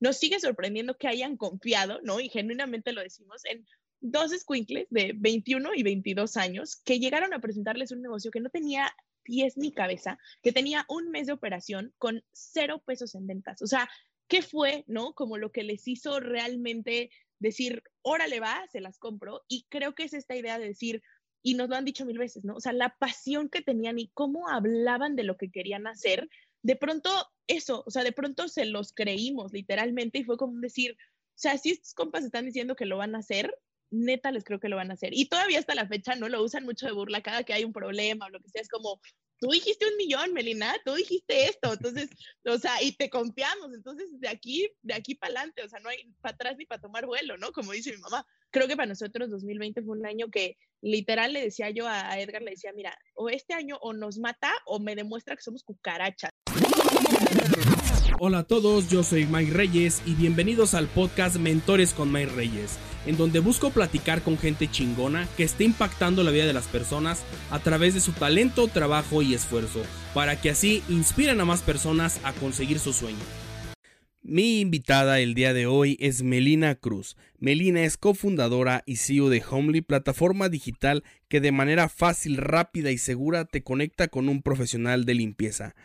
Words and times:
nos 0.00 0.18
sigue 0.18 0.40
sorprendiendo 0.40 0.96
que 0.96 1.08
hayan 1.08 1.36
confiado, 1.36 2.00
¿no? 2.02 2.20
Y 2.20 2.28
genuinamente 2.28 2.92
lo 2.92 3.02
decimos, 3.02 3.44
en 3.44 3.66
dos 4.00 4.30
squinkles 4.32 4.86
de 4.90 5.12
21 5.16 5.74
y 5.74 5.82
22 5.82 6.36
años 6.36 6.76
que 6.84 7.00
llegaron 7.00 7.34
a 7.34 7.40
presentarles 7.40 7.90
un 7.90 8.02
negocio 8.02 8.30
que 8.30 8.40
no 8.40 8.50
tenía 8.50 8.94
pies 9.22 9.56
ni 9.56 9.72
cabeza, 9.72 10.18
que 10.42 10.52
tenía 10.52 10.86
un 10.88 11.10
mes 11.10 11.26
de 11.26 11.32
operación 11.32 11.92
con 11.98 12.24
cero 12.32 12.82
pesos 12.86 13.14
en 13.14 13.26
ventas. 13.26 13.60
O 13.60 13.66
sea, 13.66 13.88
¿qué 14.28 14.42
fue, 14.42 14.84
no? 14.86 15.12
Como 15.14 15.36
lo 15.36 15.52
que 15.52 15.64
les 15.64 15.86
hizo 15.88 16.20
realmente 16.20 17.10
decir, 17.38 17.82
órale 18.02 18.40
va, 18.40 18.66
se 18.70 18.80
las 18.80 18.98
compro. 18.98 19.44
Y 19.48 19.66
creo 19.68 19.94
que 19.94 20.04
es 20.04 20.14
esta 20.14 20.36
idea 20.36 20.58
de 20.58 20.68
decir, 20.68 21.02
y 21.42 21.54
nos 21.54 21.68
lo 21.68 21.76
han 21.76 21.84
dicho 21.84 22.06
mil 22.06 22.18
veces, 22.18 22.44
¿no? 22.44 22.54
O 22.54 22.60
sea, 22.60 22.72
la 22.72 22.96
pasión 22.98 23.48
que 23.48 23.62
tenían 23.62 23.98
y 23.98 24.08
cómo 24.08 24.48
hablaban 24.48 25.16
de 25.16 25.24
lo 25.24 25.36
que 25.36 25.50
querían 25.50 25.86
hacer, 25.86 26.28
de 26.62 26.76
pronto 26.76 27.10
eso, 27.48 27.82
o 27.86 27.90
sea, 27.90 28.04
de 28.04 28.12
pronto 28.12 28.48
se 28.48 28.66
los 28.66 28.92
creímos 28.92 29.52
literalmente 29.52 30.18
y 30.18 30.24
fue 30.24 30.36
como 30.36 30.60
decir, 30.60 30.92
o 30.92 31.40
sea, 31.40 31.58
si 31.58 31.70
estos 31.70 31.94
compas 31.94 32.24
están 32.24 32.46
diciendo 32.46 32.76
que 32.76 32.86
lo 32.86 32.98
van 32.98 33.14
a 33.14 33.18
hacer, 33.18 33.52
neta 33.90 34.30
les 34.30 34.44
creo 34.44 34.60
que 34.60 34.68
lo 34.68 34.76
van 34.76 34.90
a 34.90 34.94
hacer. 34.94 35.10
Y 35.14 35.28
todavía 35.28 35.58
hasta 35.58 35.74
la 35.74 35.88
fecha 35.88 36.14
no 36.14 36.28
lo 36.28 36.42
usan 36.42 36.64
mucho 36.64 36.86
de 36.86 36.92
burla 36.92 37.22
cada 37.22 37.42
que 37.44 37.52
hay 37.52 37.64
un 37.64 37.72
problema 37.72 38.26
o 38.26 38.30
lo 38.30 38.40
que 38.40 38.50
sea, 38.50 38.62
es 38.62 38.68
como, 38.68 39.00
tú 39.40 39.48
dijiste 39.50 39.86
un 39.86 39.96
millón, 39.96 40.32
Melina, 40.32 40.74
tú 40.84 40.94
dijiste 40.94 41.46
esto, 41.46 41.72
entonces, 41.72 42.10
o 42.44 42.58
sea, 42.58 42.82
y 42.82 42.92
te 42.92 43.08
confiamos, 43.08 43.72
entonces 43.74 44.20
de 44.20 44.28
aquí, 44.28 44.70
de 44.82 44.94
aquí 44.94 45.14
para 45.14 45.32
adelante, 45.32 45.62
o 45.62 45.68
sea, 45.68 45.80
no 45.80 45.88
hay 45.88 46.12
para 46.20 46.34
atrás 46.34 46.56
ni 46.58 46.66
para 46.66 46.80
tomar 46.80 47.06
vuelo, 47.06 47.36
¿no? 47.36 47.52
Como 47.52 47.72
dice 47.72 47.92
mi 47.92 47.98
mamá. 47.98 48.26
Creo 48.50 48.66
que 48.66 48.76
para 48.76 48.88
nosotros 48.88 49.30
2020 49.30 49.82
fue 49.82 49.98
un 49.98 50.06
año 50.06 50.28
que 50.30 50.56
literal 50.80 51.32
le 51.32 51.42
decía 51.42 51.70
yo 51.70 51.86
a 51.86 52.18
Edgar, 52.18 52.40
le 52.42 52.52
decía, 52.52 52.72
mira, 52.72 52.96
o 53.14 53.28
este 53.28 53.52
año 53.52 53.76
o 53.82 53.92
nos 53.92 54.18
mata 54.18 54.52
o 54.64 54.80
me 54.80 54.96
demuestra 54.96 55.36
que 55.36 55.42
somos 55.42 55.62
cucarachas. 55.64 56.30
Hola 58.20 58.38
a 58.38 58.42
todos, 58.42 58.88
yo 58.88 59.04
soy 59.04 59.26
Mike 59.26 59.52
Reyes 59.52 60.02
y 60.04 60.14
bienvenidos 60.14 60.74
al 60.74 60.88
podcast 60.88 61.36
Mentores 61.36 61.94
con 61.94 62.10
Mike 62.10 62.32
Reyes, 62.34 62.76
en 63.06 63.16
donde 63.16 63.38
busco 63.38 63.70
platicar 63.70 64.22
con 64.22 64.36
gente 64.36 64.68
chingona 64.68 65.28
que 65.36 65.44
esté 65.44 65.62
impactando 65.62 66.24
la 66.24 66.32
vida 66.32 66.44
de 66.44 66.52
las 66.52 66.66
personas 66.66 67.22
a 67.52 67.60
través 67.60 67.94
de 67.94 68.00
su 68.00 68.10
talento, 68.10 68.66
trabajo 68.66 69.22
y 69.22 69.34
esfuerzo, 69.34 69.82
para 70.14 70.40
que 70.40 70.50
así 70.50 70.82
inspiren 70.88 71.40
a 71.40 71.44
más 71.44 71.62
personas 71.62 72.20
a 72.24 72.32
conseguir 72.32 72.80
su 72.80 72.92
sueño. 72.92 73.22
Mi 74.20 74.58
invitada 74.58 75.20
el 75.20 75.34
día 75.34 75.54
de 75.54 75.66
hoy 75.66 75.96
es 76.00 76.24
Melina 76.24 76.74
Cruz. 76.74 77.16
Melina 77.38 77.84
es 77.84 77.96
cofundadora 77.96 78.82
y 78.84 78.96
CEO 78.96 79.28
de 79.28 79.44
Homely, 79.48 79.80
plataforma 79.80 80.48
digital 80.48 81.04
que 81.28 81.40
de 81.40 81.52
manera 81.52 81.88
fácil, 81.88 82.36
rápida 82.36 82.90
y 82.90 82.98
segura 82.98 83.44
te 83.44 83.62
conecta 83.62 84.08
con 84.08 84.28
un 84.28 84.42
profesional 84.42 85.04
de 85.04 85.14
limpieza. 85.14 85.76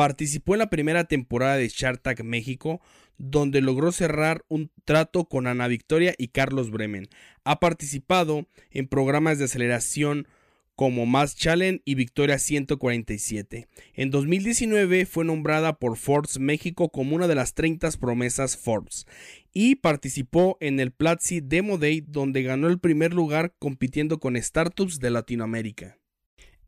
Participó 0.00 0.54
en 0.54 0.60
la 0.60 0.70
primera 0.70 1.04
temporada 1.04 1.56
de 1.56 1.68
Shark 1.68 2.24
México, 2.24 2.80
donde 3.18 3.60
logró 3.60 3.92
cerrar 3.92 4.46
un 4.48 4.70
trato 4.86 5.26
con 5.26 5.46
Ana 5.46 5.68
Victoria 5.68 6.14
y 6.16 6.28
Carlos 6.28 6.70
Bremen. 6.70 7.10
Ha 7.44 7.60
participado 7.60 8.46
en 8.70 8.88
programas 8.88 9.38
de 9.38 9.44
aceleración 9.44 10.26
como 10.74 11.04
Mass 11.04 11.36
Challenge 11.36 11.82
y 11.84 11.96
Victoria 11.96 12.38
147. 12.38 13.68
En 13.92 14.10
2019 14.10 15.04
fue 15.04 15.26
nombrada 15.26 15.78
por 15.78 15.98
Forbes 15.98 16.38
México 16.38 16.88
como 16.88 17.14
una 17.14 17.28
de 17.28 17.34
las 17.34 17.52
30 17.52 17.90
promesas 18.00 18.56
Forbes 18.56 19.06
y 19.52 19.74
participó 19.74 20.56
en 20.60 20.80
el 20.80 20.92
Platzi 20.92 21.42
Demo 21.42 21.76
Day 21.76 22.00
donde 22.00 22.42
ganó 22.42 22.68
el 22.68 22.78
primer 22.78 23.12
lugar 23.12 23.54
compitiendo 23.58 24.18
con 24.18 24.40
startups 24.40 24.98
de 24.98 25.10
Latinoamérica. 25.10 25.99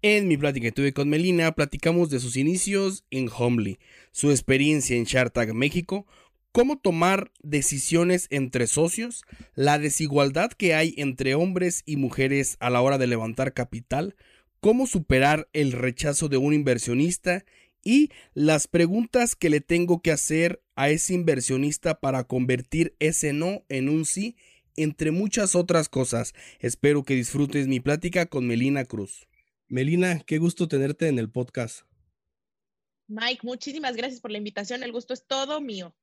En 0.05 0.27
mi 0.27 0.37
plática 0.37 0.65
que 0.65 0.73
tuve 0.73 0.93
con 0.93 1.09
Melina, 1.09 1.53
platicamos 1.53 2.11
de 2.11 2.19
sus 2.19 2.37
inicios 2.37 3.05
en 3.13 3.31
Homely, 3.33 3.79
su 4.11 4.33
experiencia 4.33 4.97
en 4.97 5.05
Shark 5.05 5.55
México, 5.55 6.09
cómo 6.51 6.77
tomar 6.77 7.31
decisiones 7.41 8.27
entre 8.31 8.67
socios, 8.67 9.23
la 9.55 9.79
desigualdad 9.79 10.51
que 10.51 10.75
hay 10.75 10.93
entre 10.97 11.37
hombres 11.37 11.85
y 11.87 11.99
mujeres 11.99 12.57
a 12.59 12.69
la 12.69 12.81
hora 12.81 12.99
de 12.99 13.07
levantar 13.07 13.55
capital, 13.55 14.17
cómo 14.59 14.89
superar 14.89 15.49
el 15.53 15.71
rechazo 15.71 16.29
de 16.29 16.37
un 16.37 16.53
inversionista 16.53 17.45
y 17.85 18.11
las 18.35 18.67
preguntas 18.67 19.37
que 19.37 19.51
le 19.51 19.61
tengo 19.61 20.03
que 20.03 20.11
hacer 20.11 20.65
a 20.75 20.91
ese 20.91 21.15
inversionista 21.15 22.01
para 22.01 22.25
convertir 22.25 22.97
ese 22.99 23.33
no 23.33 23.65
en 23.69 23.89
un 23.89 24.05
sí, 24.05 24.35
entre 24.75 25.13
muchas 25.13 25.55
otras 25.55 25.89
cosas. 25.89 26.35
Espero 26.59 27.05
que 27.05 27.15
disfrutes 27.15 27.69
mi 27.69 27.79
plática 27.79 28.27
con 28.27 28.49
Melina 28.49 28.85
Cruz. 28.85 29.29
Melina, 29.69 30.21
qué 30.27 30.39
gusto 30.39 30.69
tenerte 30.69 31.09
en 31.09 31.19
el 31.19 31.31
podcast. 31.31 31.87
Mike, 33.09 33.41
muchísimas 33.43 33.97
gracias 33.97 34.21
por 34.21 34.31
la 34.31 34.39
invitación. 34.39 34.83
El 34.83 34.93
gusto 34.93 35.15
es 35.15 35.27
todo 35.27 35.61
mío. 35.61 35.95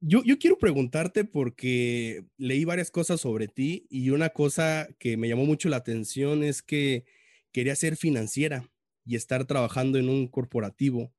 Yo, 0.00 0.22
yo, 0.24 0.38
quiero 0.38 0.58
preguntarte 0.58 1.24
porque 1.24 2.26
leí 2.36 2.64
varias 2.64 2.90
cosas 2.90 3.20
sobre 3.20 3.48
ti 3.48 3.86
y 3.88 4.10
una 4.10 4.30
cosa 4.30 4.88
que 4.98 5.16
me 5.16 5.28
llamó 5.28 5.46
mucho 5.46 5.68
la 5.68 5.76
atención 5.76 6.42
es 6.42 6.62
que 6.62 7.04
quería 7.52 7.74
ser 7.74 7.96
financiera 7.96 8.68
y 9.06 9.16
estar 9.16 9.46
trabajando 9.46 9.98
en 9.98 10.08
un 10.08 10.28
corporativo. 10.28 11.12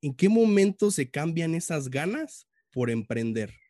¿En 0.00 0.14
qué 0.14 0.28
momento 0.28 0.90
se 0.90 1.10
cambian 1.10 1.54
esas 1.54 1.88
ganas 1.88 2.48
por 2.72 2.90
emprender? 2.90 3.61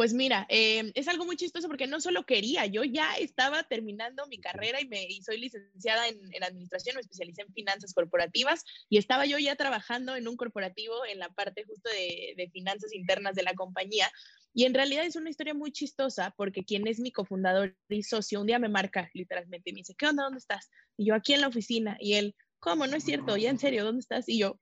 Pues 0.00 0.14
mira, 0.14 0.46
em, 0.48 0.92
es 0.94 1.08
algo 1.08 1.26
muy 1.26 1.36
chistoso 1.36 1.68
porque 1.68 1.86
no 1.86 2.00
solo 2.00 2.24
quería, 2.24 2.64
yo 2.64 2.84
ya 2.84 3.16
estaba 3.18 3.64
terminando 3.64 4.26
mi 4.28 4.40
carrera 4.40 4.80
y, 4.80 4.88
me, 4.88 5.06
soy 5.22 5.36
licenciada 5.36 6.08
en, 6.08 6.42
administración, 6.42 6.94
me 6.94 7.02
especialicé 7.02 7.42
en 7.42 7.52
finanzas 7.52 7.92
corporativas 7.92 8.64
y 8.88 8.96
estaba 8.96 9.26
yo 9.26 9.36
ya 9.38 9.56
trabajando 9.56 10.16
en 10.16 10.26
un 10.26 10.38
corporativo 10.38 11.04
en 11.04 11.18
la 11.18 11.28
parte 11.28 11.64
justo 11.64 11.90
de, 11.90 12.32
de 12.34 12.48
finanzas 12.48 12.94
internas 12.94 13.34
de 13.34 13.42
la 13.42 13.52
compañía. 13.52 14.10
Y 14.54 14.64
en 14.64 14.72
realidad 14.72 15.04
es 15.04 15.16
una 15.16 15.28
historia 15.28 15.52
muy 15.52 15.70
chistosa 15.70 16.32
porque 16.34 16.64
quien 16.64 16.86
es 16.86 16.98
mi 16.98 17.12
cofundador 17.12 17.76
y 17.90 18.02
socio 18.02 18.40
un 18.40 18.46
día 18.46 18.58
me 18.58 18.70
marca 18.70 19.10
literalmente 19.12 19.68
y 19.68 19.74
me 19.74 19.80
dice, 19.80 19.94
¿qué 19.98 20.06
onda? 20.06 20.22
¿Dónde 20.22 20.38
estás? 20.38 20.70
Y 20.96 21.08
yo 21.08 21.14
aquí 21.14 21.34
en 21.34 21.42
la 21.42 21.48
oficina 21.48 21.98
y 22.00 22.14
él, 22.14 22.34
¿cómo? 22.58 22.86
No 22.86 22.96
es 22.96 23.04
cierto, 23.04 23.36
ya 23.36 23.50
en 23.50 23.58
serio, 23.58 23.84
¿dónde 23.84 24.00
estás? 24.00 24.30
Y 24.30 24.38
yo, 24.38 24.58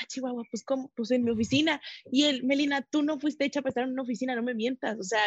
ah, 0.00 0.06
Chihuahua, 0.06 0.44
pues 0.50 0.64
¿cómo? 0.64 0.90
Pues 0.94 1.10
en 1.10 1.24
mi 1.24 1.30
oficina. 1.30 1.80
Y 2.10 2.24
él, 2.24 2.44
Melina, 2.44 2.82
tú 2.82 3.02
no 3.02 3.18
fuiste 3.18 3.44
hecha 3.44 3.62
para 3.62 3.70
estar 3.70 3.84
en 3.84 3.92
una 3.92 4.02
oficina, 4.02 4.34
no 4.34 4.42
me 4.42 4.54
mientas, 4.54 4.98
o 4.98 5.02
sea, 5.02 5.20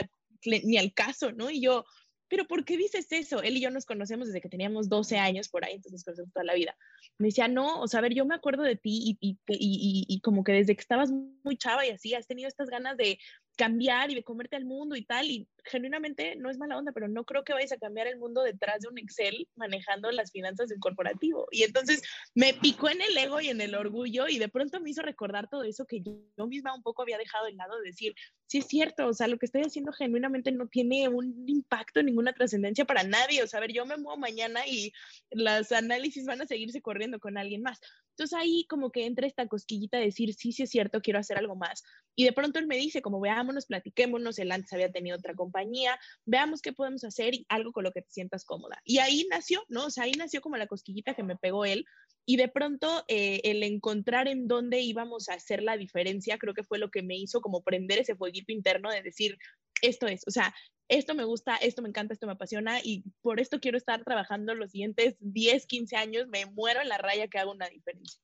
ni 0.46 0.78
al 0.78 0.94
caso, 0.94 1.32
¿no? 1.32 1.50
Y 1.50 1.62
yo, 1.62 1.86
pero 2.30 2.46
¿por 2.46 2.64
qué 2.64 2.78
dices 2.78 3.08
eso? 3.12 3.42
Él 3.42 3.58
y 3.58 3.62
yo 3.62 3.72
nos 3.72 3.86
conocemos 3.86 4.28
desde 4.28 4.40
que 4.40 4.50
teníamos 4.50 4.88
12 4.88 5.18
años 5.18 5.50
por 5.50 5.66
ahí, 5.66 5.74
entonces 5.74 5.94
nos 5.94 6.04
conocemos 6.04 6.32
toda 6.32 6.46
la 6.46 6.54
vida. 6.54 6.78
Me 7.18 7.28
decía, 7.28 7.48
no, 7.48 7.82
o 7.82 7.88
sea, 7.88 8.00
a 8.00 8.02
ver, 8.02 8.14
yo 8.14 8.26
me 8.26 8.36
acuerdo 8.36 8.64
de 8.64 8.76
ti 8.76 9.18
y, 9.20 9.30
y, 9.30 9.38
y, 9.48 10.06
y, 10.08 10.22
como 10.22 10.44
que 10.44 10.54
desde 10.54 10.76
que 10.76 10.82
estabas 10.82 11.12
muy 11.12 11.58
chava 11.58 11.86
y 11.86 11.90
así, 11.90 12.14
has 12.14 12.28
tenido 12.28 12.48
estas 12.48 12.70
ganas 12.70 12.96
de 12.98 13.18
cambiar 13.60 14.10
y 14.10 14.16
de 14.16 14.24
comerte 14.24 14.56
al 14.56 14.64
mundo 14.64 14.96
y 14.96 15.04
tal, 15.04 15.30
y 15.30 15.46
genuinamente 15.66 16.38
no 16.38 16.50
es 16.50 16.58
mala 16.58 16.78
onda, 16.78 16.94
pero 16.94 17.10
no 17.10 17.26
creo 17.26 17.44
que 17.44 17.52
vayas 17.52 17.74
a 17.74 17.78
cambiar 17.78 18.08
el 18.08 18.18
mundo 18.18 18.42
detrás 18.42 18.80
de 18.80 18.88
un 18.88 18.98
Excel 18.98 19.50
manejando 19.58 20.10
las 20.12 20.32
finanzas 20.32 20.70
del 20.70 20.80
corporativo. 20.80 21.46
Y 21.52 21.64
entonces 21.64 22.02
me 22.34 22.54
picó 22.54 22.90
en 22.90 23.02
el 23.02 23.18
ego 23.18 23.42
y 23.42 23.50
en 23.50 23.60
el 23.60 23.76
orgullo 23.76 24.30
y 24.30 24.40
de 24.40 24.48
pronto 24.48 24.80
me 24.80 24.92
hizo 24.92 25.02
recordar 25.02 25.50
todo 25.50 25.64
eso 25.64 25.86
que 25.86 26.02
yo 26.02 26.48
misma 26.48 26.74
un 26.74 26.84
poco 26.84 27.02
había 27.02 27.18
dejado 27.18 27.48
de 27.48 27.54
lado, 27.56 27.78
de 27.80 27.88
decir, 27.88 28.14
sí 28.48 28.60
es 28.60 28.68
cierto, 28.68 29.08
o 29.08 29.14
sea, 29.14 29.28
lo 29.28 29.38
que 29.38 29.46
estoy 29.46 29.64
haciendo 29.64 29.92
genuinamente 29.92 30.54
no 30.54 30.68
tiene 30.68 31.10
un 31.10 31.44
impacto, 31.46 32.02
ninguna 32.02 32.32
trascendencia 32.32 32.86
para 32.86 33.04
nadie. 33.04 33.44
O 33.44 33.48
sea, 33.48 33.60
ver, 33.60 33.74
yo 33.74 33.86
me 33.86 33.98
muevo 33.98 34.18
mañana 34.18 34.66
y 34.66 34.94
los 35.32 35.74
análisis 35.74 36.26
van 36.26 36.42
a 36.42 36.48
seguirse 36.48 36.82
corriendo 36.82 37.20
con 37.20 37.38
alguien 37.38 37.62
más. 37.62 37.82
Entonces 38.20 38.38
ahí 38.38 38.66
como 38.68 38.92
que 38.92 39.06
entra 39.06 39.26
esta 39.26 39.48
cosquillita 39.48 39.98
de 39.98 40.04
decir, 40.06 40.34
sí, 40.34 40.52
sí 40.52 40.64
es 40.64 40.70
cierto, 40.70 41.00
quiero 41.00 41.20
hacer 41.20 41.38
algo 41.38 41.56
más. 41.56 41.84
Y 42.18 42.26
de 42.26 42.34
pronto 42.34 42.60
él 42.60 42.68
me 42.68 42.76
dice, 42.76 43.02
como 43.02 43.22
veámonos, 43.22 43.66
platiquémonos, 43.66 44.38
él 44.40 44.52
antes 44.52 44.74
había 44.74 44.92
tenido 44.92 45.16
otra 45.16 45.36
compañía, 45.36 45.98
veamos 46.26 46.62
qué 46.62 46.74
podemos 46.74 47.06
hacer 47.06 47.34
y 47.34 47.46
algo 47.48 47.72
con 47.72 47.86
lo 47.86 47.94
que 47.94 48.02
te 48.02 48.12
sientas 48.12 48.44
cómoda. 48.44 48.82
Y 48.84 48.98
ahí 48.98 49.26
nació, 49.32 49.64
¿no? 49.70 49.86
O 49.86 49.90
sea, 49.90 50.04
ahí 50.04 50.12
nació 50.18 50.42
como 50.42 50.58
la 50.58 50.68
cosquillita 50.68 51.14
que 51.14 51.24
me 51.24 51.38
pegó 51.38 51.64
él. 51.64 51.86
Y 52.26 52.36
de 52.36 52.50
pronto 52.50 53.06
eh, 53.08 53.40
el 53.46 53.64
encontrar 53.64 54.28
en 54.28 54.50
dónde 54.50 54.82
íbamos 54.82 55.30
a 55.30 55.36
hacer 55.36 55.64
la 55.64 55.78
diferencia, 55.78 56.38
creo 56.38 56.54
que 56.54 56.66
fue 56.66 56.78
lo 56.78 56.92
que 56.92 57.04
me 57.04 57.16
hizo 57.16 57.40
como 57.40 57.64
prender 57.64 58.00
ese 58.00 58.18
fueguito 58.18 58.52
interno 58.52 58.92
de 58.92 59.02
decir, 59.02 59.38
esto 59.82 60.08
es, 60.08 60.24
o 60.28 60.32
sea, 60.32 60.54
esto 60.90 61.14
me 61.16 61.24
gusta, 61.24 61.56
esto 61.56 61.82
me 61.82 61.90
encanta, 61.90 62.14
esto 62.14 62.26
me 62.26 62.34
apasiona 62.34 62.80
y 62.84 63.04
por 63.22 63.40
esto 63.40 63.60
quiero 63.60 63.78
estar 63.78 64.04
trabajando 64.04 64.56
los 64.56 64.72
siguientes 64.72 65.16
10, 65.20 65.66
15 65.68 65.96
años, 65.96 66.28
me 66.28 66.46
muero 66.48 66.82
en 66.82 66.90
la 66.90 66.98
raya 66.98 67.28
que 67.28 67.38
hago 67.38 67.52
una 67.52 67.70
diferencia. 67.70 68.20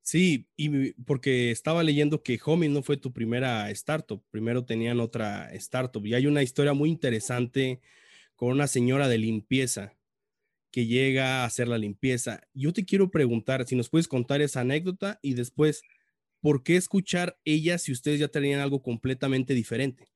Sí, 0.00 0.48
y 0.56 0.92
porque 1.02 1.50
estaba 1.50 1.82
leyendo 1.82 2.22
que 2.22 2.40
Homie 2.42 2.70
no 2.70 2.82
fue 2.82 2.96
tu 2.96 3.12
primera 3.12 3.70
startup, 3.70 4.24
primero 4.30 4.64
tenían 4.64 5.00
otra 5.00 5.52
startup 5.52 6.04
y 6.06 6.14
hay 6.14 6.26
una 6.26 6.42
historia 6.42 6.72
muy 6.72 6.88
interesante 6.88 7.80
con 8.34 8.48
una 8.48 8.66
señora 8.66 9.06
de 9.06 9.18
limpieza 9.18 9.98
que 10.70 10.86
llega 10.86 11.42
a 11.42 11.44
hacer 11.44 11.68
la 11.68 11.76
limpieza. 11.76 12.40
Yo 12.54 12.72
te 12.72 12.86
quiero 12.86 13.10
preguntar 13.10 13.66
si 13.66 13.76
nos 13.76 13.90
puedes 13.90 14.08
contar 14.08 14.40
esa 14.40 14.60
anécdota 14.60 15.18
y 15.20 15.34
después, 15.34 15.82
¿por 16.40 16.62
qué 16.62 16.76
escuchar 16.76 17.38
ella 17.44 17.76
si 17.76 17.92
ustedes 17.92 18.18
ya 18.18 18.28
tenían 18.28 18.60
algo 18.60 18.82
completamente 18.82 19.52
diferente? 19.52 20.08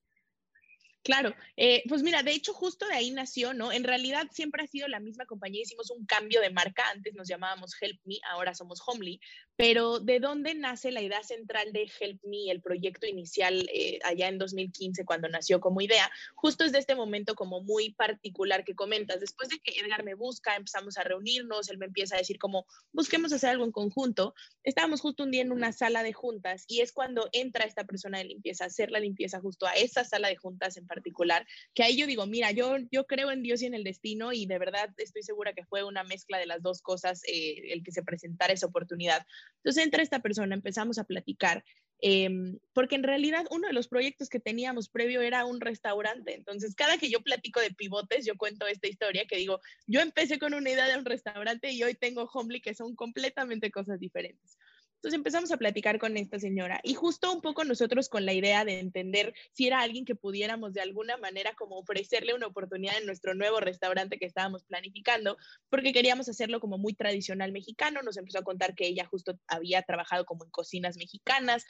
Claro, 1.04 1.34
eh, 1.56 1.82
pues 1.88 2.04
mira, 2.04 2.22
de 2.22 2.30
hecho 2.30 2.54
justo 2.54 2.86
de 2.86 2.94
ahí 2.94 3.10
nació, 3.10 3.54
¿no? 3.54 3.72
En 3.72 3.82
realidad 3.82 4.28
siempre 4.30 4.62
ha 4.62 4.68
sido 4.68 4.86
la 4.86 5.00
misma 5.00 5.26
compañía, 5.26 5.62
hicimos 5.62 5.90
un 5.90 6.06
cambio 6.06 6.40
de 6.40 6.50
marca, 6.50 6.88
antes 6.90 7.14
nos 7.14 7.26
llamábamos 7.26 7.74
Help 7.80 8.00
Me, 8.04 8.18
ahora 8.30 8.54
somos 8.54 8.80
Homely, 8.86 9.20
pero 9.56 9.98
¿de 9.98 10.20
dónde 10.20 10.54
nace 10.54 10.92
la 10.92 11.02
idea 11.02 11.24
central 11.24 11.72
de 11.72 11.90
Help 11.98 12.22
Me, 12.22 12.52
el 12.52 12.62
proyecto 12.62 13.06
inicial 13.06 13.68
eh, 13.74 13.98
allá 14.04 14.28
en 14.28 14.38
2015 14.38 15.04
cuando 15.04 15.28
nació 15.28 15.60
como 15.60 15.80
idea? 15.80 16.08
Justo 16.36 16.62
es 16.62 16.70
de 16.70 16.78
este 16.78 16.94
momento 16.94 17.34
como 17.34 17.62
muy 17.62 17.90
particular 17.94 18.62
que 18.62 18.76
comentas, 18.76 19.18
después 19.18 19.48
de 19.48 19.58
que 19.58 19.80
Edgar 19.80 20.04
me 20.04 20.14
busca, 20.14 20.54
empezamos 20.54 20.98
a 20.98 21.02
reunirnos, 21.02 21.68
él 21.68 21.78
me 21.78 21.86
empieza 21.86 22.14
a 22.14 22.18
decir 22.18 22.38
como, 22.38 22.64
busquemos 22.92 23.32
hacer 23.32 23.50
algo 23.50 23.64
en 23.64 23.72
conjunto, 23.72 24.34
estábamos 24.62 25.00
justo 25.00 25.24
un 25.24 25.32
día 25.32 25.42
en 25.42 25.50
una 25.50 25.72
sala 25.72 26.04
de 26.04 26.12
juntas 26.12 26.64
y 26.68 26.80
es 26.80 26.92
cuando 26.92 27.28
entra 27.32 27.64
esta 27.64 27.82
persona 27.84 28.18
de 28.18 28.24
limpieza, 28.24 28.66
hacer 28.66 28.92
la 28.92 29.00
limpieza 29.00 29.40
justo 29.40 29.66
a 29.66 29.72
esa 29.72 30.04
sala 30.04 30.28
de 30.28 30.36
juntas 30.36 30.76
en 30.76 30.86
particular, 30.92 31.46
que 31.74 31.82
ahí 31.82 31.96
yo 31.96 32.06
digo, 32.06 32.26
mira, 32.26 32.50
yo, 32.50 32.76
yo 32.90 33.06
creo 33.06 33.30
en 33.30 33.42
Dios 33.42 33.62
y 33.62 33.66
en 33.66 33.74
el 33.74 33.84
destino 33.84 34.32
y 34.32 34.46
de 34.46 34.58
verdad 34.58 34.90
estoy 34.98 35.22
segura 35.22 35.54
que 35.54 35.64
fue 35.64 35.84
una 35.84 36.04
mezcla 36.04 36.38
de 36.38 36.46
las 36.46 36.62
dos 36.62 36.82
cosas 36.82 37.22
eh, 37.26 37.72
el 37.72 37.82
que 37.82 37.92
se 37.92 38.02
presentara 38.02 38.52
esa 38.52 38.66
oportunidad. 38.66 39.24
Entonces 39.58 39.84
entra 39.84 40.02
esta 40.02 40.20
persona, 40.20 40.54
empezamos 40.54 40.98
a 40.98 41.04
platicar. 41.04 41.64
Em, 42.04 42.58
porque 42.72 42.96
en 42.96 43.04
realidad 43.04 43.46
uno 43.52 43.68
de 43.68 43.72
los 43.72 43.86
proyectos 43.86 44.28
que 44.28 44.40
teníamos 44.40 44.88
previo 44.88 45.20
era 45.22 45.44
un 45.44 45.60
restaurante. 45.60 46.34
Entonces, 46.34 46.74
cada 46.74 46.98
que 46.98 47.08
yo 47.08 47.20
platico 47.20 47.60
de 47.60 47.70
pivotes, 47.70 48.26
yo 48.26 48.36
cuento 48.36 48.66
esta 48.66 48.88
historia 48.88 49.24
que 49.26 49.36
digo, 49.36 49.60
yo 49.86 50.00
empecé 50.00 50.40
con 50.40 50.52
una 50.52 50.68
idea 50.68 50.88
de 50.88 50.98
un 50.98 51.04
restaurante 51.04 51.70
y 51.70 51.80
hoy 51.84 51.94
tengo 51.94 52.24
Homely, 52.24 52.60
que 52.60 52.74
son 52.74 52.96
completamente 52.96 53.70
cosas 53.70 54.00
diferentes. 54.00 54.58
Entonces 55.02 55.18
empezamos 55.18 55.50
a 55.50 55.56
platicar 55.56 55.98
con 55.98 56.16
esta 56.16 56.38
señora 56.38 56.78
y 56.84 56.94
justo 56.94 57.32
un 57.32 57.40
poco 57.40 57.64
nosotros 57.64 58.08
con 58.08 58.24
la 58.24 58.34
idea 58.34 58.64
de 58.64 58.78
entender 58.78 59.34
si 59.50 59.66
era 59.66 59.80
alguien 59.80 60.04
que 60.04 60.14
pudiéramos 60.14 60.74
de 60.74 60.80
alguna 60.80 61.16
manera 61.16 61.54
como 61.54 61.76
ofrecerle 61.76 62.34
una 62.34 62.46
oportunidad 62.46 62.96
en 62.98 63.06
nuestro 63.06 63.34
nuevo 63.34 63.58
restaurante 63.58 64.16
que 64.16 64.26
estábamos 64.26 64.62
planificando, 64.62 65.38
porque 65.68 65.92
queríamos 65.92 66.28
hacerlo 66.28 66.60
como 66.60 66.78
muy 66.78 66.94
tradicional 66.94 67.50
mexicano. 67.50 68.00
Nos 68.02 68.16
empezó 68.16 68.38
a 68.38 68.44
contar 68.44 68.76
que 68.76 68.86
ella 68.86 69.04
justo 69.04 69.36
había 69.48 69.82
trabajado 69.82 70.24
como 70.24 70.44
en 70.44 70.50
cocinas 70.52 70.96
mexicanas, 70.96 71.64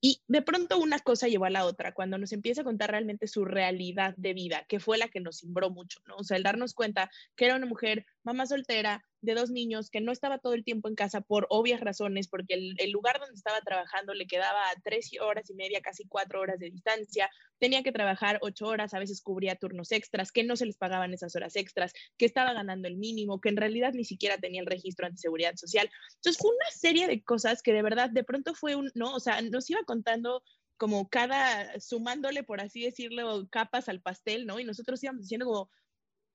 y 0.00 0.22
de 0.28 0.42
pronto 0.42 0.78
una 0.78 1.00
cosa 1.00 1.26
llevó 1.26 1.46
a 1.46 1.50
la 1.50 1.66
otra, 1.66 1.92
cuando 1.92 2.18
nos 2.18 2.32
empieza 2.32 2.60
a 2.60 2.64
contar 2.64 2.92
realmente 2.92 3.26
su 3.26 3.44
realidad 3.44 4.14
de 4.16 4.32
vida, 4.32 4.64
que 4.68 4.78
fue 4.78 4.96
la 4.96 5.08
que 5.08 5.20
nos 5.20 5.40
cimbró 5.40 5.70
mucho, 5.70 6.00
¿no? 6.06 6.16
O 6.16 6.24
sea, 6.24 6.36
el 6.36 6.44
darnos 6.44 6.72
cuenta 6.72 7.10
que 7.34 7.46
era 7.46 7.56
una 7.56 7.66
mujer, 7.66 8.06
mamá 8.22 8.46
soltera, 8.46 9.04
de 9.20 9.34
dos 9.34 9.50
niños, 9.50 9.90
que 9.90 10.00
no 10.00 10.12
estaba 10.12 10.38
todo 10.38 10.54
el 10.54 10.64
tiempo 10.64 10.88
en 10.88 10.94
casa 10.94 11.20
por 11.20 11.46
obvias 11.50 11.80
razones, 11.80 12.28
porque 12.28 12.54
el, 12.54 12.90
lugar 12.90 13.18
donde 13.18 13.34
estaba 13.34 13.60
trabajando 13.60 14.14
le 14.14 14.26
quedaba 14.26 14.62
tres 14.84 15.10
horas 15.20 15.50
y 15.50 15.54
media, 15.54 15.80
casi 15.80 16.06
cuatro 16.06 16.40
horas 16.40 16.58
de 16.58 16.70
distancia, 16.70 17.30
tenía 17.58 17.82
que 17.82 17.92
trabajar 17.92 18.38
ocho 18.42 18.66
horas, 18.66 18.94
a 18.94 18.98
veces 18.98 19.20
cubría 19.20 19.56
turnos 19.56 19.92
extras, 19.92 20.32
que 20.32 20.44
no 20.44 20.56
se 20.56 20.66
les 20.66 20.76
pagaban 20.76 21.12
esas 21.12 21.34
horas 21.36 21.56
extras, 21.56 21.92
que 22.16 22.26
estaba 22.26 22.52
ganando 22.52 22.88
el 22.88 22.96
mínimo, 22.96 23.40
que 23.40 23.48
en 23.48 23.56
realidad 23.56 23.92
ni 23.92 24.04
siquiera 24.04 24.38
tenía 24.38 24.60
el 24.60 24.66
registro 24.66 25.06
ante 25.06 25.18
seguridad 25.18 25.56
social. 25.56 25.90
Entonces 26.16 26.40
fue 26.40 26.50
una 26.50 26.70
serie 26.70 27.06
de 27.06 27.22
cosas 27.22 27.62
que 27.62 27.72
de 27.72 27.82
verdad 27.82 28.10
de 28.10 28.24
pronto 28.24 28.54
fue 28.54 28.76
un, 28.76 28.90
¿no? 28.94 29.14
O 29.14 29.20
sea, 29.20 29.40
nos 29.42 29.68
iba 29.70 29.82
contando 29.84 30.42
como 30.76 31.08
cada, 31.08 31.78
sumándole, 31.80 32.44
por 32.44 32.60
así 32.60 32.82
decirlo, 32.82 33.48
capas 33.50 33.88
al 33.88 34.00
pastel, 34.00 34.46
¿no? 34.46 34.60
Y 34.60 34.64
nosotros 34.64 35.02
íbamos 35.02 35.22
diciendo 35.22 35.46
como, 35.46 35.70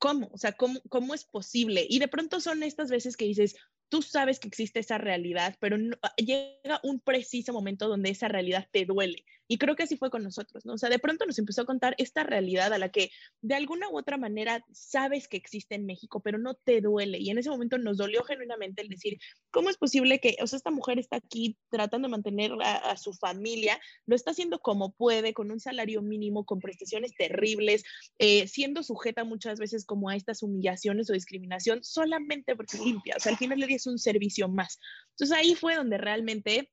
¿cómo? 0.04 0.30
O 0.34 0.38
sea, 0.38 0.52
¿cómo, 0.52 0.82
¿cómo 0.90 1.14
es 1.14 1.24
posible? 1.24 1.88
Y 1.90 2.00
de 2.00 2.10
pronto 2.10 2.42
son 2.42 2.62
estas 2.62 2.92
veces 2.92 3.16
que 3.16 3.24
dices, 3.24 3.56
tú 3.88 4.02
sabes 4.02 4.38
que 4.38 4.50
existe 4.50 4.82
esa 4.82 4.98
realidad, 4.98 5.56
pero 5.62 5.78
llega 6.18 6.82
un 6.84 7.00
preciso 7.00 7.54
momento 7.54 7.88
donde 7.88 8.10
esa 8.10 8.28
realidad 8.28 8.68
te 8.70 8.84
duele 8.84 9.24
y 9.48 9.58
creo 9.58 9.76
que 9.76 9.84
así 9.84 9.98
fue 9.98 10.10
con 10.10 10.24
nosotros, 10.24 10.66
¿no? 10.66 10.74
O 10.74 10.78
sea, 10.78 10.90
de 10.90 11.00
pronto 11.00 11.26
nos 11.26 11.38
empezó 11.38 11.62
a 11.62 11.66
contar 11.66 11.96
esta 11.98 12.24
realidad 12.24 12.72
a 12.74 12.78
la 12.78 12.90
que 12.90 13.10
de 13.42 13.56
alguna 13.56 13.90
u 13.90 13.98
otra 13.98 14.18
manera 14.18 14.64
sabes 14.72 15.28
que 15.28 15.38
existe 15.38 15.76
en 15.76 15.86
México, 15.86 16.22
pero 16.22 16.38
no 16.38 16.56
te 16.56 16.82
duele. 16.82 17.20
Y 17.20 17.30
en 17.30 17.38
ese 17.38 17.50
momento 17.50 17.78
nos 17.78 17.98
dolió 17.98 18.24
genuinamente 18.24 18.82
el 18.82 18.90
decir, 18.90 19.18
¿cómo 19.52 19.70
es 19.70 19.78
posible 19.78 20.20
que, 20.20 20.38
o 20.42 20.48
sea, 20.48 20.58
esta 20.58 20.72
mujer 20.72 21.00
está 21.00 21.18
aquí 21.18 21.58
tratando 21.70 22.08
de 22.08 22.12
mantener 22.12 22.52
a, 22.62 22.96
su 22.98 23.14
familia, 23.14 23.80
lo 24.06 24.16
está 24.16 24.32
haciendo 24.32 24.60
como 24.60 24.94
puede, 24.94 25.34
con 25.34 25.52
un 25.52 25.60
salario 25.60 26.02
mínimo, 26.02 26.46
con 26.46 26.60
prestaciones 26.60 27.14
terribles, 27.18 27.84
eh, 28.20 28.48
siendo 28.48 28.84
sujeta 28.84 29.24
muchas 29.24 29.60
veces 29.60 29.86
como 29.86 30.10
a 30.10 30.16
estas 30.16 30.44
humillaciones 30.44 31.10
o 31.10 31.14
discriminación 31.14 31.84
solamente 31.84 32.56
porque 32.56 32.78
limpia. 32.78 33.16
O 33.18 33.20
sea, 33.20 33.32
al 33.32 33.38
final 33.38 33.60
le 33.60 33.74
es 33.74 33.88
un 33.88 33.98
servicio 33.98 34.48
más. 34.48 34.80
Entonces 35.12 35.38
ahí 35.38 35.56
fue 35.56 35.76
donde 35.76 35.98
realmente 35.98 36.72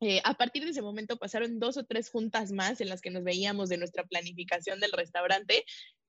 eh, 0.00 0.20
a 0.24 0.34
partir 0.34 0.64
de 0.64 0.70
ese 0.70 0.82
momento 0.82 1.18
pasaron 1.18 1.58
dos 1.58 1.76
o 1.76 1.84
tres 1.84 2.10
juntas 2.10 2.52
más 2.52 2.80
en 2.80 2.88
las 2.88 3.00
que 3.00 3.10
nos 3.10 3.24
veíamos 3.24 3.68
de 3.68 3.78
nuestra 3.78 4.04
planificación 4.04 4.80
del 4.80 4.92
restaurante, 4.92 5.64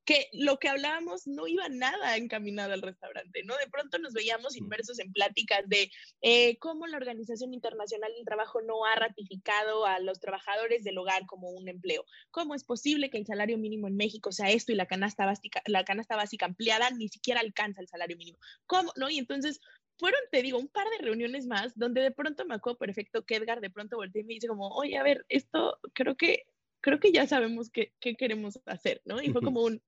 que 0.10 0.28
lo 0.34 0.58
que 0.58 0.70
hablábamos 0.70 1.28
no 1.28 1.46
iba 1.46 1.70
nada 1.70 2.18
encaminado 2.18 2.74
al 2.74 2.82
restaurante, 2.82 3.44
¿no? 3.44 3.56
De 3.58 3.68
pronto 3.68 4.00
nos 4.00 4.14
veíamos 4.14 4.58
inmersos 4.58 4.98
en 4.98 5.14
pláticas 5.14 5.62
de 5.68 5.92
eh, 6.22 6.58
cómo 6.58 6.88
la 6.88 6.98
Organización 6.98 7.54
Internacional 7.54 8.12
del 8.16 8.26
Trabajo 8.26 8.60
no 8.62 8.86
ha 8.86 8.96
ratificado 8.96 9.86
a 9.86 10.00
los 10.00 10.20
trabajadores 10.20 10.84
del 10.84 10.98
hogar 10.98 11.28
como 11.28 11.52
un 11.52 11.68
empleo. 11.68 12.06
¿Cómo 12.32 12.56
es 12.56 12.64
posible 12.64 13.12
que 13.12 13.20
el 13.20 13.28
salario 13.28 13.60
mínimo 13.60 13.88
en 13.88 13.98
México 13.98 14.32
sea 14.32 14.50
esto 14.50 14.72
y 14.72 14.76
la 14.76 14.88
canasta 14.88 15.28
básica, 15.28 15.62
la 15.68 15.86
canasta 15.86 16.16
básica 16.16 16.48
ampliada 16.48 16.90
ni 16.90 17.08
siquiera 17.08 17.42
alcanza 17.42 17.82
el 17.82 17.88
salario 17.88 18.18
mínimo? 18.18 18.40
¿Cómo? 18.66 18.92
¿No? 18.96 19.12
Y 19.12 19.20
entonces 19.20 19.60
fueron, 20.00 20.20
te 20.32 20.42
digo, 20.42 20.58
un 20.58 20.70
par 20.70 20.88
de 20.90 21.06
reuniones 21.06 21.46
más 21.46 21.78
donde 21.78 22.02
de 22.02 22.12
pronto 22.12 22.46
me 22.46 22.56
acuerdo 22.56 22.80
perfecto 22.80 23.26
que 23.26 23.36
Edgar 23.36 23.60
de 23.60 23.70
pronto 23.70 23.98
volteó 23.98 24.22
y 24.22 24.26
me 24.26 24.34
dice 24.34 24.48
como, 24.48 24.70
oye, 24.70 24.98
a 24.98 25.04
ver, 25.04 25.26
esto 25.30 25.78
creo 25.94 26.16
que, 26.16 26.46
creo 26.82 27.00
que 27.00 27.12
ya 27.12 27.28
sabemos 27.28 27.70
qué, 27.70 27.94
qué 28.00 28.16
queremos 28.16 28.60
hacer, 28.66 29.02
¿no? 29.06 29.22
Y 29.22 29.30
fue 29.30 29.42
como 29.42 29.62
un, 29.62 29.82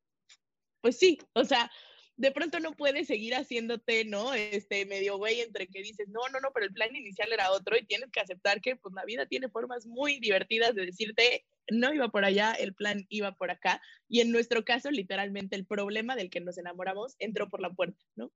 pues 0.81 0.97
sí, 0.97 1.17
o 1.33 1.45
sea, 1.45 1.71
de 2.17 2.31
pronto 2.31 2.59
no 2.59 2.73
puedes 2.73 3.07
seguir 3.07 3.33
haciéndote, 3.33 4.05
¿no? 4.05 4.33
Este 4.33 4.85
medio 4.85 5.17
güey 5.17 5.41
entre 5.41 5.67
que 5.67 5.81
dices, 5.81 6.07
no, 6.09 6.19
no, 6.31 6.39
no, 6.39 6.49
pero 6.53 6.65
el 6.65 6.73
plan 6.73 6.95
inicial 6.95 7.31
era 7.31 7.51
otro 7.51 7.77
y 7.77 7.85
tienes 7.85 8.11
que 8.11 8.19
aceptar 8.19 8.61
que 8.61 8.75
pues 8.75 8.93
la 8.93 9.05
vida 9.05 9.25
tiene 9.25 9.49
formas 9.49 9.87
muy 9.87 10.19
divertidas 10.19 10.75
de 10.75 10.85
decirte, 10.85 11.45
no 11.71 11.93
iba 11.93 12.09
por 12.09 12.25
allá, 12.25 12.53
el 12.53 12.75
plan 12.75 13.05
iba 13.09 13.31
por 13.31 13.49
acá. 13.49 13.81
Y 14.07 14.19
en 14.19 14.31
nuestro 14.31 14.63
caso, 14.65 14.91
literalmente, 14.91 15.55
el 15.55 15.65
problema 15.65 16.15
del 16.15 16.29
que 16.29 16.41
nos 16.41 16.57
enamoramos 16.57 17.15
entró 17.17 17.49
por 17.49 17.61
la 17.61 17.71
puerta, 17.71 18.03
¿no? 18.15 18.31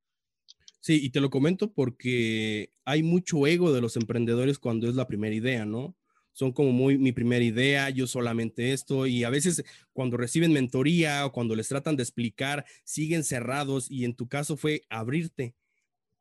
Sí, 0.85 0.99
y 1.03 1.09
te 1.09 1.19
lo 1.19 1.31
comento 1.31 1.73
porque 1.73 2.69
hay 2.85 3.01
mucho 3.01 3.47
ego 3.47 3.73
de 3.73 3.81
los 3.81 3.95
emprendedores 3.97 4.59
cuando 4.59 4.87
es 4.87 4.93
la 4.93 5.07
primera 5.07 5.33
idea, 5.33 5.65
¿no? 5.65 5.97
Son 6.31 6.51
como 6.51 6.71
muy 6.73 6.99
mi 6.99 7.11
primera 7.11 7.43
idea, 7.43 7.89
yo 7.89 8.05
solamente 8.05 8.71
esto, 8.71 9.07
y 9.07 9.23
a 9.23 9.31
veces 9.31 9.63
cuando 9.93 10.15
reciben 10.15 10.53
mentoría 10.53 11.25
o 11.25 11.31
cuando 11.31 11.55
les 11.55 11.69
tratan 11.69 11.95
de 11.95 12.03
explicar, 12.03 12.65
siguen 12.83 13.23
cerrados 13.23 13.89
y 13.89 14.05
en 14.05 14.13
tu 14.13 14.27
caso 14.27 14.57
fue 14.57 14.83
abrirte. 14.89 15.55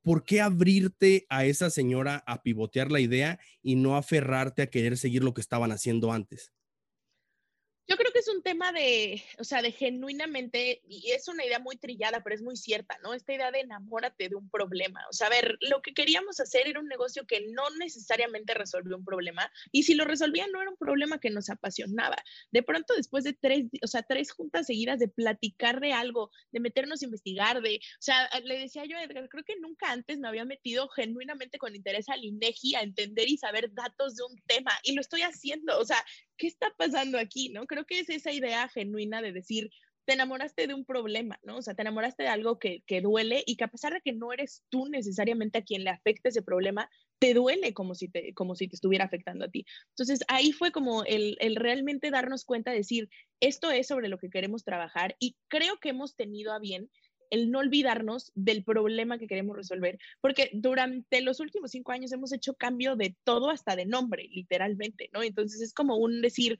¿Por 0.03 0.25
qué 0.25 0.41
abrirte 0.41 1.27
a 1.31 1.47
esa 1.47 1.71
señora 1.71 2.25
a 2.27 2.43
pivotear 2.43 2.91
la 2.93 3.01
idea 3.01 3.41
y 3.63 3.77
no 3.77 3.99
aferrarte 3.99 4.63
a 4.63 4.69
querer 4.71 4.99
seguir 4.99 5.25
lo 5.25 5.35
que 5.35 5.43
estaban 5.43 5.73
haciendo 5.73 6.13
antes? 6.15 6.54
Yo 7.87 7.97
creo 7.97 8.13
que 8.13 8.21
es 8.21 8.29
un 8.29 8.43
tema 8.43 8.73
de, 8.73 9.23
o 9.39 9.45
sea, 9.45 9.61
de 9.61 9.71
genuinamente, 9.71 10.83
y 10.89 11.11
es 11.11 11.29
una 11.29 11.45
idea 11.45 11.59
muy 11.59 11.77
trillada, 11.77 12.23
pero 12.23 12.35
es 12.35 12.43
muy 12.43 12.57
cierta, 12.57 12.99
¿no? 13.03 13.13
Esta 13.13 13.35
idea 13.35 13.51
de 13.51 13.61
enamórate 13.61 14.31
de 14.31 14.37
un 14.37 14.49
problema. 14.49 15.05
O 15.11 15.13
sea, 15.13 15.27
a 15.27 15.31
ver, 15.31 15.59
lo 15.61 15.83
que 15.83 15.93
queríamos 15.93 16.41
hacer 16.41 16.67
era 16.67 16.81
un 16.81 16.89
negocio 16.89 17.27
que 17.27 17.47
no 17.53 17.69
necesariamente 17.79 18.55
resolvió 18.55 18.97
un 18.97 19.05
problema, 19.05 19.51
y 19.71 19.83
si 19.83 19.95
lo 19.95 20.07
resolvía 20.07 20.47
no 20.49 20.63
era 20.63 20.71
un 20.71 20.79
problema 20.79 21.19
que 21.19 21.29
nos 21.29 21.51
apasionaba. 21.51 22.17
De 22.51 22.63
pronto, 22.63 22.95
después 22.95 23.23
de 23.23 23.35
tres, 23.35 23.67
o 23.83 23.87
sea, 23.87 24.03
tres 24.03 24.33
juntas 24.33 24.67
seguidas 24.67 24.99
de 24.99 25.09
platicar 25.09 25.81
de 25.81 25.93
algo, 25.93 26.31
de 26.53 26.61
meternos 26.61 27.03
a 27.03 27.05
investigar, 27.05 27.61
de, 27.61 27.77
o 27.77 28.03
sea, 28.03 28.31
le 28.45 28.61
decía 28.61 28.87
yo 28.87 28.97
a 28.97 29.03
Edgar, 29.03 29.29
creo 29.29 29.45
que 29.45 29.57
nunca 29.61 29.93
antes 29.93 30.19
me 30.19 30.29
había 30.29 30.47
metido 30.47 30.89
genuinamente 30.89 31.59
con 31.59 31.77
interés 31.77 32.09
al 32.09 32.25
INEGI 32.25 32.77
a 32.77 32.83
entender 32.83 33.29
y 33.29 33.37
saber 33.37 33.75
datos 33.75 34.17
de 34.17 34.25
un 34.25 34.41
tema, 34.47 34.73
y 34.85 34.95
lo 34.95 35.03
estoy 35.03 35.21
haciendo, 35.21 35.79
o 35.79 35.85
sea, 35.85 36.03
¿qué 36.37 36.47
está 36.47 36.73
pasando 36.77 37.19
aquí? 37.19 37.51
¿No? 37.51 37.67
Creo 37.67 37.85
que 37.85 38.01
es 38.01 38.09
esa 38.09 38.33
idea 38.33 38.69
genuina 38.69 39.23
de 39.23 39.33
decir, 39.33 39.71
te 40.05 40.15
enamoraste 40.15 40.67
de 40.67 40.75
un 40.75 40.85
problema, 40.85 41.39
¿no? 41.43 41.57
O 41.57 41.63
sea, 41.63 41.75
te 41.75 41.83
enamoraste 41.83 42.25
de 42.25 42.29
algo 42.29 42.59
que, 42.59 42.83
que, 42.87 43.01
duele 43.01 43.43
y 43.47 43.57
que 43.57 43.65
a 43.65 43.69
pesar 43.69 43.93
de 43.95 44.01
que 44.01 44.13
no 44.13 44.33
eres 44.33 44.63
tú 44.69 44.87
necesariamente 44.89 45.59
a 45.59 45.63
quien 45.63 45.85
le 45.85 45.91
afecta 45.91 46.29
ese 46.29 46.43
problema, 46.43 46.91
te 47.19 47.33
duele 47.35 47.73
como 47.73 47.95
si 47.95 48.09
te, 48.09 48.35
como 48.35 48.55
si 48.55 48.69
te 48.69 48.77
estuviera 48.77 49.07
afectando 49.07 49.47
a 49.47 49.49
ti. 49.49 49.65
Entonces, 49.91 50.21
ahí 50.29 50.53
fue 50.53 50.73
como 50.73 51.05
el, 51.05 51.37
el 51.41 51.57
realmente 51.57 52.11
darnos 52.11 52.45
cuenta 52.45 52.71
de 52.71 52.79
decir, 52.79 53.09
esto 53.41 53.71
es 53.71 53.87
sobre 53.87 54.09
lo 54.09 54.19
que 54.19 54.31
queremos 54.31 54.65
trabajar 54.65 55.17
y 55.19 55.37
creo 55.49 55.79
que 55.79 55.91
hemos 55.91 56.17
tenido 56.17 56.53
a 56.53 56.59
bien 56.59 56.91
el 57.31 57.51
no 57.51 57.61
olvidarnos 57.61 58.33
del 58.35 58.65
problema 58.65 59.19
que 59.19 59.27
queremos 59.27 59.57
resolver, 59.57 59.99
porque 60.21 60.51
durante 60.53 61.21
los 61.21 61.41
últimos 61.41 61.71
cinco 61.71 61.93
años 61.93 62.13
hemos 62.13 62.33
hecho 62.33 62.55
cambio 62.55 62.97
de 62.97 63.17
todo 63.25 63.51
hasta 63.51 63.77
de 63.77 63.87
nombre, 63.87 64.29
literalmente, 64.31 65.11
¿no? 65.13 65.23
Entonces 65.23 65.61
es 65.61 65.73
como 65.73 65.97
un 65.97 66.23
decir, 66.23 66.59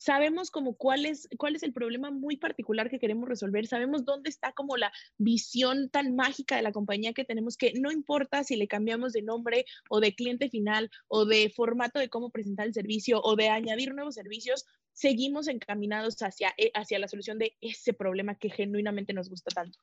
sabemos 0.00 0.50
como 0.50 0.74
cuál 0.76 1.04
es, 1.04 1.28
cuál 1.36 1.54
es 1.54 1.62
el 1.62 1.74
problema 1.74 2.10
muy 2.10 2.38
particular 2.38 2.88
que 2.88 2.98
queremos 2.98 3.28
resolver, 3.28 3.66
sabemos 3.66 4.04
dónde 4.06 4.30
está 4.30 4.52
como 4.52 4.78
la 4.78 4.90
visión 5.18 5.90
tan 5.90 6.16
mágica 6.16 6.56
de 6.56 6.62
la 6.62 6.72
compañía 6.72 7.12
que 7.12 7.26
tenemos 7.26 7.56
que 7.58 7.74
no 7.74 7.92
importa 7.92 8.42
si 8.42 8.56
le 8.56 8.66
cambiamos 8.66 9.12
de 9.12 9.22
nombre 9.22 9.66
o 9.90 10.00
de 10.00 10.14
cliente 10.14 10.48
final 10.48 10.90
o 11.06 11.26
de 11.26 11.50
formato 11.50 11.98
de 11.98 12.08
cómo 12.08 12.30
presentar 12.30 12.66
el 12.66 12.74
servicio 12.74 13.20
o 13.22 13.36
de 13.36 13.50
añadir 13.50 13.94
nuevos 13.94 14.14
servicios, 14.14 14.64
seguimos 14.94 15.48
encaminados 15.48 16.16
hacia, 16.22 16.54
eh, 16.56 16.70
hacia 16.74 16.98
la 16.98 17.08
solución 17.08 17.38
de 17.38 17.56
ese 17.60 17.92
problema 17.92 18.34
que 18.36 18.48
genuinamente 18.48 19.12
nos 19.12 19.28
gusta 19.28 19.50
tanto. 19.50 19.78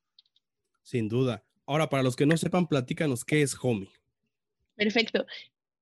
Sin 0.87 1.09
duda. 1.09 1.43
Ahora, 1.65 1.89
para 1.89 2.01
los 2.01 2.15
que 2.15 2.25
no 2.25 2.37
sepan, 2.37 2.65
platícanos 2.65 3.25
qué 3.25 3.41
es 3.41 3.57
Homey. 3.61 3.89
Perfecto. 4.77 5.25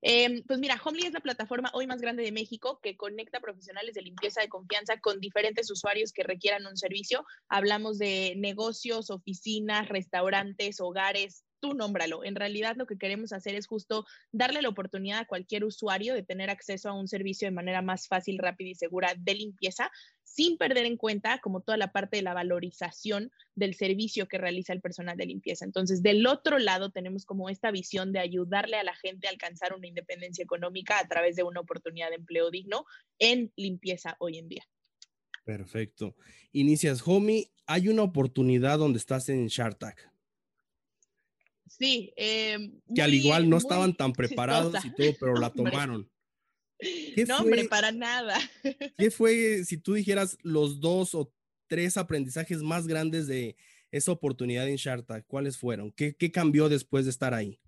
Em, 0.02 0.42
pues 0.48 0.58
mira, 0.58 0.82
Homely 0.84 1.06
es 1.06 1.14
la 1.14 1.20
plataforma 1.20 1.70
hoy 1.76 1.86
más 1.86 2.02
grande 2.02 2.24
de 2.24 2.32
México 2.32 2.80
que 2.82 2.98
conecta 2.98 3.40
profesionales 3.40 3.94
de 3.94 4.02
limpieza 4.02 4.42
de 4.42 4.50
confianza 4.50 5.00
con 5.00 5.20
diferentes 5.20 5.70
usuarios 5.70 6.12
que 6.12 6.24
requieran 6.24 6.66
un 6.66 6.76
servicio. 6.76 7.24
Hablamos 7.50 8.00
de 8.00 8.34
negocios, 8.38 9.12
oficinas, 9.12 9.90
restaurantes, 9.90 10.82
hogares, 10.82 11.45
tú 11.60 11.74
nómbralo. 11.74 12.24
En 12.24 12.36
realidad 12.36 12.76
lo 12.76 12.86
que 12.86 12.98
queremos 12.98 13.34
hacer 13.34 13.56
es 13.56 13.68
justo 13.68 14.06
darle 14.32 14.62
la 14.62 14.70
oportunidad 14.70 15.20
a 15.20 15.26
cualquier 15.26 15.64
usuario 15.64 16.14
de 16.14 16.24
tener 16.24 16.50
acceso 16.50 16.90
a 16.90 16.94
un 16.94 17.08
servicio 17.08 17.48
de 17.48 17.52
manera 17.52 17.82
más 17.82 18.08
fácil, 18.08 18.38
rápida 18.38 18.70
y 18.70 18.76
segura 18.76 19.14
de 19.18 19.36
limpieza, 19.36 19.92
sin 20.24 20.58
perder 20.58 20.86
en 20.86 20.98
cuenta 20.98 21.40
como 21.40 21.62
toda 21.62 21.78
la 21.78 21.92
parte 21.92 22.18
de 22.18 22.24
la 22.24 22.34
valorización 22.34 23.32
del 23.56 23.74
servicio 23.74 24.28
que 24.28 24.38
realiza 24.38 24.74
el 24.74 24.82
personal 24.82 25.18
de 25.18 25.26
limpieza. 25.26 25.66
Entonces, 25.66 26.04
del 26.04 26.26
otro 26.28 26.60
lado 26.60 26.92
tenemos 26.92 27.26
como 27.26 27.50
esta 27.50 27.72
visión 27.72 28.12
de 28.12 28.20
ayudarle 28.20 28.78
a 28.78 28.84
la 28.84 28.96
gente 28.96 29.28
a 29.28 29.32
alcanzar 29.32 29.74
una 29.74 29.88
independencia 29.88 30.44
económica 30.44 31.00
a 31.00 31.08
través 31.08 31.36
de 31.36 31.44
una 31.44 31.62
oportunidad 31.62 32.10
de 32.10 32.16
empleo 32.16 32.52
digno 32.52 32.86
en 33.20 33.52
limpieza 33.56 34.16
hoy 34.20 34.38
en 34.38 34.50
día. 34.50 34.64
Perfecto. 35.46 36.16
Inicias 36.52 37.04
Homey, 37.06 37.52
hay 37.68 37.88
una 37.88 38.02
oportunidad 38.02 38.80
donde 38.80 38.98
estás 38.98 39.30
en 39.30 39.48
Shartak. 39.48 40.12
Sí. 41.68 42.14
Eh, 42.16 42.72
que 42.94 43.02
al 43.02 43.14
igual 43.14 43.50
no 43.50 43.58
estaban 43.58 43.96
tan 43.96 44.14
preparados 44.14 44.84
y 44.86 44.94
todo, 44.94 45.16
pero 45.20 45.36
la 45.36 45.52
tomaron. 45.52 46.10
no, 47.28 47.38
hombre, 47.38 47.66
para 47.66 47.92
nada. 47.92 48.38
¿Qué 48.98 49.12
fue, 49.12 49.64
si 49.66 49.78
tú 49.78 49.94
dijeras, 49.94 50.38
los 50.44 50.80
dos 50.80 51.16
o 51.16 51.34
tres 51.68 51.98
aprendizajes 51.98 52.62
más 52.62 52.88
grandes 52.88 53.28
de 53.28 53.56
esa 53.92 54.12
oportunidad 54.12 54.68
en 54.68 54.76
Sharta? 54.76 55.22
¿Cuáles 55.24 55.58
fueron? 55.58 55.92
¿Qué, 55.92 56.16
cambió 56.32 56.70
después 56.70 57.06
de 57.06 57.12
estar 57.12 57.34
ahí? 57.34 57.60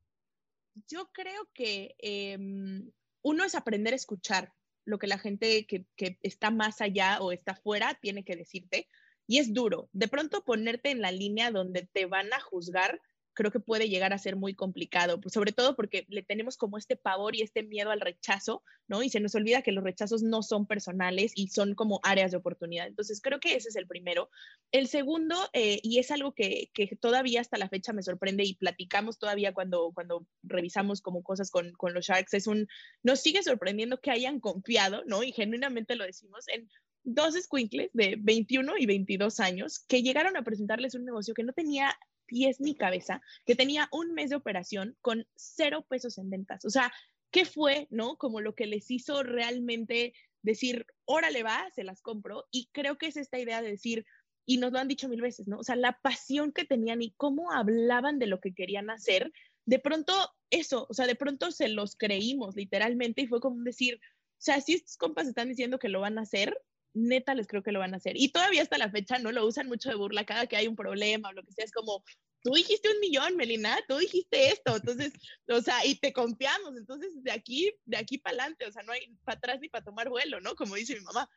Yo 0.88 1.10
creo 1.12 1.50
que 1.54 1.96
em, 1.98 2.92
uno 3.24 3.44
es 3.44 3.56
aprender 3.56 3.94
a 3.94 3.98
escuchar 3.98 4.54
lo 4.86 5.00
que 5.00 5.08
la 5.08 5.18
gente 5.18 5.66
que, 5.66 5.86
que 5.96 6.18
está 6.22 6.52
más 6.52 6.82
allá 6.82 7.20
o 7.20 7.32
está 7.32 7.56
fuera 7.56 7.98
tiene 8.02 8.24
que 8.24 8.36
decirte. 8.36 8.88
Y 9.26 9.40
es 9.40 9.54
duro. 9.54 9.90
De 9.92 10.08
pronto 10.08 10.46
ponerte 10.46 10.92
en 10.92 11.02
la 11.02 11.12
línea 11.12 11.52
donde 11.52 11.90
te 11.92 12.06
van 12.06 12.32
a 12.32 12.40
juzgar 12.40 13.02
creo 13.38 13.52
que 13.52 13.60
puede 13.60 13.88
llegar 13.88 14.14
a 14.14 14.18
ser 14.18 14.36
muy 14.36 14.56
complicado, 14.56 15.22
pues 15.22 15.34
sobre 15.34 15.52
todo 15.52 15.76
porque 15.76 16.08
le 16.10 16.24
tenemos 16.24 16.58
como 16.58 16.80
este 16.80 16.96
pavor 16.96 17.36
y 17.36 17.44
este 17.44 17.62
miedo 17.62 17.92
al 17.92 18.02
rechazo, 18.02 18.64
¿no? 18.88 19.04
Y 19.04 19.10
se 19.10 19.20
nos 19.20 19.36
olvida 19.36 19.62
que 19.62 19.72
los 19.72 19.84
rechazos 19.84 20.24
no 20.24 20.42
son 20.42 20.66
personales 20.66 21.34
y 21.36 21.50
son 21.50 21.76
como 21.76 22.00
áreas 22.02 22.32
de 22.32 22.38
oportunidad. 22.38 22.88
Entonces, 22.88 23.22
creo 23.22 23.40
que 23.40 23.54
ese 23.54 23.70
es 23.70 23.76
el 23.76 23.86
primero. 23.86 24.32
El 24.72 24.88
segundo, 24.88 25.36
eh, 25.54 25.80
y 25.84 26.00
es 26.00 26.10
algo 26.10 26.34
que, 26.34 26.72
que, 26.74 26.88
todavía 27.00 27.40
hasta 27.40 27.60
la 27.60 27.70
fecha 27.70 27.94
me 27.94 28.02
sorprende 28.02 28.44
y 28.44 28.56
platicamos 28.56 29.20
todavía 29.20 29.54
cuando, 29.54 29.92
cuando 29.94 30.26
revisamos 30.42 31.02
como 31.02 31.22
cosas 31.22 31.52
con, 31.52 31.74
con 31.74 31.94
los 31.94 32.08
Sharks, 32.08 32.34
es 32.34 32.48
un, 32.48 32.68
nos 33.04 33.22
sigue 33.22 33.44
sorprendiendo 33.44 34.02
que 34.02 34.10
hayan 34.10 34.40
confiado, 34.40 35.04
¿no? 35.06 35.22
Y 35.22 35.32
genuinamente 35.32 35.96
lo 35.96 36.06
decimos 36.06 36.46
en 36.48 36.68
dos 37.04 37.36
squinkles 37.36 37.92
de 37.94 38.18
21 38.20 38.80
y 38.80 38.88
22 38.88 39.40
años 39.40 39.80
que 39.88 40.02
llegaron 40.02 40.36
a 40.36 40.42
presentarles 40.42 40.96
un 40.96 41.06
negocio 41.06 41.36
que 41.36 41.44
no 41.44 41.54
tenía 41.54 41.96
pies 42.28 42.60
ni 42.60 42.76
cabeza, 42.76 43.22
que 43.46 43.56
tenía 43.56 43.90
un 43.92 44.14
mes 44.14 44.30
de 44.30 44.36
operación 44.36 44.96
con 45.02 45.26
cero 45.36 45.86
pesos 45.90 46.18
en 46.18 46.30
ventas. 46.30 46.66
O 46.66 46.70
sea, 46.70 46.94
¿qué 47.32 47.46
fue, 47.46 47.88
no? 47.90 48.18
Como 48.18 48.42
lo 48.42 48.54
que 48.54 48.68
les 48.68 48.92
hizo 48.92 49.24
realmente 49.24 50.14
decir, 50.44 50.86
órale 51.06 51.44
va, 51.44 51.70
se 51.74 51.84
las 51.84 52.02
compro. 52.02 52.46
Y 52.52 52.70
creo 52.72 52.98
que 52.98 53.08
es 53.08 53.18
esta 53.18 53.40
idea 53.40 53.62
de 53.62 53.72
decir, 53.72 54.06
y 54.46 54.58
nos 54.58 54.72
lo 54.72 54.80
han 54.80 54.88
dicho 54.88 55.10
mil 55.10 55.22
veces, 55.22 55.48
¿no? 55.48 55.60
O 55.60 55.64
sea, 55.64 55.76
la 55.76 56.00
pasión 56.02 56.52
que 56.52 56.66
tenían 56.66 57.02
y 57.02 57.12
cómo 57.18 57.52
hablaban 57.52 58.20
de 58.20 58.28
lo 58.28 58.40
que 58.40 58.54
querían 58.54 58.90
hacer, 58.90 59.32
de 59.66 59.80
pronto 59.80 60.14
eso, 60.50 60.88
o 60.90 60.94
sea, 60.94 61.06
de 61.06 61.16
pronto 61.16 61.52
se 61.52 61.68
los 61.68 61.98
creímos 61.98 62.56
literalmente 62.56 63.22
y 63.22 63.28
fue 63.28 63.42
como 63.42 63.62
decir, 63.64 64.00
o 64.38 64.40
sea, 64.40 64.62
si 64.62 64.74
estos 64.74 64.96
compas 64.96 65.28
están 65.28 65.50
diciendo 65.50 65.80
que 65.80 65.90
lo 65.90 66.00
van 66.00 66.18
a 66.18 66.22
hacer, 66.22 66.58
neta 66.98 67.36
les 67.36 67.48
creo 67.48 67.64
que 67.64 67.72
lo 67.72 67.80
van 67.80 67.94
a 67.94 67.98
hacer. 67.98 68.14
Y 68.18 68.30
todavía 68.30 68.62
hasta 68.62 68.78
la 68.78 68.90
fecha 68.90 69.20
no 69.20 69.32
lo 69.32 69.46
usan 69.46 69.68
mucho 69.68 69.90
de 69.90 69.96
burla 69.96 70.26
cada 70.26 70.48
que 70.48 70.58
hay 70.58 70.68
un 70.68 70.76
problema 70.76 71.30
o 71.30 71.34
lo 71.34 71.44
que 71.44 71.52
sea. 71.54 71.66
Es 71.66 71.72
como, 71.72 72.04
tú 72.42 72.54
dijiste 72.54 72.90
un 72.90 73.00
millón, 73.00 73.36
Melina, 73.36 73.78
tú 73.88 73.98
dijiste 73.98 74.50
esto. 74.50 74.76
Entonces, 74.76 75.14
o 75.48 75.62
sea, 75.62 75.86
y 75.86 75.96
te 75.96 76.12
confiamos. 76.14 76.76
Entonces, 76.78 77.12
de 77.24 77.32
aquí, 77.32 77.72
de 77.86 77.98
aquí 77.98 78.18
para 78.18 78.34
adelante, 78.34 78.66
o 78.66 78.72
sea, 78.72 78.84
no 78.84 78.92
hay 78.92 79.16
para 79.24 79.38
atrás 79.38 79.60
ni 79.62 79.70
para 79.70 79.86
tomar 79.86 80.10
vuelo, 80.10 80.42
¿no? 80.42 80.56
Como 80.56 80.76
dice 80.76 80.96
mi 80.96 81.02
mamá. 81.02 81.30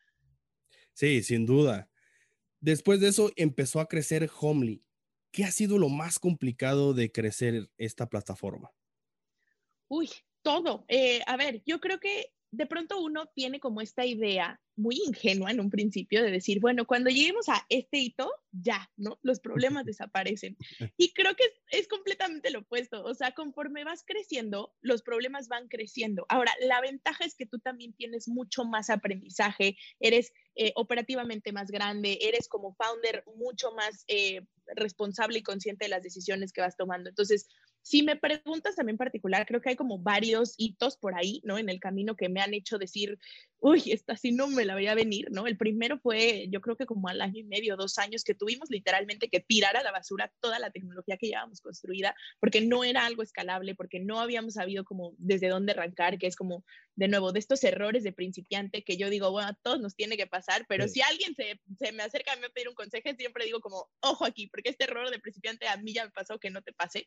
Sí, 0.94 1.22
sin 1.22 1.46
duda. 1.46 1.90
Después 2.60 3.00
de 3.00 3.08
eso 3.08 3.30
empezó 3.36 3.80
a 3.80 3.88
crecer 3.88 4.30
Homely. 4.40 4.84
¿Qué 5.32 5.44
ha 5.44 5.52
sido 5.52 5.78
lo 5.78 5.88
más 5.88 6.18
complicado 6.18 6.92
de 6.92 7.12
crecer 7.12 7.70
esta 7.78 8.08
plataforma? 8.08 8.72
Uy, 9.88 10.10
todo. 10.42 10.84
Eh, 10.88 11.20
a 11.26 11.36
ver, 11.36 11.62
yo 11.64 11.80
creo 11.80 12.00
que 12.00 12.32
de 12.52 12.66
pronto 12.66 13.00
uno 13.00 13.26
tiene 13.34 13.60
como 13.60 13.80
esta 13.80 14.04
idea 14.04 14.60
muy 14.76 14.96
ingenua 15.06 15.50
en 15.50 15.60
un 15.60 15.70
principio 15.70 16.22
de 16.22 16.30
decir, 16.30 16.58
bueno, 16.58 16.86
cuando 16.86 17.10
lleguemos 17.10 17.48
a 17.48 17.64
este 17.68 17.98
hito, 17.98 18.32
ya, 18.50 18.90
¿no? 18.96 19.18
Los 19.22 19.40
problemas 19.40 19.84
desaparecen. 19.86 20.56
Y 20.96 21.12
creo 21.12 21.34
que 21.36 21.44
es, 21.70 21.86
completamente 21.86 22.50
lo 22.50 22.60
opuesto. 22.60 23.04
O 23.04 23.14
sea, 23.14 23.32
conforme 23.32 23.84
vas 23.84 24.02
creciendo, 24.04 24.74
los 24.80 25.02
problemas 25.02 25.48
van 25.48 25.68
creciendo. 25.68 26.24
Ahora, 26.28 26.52
la 26.60 26.80
ventaja 26.80 27.24
es 27.24 27.34
que 27.34 27.46
tú 27.46 27.58
también 27.58 27.92
tienes 27.92 28.26
mucho 28.26 28.64
más 28.64 28.90
aprendizaje, 28.90 29.76
eres 30.00 30.32
eh, 30.56 30.72
operativamente 30.74 31.52
más 31.52 31.70
grande, 31.70 32.18
eres 32.22 32.48
como 32.48 32.74
founder 32.74 33.22
mucho 33.36 33.72
más 33.72 34.04
eh, 34.08 34.46
responsable 34.74 35.38
y 35.38 35.42
consciente 35.42 35.84
de 35.84 35.90
las 35.90 36.02
decisiones 36.02 36.52
que 36.52 36.62
vas 36.62 36.76
tomando. 36.76 37.10
Entonces, 37.10 37.48
si 37.82 38.02
me 38.02 38.16
preguntas 38.16 38.76
también 38.76 38.98
particular, 38.98 39.46
creo 39.46 39.60
que 39.60 39.70
hay 39.70 39.76
como 39.76 39.98
varios 39.98 40.54
hitos 40.58 40.96
por 40.96 41.14
ahí, 41.14 41.40
¿no? 41.44 41.58
En 41.58 41.68
el 41.68 41.80
camino 41.80 42.16
que 42.16 42.28
me 42.28 42.40
han 42.40 42.54
hecho 42.54 42.78
decir, 42.78 43.18
uy, 43.58 43.82
esta 43.86 44.16
sí 44.16 44.32
no 44.32 44.48
me 44.48 44.64
la 44.64 44.74
voy 44.74 44.86
a 44.86 44.94
venir, 44.94 45.28
¿no? 45.30 45.46
El 45.46 45.56
primero 45.56 45.98
fue, 45.98 46.46
yo 46.50 46.60
creo 46.60 46.76
que 46.76 46.86
como 46.86 47.08
al 47.08 47.20
año 47.20 47.40
y 47.40 47.44
medio, 47.44 47.76
dos 47.76 47.98
años, 47.98 48.24
que 48.24 48.34
tuvimos 48.34 48.70
literalmente 48.70 49.28
que 49.28 49.40
tirar 49.40 49.76
a 49.76 49.82
la 49.82 49.92
basura 49.92 50.32
toda 50.40 50.58
la 50.58 50.70
tecnología 50.70 51.16
que 51.16 51.28
llevábamos 51.28 51.60
construida, 51.60 52.14
porque 52.38 52.60
no 52.60 52.84
era 52.84 53.06
algo 53.06 53.22
escalable, 53.22 53.74
porque 53.74 54.00
no 54.00 54.20
habíamos 54.20 54.54
sabido 54.54 54.84
como 54.84 55.14
desde 55.18 55.48
dónde 55.48 55.72
arrancar, 55.72 56.18
que 56.18 56.26
es 56.26 56.36
como, 56.36 56.64
de 56.96 57.08
nuevo, 57.08 57.32
de 57.32 57.38
estos 57.38 57.62
errores 57.64 58.02
de 58.04 58.12
principiante 58.12 58.82
que 58.82 58.96
yo 58.96 59.10
digo, 59.10 59.30
bueno, 59.30 59.48
a 59.48 59.54
todos 59.54 59.80
nos 59.80 59.94
tiene 59.94 60.16
que 60.16 60.26
pasar, 60.26 60.66
pero 60.68 60.88
si 60.88 61.00
alguien 61.02 61.34
se, 61.34 61.60
se 61.78 61.92
me 61.92 62.02
acerca 62.02 62.32
a 62.32 62.36
mí 62.36 62.44
a 62.44 62.50
pedir 62.50 62.68
un 62.68 62.74
consejo, 62.74 63.10
siempre 63.16 63.44
digo 63.44 63.60
como, 63.60 63.90
ojo 64.00 64.24
aquí, 64.24 64.48
porque 64.48 64.70
este 64.70 64.84
error 64.84 65.10
de 65.10 65.18
principiante 65.18 65.68
a 65.68 65.76
mí 65.76 65.92
ya 65.92 66.04
me 66.04 66.10
pasó 66.10 66.38
que 66.38 66.50
no 66.50 66.62
te 66.62 66.72
pase. 66.72 67.06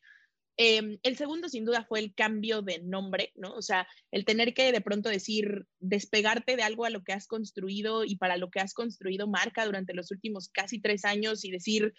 Em, 0.58 1.00
el 1.02 1.18
segundo, 1.18 1.50
sin 1.50 1.66
duda, 1.66 1.84
fue 1.84 2.00
el 2.00 2.14
cambio 2.14 2.62
de 2.62 2.80
nombre, 2.80 3.32
¿no? 3.36 3.54
O 3.56 3.62
sea, 3.62 3.88
el 4.12 4.24
tener 4.24 4.54
que 4.54 4.72
de 4.72 4.82
pronto 4.82 5.10
decir, 5.10 5.66
despegarte 5.80 6.56
de 6.56 6.64
algo 6.64 6.86
a 6.86 6.92
lo 6.92 7.04
que 7.04 7.14
has 7.14 7.28
construido 7.28 8.04
y 8.04 8.18
para 8.18 8.38
lo 8.38 8.52
que 8.52 8.60
has 8.60 8.74
construido 8.74 9.28
marca 9.28 9.66
durante 9.66 9.94
los 9.94 10.12
últimos 10.12 10.50
casi 10.50 10.80
tres 10.80 11.06
años 11.06 11.44
y 11.44 11.52
decir, 11.52 11.94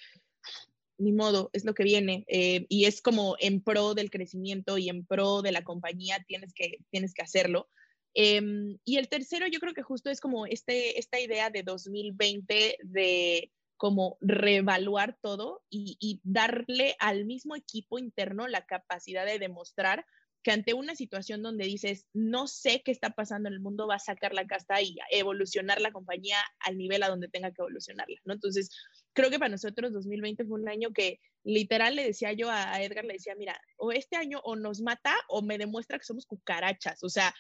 ni 0.98 1.12
modo, 1.12 1.50
es 1.52 1.64
lo 1.64 1.74
que 1.74 1.82
viene. 1.82 2.24
Eh, 2.28 2.66
y 2.68 2.84
es 2.84 3.02
como 3.02 3.36
en 3.40 3.60
pro 3.60 3.94
del 3.94 4.10
crecimiento 4.10 4.78
y 4.78 4.88
en 4.88 5.04
pro 5.04 5.42
de 5.42 5.52
la 5.52 5.64
compañía, 5.64 6.24
tienes 6.26 6.52
que, 6.54 6.78
tienes 6.90 7.12
que 7.12 7.22
hacerlo. 7.22 7.68
Em, 8.14 8.78
y 8.84 8.98
el 8.98 9.08
tercero, 9.08 9.48
yo 9.48 9.58
creo 9.58 9.74
que 9.74 9.82
justo 9.82 10.10
es 10.10 10.20
como 10.20 10.46
este, 10.46 10.98
esta 11.00 11.18
idea 11.18 11.50
de 11.50 11.64
2020 11.64 12.78
de 12.84 13.50
como 13.84 14.16
reevaluar 14.22 15.18
todo 15.20 15.62
y, 15.68 16.18
darle 16.24 16.96
al 17.00 17.26
mismo 17.26 17.54
equipo 17.54 17.98
interno 17.98 18.48
la 18.48 18.64
capacidad 18.64 19.26
de 19.26 19.38
demostrar 19.38 20.06
que 20.42 20.52
ante 20.52 20.72
una 20.72 20.96
situación 20.96 21.42
donde 21.42 21.66
dices, 21.66 22.06
no 22.14 22.46
sé 22.46 22.80
qué 22.82 22.92
está 22.92 23.10
pasando 23.10 23.50
en 23.50 23.56
el 23.56 23.60
mundo, 23.60 23.86
va 23.86 23.96
a 23.96 23.98
sacar 23.98 24.32
la 24.32 24.46
casta 24.46 24.80
y 24.80 24.96
evolucionar 25.10 25.82
la 25.82 25.92
compañía 25.92 26.38
al 26.60 26.78
nivel 26.78 27.02
a 27.02 27.10
donde 27.10 27.28
tenga 27.28 27.50
que 27.50 27.60
evolucionarla, 27.60 28.18
¿no? 28.24 28.32
Entonces, 28.32 28.70
creo 29.12 29.28
que 29.28 29.38
para 29.38 29.50
nosotros 29.50 29.92
2020 29.92 30.46
fue 30.46 30.62
un 30.62 30.68
año 30.70 30.94
que 30.94 31.20
literal 31.42 31.94
le 31.94 32.04
decía 32.04 32.32
yo 32.32 32.50
a 32.50 32.82
Edgar, 32.82 33.04
le 33.04 33.12
decía, 33.12 33.34
mira, 33.34 33.60
o 33.76 33.92
este 33.92 34.16
año 34.16 34.40
o 34.44 34.56
nos 34.56 34.80
mata 34.80 35.14
o 35.28 35.42
me 35.42 35.58
demuestra 35.58 35.98
que 35.98 36.06
somos 36.06 36.24
cucarachas, 36.24 37.04
o 37.04 37.10
sea, 37.10 37.34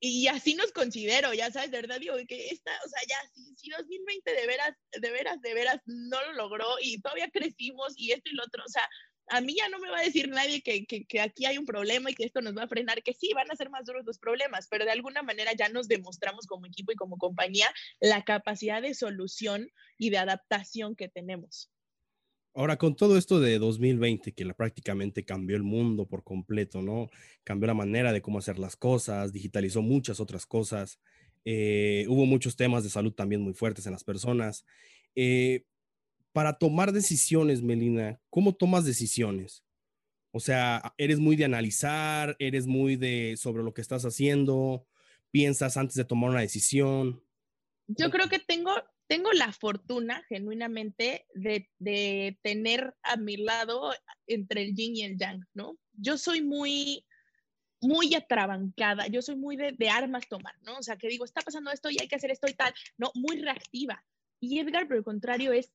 y 0.00 0.26
así 0.28 0.54
nos 0.54 0.72
considero, 0.72 1.34
ya 1.34 1.50
sabes, 1.50 1.70
de 1.70 1.80
verdad 1.82 2.00
digo 2.00 2.16
que 2.26 2.48
esta, 2.48 2.72
o 2.84 2.88
sea, 2.88 3.00
ya, 3.08 3.16
si, 3.56 3.70
2020 3.70 4.32
de 4.32 4.46
veras, 4.46 4.74
de 4.98 5.10
veras, 5.10 5.40
de 5.42 5.54
veras 5.54 5.80
no 5.86 6.22
lo 6.26 6.32
logró 6.32 6.76
y 6.80 7.00
todavía 7.00 7.30
crecimos 7.30 7.92
y 7.96 8.12
esto 8.12 8.30
y 8.30 8.34
lo 8.34 8.44
otro, 8.44 8.62
o 8.64 8.68
sea, 8.68 8.88
a 9.28 9.40
mí 9.40 9.56
ya 9.56 9.68
no 9.68 9.78
me 9.78 9.90
va 9.90 9.98
a 9.98 10.04
decir 10.04 10.28
nadie 10.28 10.62
que, 10.62 10.84
que, 10.86 11.04
que, 11.06 11.20
aquí 11.20 11.46
hay 11.46 11.58
un 11.58 11.66
problema 11.66 12.10
y 12.10 12.14
que 12.14 12.24
esto 12.24 12.40
nos 12.42 12.56
va 12.56 12.64
a 12.64 12.68
frenar, 12.68 13.02
que 13.02 13.14
sí, 13.14 13.32
van 13.34 13.50
a 13.50 13.56
ser 13.56 13.70
más 13.70 13.86
duros 13.86 14.04
los 14.04 14.18
problemas, 14.18 14.68
pero 14.68 14.84
de 14.84 14.90
alguna 14.90 15.22
manera 15.22 15.52
ya 15.54 15.68
nos 15.68 15.88
demostramos 15.88 16.46
como 16.46 16.66
equipo 16.66 16.92
y 16.92 16.96
como 16.96 17.16
compañía 17.16 17.72
la 18.00 18.22
capacidad 18.24 18.82
de 18.82 18.94
solución 18.94 19.68
y 19.98 20.10
de 20.10 20.18
adaptación 20.18 20.94
que 20.96 21.08
tenemos. 21.08 21.70
Ahora, 22.54 22.76
con 22.76 22.94
todo 22.94 23.18
esto 23.18 23.40
de 23.40 23.58
2020, 23.58 24.32
que 24.32 24.46
prácticamente 24.54 25.24
cambió 25.24 25.56
el 25.56 25.64
mundo 25.64 26.06
por 26.06 26.22
completo, 26.22 26.82
¿no? 26.82 27.08
Cambió 27.42 27.66
la 27.66 27.74
manera 27.74 28.12
de 28.12 28.22
cómo 28.22 28.38
hacer 28.38 28.60
las 28.60 28.76
cosas, 28.76 29.32
digitalizó 29.32 29.82
muchas 29.82 30.20
otras 30.20 30.46
cosas. 30.46 31.00
eh, 31.44 32.06
hubo 32.08 32.24
muchos 32.24 32.56
temas 32.56 32.84
de 32.84 32.90
salud 32.90 33.12
también 33.12 33.42
muy 33.42 33.52
fuertes 33.54 33.84
en 33.86 33.92
las 33.92 34.04
personas. 34.04 34.64
Eh, 35.14 35.66
para 36.32 36.54
tomar 36.58 36.92
decisiones, 36.92 37.62
Melina, 37.62 38.20
¿cómo 38.30 38.54
tomas 38.54 38.84
decisiones? 38.84 39.64
O 40.32 40.40
sea, 40.40 40.94
eres 40.98 41.20
muy 41.20 41.36
de 41.36 41.44
analizar, 41.44 42.34
eres 42.38 42.66
muy 42.66 42.96
de 42.96 43.36
sobre 43.36 43.62
lo 43.62 43.74
que 43.74 43.80
estás 43.80 44.04
haciendo, 44.04 44.86
piensas 45.30 45.76
antes 45.76 45.96
de 45.96 46.04
tomar 46.04 46.30
una 46.30 46.40
decisión. 46.40 47.22
Yo 47.86 48.10
creo 48.10 48.28
que 48.28 48.38
tengo, 48.38 48.72
tengo 49.06 49.32
la 49.32 49.52
fortuna 49.52 50.24
genuinamente 50.28 51.26
de, 51.34 51.68
tener 52.42 52.94
a 53.02 53.16
mi 53.16 53.36
lado 53.36 53.92
entre 54.26 54.62
el 54.62 54.74
yin 54.74 54.96
y 54.96 55.02
el 55.02 55.18
yang, 55.18 55.44
¿no? 55.52 55.76
Yo 55.92 56.18
soy 56.18 56.42
muy, 56.42 57.04
muy 57.80 58.14
atrabancada, 58.14 59.06
yo 59.06 59.22
soy 59.22 59.36
muy 59.36 59.56
de, 59.56 59.72
de, 59.72 59.90
armas 59.90 60.28
tomar, 60.28 60.54
¿no? 60.62 60.78
O 60.78 60.82
sea, 60.82 60.96
que 60.96 61.08
digo, 61.08 61.24
está 61.24 61.42
pasando 61.42 61.70
esto 61.70 61.90
y 61.90 61.98
hay 62.00 62.08
que 62.08 62.16
hacer 62.16 62.30
esto 62.30 62.48
y 62.48 62.54
tal, 62.54 62.72
¿no? 62.96 63.10
Muy 63.14 63.40
reactiva. 63.40 64.02
Y 64.40 64.58
Edgar, 64.58 64.86
por 64.86 64.96
el 64.96 65.04
contrario, 65.04 65.52
es 65.52 65.72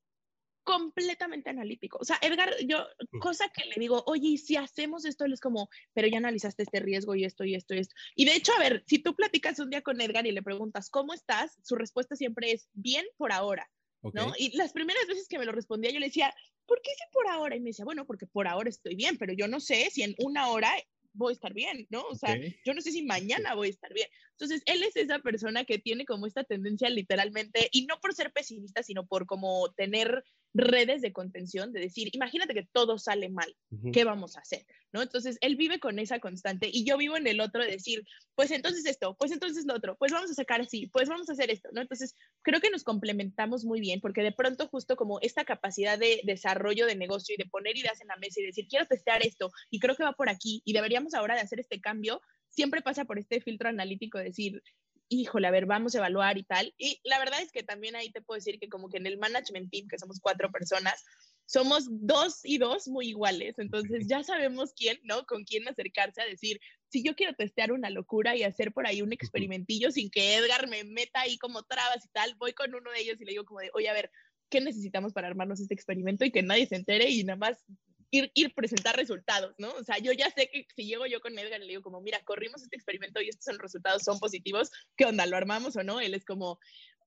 completamente 0.63 1.49
analítico. 1.49 1.97
O 1.99 2.03
sea, 2.03 2.17
Edgar, 2.21 2.53
yo, 2.65 2.85
cosa 3.19 3.49
que 3.49 3.65
le 3.65 3.75
digo, 3.77 4.03
oye, 4.05 4.37
si 4.37 4.55
hacemos 4.55 5.05
esto, 5.05 5.25
él 5.25 5.33
es 5.33 5.39
como, 5.39 5.69
pero 5.93 6.07
ya 6.07 6.17
analizaste 6.17 6.63
este 6.63 6.79
riesgo 6.79 7.15
y 7.15 7.25
esto 7.25 7.43
y 7.43 7.55
esto 7.55 7.73
y 7.73 7.79
esto. 7.79 7.95
Y 8.15 8.25
de 8.25 8.35
hecho, 8.35 8.51
a 8.53 8.59
ver, 8.59 8.83
si 8.87 8.99
tú 8.99 9.15
platicas 9.15 9.59
un 9.59 9.69
día 9.69 9.81
con 9.81 9.99
Edgar 10.01 10.27
y 10.27 10.31
le 10.31 10.43
preguntas, 10.43 10.89
¿cómo 10.89 11.13
estás? 11.13 11.57
Su 11.63 11.75
respuesta 11.75 12.15
siempre 12.15 12.51
es, 12.51 12.69
bien 12.73 13.05
por 13.17 13.31
ahora. 13.31 13.69
¿No? 14.13 14.31
Y 14.37 14.55
las 14.55 14.71
primeras 14.71 15.05
veces 15.07 15.27
que 15.27 15.37
me 15.37 15.45
lo 15.45 15.51
respondía, 15.51 15.91
yo 15.91 15.99
le 15.99 16.05
decía, 16.05 16.33
¿por 16.65 16.81
qué 16.81 16.91
sí 16.91 17.03
por 17.11 17.27
ahora? 17.27 17.57
Y 17.57 17.59
me 17.59 17.71
decía, 17.71 17.83
bueno, 17.83 18.05
porque 18.05 18.27
por 18.27 18.47
ahora 18.47 18.69
estoy 18.69 18.95
bien, 18.95 19.17
pero 19.17 19.33
yo 19.33 19.49
no 19.49 19.59
sé 19.59 19.89
si 19.91 20.03
en 20.03 20.15
una 20.19 20.47
hora 20.47 20.71
voy 21.13 21.31
a 21.31 21.33
estar 21.33 21.53
bien, 21.53 21.87
¿no? 21.89 22.03
O 22.03 22.15
sea, 22.15 22.37
yo 22.63 22.73
no 22.73 22.81
sé 22.81 22.91
si 22.91 23.03
mañana 23.03 23.55
voy 23.55 23.67
a 23.67 23.71
estar 23.71 23.93
bien. 23.93 24.07
Entonces, 24.31 24.61
él 24.65 24.83
es 24.83 24.95
esa 24.95 25.19
persona 25.19 25.65
que 25.65 25.79
tiene 25.79 26.05
como 26.05 26.27
esta 26.27 26.43
tendencia 26.43 26.89
literalmente, 26.89 27.67
y 27.71 27.85
no 27.85 27.99
por 27.99 28.13
ser 28.13 28.31
pesimista, 28.31 28.83
sino 28.83 29.05
por 29.05 29.25
como 29.25 29.71
tener 29.73 30.23
redes 30.53 31.01
de 31.01 31.13
contención, 31.13 31.71
de 31.71 31.79
decir, 31.79 32.09
imagínate 32.13 32.53
que 32.53 32.67
todo 32.71 32.97
sale 32.97 33.29
mal, 33.29 33.55
¿qué 33.93 34.03
vamos 34.03 34.35
a 34.35 34.41
hacer? 34.41 34.65
¿No? 34.91 35.01
Entonces, 35.01 35.37
él 35.41 35.55
vive 35.55 35.79
con 35.79 35.99
esa 35.99 36.19
constante 36.19 36.69
y 36.71 36.83
yo 36.83 36.97
vivo 36.97 37.15
en 37.17 37.27
el 37.27 37.41
otro 37.41 37.63
de 37.63 37.69
decir, 37.69 38.03
pues 38.35 38.49
entonces 38.51 38.85
esto, 38.85 39.15
pues 39.17 39.31
entonces 39.31 39.65
lo 39.65 39.75
otro, 39.75 39.95
pues 39.97 40.11
vamos 40.11 40.31
a 40.31 40.33
sacar 40.33 40.61
así, 40.61 40.87
pues 40.87 41.07
vamos 41.07 41.29
a 41.29 41.33
hacer 41.33 41.51
esto, 41.51 41.69
¿no? 41.71 41.81
Entonces, 41.81 42.15
creo 42.41 42.59
que 42.59 42.71
nos 42.71 42.83
complementamos 42.83 43.65
muy 43.65 43.79
bien 43.79 44.01
porque 44.01 44.23
de 44.23 44.31
pronto 44.31 44.67
justo 44.67 44.95
como 44.95 45.19
esta 45.21 45.45
capacidad 45.45 45.99
de 45.99 46.21
desarrollo 46.23 46.87
de 46.87 46.95
negocio 46.95 47.35
y 47.35 47.37
de 47.37 47.49
poner 47.49 47.77
ideas 47.77 48.01
en 48.01 48.07
la 48.07 48.17
mesa 48.17 48.41
y 48.41 48.45
decir, 48.45 48.67
quiero 48.67 48.85
testear 48.85 49.25
esto 49.25 49.51
y 49.69 49.79
creo 49.79 49.95
que 49.95 50.03
va 50.03 50.13
por 50.13 50.29
aquí 50.29 50.61
y 50.65 50.73
deberíamos 50.73 51.13
ahora 51.13 51.35
de 51.35 51.41
hacer 51.41 51.59
este 51.59 51.79
cambio, 51.79 52.21
siempre 52.49 52.81
pasa 52.81 53.05
por 53.05 53.19
este 53.19 53.41
filtro 53.41 53.69
analítico 53.69 54.17
de 54.17 54.25
decir, 54.25 54.63
híjole, 55.09 55.47
a 55.47 55.51
ver, 55.51 55.65
vamos 55.65 55.95
a 55.95 55.97
evaluar 55.97 56.37
y 56.37 56.43
tal. 56.43 56.73
Y 56.77 57.01
la 57.03 57.19
verdad 57.19 57.41
es 57.41 57.51
que 57.51 57.63
también 57.63 57.95
ahí 57.95 58.11
te 58.11 58.21
puedo 58.21 58.37
decir 58.37 58.59
que 58.59 58.69
como 58.69 58.89
que 58.89 58.97
en 58.97 59.07
el 59.07 59.17
management 59.17 59.69
team, 59.71 59.87
que 59.87 59.97
somos 59.97 60.19
cuatro 60.19 60.51
personas, 60.51 61.03
somos 61.45 61.87
dos 61.89 62.41
y 62.43 62.59
dos 62.59 62.87
muy 62.87 63.09
iguales. 63.09 63.57
Entonces 63.57 64.05
ya 64.07 64.23
sabemos 64.23 64.71
quién, 64.73 64.99
¿no? 65.03 65.25
Con 65.25 65.43
quién 65.43 65.67
acercarse 65.67 66.21
a 66.21 66.25
decir, 66.25 66.61
si 66.89 67.03
yo 67.03 67.15
quiero 67.15 67.33
testear 67.33 67.71
una 67.71 67.89
locura 67.89 68.35
y 68.35 68.43
hacer 68.43 68.71
por 68.71 68.85
ahí 68.85 69.01
un 69.01 69.11
experimentillo 69.11 69.91
sin 69.91 70.11
que 70.11 70.35
Edgar 70.35 70.69
me 70.69 70.83
meta 70.83 71.21
ahí 71.21 71.37
como 71.39 71.63
trabas 71.63 72.05
y 72.05 72.09
tal, 72.09 72.35
voy 72.35 72.53
con 72.53 72.73
uno 72.73 72.91
de 72.91 73.01
ellos 73.01 73.19
y 73.19 73.25
le 73.25 73.31
digo 73.31 73.45
como 73.45 73.59
de, 73.61 73.71
oye, 73.73 73.89
a 73.89 73.93
ver, 73.93 74.11
¿qué 74.49 74.61
necesitamos 74.61 75.13
para 75.13 75.27
armarnos 75.27 75.59
este 75.59 75.73
experimento 75.73 76.23
y 76.23 76.31
que 76.31 76.43
nadie 76.43 76.67
se 76.67 76.75
entere 76.75 77.09
y 77.09 77.23
nada 77.23 77.37
más 77.37 77.65
ir, 78.11 78.31
ir 78.33 78.53
presentar 78.53 78.95
resultados, 78.95 79.55
¿no? 79.57 79.71
O 79.71 79.83
sea, 79.83 79.97
yo 79.99 80.11
ya 80.13 80.29
sé 80.31 80.49
que 80.49 80.65
si 80.75 80.85
llego 80.85 81.05
yo 81.05 81.21
con 81.21 81.37
Edgar 81.37 81.61
y 81.61 81.65
le 81.65 81.69
digo 81.69 81.83
como, 81.83 82.01
mira, 82.01 82.21
corrimos 82.23 82.61
este 82.61 82.75
experimento 82.75 83.21
y 83.21 83.29
estos 83.29 83.45
son 83.45 83.55
los 83.55 83.63
resultados, 83.63 84.03
son 84.03 84.19
positivos, 84.19 84.71
¿qué 84.95 85.05
onda? 85.05 85.25
¿Lo 85.25 85.37
armamos 85.37 85.75
o 85.75 85.83
no? 85.83 86.01
Él 86.01 86.13
es 86.13 86.25
como, 86.25 86.59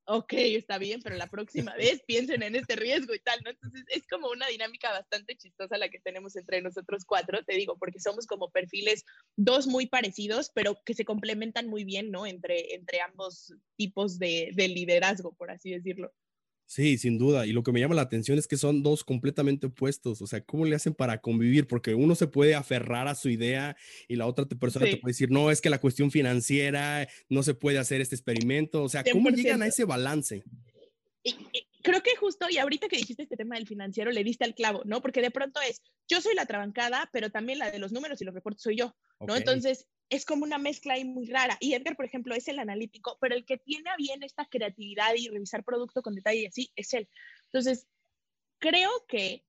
ok, 0.05 0.33
está 0.33 0.79
bien, 0.79 1.01
pero 1.03 1.17
la 1.17 1.29
próxima 1.29 1.75
vez 1.77 2.03
piensen 2.07 2.43
en 2.43 2.57
este 2.57 2.77
riesgo 2.77 3.15
y 3.15 3.21
tal, 3.21 3.41
¿no? 3.45 3.51
Entonces 3.51 3.85
es 3.89 4.07
como 4.09 4.29
una 4.29 4.47
dinámica 4.49 4.91
bastante 4.91 5.37
chistosa 5.37 5.79
la 5.79 5.89
que 5.89 6.01
tenemos 6.01 6.37
entre 6.37 6.63
nosotros 6.63 7.05
cuatro, 7.05 7.45
te 7.45 7.55
digo, 7.55 7.77
porque 7.79 8.01
somos 8.01 8.27
como 8.27 8.51
perfiles 8.51 9.05
dos 9.37 9.67
muy 9.67 9.87
parecidos, 9.87 10.51
pero 10.55 10.79
que 10.85 10.95
se 10.95 11.05
complementan 11.05 11.69
muy 11.69 11.85
bien, 11.85 12.11
¿no? 12.11 12.27
Entre, 12.27 12.75
entre 12.75 13.01
ambos 13.01 13.55
tipos 13.77 14.19
de, 14.19 14.51
de 14.55 14.69
liderazgo, 14.69 15.35
por 15.35 15.51
así 15.51 15.71
decirlo. 15.71 16.13
Sí, 16.67 16.97
sin 16.97 17.19
duda. 17.19 17.47
Y 17.47 17.53
lo 17.53 17.63
que 17.63 17.73
me 17.73 17.81
llama 17.81 17.95
la 17.95 18.03
atención 18.03 18.39
es 18.39 18.49
que 18.49 18.57
son 18.57 18.83
dos 18.83 19.05
completamente 19.05 19.67
opuestos. 19.67 20.23
O 20.23 20.27
sea, 20.27 20.43
¿cómo 20.43 20.65
le 20.65 20.75
hacen 20.75 20.95
para 20.95 21.21
convivir? 21.21 21.67
Porque 21.67 21.95
uno 21.95 22.15
se 22.15 22.27
puede 22.27 22.55
aferrar 22.55 23.09
a 23.09 23.15
su 23.15 23.29
idea 23.29 23.77
y 24.09 24.17
la 24.17 24.27
otra 24.27 24.47
persona 24.47 24.87
te 24.87 24.97
puede 24.97 25.13
decir, 25.13 25.31
no, 25.31 25.51
es 25.51 25.61
que 25.61 25.71
la 25.71 25.81
cuestión 25.81 26.11
financiera 26.11 27.07
no 27.29 27.43
se 27.43 27.55
puede 27.55 27.79
hacer 27.79 28.01
este 28.01 28.15
experimento. 28.15 28.83
O 28.83 28.89
sea, 28.89 29.05
¿cómo 29.05 29.29
llegan 29.31 29.63
a 29.63 29.67
ese 29.67 29.85
balance? 29.85 30.45
Creo 31.83 32.03
que 32.03 32.17
justo, 32.17 32.47
y 32.49 32.59
ahorita 32.59 32.89
que 32.89 32.97
dijiste 32.97 33.25
este 33.25 33.37
tema 33.37 33.57
del 33.57 33.67
financiero, 33.67 34.11
le 34.11 34.25
diste 34.25 34.45
al 34.45 34.55
clavo, 34.55 34.83
¿no? 34.85 35.03
Porque 35.03 35.21
de 35.21 35.31
pronto 35.31 35.61
es, 35.61 35.83
yo 36.09 36.21
soy 36.21 36.35
la 36.35 36.47
trabancada, 36.47 37.09
pero 37.13 37.31
también 37.31 37.59
la 37.59 37.71
de 37.71 37.79
los 37.79 37.93
números 37.93 38.21
y 38.21 38.25
los 38.25 38.35
reportes 38.35 38.63
soy 38.63 38.77
yo, 38.77 38.95
¿no? 39.21 39.37
Entonces, 39.37 39.87
es 40.09 40.25
como 40.25 40.45
una 40.45 40.59
mezcla 40.59 40.95
ahí 40.95 41.05
muy 41.05 41.27
rara. 41.27 41.57
Y 41.61 41.75
Edgar, 41.75 41.97
por 41.97 42.05
ejemplo, 42.05 42.35
es 42.35 42.49
el 42.49 42.59
analítico, 42.59 43.19
pero 43.21 43.35
el 43.35 43.45
que 43.45 43.59
tiene 43.59 43.91
a 43.91 43.97
bien 43.97 44.23
esta 44.23 44.47
creatividad 44.47 45.15
y 45.17 45.29
revisar 45.29 45.65
producto 45.65 46.03
con 46.03 46.15
detalle 46.15 46.41
y 46.41 46.47
así, 46.47 46.73
es 46.77 46.93
él. 46.95 47.09
Entonces, 47.47 47.87
creo 48.59 48.91
que 49.09 49.45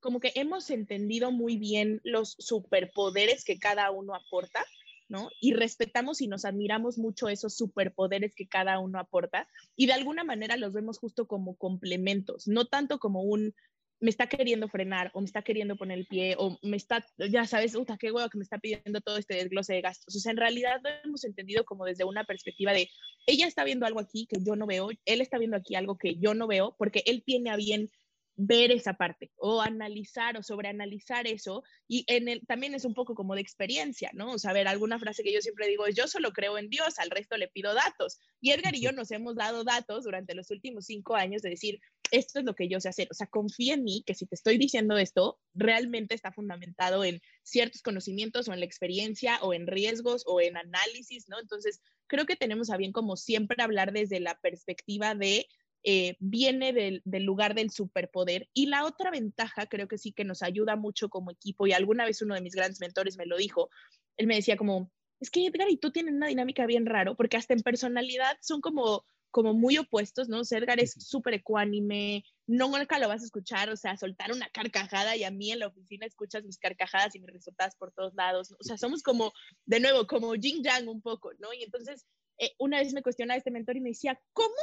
como 0.00 0.20
que 0.20 0.32
hemos 0.34 0.70
entendido 0.70 1.32
muy 1.32 1.56
bien 1.56 2.00
los 2.04 2.36
superpoderes 2.38 3.44
que 3.44 3.58
cada 3.58 3.90
uno 3.90 4.14
aporta 4.14 4.64
¿no? 5.08 5.30
Y 5.40 5.54
respetamos 5.54 6.20
y 6.20 6.28
nos 6.28 6.44
admiramos 6.44 6.98
mucho 6.98 7.28
esos 7.28 7.56
superpoderes 7.56 8.34
que 8.34 8.48
cada 8.48 8.78
uno 8.78 8.98
aporta 8.98 9.48
y 9.76 9.86
de 9.86 9.92
alguna 9.92 10.24
manera 10.24 10.56
los 10.56 10.72
vemos 10.72 10.98
justo 10.98 11.26
como 11.26 11.56
complementos, 11.56 12.48
no 12.48 12.66
tanto 12.66 12.98
como 12.98 13.22
un 13.22 13.54
me 14.00 14.10
está 14.10 14.26
queriendo 14.26 14.68
frenar 14.68 15.10
o 15.14 15.20
me 15.20 15.26
está 15.26 15.42
queriendo 15.42 15.76
poner 15.76 15.98
el 15.98 16.06
pie 16.06 16.36
o 16.38 16.58
me 16.62 16.76
está, 16.76 17.06
ya 17.30 17.46
sabes, 17.46 17.72
puta, 17.72 17.96
qué 17.98 18.12
huevo 18.12 18.28
que 18.28 18.38
me 18.38 18.44
está 18.44 18.58
pidiendo 18.58 19.00
todo 19.00 19.16
este 19.16 19.34
desglose 19.34 19.72
de 19.72 19.80
gastos. 19.80 20.14
O 20.14 20.18
sea, 20.18 20.32
en 20.32 20.36
realidad 20.36 20.80
lo 20.82 20.90
hemos 21.04 21.24
entendido 21.24 21.64
como 21.64 21.84
desde 21.86 22.04
una 22.04 22.24
perspectiva 22.24 22.72
de, 22.72 22.90
ella 23.26 23.46
está 23.46 23.64
viendo 23.64 23.86
algo 23.86 24.00
aquí 24.00 24.26
que 24.26 24.38
yo 24.44 24.54
no 24.54 24.66
veo, 24.66 24.90
él 25.04 25.20
está 25.20 25.38
viendo 25.38 25.56
aquí 25.56 25.74
algo 25.74 25.96
que 25.96 26.16
yo 26.16 26.34
no 26.34 26.46
veo, 26.46 26.74
porque 26.78 27.02
él 27.06 27.22
tiene 27.24 27.50
a 27.50 27.56
bien 27.56 27.88
ver 28.36 28.70
esa 28.70 28.94
parte 28.94 29.30
o 29.36 29.62
analizar 29.62 30.36
o 30.36 30.42
sobreanalizar 30.42 31.26
eso 31.26 31.64
y 31.88 32.04
en 32.06 32.28
el, 32.28 32.46
también 32.46 32.74
es 32.74 32.84
un 32.84 32.94
poco 32.94 33.14
como 33.14 33.34
de 33.34 33.40
experiencia, 33.40 34.10
¿no? 34.12 34.32
O 34.32 34.38
sea, 34.38 34.52
ver, 34.52 34.68
alguna 34.68 34.98
frase 34.98 35.22
que 35.22 35.32
yo 35.32 35.40
siempre 35.40 35.68
digo 35.68 35.86
es 35.86 35.96
yo 35.96 36.06
solo 36.06 36.32
creo 36.32 36.58
en 36.58 36.68
Dios, 36.68 36.98
al 36.98 37.10
resto 37.10 37.36
le 37.36 37.48
pido 37.48 37.74
datos. 37.74 38.18
Y 38.40 38.50
Edgar 38.52 38.74
y 38.74 38.82
yo 38.82 38.92
nos 38.92 39.10
hemos 39.10 39.36
dado 39.36 39.64
datos 39.64 40.04
durante 40.04 40.34
los 40.34 40.50
últimos 40.50 40.84
cinco 40.86 41.16
años 41.16 41.40
de 41.42 41.50
decir, 41.50 41.80
esto 42.10 42.38
es 42.38 42.44
lo 42.44 42.54
que 42.54 42.68
yo 42.68 42.78
sé 42.80 42.88
hacer. 42.88 43.08
O 43.10 43.14
sea, 43.14 43.26
confía 43.26 43.74
en 43.74 43.84
mí 43.84 44.02
que 44.06 44.14
si 44.14 44.26
te 44.26 44.34
estoy 44.34 44.58
diciendo 44.58 44.98
esto, 44.98 45.38
realmente 45.54 46.14
está 46.14 46.30
fundamentado 46.30 47.04
en 47.04 47.20
ciertos 47.42 47.82
conocimientos 47.82 48.48
o 48.48 48.52
en 48.52 48.60
la 48.60 48.66
experiencia 48.66 49.38
o 49.42 49.54
en 49.54 49.66
riesgos 49.66 50.24
o 50.26 50.40
en 50.40 50.56
análisis, 50.56 51.28
¿no? 51.28 51.40
Entonces, 51.40 51.80
creo 52.06 52.26
que 52.26 52.36
tenemos 52.36 52.70
a 52.70 52.76
bien 52.76 52.92
como 52.92 53.16
siempre 53.16 53.62
hablar 53.62 53.92
desde 53.92 54.20
la 54.20 54.38
perspectiva 54.40 55.14
de 55.14 55.48
eh, 55.88 56.16
viene 56.18 56.72
del, 56.72 57.02
lugar 57.24 57.54
del 57.54 57.70
superpoder. 57.70 58.48
Y 58.52 58.66
la 58.66 58.84
otra 58.84 59.12
ventaja, 59.12 59.66
creo 59.66 59.86
que 59.86 59.98
sí 59.98 60.10
que 60.10 60.24
nos 60.24 60.42
ayuda 60.42 60.74
mucho 60.74 61.08
como 61.08 61.30
equipo, 61.30 61.68
y 61.68 61.72
alguna 61.72 62.04
vez 62.04 62.22
uno 62.22 62.34
de 62.34 62.40
mis 62.40 62.54
grandes 62.54 62.80
mentores 62.80 63.16
me 63.16 63.24
lo 63.24 63.36
dijo, 63.36 63.70
él 64.16 64.26
me 64.26 64.34
decía 64.34 64.56
como, 64.56 64.90
es 65.20 65.30
que 65.30 65.46
Edgar 65.46 65.70
y 65.70 65.76
tú 65.76 65.92
tienen 65.92 66.16
una 66.16 66.26
dinámica 66.26 66.66
bien 66.66 66.86
raro, 66.86 67.14
porque 67.16 67.36
hasta 67.36 67.54
en 67.54 67.60
personalidad 67.60 68.36
son 68.40 68.60
como 68.60 69.04
como 69.30 69.52
muy 69.52 69.76
opuestos, 69.76 70.30
¿no? 70.30 70.40
Edgar 70.50 70.80
es 70.80 70.94
súper 70.98 71.34
ecuánime, 71.34 72.24
no 72.46 72.68
nunca 72.70 72.98
lo 72.98 73.06
vas 73.06 73.20
a 73.20 73.26
escuchar, 73.26 73.68
o 73.68 73.76
sea, 73.76 73.94
soltar 73.98 74.32
una 74.32 74.48
carcajada 74.48 75.14
y 75.14 75.24
a 75.24 75.30
mí 75.30 75.52
en 75.52 75.58
la 75.58 75.66
oficina 75.66 76.06
escuchas 76.06 76.42
mis 76.44 76.56
carcajadas 76.56 77.14
y 77.14 77.20
mis 77.20 77.30
risotadas 77.30 77.76
por 77.76 77.92
todos 77.92 78.14
lados, 78.14 78.56
o 78.58 78.64
sea, 78.64 78.78
somos 78.78 79.02
como, 79.02 79.34
de 79.66 79.80
nuevo, 79.80 80.06
como 80.06 80.34
yin 80.36 80.64
yang 80.64 80.88
un 80.88 81.02
poco, 81.02 81.34
¿no? 81.38 81.52
Y 81.52 81.64
entonces, 81.64 82.06
eh, 82.38 82.52
una 82.58 82.78
vez 82.78 82.94
me 82.94 83.02
cuestionaba 83.02 83.36
este 83.36 83.50
mentor 83.50 83.76
y 83.76 83.82
me 83.82 83.90
decía, 83.90 84.18
¿cómo 84.32 84.54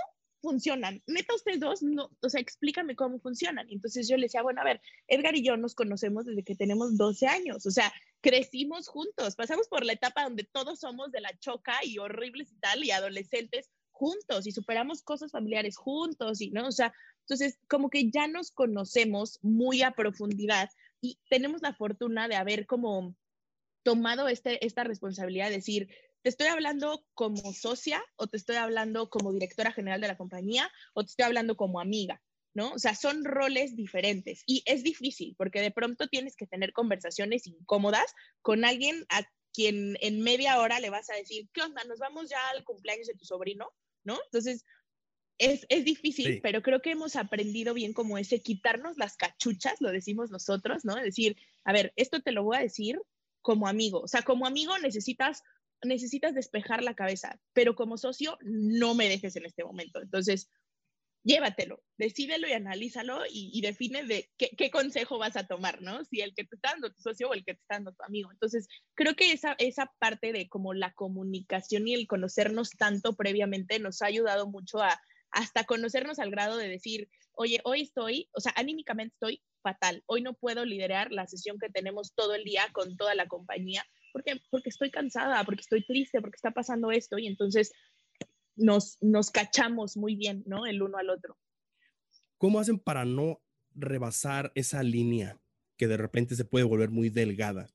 funcionan. 0.43 1.01
Neta, 1.07 1.33
ustedes 1.33 1.61
dos, 1.61 1.81
no, 1.81 2.11
o 2.21 2.29
sea, 2.29 2.41
explícame 2.41 2.95
cómo 2.95 3.19
funcionan. 3.19 3.67
entonces 3.69 4.07
yo 4.07 4.17
le 4.17 4.23
decía, 4.23 4.43
bueno, 4.43 4.61
a 4.61 4.65
ver, 4.65 4.81
Edgar 5.07 5.35
y 5.35 5.43
yo 5.43 5.55
nos 5.57 5.73
conocemos 5.73 6.25
desde 6.25 6.43
que 6.43 6.55
tenemos 6.55 6.97
12 6.97 7.27
años, 7.27 7.65
o 7.65 7.71
sea, 7.71 7.91
crecimos 8.21 8.89
juntos, 8.89 9.35
pasamos 9.35 9.67
por 9.69 9.85
la 9.85 9.93
etapa 9.93 10.23
donde 10.23 10.43
todos 10.43 10.81
somos 10.81 11.11
de 11.11 11.21
la 11.21 11.35
choca 11.39 11.73
y 11.83 11.97
horribles 11.97 12.51
y 12.51 12.57
tal, 12.57 12.83
y 12.83 12.91
adolescentes 12.91 13.71
juntos, 13.91 14.45
y 14.45 14.51
superamos 14.51 15.01
cosas 15.01 15.31
familiares 15.31 15.77
juntos, 15.77 16.41
y 16.41 16.51
no, 16.51 16.67
o 16.67 16.71
sea, 16.71 16.93
entonces 17.21 17.57
como 17.69 17.89
que 17.89 18.11
ya 18.11 18.27
nos 18.27 18.51
conocemos 18.51 19.39
muy 19.41 19.81
a 19.81 19.91
profundidad 19.91 20.69
y 20.99 21.19
tenemos 21.29 21.61
la 21.61 21.73
fortuna 21.73 22.27
de 22.27 22.35
haber 22.35 22.65
como 22.65 23.15
tomado 23.83 24.27
este, 24.27 24.65
esta 24.65 24.83
responsabilidad 24.83 25.49
de 25.49 25.55
decir, 25.55 25.89
¿Te 26.23 26.29
estoy 26.29 26.47
hablando 26.47 27.05
como 27.13 27.53
socia 27.53 28.03
o 28.15 28.27
te 28.27 28.37
estoy 28.37 28.55
hablando 28.55 29.09
como 29.09 29.31
directora 29.31 29.71
general 29.71 30.01
de 30.01 30.07
la 30.07 30.17
compañía 30.17 30.71
o 30.93 31.03
te 31.03 31.11
estoy 31.11 31.25
hablando 31.25 31.55
como 31.55 31.79
amiga? 31.79 32.21
¿no? 32.55 32.71
O 32.73 32.79
sea, 32.79 32.95
son 32.95 33.25
roles 33.25 33.75
diferentes 33.75 34.43
y 34.45 34.63
es 34.65 34.83
difícil 34.83 35.35
porque 35.37 35.59
de 35.59 35.71
pronto 35.71 36.07
tienes 36.07 36.35
que 36.35 36.47
tener 36.47 36.71
conversaciones 36.71 37.47
incómodas 37.47 38.13
con 38.41 38.63
alguien 38.63 39.05
a 39.09 39.23
quien 39.53 39.97
en 40.01 40.21
media 40.21 40.59
hora 40.59 40.79
le 40.79 40.89
vas 40.89 41.09
a 41.09 41.15
decir, 41.15 41.49
¿qué 41.51 41.61
onda? 41.61 41.83
¿Nos 41.85 41.99
vamos 41.99 42.29
ya 42.29 42.49
al 42.49 42.63
cumpleaños 42.63 43.07
de 43.07 43.15
tu 43.15 43.25
sobrino? 43.25 43.71
¿no? 44.03 44.19
Entonces, 44.25 44.65
es, 45.39 45.65
es 45.69 45.83
difícil, 45.83 46.39
pero 46.41 46.61
creo 46.61 46.81
que 46.81 46.91
hemos 46.91 47.15
aprendido 47.15 47.73
bien 47.73 47.93
como 47.93 48.17
ese 48.17 48.41
quitarnos 48.41 48.97
las 48.97 49.17
cachuchas, 49.17 49.81
lo 49.81 49.91
decimos 49.91 50.29
nosotros, 50.29 50.85
¿no? 50.85 50.95
Decir, 50.95 51.37
a 51.63 51.73
ver, 51.73 51.91
esto 51.95 52.21
te 52.21 52.31
lo 52.31 52.43
voy 52.43 52.57
a 52.57 52.61
decir 52.61 52.99
como 53.41 53.67
amigo, 53.67 54.01
o 54.01 54.07
sea, 54.07 54.21
como 54.21 54.45
amigo 54.45 54.77
necesitas 54.77 55.41
necesitas 55.83 56.33
despejar 56.33 56.83
la 56.83 56.95
cabeza, 56.95 57.39
pero 57.53 57.75
como 57.75 57.97
socio 57.97 58.37
no 58.41 58.95
me 58.95 59.09
dejes 59.09 59.35
en 59.35 59.45
este 59.45 59.63
momento. 59.63 60.01
Entonces, 60.01 60.49
llévatelo, 61.23 61.81
decídelo 61.97 62.47
y 62.47 62.53
analízalo 62.53 63.21
y, 63.29 63.59
define 63.61 64.03
de 64.03 64.29
qué, 64.37 64.69
consejo 64.71 65.17
vas 65.17 65.37
a 65.37 65.47
tomar, 65.47 65.81
¿no? 65.81 66.03
Si 66.05 66.21
el 66.21 66.33
que 66.33 66.43
te 66.43 66.55
está 66.55 66.71
dando 66.71 66.91
tu 66.91 67.01
socio 67.01 67.29
o 67.29 67.33
el 67.33 67.45
que 67.45 67.53
te 67.53 67.61
está 67.61 67.75
dando 67.75 67.93
tu 67.93 68.03
amigo. 68.03 68.31
Entonces, 68.31 68.67
creo 68.93 69.15
que 69.15 69.31
esa, 69.31 69.55
esa 69.57 69.91
parte 69.99 70.33
de 70.33 70.49
como 70.49 70.73
la 70.73 70.93
comunicación 70.93 71.87
y 71.87 71.93
el 71.93 72.07
conocernos 72.07 72.71
tanto 72.71 73.15
previamente 73.15 73.79
nos 73.79 74.01
ha 74.01 74.07
ayudado 74.07 74.47
mucho 74.47 74.81
a 74.81 74.99
hasta 75.31 75.63
conocernos 75.63 76.19
al 76.19 76.29
grado 76.29 76.57
de 76.57 76.69
decir, 76.69 77.09
oye, 77.33 77.59
hoy 77.63 77.81
estoy, 77.81 78.29
o 78.33 78.39
sea, 78.39 78.53
anímicamente 78.55 79.15
estoy 79.15 79.41
fatal, 79.63 80.03
hoy 80.05 80.21
no 80.21 80.35
puedo 80.35 80.63
liderar 80.63 81.11
la 81.11 81.25
sesión 81.25 81.57
que 81.57 81.69
tenemos 81.69 82.13
todo 82.13 82.35
el 82.35 82.43
día 82.43 82.67
con 82.71 82.95
toda 82.97 83.15
la 83.15 83.27
compañía, 83.27 83.83
porque, 84.13 84.39
porque 84.49 84.69
estoy 84.69 84.91
cansada, 84.91 85.43
porque 85.43 85.61
estoy 85.61 85.83
triste, 85.85 86.21
porque 86.21 86.37
está 86.37 86.51
pasando 86.51 86.91
esto 86.91 87.17
y 87.17 87.27
entonces 87.27 87.73
nos, 88.55 88.97
nos 89.01 89.31
cachamos 89.31 89.97
muy 89.97 90.15
bien, 90.15 90.43
¿no? 90.45 90.65
El 90.65 90.81
uno 90.81 90.97
al 90.97 91.09
otro. 91.09 91.37
¿Cómo 92.37 92.59
hacen 92.59 92.79
para 92.79 93.03
no 93.03 93.41
rebasar 93.73 94.51
esa 94.55 94.83
línea 94.83 95.41
que 95.75 95.87
de 95.87 95.97
repente 95.97 96.35
se 96.35 96.45
puede 96.45 96.63
volver 96.63 96.91
muy 96.91 97.09
delgada? 97.09 97.69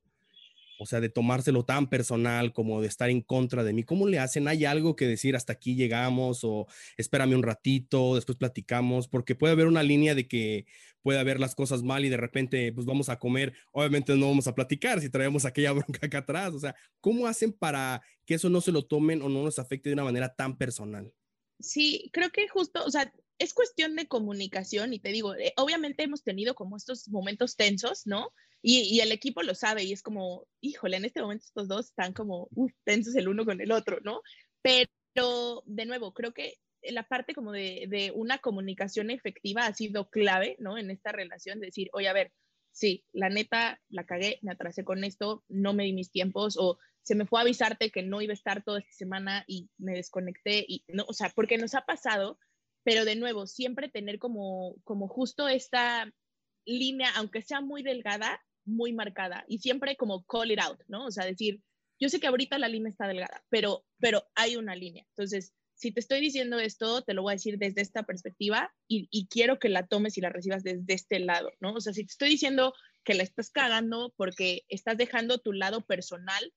O 0.79 0.87
sea, 0.87 1.01
de 1.01 1.09
tomárselo 1.09 1.65
tan 1.65 1.89
personal 1.89 2.53
como 2.53 2.81
de 2.81 2.89
estar 2.89 3.11
en 3.11 3.21
contra 3.21 3.65
de 3.65 3.73
mí. 3.73 3.83
¿Cómo 3.83 4.07
le 4.07 4.19
hacen? 4.19 4.49
¿Hay 4.49 4.65
algo 4.65 4.97
que 4.97 5.07
decir 5.07 5.37
hasta 5.37 5.53
aquí 5.53 5.75
llegamos 5.75 6.41
o 6.45 6.67
espérame 6.97 7.35
un 7.35 7.43
ratito, 7.43 8.15
después 8.15 8.39
platicamos? 8.39 9.09
Porque 9.09 9.35
puede 9.35 9.53
haber 9.53 9.67
una 9.67 9.83
línea 9.83 10.15
de 10.15 10.29
que 10.29 10.67
puede 11.03 11.19
haber 11.19 11.41
las 11.41 11.55
cosas 11.55 11.83
mal 11.83 12.05
y 12.05 12.09
de 12.09 12.17
repente 12.17 12.73
pues 12.73 12.87
vamos 12.87 13.09
a 13.09 13.19
comer. 13.19 13.55
Obviamente 13.73 14.15
no 14.17 14.29
vamos 14.29 14.47
a 14.47 14.55
platicar 14.55 15.01
si 15.01 15.11
traemos 15.11 15.45
aquella 15.45 15.73
bronca 15.73 16.07
acá 16.07 16.19
atrás. 16.19 16.55
O 16.55 16.59
sea, 16.61 16.75
¿cómo 17.01 17.27
hacen 17.27 17.53
para 17.53 18.03
que 18.25 18.35
eso 18.35 18.49
no 18.49 18.61
se 18.61 18.73
lo 18.73 18.87
tomen 18.87 19.23
o 19.23 19.29
no 19.29 19.43
nos 19.43 19.59
afecte 19.59 19.89
de 19.89 19.95
una 19.95 20.05
manera 20.05 20.35
tan 20.35 20.57
personal? 20.57 21.13
Sí, 21.61 22.09
creo 22.13 22.31
que 22.31 22.47
justo, 22.49 22.85
o 22.85 22.91
sea, 22.91 23.13
es 23.39 23.55
cuestión 23.55 23.97
de 23.97 24.09
comunicación 24.09 24.93
y 24.93 24.99
te 24.99 25.11
digo, 25.11 25.35
eh, 25.35 25.53
obviamente 25.57 26.03
hemos 26.03 26.23
tenido 26.23 26.55
como 26.55 26.77
estos 26.77 27.09
momentos 27.09 27.57
tensos, 27.57 28.07
¿no? 28.07 28.33
Y, 28.61 28.99
el 29.01 29.13
equipo 29.13 29.43
lo 29.43 29.55
sabe 29.55 29.85
y 29.85 29.93
es 29.93 30.03
como, 30.03 30.47
híjole, 30.61 30.97
en 30.97 31.05
este 31.05 31.23
momento 31.23 31.45
estos 31.47 31.69
dos 31.69 31.87
están 31.87 32.13
como 32.13 32.49
tensos 32.85 33.15
el 33.15 33.29
uno 33.29 33.45
con 33.45 33.61
el 33.61 33.71
otro, 33.71 33.99
¿no? 34.03 34.23
Pero, 34.63 35.63
de 35.67 35.87
nuevo, 35.87 36.13
creo 36.13 36.35
que 36.35 36.55
la 36.83 37.05
parte 37.05 37.35
como 37.35 37.53
de, 37.53 37.87
de, 37.89 38.11
una 38.13 38.39
comunicación 38.39 39.11
efectiva 39.11 39.67
ha 39.67 39.75
sido 39.75 40.11
clave, 40.11 40.57
¿no? 40.59 40.77
En 40.77 40.91
esta 40.91 41.13
relación, 41.13 41.61
decir, 41.61 41.89
oye, 41.93 42.09
a 42.09 42.13
ver, 42.13 42.33
sí, 42.73 43.05
la 43.13 43.29
neta, 43.29 43.81
la 43.89 44.05
cagué, 44.05 44.39
me 44.43 44.53
atrasé 44.53 44.85
con 44.85 45.05
esto, 45.05 45.45
no 45.49 45.73
me 45.73 45.85
di 45.85 45.93
mis 45.93 46.11
tiempos 46.11 46.57
o 46.59 46.79
se 47.03 47.15
me 47.15 47.27
fue 47.27 47.41
a 47.41 47.43
avisarte 47.43 47.91
que 47.91 48.03
no 48.03 48.21
iba 48.21 48.33
a 48.33 48.35
estar 48.35 48.63
toda 48.63 48.81
esta 48.81 48.93
semana 48.93 49.45
y 49.47 49.71
me 49.79 49.95
desconecté 49.95 50.65
y 50.69 50.85
no, 50.89 51.05
o 51.09 51.13
sea, 51.13 51.31
porque 51.35 51.59
nos 51.59 51.75
ha 51.75 51.87
pasado, 51.87 52.39
pero 52.89 53.05
de 53.05 53.17
nuevo, 53.17 53.47
siempre 53.47 53.91
tener 53.91 54.19
como, 54.19 54.75
como 54.83 55.09
justo 55.09 55.47
esta 55.47 56.11
línea, 56.65 57.11
aunque 57.17 57.43
sea 57.43 57.61
muy 57.61 57.83
delgada, 57.83 58.43
muy 58.65 58.95
marcada 58.95 59.45
y 59.47 59.59
siempre 59.59 59.95
como 59.99 60.25
call 60.25 60.53
it 60.53 60.59
out, 60.59 60.81
¿no? 60.87 61.05
O 61.05 61.11
sea, 61.11 61.27
decir, 61.27 61.61
yo 62.01 62.09
sé 62.09 62.19
que 62.19 62.29
ahorita 62.29 62.59
la 62.59 62.69
línea 62.69 62.89
está 62.89 63.07
delgada, 63.07 63.45
pero, 63.51 63.85
pero 63.99 64.27
hay 64.35 64.57
una 64.57 64.75
línea. 64.75 65.05
Entonces, 65.11 65.53
si 65.75 65.93
te 65.93 66.01
estoy 66.01 66.23
diciendo 66.23 66.59
esto, 66.59 67.03
te 67.03 67.13
lo 67.13 67.21
voy 67.21 67.33
a 67.33 67.35
decir 67.35 67.59
desde 67.59 67.83
esta 67.83 68.05
perspectiva 68.05 68.75
y, 68.89 69.07
y, 69.11 69.27
quiero 69.27 69.59
que 69.59 69.69
la 69.69 69.87
tomes 69.87 70.17
y 70.17 70.23
la 70.23 70.31
recibas 70.31 70.63
desde 70.63 70.95
este 70.95 71.19
lado, 71.19 71.51
¿no? 71.61 71.75
O 71.75 71.81
sea, 71.83 71.93
si 71.93 72.07
te 72.07 72.13
estoy 72.13 72.31
diciendo 72.31 72.73
que 73.05 73.13
la 73.13 73.23
estás 73.23 73.51
cagando 73.51 74.15
porque 74.17 74.65
estás 74.71 74.97
dejando 74.97 75.37
tu 75.37 75.53
lado 75.53 75.85
personal, 75.85 76.55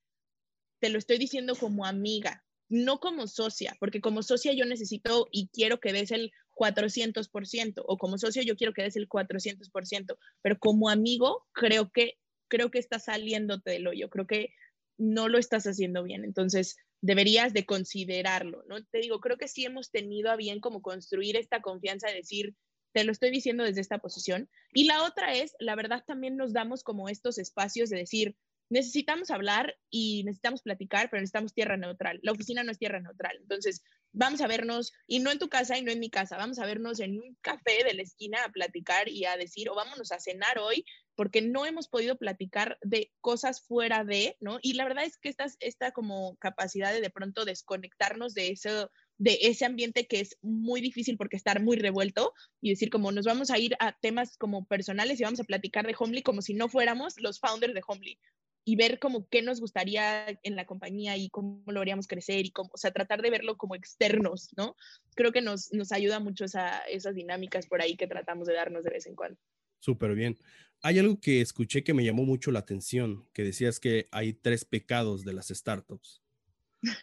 te 0.80 0.88
lo 0.88 0.98
estoy 0.98 1.18
diciendo 1.18 1.58
como 1.58 1.86
amiga, 1.86 2.46
no 2.72 3.00
como 3.00 3.28
socia, 3.28 3.76
porque 3.80 4.00
como 4.00 4.24
socia 4.24 4.54
yo 4.54 4.66
necesito 4.66 5.28
y 5.30 5.50
quiero 5.50 5.82
que 5.82 5.92
des 5.92 6.12
el 6.12 6.32
400%, 6.56 7.84
o 7.86 7.98
como 7.98 8.18
socio 8.18 8.42
yo 8.44 8.56
quiero 8.56 8.74
que 8.74 8.84
des 8.84 8.96
el 8.96 9.10
400%, 9.10 10.18
pero 10.42 10.58
como 10.58 10.90
amigo 10.90 11.46
creo 11.52 11.92
que, 11.92 12.18
creo 12.48 12.72
que 12.72 12.80
estás 12.80 13.06
saliéndote 13.06 13.72
del 13.72 13.88
hoyo, 13.88 14.10
creo 14.10 14.26
que 14.26 14.54
no 14.98 15.28
lo 15.28 15.38
estás 15.38 15.66
haciendo 15.66 16.02
bien, 16.04 16.24
entonces 16.24 16.78
deberías 17.02 17.54
de 17.54 17.66
considerarlo, 17.66 18.64
¿no? 18.70 18.82
Te 18.86 19.00
digo, 19.00 19.20
creo 19.20 19.38
que 19.38 19.50
sí 19.50 19.66
hemos 19.66 19.92
tenido 19.92 20.32
a 20.32 20.38
bien 20.38 20.62
como 20.62 20.82
construir 20.82 21.36
esta 21.36 21.62
confianza 21.62 22.08
de 22.08 22.16
decir, 22.16 22.56
te 22.94 23.04
lo 23.04 23.12
estoy 23.12 23.32
diciendo 23.32 23.64
desde 23.64 23.82
esta 23.82 23.98
posición. 23.98 24.50
Y 24.74 24.86
la 24.86 25.04
otra 25.04 25.34
es, 25.34 25.56
la 25.60 25.76
verdad 25.76 26.04
también 26.06 26.38
nos 26.38 26.54
damos 26.54 26.84
como 26.84 27.10
estos 27.10 27.38
espacios 27.38 27.90
de 27.90 27.98
decir, 27.98 28.38
necesitamos 28.72 29.30
hablar 29.32 29.78
y 29.90 30.24
necesitamos 30.24 30.62
platicar, 30.62 31.10
pero 31.10 31.20
necesitamos 31.20 31.54
tierra 31.54 31.76
neutral. 31.76 32.20
La 32.24 32.32
oficina 32.32 32.64
no 32.64 32.72
es 32.72 32.80
tierra 32.80 33.02
neutral. 33.02 33.38
Entonces, 33.42 33.84
vamos 34.14 34.40
a 34.40 34.48
vernos, 34.48 34.94
y 35.08 35.20
no 35.20 35.30
en 35.30 35.40
tu 35.40 35.50
casa 35.50 35.78
y 35.78 35.84
no 35.84 35.92
en 35.92 36.00
mi 36.00 36.10
casa, 36.10 36.38
vamos 36.38 36.58
a 36.58 36.66
vernos 36.66 37.02
en 37.02 37.20
un 37.20 37.38
café 37.42 37.84
de 37.84 37.94
la 37.94 38.02
esquina 38.02 38.44
a 38.46 38.52
platicar 38.52 39.10
y 39.10 39.26
a 39.26 39.36
decir, 39.36 39.70
o 39.70 39.76
vámonos 39.76 40.14
a 40.14 40.20
cenar 40.20 40.58
hoy, 40.58 40.86
porque 41.16 41.42
no 41.42 41.66
hemos 41.66 41.90
podido 41.90 42.18
platicar 42.18 42.78
de 42.82 43.12
cosas 43.20 43.62
fuera 43.62 44.06
de, 44.06 44.38
¿no? 44.40 44.60
Y 44.62 44.74
la 44.74 44.86
verdad 44.86 45.04
es 45.04 45.18
que 45.18 45.28
esta, 45.28 45.48
esta 45.60 45.92
como 45.92 46.38
capacidad 46.38 46.94
de 46.94 47.02
de 47.02 47.10
pronto 47.10 47.44
desconectarnos 47.44 48.34
de 48.34 48.50
eso 48.50 48.90
de 49.18 49.38
ese 49.42 49.66
ambiente 49.66 50.08
que 50.08 50.20
es 50.20 50.36
muy 50.42 50.82
difícil 50.82 51.16
porque 51.16 51.36
estar 51.36 51.62
muy 51.62 51.78
revuelto 51.78 52.34
y 52.60 52.72
decir 52.72 52.90
como 52.90 53.12
nos 53.12 53.26
vamos 53.26 53.52
a 53.52 53.60
ir 53.60 53.76
a 53.80 53.96
temas 54.00 54.36
como 54.36 54.66
personales 54.66 55.20
y 55.20 55.24
vamos 55.24 55.40
a 55.40 55.44
platicar 55.44 55.86
de 55.86 55.96
Homely 55.96 56.24
como 56.24 56.42
si 56.42 56.56
no 56.56 56.70
fuéramos 56.70 57.20
los 57.20 57.40
founders 57.40 57.76
de 57.76 57.84
Homely 57.86 58.18
y 58.64 58.76
ver 58.76 59.00
como 59.00 59.28
qué 59.28 59.42
nos 59.42 59.60
gustaría 59.60 60.40
en 60.44 60.56
la 60.56 60.66
compañía 60.66 61.18
y 61.18 61.30
cómo 61.30 61.64
lo 61.68 61.82
haríamos 61.82 62.08
crecer 62.08 62.46
y 62.46 62.52
cómo, 62.52 62.70
o 62.74 62.78
sea, 62.78 62.92
tratar 62.92 63.22
de 63.22 63.32
verlo 63.32 63.58
como 63.58 63.76
externos, 63.76 64.50
¿no? 64.56 64.76
Creo 65.16 65.32
que 65.32 65.42
nos, 65.42 65.74
nos 65.74 65.92
ayuda 65.92 66.20
mucho 66.20 66.46
esa, 66.46 66.80
esas 66.82 67.16
dinámicas 67.16 67.68
por 67.68 67.82
ahí 67.82 67.96
que 67.96 68.08
tratamos 68.08 68.48
de 68.48 68.54
darnos 68.54 68.84
de 68.84 68.92
vez 68.92 69.08
en 69.08 69.16
cuando. 69.16 69.40
Súper 69.80 70.14
bien. 70.14 70.38
Hay 70.84 71.00
algo 71.00 71.20
que 71.20 71.42
escuché 71.42 71.84
que 71.84 71.94
me 71.94 72.04
llamó 72.04 72.24
mucho 72.24 72.52
la 72.52 72.60
atención, 72.60 73.28
que 73.34 73.44
decías 73.44 73.80
que 73.80 74.08
hay 74.12 74.34
tres 74.34 74.66
pecados 74.66 75.24
de 75.24 75.34
las 75.34 75.48
startups. 75.48 76.22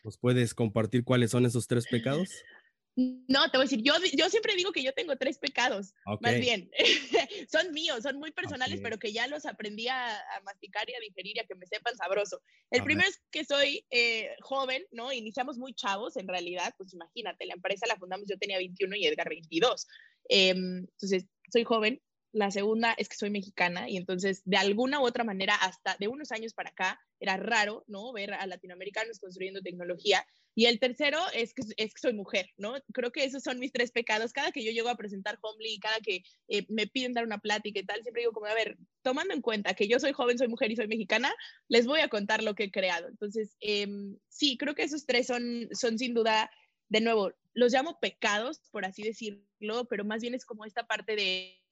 ¿Nos 0.05 0.19
puedes 0.19 0.55
compartir 0.55 1.05
cuáles 1.05 1.31
son 1.31 1.47
esos 1.47 1.67
tres 1.69 1.87
pecados? 1.89 2.29
No, 2.99 3.49
te 3.49 3.59
voy 3.59 3.63
a 3.63 3.69
decir, 3.69 3.81
yo, 3.85 3.95
yo 4.13 4.29
siempre 4.29 4.57
digo 4.57 4.73
que 4.73 4.83
yo 4.83 4.93
tengo 4.93 5.15
tres 5.15 5.39
pecados, 5.39 5.95
más 6.21 6.41
bien. 6.41 6.69
son 7.49 7.73
míos, 7.73 8.03
son 8.03 8.19
muy 8.19 8.33
personales, 8.33 8.81
pero 8.83 8.99
que 8.99 9.13
ya 9.13 9.29
los 9.29 9.47
aprendí 9.47 9.87
a, 9.87 10.21
masticar 10.45 10.91
y 10.91 10.95
a 10.95 11.01
digerir 11.01 11.37
y 11.37 11.39
a 11.39 11.45
que 11.45 11.55
me 11.55 11.67
sepan 11.67 11.95
sabroso. 11.97 12.43
El 12.73 12.83
primero 12.83 13.09
es 13.09 13.23
que 13.31 13.45
soy 13.45 13.87
eh, 13.91 14.35
joven, 14.41 14.85
¿no? 14.91 15.13
Iniciamos 15.13 15.59
muy 15.59 15.75
chavos, 15.75 16.17
en 16.17 16.27
realidad, 16.27 16.75
pues 16.77 16.93
imagínate, 16.93 17.47
la 17.47 17.55
empresa 17.55 17.87
la 17.87 17.97
fundamos, 17.97 18.27
yo 18.29 18.37
tenía 18.37 18.59
21 18.59 18.97
y 18.97 19.07
Edgar 19.07 19.29
22. 19.29 19.87
Em, 20.29 20.79
entonces, 20.79 21.27
soy 21.53 21.63
joven. 21.63 22.03
La 22.33 22.51
segunda 22.51 22.93
es 22.93 23.09
que 23.09 23.17
soy 23.17 23.31
mexicana 23.31 23.89
y 23.89 23.97
entonces, 23.97 24.43
de 24.45 24.57
alguna 24.57 25.01
u 25.01 25.07
otra 25.07 25.25
manera, 25.25 25.55
hasta 25.55 25.97
de 25.99 26.09
unos 26.09 26.31
años 26.31 26.53
para 26.53 26.71
acá, 26.71 27.01
era 27.21 27.37
raro, 27.37 27.85
¿no? 27.87 28.13
Ver 28.13 28.35
a 28.35 28.47
latinoamericanos 28.47 29.19
construyendo 29.19 29.63
tecnología 29.63 30.27
y 30.59 30.67
el 30.67 30.81
tercero 30.81 31.21
es 31.35 31.55
que, 31.55 31.63
es 31.77 31.95
que 31.95 32.01
soy 32.01 32.15
mujer, 32.15 32.51
¿no? 32.57 32.75
Creo 32.93 33.13
que 33.13 33.23
esos 33.23 33.45
son 33.45 33.61
mis 33.61 33.71
tres 33.71 33.93
pecados. 33.93 34.33
Cada 34.33 34.51
que 34.51 34.65
yo 34.65 34.73
llego 34.73 34.89
a 34.89 34.97
presentar 34.97 35.39
Homely, 35.41 35.79
cada 35.79 36.01
que 36.01 36.25
eh, 36.49 36.67
me 36.69 36.89
piden 36.89 37.15
dar 37.15 37.25
una 37.25 37.39
plática 37.39 37.79
y 37.79 37.85
tal, 37.85 38.03
siempre 38.03 38.23
digo 38.23 38.33
como, 38.33 38.47
a 38.47 38.55
ver, 38.55 38.77
tomando 39.03 39.35
en 39.35 39.41
cuenta 39.41 39.75
que 39.75 39.87
yo 39.87 40.01
soy 40.01 40.13
joven, 40.13 40.37
soy 40.37 40.49
mujer 40.49 40.73
y 40.73 40.75
soy 40.75 40.89
mexicana, 40.89 41.33
les 41.69 41.87
voy 41.87 42.01
a 42.01 42.09
contar 42.09 42.43
lo 42.43 42.57
que 42.57 42.65
he 42.65 42.71
creado. 42.73 43.07
Entonces, 43.07 43.57
em, 43.61 44.19
sí, 44.29 44.57
creo 44.59 44.75
que 44.75 44.83
esos 44.83 45.07
tres 45.07 45.29
son, 45.29 45.69
son 45.71 45.97
sin 45.97 46.13
duda, 46.13 46.51
de 46.89 47.03
nuevo, 47.03 47.33
los 47.55 47.73
llamo 47.73 48.01
pecados, 48.01 48.61
por 48.73 48.85
así 48.85 49.05
decirlo, 49.05 49.87
pero 49.89 50.05
más 50.05 50.23
bien 50.23 50.35
es 50.35 50.45
como 50.45 50.65
esta 50.65 50.89
parte 50.89 51.15
de 51.15 51.63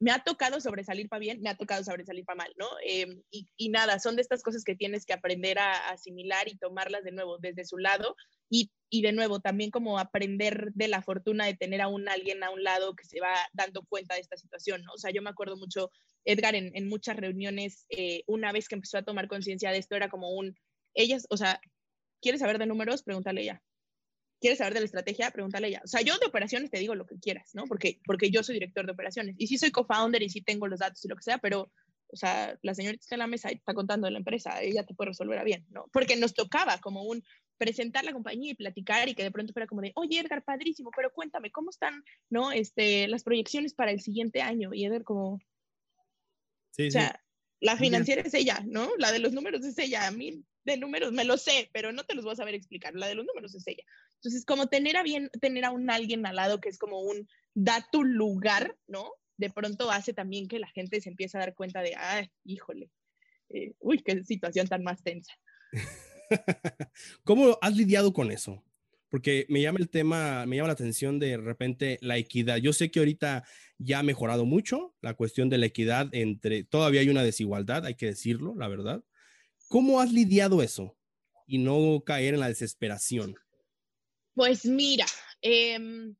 me 0.00 0.10
ha 0.10 0.22
tocado 0.22 0.60
sobresalir 0.60 1.08
para 1.08 1.20
bien, 1.20 1.40
me 1.42 1.50
ha 1.50 1.56
tocado 1.56 1.82
sobresalir 1.82 2.24
para 2.24 2.38
mal, 2.38 2.52
¿no? 2.56 2.66
Em, 2.84 3.22
y, 3.30 3.68
nada, 3.70 3.98
son 3.98 4.16
de 4.16 4.22
estas 4.22 4.42
cosas 4.42 4.64
que 4.64 4.76
tienes 4.76 5.04
que 5.04 5.12
aprender 5.12 5.58
a, 5.58 5.88
asimilar 5.90 6.48
y 6.48 6.56
tomarlas 6.56 7.04
de 7.04 7.12
nuevo 7.12 7.38
desde 7.38 7.64
su 7.64 7.78
lado 7.78 8.16
y, 8.50 8.70
de 8.90 9.12
nuevo 9.12 9.40
también 9.40 9.70
como 9.70 9.98
aprender 9.98 10.70
de 10.74 10.88
la 10.88 11.02
fortuna 11.02 11.46
de 11.46 11.54
tener 11.54 11.82
a 11.82 11.88
un 11.88 12.08
alguien 12.08 12.42
a 12.42 12.50
un 12.50 12.62
lado 12.62 12.94
que 12.94 13.04
se 13.04 13.20
va 13.20 13.34
dando 13.52 13.82
cuenta 13.84 14.14
de 14.14 14.20
esta 14.20 14.36
situación, 14.36 14.82
¿no? 14.82 14.92
O 14.94 14.98
sea, 14.98 15.10
yo 15.10 15.22
me 15.22 15.30
acuerdo 15.30 15.56
mucho, 15.56 15.90
Edgar, 16.24 16.54
en, 16.54 16.70
en 16.74 16.88
muchas 16.88 17.16
reuniones, 17.16 17.84
eh, 17.90 18.22
una 18.26 18.52
vez 18.52 18.68
que 18.68 18.76
empezó 18.76 18.98
a 18.98 19.04
tomar 19.04 19.28
conciencia 19.28 19.70
de 19.70 19.78
esto, 19.78 19.94
era 19.96 20.08
como 20.08 20.30
un, 20.30 20.56
ellas, 20.94 21.26
o 21.30 21.36
sea, 21.36 21.60
¿quieres 22.22 22.40
saber 22.40 22.58
de 22.58 22.66
números? 22.66 23.02
Pregúntale 23.02 23.44
ya. 23.44 23.62
¿Quieres 24.40 24.58
saber 24.58 24.74
de 24.74 24.80
la 24.80 24.86
estrategia? 24.86 25.30
Pregúntale 25.30 25.66
a 25.66 25.70
ella. 25.70 25.82
O 25.84 25.88
sea, 25.88 26.00
yo 26.00 26.16
de 26.18 26.26
operaciones 26.26 26.70
te 26.70 26.78
digo 26.78 26.94
lo 26.94 27.06
que 27.06 27.18
quieras, 27.18 27.54
¿no? 27.54 27.64
Porque, 27.64 28.00
porque 28.04 28.30
yo 28.30 28.42
soy 28.42 28.54
director 28.54 28.86
de 28.86 28.92
operaciones. 28.92 29.34
Y 29.38 29.46
sí 29.48 29.58
soy 29.58 29.70
co-founder 29.70 30.22
y 30.22 30.30
sí 30.30 30.42
tengo 30.42 30.68
los 30.68 30.80
datos 30.80 31.04
y 31.04 31.08
lo 31.08 31.16
que 31.16 31.22
sea, 31.22 31.38
pero, 31.38 31.72
o 32.06 32.16
sea, 32.16 32.58
la 32.62 32.74
señorita 32.74 33.02
está 33.02 33.16
en 33.16 33.20
la 33.20 33.26
mesa 33.26 33.50
y 33.50 33.56
está 33.56 33.74
contando 33.74 34.06
de 34.06 34.12
la 34.12 34.18
empresa, 34.18 34.62
ella 34.62 34.84
te 34.84 34.94
puede 34.94 35.10
resolver 35.10 35.38
a 35.38 35.44
bien, 35.44 35.66
¿no? 35.70 35.86
Porque 35.92 36.16
nos 36.16 36.34
tocaba 36.34 36.78
como 36.78 37.02
un, 37.02 37.24
presentar 37.58 38.04
la 38.04 38.12
compañía 38.12 38.52
y 38.52 38.54
platicar 38.54 39.08
y 39.08 39.14
que 39.14 39.24
de 39.24 39.30
pronto 39.30 39.52
fuera 39.52 39.66
como 39.66 39.82
de, 39.82 39.92
oye 39.96 40.20
Edgar, 40.20 40.44
padrísimo, 40.44 40.90
pero 40.96 41.12
cuéntame, 41.12 41.50
¿cómo 41.50 41.70
están, 41.70 42.04
no, 42.30 42.52
este, 42.52 43.08
las 43.08 43.24
proyecciones 43.24 43.74
para 43.74 43.90
el 43.90 44.00
siguiente 44.00 44.40
año? 44.40 44.72
Y 44.72 44.84
Edgar 44.84 45.02
como, 45.02 45.40
sí, 46.70 46.86
o 46.86 46.90
sea, 46.90 47.20
la 47.60 47.76
financiera 47.76 48.22
es 48.22 48.34
ella, 48.34 48.62
¿no? 48.66 48.90
La 48.98 49.12
de 49.12 49.18
los 49.18 49.32
números 49.32 49.64
es 49.64 49.78
ella, 49.78 50.06
a 50.06 50.10
mí 50.10 50.44
de 50.68 50.76
números 50.76 51.12
me 51.12 51.24
lo 51.24 51.38
sé, 51.38 51.70
pero 51.72 51.92
no 51.92 52.04
te 52.04 52.14
los 52.14 52.24
voy 52.24 52.34
a 52.34 52.36
saber 52.36 52.54
explicar, 52.54 52.94
la 52.94 53.06
de 53.06 53.14
los 53.14 53.26
números 53.26 53.54
es 53.54 53.66
ella. 53.66 53.82
Entonces, 54.16 54.44
como 54.44 54.68
tener 54.68 54.96
a 54.96 55.02
bien, 55.02 55.30
tener 55.40 55.64
a 55.64 55.70
un 55.70 55.90
alguien 55.90 56.26
al 56.26 56.36
lado 56.36 56.60
que 56.60 56.68
es 56.68 56.78
como 56.78 57.00
un, 57.00 57.26
da 57.54 57.86
tu 57.90 58.04
lugar, 58.04 58.76
¿no? 58.86 59.10
De 59.36 59.50
pronto 59.50 59.90
hace 59.90 60.12
también 60.12 60.46
que 60.46 60.58
la 60.58 60.68
gente 60.68 61.00
se 61.00 61.08
empiece 61.08 61.36
a 61.36 61.40
dar 61.40 61.54
cuenta 61.54 61.80
de, 61.80 61.94
ay, 61.96 62.30
híjole, 62.44 62.90
eh, 63.48 63.72
uy, 63.78 64.02
qué 64.02 64.22
situación 64.24 64.68
tan 64.68 64.84
más 64.84 65.02
tensa. 65.02 65.32
¿Cómo 67.24 67.56
has 67.62 67.74
lidiado 67.74 68.12
con 68.12 68.30
eso? 68.30 68.62
Porque 69.10 69.46
me 69.48 69.62
llama 69.62 69.78
el 69.78 69.88
tema, 69.88 70.44
me 70.46 70.56
llama 70.56 70.68
la 70.68 70.74
atención 70.74 71.18
de 71.18 71.36
repente 71.36 71.98
la 72.02 72.18
equidad. 72.18 72.58
Yo 72.58 72.72
sé 72.72 72.90
que 72.90 72.98
ahorita 72.98 73.44
ya 73.78 74.00
ha 74.00 74.02
mejorado 74.02 74.44
mucho 74.44 74.94
la 75.00 75.14
cuestión 75.14 75.48
de 75.48 75.58
la 75.58 75.66
equidad 75.66 76.08
entre, 76.12 76.64
todavía 76.64 77.00
hay 77.00 77.08
una 77.08 77.22
desigualdad, 77.22 77.86
hay 77.86 77.94
que 77.94 78.06
decirlo, 78.06 78.54
la 78.56 78.68
verdad. 78.68 79.02
¿Cómo 79.68 80.00
has 80.00 80.12
lidiado 80.12 80.62
eso 80.62 80.96
y 81.46 81.58
no 81.58 82.02
caer 82.04 82.34
en 82.34 82.40
la 82.40 82.48
desesperación? 82.48 83.34
Pues 84.34 84.66
mira, 84.66 85.06
em, 85.40 86.14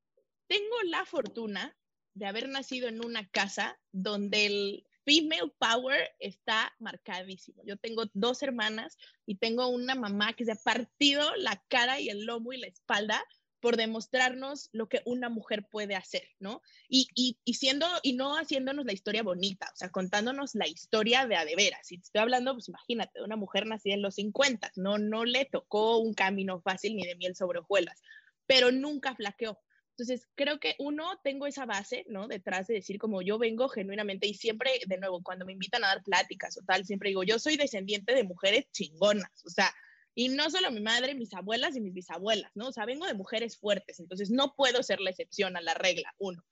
tengo 0.46 0.82
la 0.86 1.04
fortuna 1.04 1.76
de 2.14 2.26
haber 2.26 2.48
nacido 2.48 2.88
en 2.88 3.04
una 3.04 3.28
casa 3.28 3.78
donde 3.92 4.46
el 4.46 4.87
female 5.08 5.50
power 5.58 6.14
está 6.18 6.70
marcadísimo. 6.78 7.62
Yo 7.64 7.78
tengo 7.78 8.04
dos 8.12 8.42
hermanas 8.42 8.98
y 9.24 9.36
tengo 9.36 9.66
una 9.68 9.94
mamá 9.94 10.34
que 10.34 10.44
se 10.44 10.52
ha 10.52 10.56
partido 10.56 11.34
la 11.36 11.64
cara 11.68 11.98
y 11.98 12.10
el 12.10 12.26
lomo 12.26 12.52
y 12.52 12.58
la 12.58 12.66
espalda 12.66 13.24
por 13.60 13.78
demostrarnos 13.78 14.68
lo 14.72 14.86
que 14.88 15.00
una 15.06 15.30
mujer 15.30 15.66
puede 15.70 15.96
hacer, 15.96 16.24
¿no? 16.40 16.60
Y, 16.90 17.08
y, 17.42 17.54
siendo, 17.54 17.86
y 18.02 18.12
no 18.12 18.36
haciéndonos 18.36 18.84
la 18.84 18.92
historia 18.92 19.22
bonita, 19.22 19.66
o 19.72 19.76
sea, 19.76 19.90
contándonos 19.90 20.54
la 20.54 20.68
historia 20.68 21.26
de 21.26 21.36
a 21.36 21.46
de 21.46 21.56
veras. 21.56 21.86
Si 21.86 21.96
te 21.96 22.04
estoy 22.04 22.20
hablando, 22.20 22.52
pues 22.52 22.68
imagínate, 22.68 23.18
de 23.18 23.24
una 23.24 23.36
mujer 23.36 23.66
nacida 23.66 23.94
en 23.94 24.02
los 24.02 24.16
50, 24.16 24.72
no, 24.76 24.98
no 24.98 25.24
le 25.24 25.46
tocó 25.46 25.98
un 25.98 26.12
camino 26.12 26.60
fácil 26.60 26.94
ni 26.94 27.06
de 27.06 27.16
miel 27.16 27.34
sobre 27.34 27.60
hojuelas, 27.60 28.00
pero 28.46 28.70
nunca 28.70 29.16
flaqueó. 29.16 29.58
Entonces, 29.98 30.28
creo 30.36 30.60
que 30.60 30.76
uno, 30.78 31.18
tengo 31.24 31.48
esa 31.48 31.66
base, 31.66 32.04
¿no? 32.08 32.28
Detrás 32.28 32.68
de 32.68 32.74
decir 32.74 32.98
como 33.00 33.20
yo 33.20 33.36
vengo 33.36 33.68
genuinamente 33.68 34.28
y 34.28 34.34
siempre, 34.34 34.70
de 34.86 34.96
nuevo, 34.96 35.24
cuando 35.24 35.44
me 35.44 35.52
invitan 35.52 35.82
a 35.82 35.88
dar 35.88 36.04
pláticas 36.04 36.56
o 36.56 36.64
tal, 36.64 36.84
siempre 36.84 37.08
digo, 37.08 37.24
yo 37.24 37.40
soy 37.40 37.56
descendiente 37.56 38.14
de 38.14 38.22
mujeres 38.22 38.70
chingonas, 38.70 39.44
o 39.44 39.50
sea, 39.50 39.74
y 40.14 40.28
no 40.28 40.50
solo 40.50 40.70
mi 40.70 40.80
madre, 40.80 41.16
mis 41.16 41.34
abuelas 41.34 41.74
y 41.74 41.80
mis 41.80 41.94
bisabuelas, 41.94 42.52
¿no? 42.54 42.68
O 42.68 42.72
sea, 42.72 42.86
vengo 42.86 43.06
de 43.06 43.14
mujeres 43.14 43.58
fuertes, 43.58 43.98
entonces 43.98 44.30
no 44.30 44.54
puedo 44.56 44.84
ser 44.84 45.00
la 45.00 45.10
excepción 45.10 45.56
a 45.56 45.60
la 45.60 45.74
regla, 45.74 46.14
uno. 46.18 46.44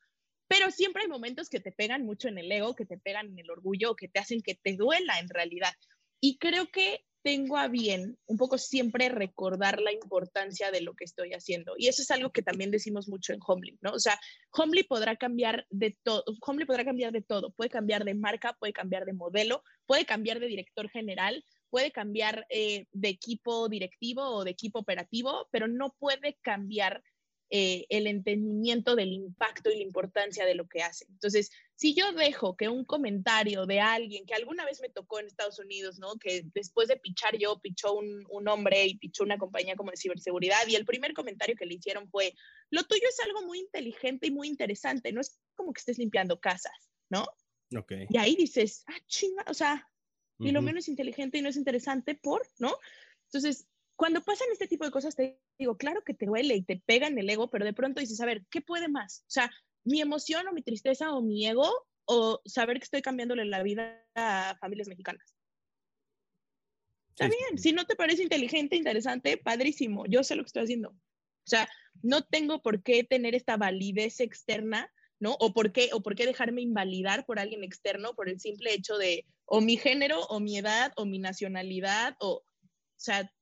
Pero 0.48 0.72
siempre 0.72 1.02
hay 1.02 1.08
momentos 1.08 1.48
que 1.48 1.60
te 1.60 1.70
pegan 1.70 2.04
mucho 2.04 2.26
en 2.26 2.38
el 2.38 2.50
ego, 2.50 2.74
que 2.74 2.84
te 2.84 2.98
pegan 2.98 3.28
en 3.28 3.38
el 3.38 3.50
orgullo, 3.50 3.94
que 3.94 4.08
te 4.08 4.18
hacen 4.18 4.42
que 4.42 4.56
te 4.56 4.74
duela 4.74 5.20
en 5.20 5.28
realidad. 5.28 5.72
Y 6.20 6.38
creo 6.38 6.66
que 6.72 7.04
tengo 7.26 7.56
a 7.56 7.66
bien 7.66 8.16
un 8.26 8.36
poco 8.36 8.56
siempre 8.56 9.08
recordar 9.08 9.80
la 9.80 9.92
importancia 9.92 10.70
de 10.70 10.80
lo 10.80 10.94
que 10.94 11.02
estoy 11.02 11.32
haciendo. 11.32 11.74
Y 11.76 11.88
eso 11.88 12.00
es 12.00 12.12
algo 12.12 12.30
que 12.30 12.40
también 12.40 12.70
decimos 12.70 13.08
mucho 13.08 13.32
en 13.32 13.40
Homely, 13.44 13.76
¿no? 13.80 13.94
O 13.94 13.98
sea, 13.98 14.16
Homely 14.52 14.84
podrá 14.84 15.16
cambiar 15.16 15.66
de 15.70 15.98
todo, 16.04 16.22
Homely 16.40 16.66
podrá 16.66 16.84
cambiar 16.84 17.10
de 17.10 17.22
todo, 17.22 17.50
puede 17.50 17.68
cambiar 17.68 18.04
de 18.04 18.14
marca, 18.14 18.56
puede 18.60 18.72
cambiar 18.72 19.06
de 19.06 19.12
modelo, 19.12 19.64
puede 19.86 20.06
cambiar 20.06 20.38
de 20.38 20.46
director 20.46 20.88
general, 20.88 21.44
puede 21.68 21.90
cambiar 21.90 22.46
eh, 22.48 22.86
de 22.92 23.08
equipo 23.08 23.68
directivo 23.68 24.22
o 24.22 24.44
de 24.44 24.52
equipo 24.52 24.78
operativo, 24.78 25.48
pero 25.50 25.66
no 25.66 25.96
puede 25.98 26.38
cambiar 26.42 27.02
eh, 27.50 27.86
el 27.90 28.08
entendimiento 28.08 28.96
del 28.96 29.12
impacto 29.12 29.70
y 29.70 29.76
la 29.76 29.82
importancia 29.84 30.44
de 30.44 30.56
lo 30.56 30.68
que 30.68 30.82
hacen. 30.82 31.08
Entonces, 31.10 31.50
si 31.76 31.94
yo 31.94 32.10
dejo 32.12 32.56
que 32.56 32.68
un 32.68 32.84
comentario 32.84 33.66
de 33.66 33.80
alguien 33.80 34.26
que 34.26 34.34
alguna 34.34 34.64
vez 34.64 34.80
me 34.80 34.88
tocó 34.88 35.20
en 35.20 35.26
Estados 35.26 35.58
Unidos, 35.58 35.98
¿no? 35.98 36.16
Que 36.16 36.42
después 36.54 36.88
de 36.88 36.96
pichar 36.96 37.36
yo, 37.38 37.60
pichó 37.60 37.94
un, 37.94 38.26
un 38.30 38.48
hombre 38.48 38.86
y 38.86 38.98
pichó 38.98 39.22
una 39.22 39.38
compañía 39.38 39.76
como 39.76 39.92
de 39.92 39.96
ciberseguridad 39.96 40.66
y 40.66 40.74
el 40.74 40.84
primer 40.84 41.12
comentario 41.12 41.54
que 41.54 41.66
le 41.66 41.74
hicieron 41.74 42.08
fue, 42.10 42.34
lo 42.70 42.82
tuyo 42.84 43.06
es 43.08 43.20
algo 43.24 43.42
muy 43.42 43.60
inteligente 43.60 44.26
y 44.26 44.30
muy 44.32 44.48
interesante, 44.48 45.12
no 45.12 45.20
es 45.20 45.38
como 45.54 45.72
que 45.72 45.80
estés 45.80 45.98
limpiando 45.98 46.40
casas, 46.40 46.90
¿no? 47.08 47.26
Okay. 47.76 48.06
Y 48.10 48.18
ahí 48.18 48.34
dices, 48.36 48.84
ah, 48.88 48.98
chinga, 49.06 49.44
o 49.48 49.54
sea, 49.54 49.88
y 50.38 50.52
lo 50.52 50.62
menos 50.62 50.88
inteligente 50.88 51.38
y 51.38 51.42
no 51.42 51.48
es 51.48 51.56
interesante 51.56 52.14
por, 52.14 52.46
¿no? 52.58 52.76
Entonces, 53.26 53.66
cuando 53.96 54.22
pasan 54.22 54.48
este 54.52 54.68
tipo 54.68 54.84
de 54.84 54.90
cosas, 54.90 55.16
te 55.16 55.40
digo, 55.58 55.76
claro 55.76 56.02
que 56.02 56.14
te 56.14 56.26
duele 56.26 56.54
y 56.54 56.62
te 56.62 56.76
pega 56.84 57.06
en 57.06 57.18
el 57.18 57.28
ego, 57.28 57.48
pero 57.48 57.64
de 57.64 57.72
pronto 57.72 58.00
dices, 58.00 58.20
a 58.20 58.26
ver, 58.26 58.44
¿qué 58.50 58.60
puede 58.60 58.88
más? 58.88 59.22
O 59.22 59.30
sea, 59.30 59.50
mi 59.84 60.00
emoción 60.00 60.46
o 60.46 60.52
mi 60.52 60.62
tristeza 60.62 61.12
o 61.12 61.22
mi 61.22 61.46
ego 61.46 61.70
o 62.04 62.40
saber 62.44 62.78
que 62.78 62.84
estoy 62.84 63.02
cambiándole 63.02 63.44
la 63.46 63.62
vida 63.62 64.04
a 64.14 64.56
familias 64.60 64.88
mexicanas. 64.88 65.34
Está 67.10 67.28
bien, 67.28 67.58
si 67.58 67.72
no 67.72 67.86
te 67.86 67.96
parece 67.96 68.22
inteligente, 68.22 68.76
interesante, 68.76 69.38
padrísimo, 69.38 70.04
yo 70.06 70.22
sé 70.22 70.36
lo 70.36 70.42
que 70.42 70.48
estoy 70.48 70.64
haciendo. 70.64 70.90
O 70.90 71.48
sea, 71.48 71.66
no 72.02 72.22
tengo 72.22 72.60
por 72.60 72.82
qué 72.82 73.04
tener 73.04 73.34
esta 73.34 73.56
validez 73.56 74.20
externa, 74.20 74.92
¿no? 75.18 75.34
O 75.40 75.54
por 75.54 75.72
qué, 75.72 75.88
o 75.94 76.02
por 76.02 76.14
qué 76.14 76.26
dejarme 76.26 76.60
invalidar 76.60 77.24
por 77.24 77.38
alguien 77.38 77.64
externo 77.64 78.14
por 78.14 78.28
el 78.28 78.38
simple 78.38 78.74
hecho 78.74 78.98
de 78.98 79.24
o 79.46 79.62
mi 79.62 79.78
género, 79.78 80.20
o 80.26 80.40
mi 80.40 80.58
edad, 80.58 80.92
o 80.96 81.06
mi 81.06 81.18
nacionalidad, 81.18 82.16
o, 82.20 82.34
o 82.34 82.44
sea, 82.96 83.32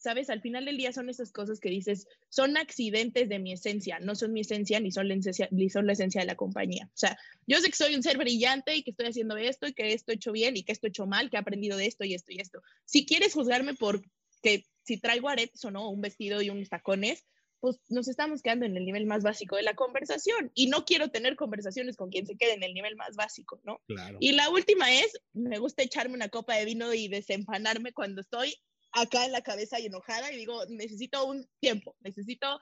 ¿sabes? 0.00 0.30
Al 0.30 0.40
final 0.40 0.64
del 0.64 0.78
día 0.78 0.92
son 0.92 1.08
esas 1.10 1.30
cosas 1.30 1.60
que 1.60 1.68
dices, 1.68 2.08
son 2.30 2.56
accidentes 2.56 3.28
de 3.28 3.38
mi 3.38 3.52
esencia, 3.52 4.00
no 4.00 4.14
son 4.14 4.32
mi 4.32 4.40
esencia 4.40 4.80
ni 4.80 4.90
son 4.90 5.08
la 5.08 5.14
esencia, 5.14 5.46
ni 5.50 5.68
son 5.68 5.86
la 5.86 5.92
esencia 5.92 6.22
de 6.22 6.26
la 6.26 6.36
compañía. 6.36 6.86
O 6.86 6.98
sea, 6.98 7.18
yo 7.46 7.60
sé 7.60 7.68
que 7.68 7.76
soy 7.76 7.94
un 7.94 8.02
ser 8.02 8.16
brillante 8.16 8.74
y 8.74 8.82
que 8.82 8.92
estoy 8.92 9.06
haciendo 9.06 9.36
esto 9.36 9.68
y 9.68 9.74
que 9.74 9.92
esto 9.92 10.10
he 10.10 10.14
hecho 10.14 10.32
bien 10.32 10.56
y 10.56 10.64
que 10.64 10.72
esto 10.72 10.86
he 10.86 10.90
hecho 10.90 11.06
mal, 11.06 11.28
que 11.28 11.36
he 11.36 11.40
aprendido 11.40 11.76
de 11.76 11.86
esto 11.86 12.04
y 12.04 12.14
esto 12.14 12.32
y 12.32 12.40
esto. 12.40 12.62
Si 12.86 13.04
quieres 13.04 13.34
juzgarme 13.34 13.74
por 13.74 14.02
que 14.42 14.64
si 14.84 14.98
traigo 14.98 15.28
aretes 15.28 15.62
o 15.66 15.70
no, 15.70 15.90
un 15.90 16.00
vestido 16.00 16.40
y 16.40 16.48
unos 16.48 16.70
tacones, 16.70 17.26
pues 17.60 17.78
nos 17.90 18.08
estamos 18.08 18.40
quedando 18.40 18.64
en 18.64 18.78
el 18.78 18.86
nivel 18.86 19.04
más 19.04 19.22
básico 19.22 19.56
de 19.56 19.62
la 19.62 19.74
conversación 19.74 20.50
y 20.54 20.68
no 20.68 20.86
quiero 20.86 21.10
tener 21.10 21.36
conversaciones 21.36 21.94
con 21.94 22.08
quien 22.08 22.26
se 22.26 22.38
quede 22.38 22.54
en 22.54 22.62
el 22.62 22.72
nivel 22.72 22.96
más 22.96 23.16
básico, 23.16 23.60
¿no? 23.64 23.82
Claro. 23.86 24.16
Y 24.18 24.32
la 24.32 24.48
última 24.48 24.90
es, 24.90 25.20
me 25.34 25.58
gusta 25.58 25.82
echarme 25.82 26.14
una 26.14 26.30
copa 26.30 26.56
de 26.56 26.64
vino 26.64 26.94
y 26.94 27.08
desempanarme 27.08 27.92
cuando 27.92 28.22
estoy 28.22 28.54
acá 28.92 29.24
en 29.24 29.32
la 29.32 29.42
cabeza 29.42 29.78
y 29.78 29.86
enojada 29.86 30.32
y 30.32 30.36
digo, 30.36 30.64
necesito 30.68 31.24
un 31.24 31.48
tiempo, 31.60 31.96
necesito, 32.00 32.58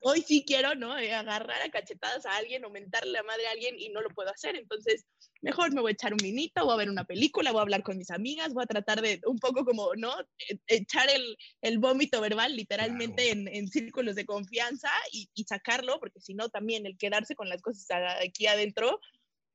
hoy 0.00 0.22
sí 0.22 0.44
quiero, 0.46 0.74
¿no? 0.74 0.98
Eh, 0.98 1.12
agarrar 1.12 1.62
a 1.62 1.70
cachetadas 1.70 2.26
a 2.26 2.36
alguien, 2.36 2.64
aumentarle 2.64 3.12
la 3.12 3.22
madre 3.22 3.46
a 3.46 3.52
alguien 3.52 3.78
y 3.78 3.88
no 3.90 4.00
lo 4.00 4.10
puedo 4.10 4.30
hacer. 4.30 4.56
Entonces, 4.56 5.06
mejor 5.40 5.72
me 5.72 5.80
voy 5.80 5.90
a 5.90 5.94
echar 5.94 6.12
un 6.12 6.18
vinito, 6.18 6.64
voy 6.64 6.74
a 6.74 6.78
ver 6.78 6.90
una 6.90 7.04
película, 7.04 7.52
voy 7.52 7.60
a 7.60 7.62
hablar 7.62 7.82
con 7.82 7.96
mis 7.96 8.10
amigas, 8.10 8.52
voy 8.52 8.64
a 8.64 8.66
tratar 8.66 9.00
de 9.00 9.20
un 9.26 9.38
poco 9.38 9.64
como, 9.64 9.94
¿no? 9.94 10.12
E, 10.48 10.58
echar 10.66 11.08
el, 11.08 11.36
el 11.60 11.78
vómito 11.78 12.20
verbal 12.20 12.56
literalmente 12.56 13.30
en, 13.30 13.46
en, 13.48 13.68
círculos 13.68 14.16
de 14.16 14.26
confianza 14.26 14.90
y, 15.12 15.30
y 15.34 15.44
sacarlo, 15.44 16.00
porque 16.00 16.20
si 16.20 16.34
no, 16.34 16.48
también 16.48 16.86
el 16.86 16.98
quedarse 16.98 17.36
con 17.36 17.48
las 17.48 17.62
cosas 17.62 17.86
aquí 18.24 18.46
adentro 18.46 19.00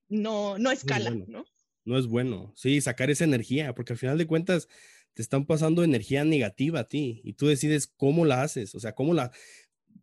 no, 0.07 0.57
no 0.57 0.71
escala, 0.71 1.09
no, 1.09 1.17
bueno. 1.17 1.39
¿no? 1.39 1.45
No 1.83 1.97
es 1.97 2.07
bueno, 2.07 2.51
sí, 2.55 2.81
sacar 2.81 3.09
esa 3.09 3.23
energía, 3.23 3.73
porque 3.73 3.93
al 3.93 3.99
final 3.99 4.17
de 4.17 4.27
cuentas 4.27 4.67
te 5.17 5.23
están 5.23 5.47
pasando 5.47 5.83
energía 5.83 6.23
negativa 6.23 6.81
a 6.81 6.83
ti 6.83 7.21
y 7.23 7.33
tú 7.33 7.47
decides 7.47 7.87
cómo 7.87 8.23
la 8.23 8.43
haces, 8.43 8.75
o 8.75 8.79
sea, 8.79 8.93
cómo 8.93 9.15
la... 9.15 9.31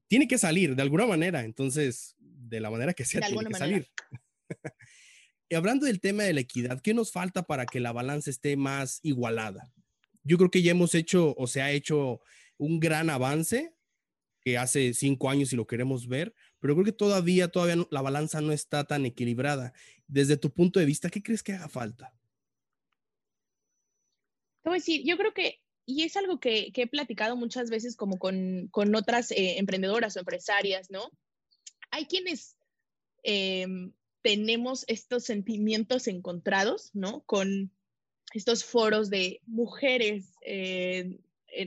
Tiene 0.09 0.27
que 0.27 0.38
salir 0.38 0.74
de 0.74 0.83
alguna 0.83 1.07
manera, 1.07 1.44
entonces, 1.44 2.16
de 2.18 2.59
la 2.59 2.68
manera 2.68 2.94
que 2.94 3.05
sea, 3.05 3.20
de 3.20 3.29
tiene 3.29 3.44
que 3.44 3.50
manera. 3.50 3.59
salir. 3.59 3.88
y 5.48 5.55
hablando 5.55 5.87
del 5.87 6.00
tema 6.00 6.24
de 6.24 6.33
la 6.33 6.40
equidad, 6.40 6.81
¿qué 6.81 6.94
nos 6.94 7.12
falta 7.12 7.44
para 7.44 7.64
que 7.64 7.79
la 7.79 7.92
balanza 7.92 8.29
esté 8.29 8.57
más 8.57 8.98
igualada? 9.05 9.72
Yo 10.24 10.37
creo 10.37 10.50
que 10.50 10.62
ya 10.62 10.72
hemos 10.72 10.96
hecho 10.96 11.33
o 11.38 11.46
se 11.46 11.62
ha 11.62 11.70
hecho 11.70 12.20
un 12.57 12.81
gran 12.81 13.09
avance 13.09 13.72
que 14.40 14.59
hace 14.59 14.94
cinco 14.94 15.31
años 15.31 15.50
si 15.50 15.55
lo 15.55 15.68
queremos 15.68 16.09
ver, 16.09 16.35
pero 16.59 16.74
creo 16.74 16.87
que 16.87 16.92
todavía, 16.92 17.46
todavía 17.53 17.77
no, 17.77 17.87
la 17.92 18.03
balanza 18.03 18.40
no 18.40 18.50
está 18.50 18.83
tan 18.83 19.07
equilibrada. 19.07 19.74
Desde 20.09 20.37
tu 20.37 20.53
punto 20.53 20.81
de 20.81 20.87
vista, 20.87 21.09
¿qué 21.09 21.22
crees 21.22 21.44
que 21.44 21.53
haga 21.53 21.68
falta? 21.68 22.12
Te 24.64 24.70
voy 24.70 24.79
a 24.79 24.81
decir, 24.81 25.03
yo 25.05 25.18
creo 25.18 25.35
que, 25.35 25.61
y 25.85 26.05
es 26.05 26.16
algo 26.16 26.40
que, 26.40 26.72
que 26.72 26.83
he 26.83 26.87
platicado 26.87 27.37
muchas 27.37 27.68
veces 27.68 27.96
como 27.96 28.18
con, 28.18 28.68
con 28.68 28.94
otras 28.94 29.31
eh, 29.31 29.59
emprendedoras 29.59 30.16
o 30.16 30.20
empresarias, 30.20 30.90
¿no? 30.90 31.11
Hay 31.90 32.07
quienes 32.07 32.57
eh, 33.24 33.66
tenemos 34.22 34.87
estos 34.88 35.24
sentimientos 35.24 36.09
encontrados, 36.09 36.90
¿no? 36.94 37.20
Con 37.27 37.70
estos 38.33 38.64
foros 38.64 39.11
de 39.11 39.42
mujeres, 39.44 40.33
eh, 40.40 41.20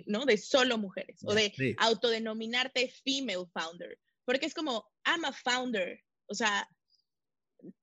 ¿no? 0.07 0.25
De 0.25 0.39
solo 0.39 0.79
mujeres, 0.79 1.19
o 1.23 1.35
de 1.35 1.53
Sí. 1.55 1.75
autodenominarte 1.77 2.89
female 3.05 3.45
founder, 3.53 3.99
porque 4.25 4.47
es 4.47 4.55
como, 4.55 4.89
I'm 5.05 5.23
a 5.23 5.31
founder, 5.31 6.03
o 6.25 6.33
sea, 6.33 6.67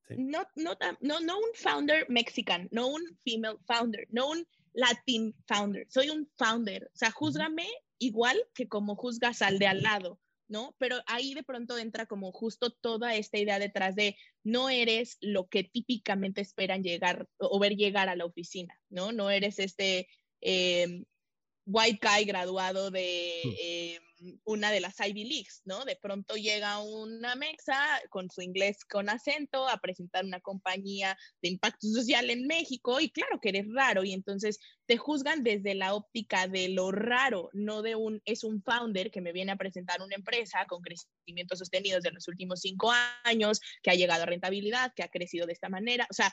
Sí. 0.09 0.17
no, 0.19 0.45
no, 0.57 0.77
no, 1.01 1.21
no 1.21 1.39
un 1.39 1.55
founder 1.55 2.05
mexican, 2.09 2.69
no 2.73 2.89
un 2.89 3.03
female 3.25 3.59
founder, 3.65 4.09
no 4.11 4.29
un 4.29 4.45
Latin 4.75 5.35
founder, 5.47 5.87
soy 5.89 6.11
un 6.11 6.29
founder, 6.37 6.91
o 6.93 6.97
sea, 6.97 7.11
júzgame 7.11 7.67
igual 7.99 8.37
que 8.55 8.69
como 8.69 8.97
juzgas 8.97 9.41
al 9.41 9.59
de 9.59 9.69
al 9.69 9.83
lado, 9.83 10.21
¿no? 10.49 10.75
Pero 10.79 10.97
ahí 11.07 11.33
de 11.33 11.43
pronto 11.43 11.79
entra 11.79 12.07
como 12.07 12.33
justo 12.33 12.71
toda 12.71 13.15
esta 13.15 13.39
idea 13.39 13.59
detrás 13.59 13.95
de 13.95 14.17
no 14.43 14.69
eres 14.69 15.17
lo 15.21 15.49
que 15.49 15.65
típicamente 15.65 16.41
esperan 16.41 16.83
llegar 16.83 17.29
o 17.39 17.59
ver 17.59 17.77
llegar 17.77 18.09
a 18.09 18.17
la 18.17 18.25
oficina, 18.25 18.79
¿no? 18.91 19.13
No 19.13 19.31
eres 19.31 19.59
este 19.59 20.09
eh, 20.41 21.05
white 21.67 22.01
guy 22.03 22.25
graduado 22.25 22.91
de 22.91 23.41
hmm. 23.45 23.51
eh, 23.61 24.01
una 24.45 24.71
de 24.71 24.81
las 24.81 24.99
Ivy 25.01 25.25
Leagues, 25.25 25.63
¿no? 25.65 25.85
De 25.85 25.97
pronto 25.97 26.37
llega 26.37 26.79
una 26.79 27.35
mexa 27.35 28.01
con 28.11 28.31
su 28.31 28.43
inglés 28.43 28.85
con 28.85 29.09
acento 29.09 29.69
a 29.69 29.79
presentar 29.79 30.25
una 30.25 30.41
compañía 30.41 31.17
de 31.43 31.51
impacto 31.51 31.87
social 31.89 32.31
en 32.31 32.47
México 32.47 33.01
y 33.01 33.11
claro 33.11 33.41
que 33.41 33.51
eres 33.51 33.67
raro 33.75 34.05
y 34.05 34.13
entonces 34.13 34.59
te 34.87 34.97
juzgan 34.97 35.43
desde 35.43 35.75
la 35.75 35.95
óptica 35.95 36.47
de 36.47 36.69
lo 36.69 36.93
raro, 36.93 37.51
no 37.53 37.83
de 37.83 37.95
un, 37.97 38.23
es 38.25 38.45
un 38.45 38.63
founder 38.63 39.11
que 39.11 39.21
me 39.21 39.33
viene 39.33 39.53
a 39.53 39.57
presentar 39.57 40.01
una 40.03 40.15
empresa 40.15 40.67
con 40.67 40.83
crecimiento 40.83 41.57
sostenido 41.57 42.01
de 42.01 42.13
los 42.13 42.29
últimos 42.29 42.61
cinco 42.61 42.93
años, 43.25 43.61
que 43.83 43.91
ha 43.91 43.95
llegado 43.95 44.23
a 44.23 44.27
rentabilidad, 44.27 44.93
que 44.95 45.03
ha 45.03 45.09
crecido 45.09 45.47
de 45.47 45.55
esta 45.55 45.69
manera, 45.69 46.07
o 46.11 46.15
sea, 46.15 46.33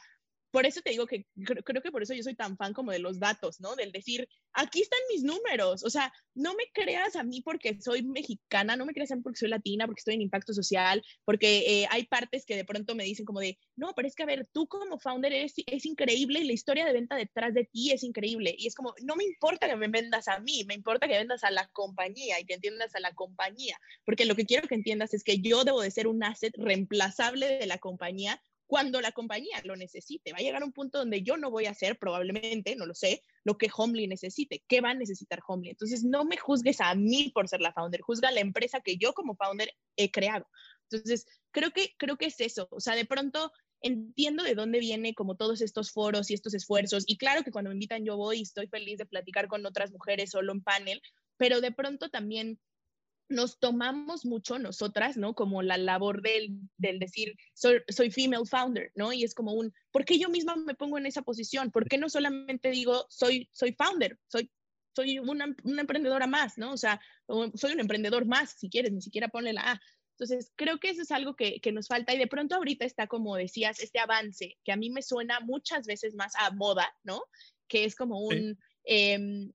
por 0.51 0.65
eso 0.65 0.81
te 0.81 0.91
digo 0.91 1.07
que 1.07 1.25
creo, 1.45 1.81
que 1.81 1.91
por 1.91 2.03
eso 2.03 2.13
yo 2.13 2.23
soy 2.23 2.35
tan 2.35 2.57
fan 2.57 2.73
como 2.73 2.91
de 2.91 2.99
los 2.99 3.19
datos, 3.19 3.59
¿no? 3.59 3.75
Del 3.75 3.91
decir, 3.91 4.27
aquí 4.53 4.81
están 4.81 4.99
mis 5.09 5.23
números, 5.23 5.83
o 5.83 5.89
sea, 5.89 6.11
no 6.35 6.53
me 6.53 6.65
creas 6.73 7.15
a 7.15 7.23
mí 7.23 7.41
porque 7.41 7.79
soy 7.81 8.03
mexicana, 8.03 8.75
no 8.75 8.85
me 8.85 8.93
creas 8.93 9.11
a 9.11 9.15
mí 9.15 9.21
porque 9.21 9.39
soy 9.39 9.49
latina, 9.49 9.85
porque 9.85 9.99
estoy 9.99 10.15
en 10.15 10.21
impacto 10.21 10.53
social, 10.53 11.03
porque 11.25 11.81
eh, 11.81 11.87
hay 11.89 12.05
partes 12.05 12.45
que 12.45 12.55
de 12.55 12.65
pronto 12.65 12.95
me 12.95 13.03
dicen 13.03 13.25
como 13.25 13.39
de, 13.39 13.57
no, 13.75 13.93
pero 13.95 14.07
es 14.07 14.15
que 14.15 14.23
a 14.23 14.27
ver, 14.27 14.47
tú 14.51 14.67
como 14.67 14.99
founder 14.99 15.33
eres, 15.33 15.53
es 15.65 15.85
increíble 15.85 16.39
y 16.39 16.45
la 16.45 16.53
historia 16.53 16.85
de 16.85 16.93
venta 16.93 17.15
detrás 17.15 17.53
de 17.53 17.65
ti 17.65 17.91
es 17.91 18.03
increíble. 18.03 18.53
Y 18.57 18.67
es 18.67 18.75
como, 18.75 18.93
no 19.03 19.15
me 19.15 19.23
importa 19.23 19.67
que 19.67 19.75
me 19.75 19.87
vendas 19.87 20.27
a 20.27 20.39
mí, 20.39 20.63
me 20.67 20.73
importa 20.73 21.07
que 21.07 21.17
vendas 21.17 21.43
a 21.43 21.51
la 21.51 21.67
compañía 21.69 22.39
y 22.39 22.45
que 22.45 22.55
entiendas 22.55 22.95
a 22.95 22.99
la 22.99 23.13
compañía, 23.13 23.77
porque 24.05 24.25
lo 24.25 24.35
que 24.35 24.45
quiero 24.45 24.67
que 24.67 24.75
entiendas 24.75 25.13
es 25.13 25.23
que 25.23 25.39
yo 25.39 25.63
debo 25.63 25.81
de 25.81 25.91
ser 25.91 26.07
un 26.07 26.23
asset 26.23 26.53
reemplazable 26.57 27.57
de 27.57 27.67
la 27.67 27.77
compañía 27.77 28.41
cuando 28.71 29.01
la 29.01 29.11
compañía 29.11 29.59
lo 29.65 29.75
necesite. 29.75 30.31
Va 30.31 30.37
a 30.37 30.41
llegar 30.41 30.63
un 30.63 30.71
punto 30.71 30.99
donde 30.99 31.23
yo 31.23 31.35
no 31.35 31.51
voy 31.51 31.65
a 31.65 31.71
hacer, 31.71 31.99
probablemente, 31.99 32.77
no 32.77 32.85
lo 32.85 32.93
sé, 32.93 33.21
lo 33.43 33.57
que 33.57 33.69
Homely 33.75 34.07
necesite. 34.07 34.63
¿Qué 34.65 34.79
va 34.79 34.91
a 34.91 34.93
necesitar 34.93 35.41
Homely? 35.45 35.71
Entonces, 35.71 36.05
no 36.05 36.23
me 36.23 36.37
juzgues 36.37 36.79
a 36.79 36.95
mí 36.95 37.33
por 37.35 37.49
ser 37.49 37.59
la 37.59 37.73
founder, 37.73 37.99
juzga 37.99 38.29
a 38.29 38.31
la 38.31 38.39
empresa 38.39 38.79
que 38.79 38.95
yo 38.95 39.11
como 39.11 39.35
founder 39.35 39.73
he 39.97 40.09
creado. 40.09 40.47
Entonces, 40.89 41.27
creo 41.51 41.71
que, 41.71 41.95
creo 41.97 42.15
que 42.15 42.27
es 42.27 42.39
eso. 42.39 42.69
O 42.71 42.79
sea, 42.79 42.95
de 42.95 43.03
pronto 43.03 43.51
entiendo 43.81 44.41
de 44.41 44.55
dónde 44.55 44.79
viene 44.79 45.15
como 45.15 45.35
todos 45.35 45.59
estos 45.59 45.91
foros 45.91 46.31
y 46.31 46.33
estos 46.33 46.53
esfuerzos. 46.53 47.03
Y 47.07 47.17
claro 47.17 47.43
que 47.43 47.51
cuando 47.51 47.71
me 47.71 47.75
invitan 47.75 48.05
yo 48.05 48.15
voy 48.15 48.39
y 48.39 48.43
estoy 48.43 48.67
feliz 48.67 48.99
de 48.99 49.05
platicar 49.05 49.49
con 49.49 49.65
otras 49.65 49.91
mujeres 49.91 50.29
solo 50.29 50.53
en 50.53 50.63
panel, 50.63 51.01
pero 51.35 51.59
de 51.59 51.73
pronto 51.73 52.09
también 52.09 52.57
nos 53.31 53.59
tomamos 53.59 54.25
mucho 54.25 54.59
nosotras, 54.59 55.17
¿no? 55.17 55.33
Como 55.33 55.61
la 55.61 55.77
labor 55.77 56.21
del, 56.21 56.59
del 56.77 56.99
decir, 56.99 57.35
soy, 57.53 57.81
soy, 57.87 58.11
female 58.11 58.45
founder, 58.45 58.91
¿no? 58.95 59.13
Y 59.13 59.23
es 59.23 59.33
como 59.33 59.53
un, 59.53 59.73
¿por 59.91 60.05
qué 60.05 60.19
yo 60.19 60.29
misma 60.29 60.55
me 60.55 60.75
pongo 60.75 60.97
en 60.97 61.05
esa 61.05 61.21
posición? 61.21 61.71
¿Por 61.71 61.87
qué 61.87 61.97
no 61.97 62.09
solamente 62.09 62.69
digo, 62.69 63.05
soy, 63.09 63.49
soy 63.53 63.73
founder, 63.73 64.19
soy, 64.27 64.51
soy 64.95 65.19
una, 65.19 65.55
una 65.63 65.81
emprendedora 65.81 66.27
más, 66.27 66.57
¿no? 66.57 66.73
O 66.73 66.77
sea, 66.77 67.01
soy 67.55 67.73
un 67.73 67.79
emprendedor 67.79 68.25
más, 68.25 68.51
si 68.51 68.69
quieres, 68.69 68.91
ni 68.91 69.01
siquiera 69.01 69.29
ponle 69.29 69.53
la 69.53 69.71
A. 69.71 69.81
Entonces, 70.19 70.51
creo 70.55 70.79
que 70.79 70.89
eso 70.89 71.01
es 71.01 71.11
algo 71.11 71.35
que, 71.35 71.59
que, 71.61 71.71
nos 71.71 71.87
falta 71.87 72.13
y 72.13 72.17
de 72.19 72.27
pronto 72.27 72.55
ahorita 72.55 72.85
está, 72.85 73.07
como 73.07 73.35
decías, 73.37 73.79
este 73.79 73.99
avance 73.99 74.57
que 74.63 74.71
a 74.71 74.75
mí 74.75 74.89
me 74.89 75.01
suena 75.01 75.39
muchas 75.39 75.87
veces 75.87 76.13
más 76.13 76.33
a 76.37 76.51
moda, 76.51 76.93
¿no? 77.03 77.23
Que 77.67 77.85
es 77.85 77.95
como 77.95 78.19
un... 78.19 78.59
Em, 78.83 79.51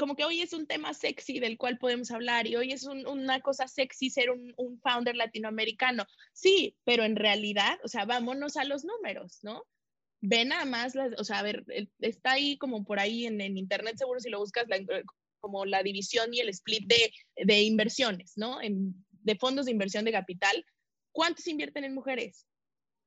como 0.00 0.16
que 0.16 0.24
hoy 0.24 0.40
es 0.40 0.54
un 0.54 0.66
tema 0.66 0.94
sexy 0.94 1.40
del 1.40 1.58
cual 1.58 1.76
podemos 1.76 2.10
hablar 2.10 2.46
y 2.46 2.56
hoy 2.56 2.72
es 2.72 2.86
una 2.86 3.40
cosa 3.42 3.68
sexy 3.68 4.08
ser 4.08 4.30
un, 4.30 4.80
founder 4.82 5.14
latinoamericano. 5.14 6.06
Sí, 6.32 6.74
pero 6.84 7.04
en 7.04 7.16
realidad, 7.16 7.78
o 7.84 7.88
sea, 7.88 8.06
vámonos 8.06 8.56
a 8.56 8.64
los 8.64 8.82
números, 8.82 9.40
¿no? 9.42 9.62
Ve 10.22 10.46
nada 10.46 10.64
más, 10.64 10.94
o 11.18 11.22
sea, 11.22 11.40
a 11.40 11.42
ver, 11.42 11.66
está 11.98 12.32
ahí 12.32 12.56
como 12.56 12.82
por 12.82 12.98
ahí 12.98 13.26
en, 13.26 13.42
internet, 13.58 13.98
seguro 13.98 14.20
si 14.20 14.30
lo 14.30 14.38
buscas, 14.38 14.64
como 15.38 15.66
la 15.66 15.82
división 15.82 16.32
y 16.32 16.40
el 16.40 16.48
split 16.48 16.86
de, 16.86 17.12
de 17.36 17.62
inversiones, 17.62 18.32
¿no? 18.36 18.58
de 18.58 19.36
fondos 19.36 19.66
de 19.66 19.72
inversión 19.72 20.06
de 20.06 20.12
capital. 20.12 20.64
¿Cuántos 21.12 21.46
invierten 21.46 21.84
en 21.84 21.92
mujeres? 21.92 22.46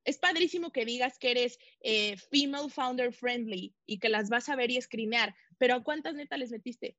Es 0.04 0.18
padrísimo 0.18 0.70
que 0.72 0.84
digas 0.84 1.18
que 1.18 1.30
eres 1.30 1.58
eh, 1.80 2.16
female 2.16 2.70
founder 2.70 3.12
friendly 3.12 3.74
y 3.86 3.98
que 3.98 4.08
las 4.08 4.28
vas 4.28 4.48
a 4.48 4.56
ver 4.56 4.70
y 4.70 4.80
screenear, 4.80 5.34
pero 5.58 5.74
¿a 5.74 5.82
cuántas 5.82 6.14
neta 6.14 6.36
les 6.36 6.50
metiste? 6.50 6.96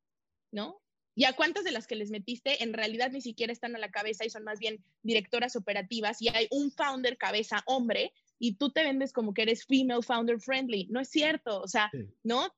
¿No? 0.52 0.82
¿Y 1.18 1.24
a 1.24 1.34
cuántas 1.34 1.64
de 1.64 1.72
las 1.72 1.88
que 1.88 1.96
les 1.96 2.12
metiste 2.12 2.62
en 2.62 2.74
realidad 2.74 3.12
ni 3.12 3.22
siquiera 3.22 3.54
están 3.54 3.76
a 3.76 3.80
la 3.80 3.90
cabeza 3.90 4.26
y 4.26 4.30
son 4.30 4.44
más 4.44 4.60
bien 4.60 4.84
directoras 5.02 5.56
operativas 5.56 6.22
y 6.22 6.28
hay 6.28 6.48
un 6.52 6.72
founder 6.72 7.18
cabeza 7.18 7.64
hombre 7.68 8.12
y 8.38 8.56
tú 8.56 8.70
te 8.70 8.84
vendes 8.84 9.14
como 9.14 9.34
que 9.34 9.44
eres 9.44 9.66
female 9.66 10.02
founder 10.02 10.42
friendly? 10.42 10.88
No 10.90 11.00
es 11.00 11.10
cierto, 11.10 11.62
o 11.62 11.68
sea, 11.70 11.90
¿no? 12.24 12.54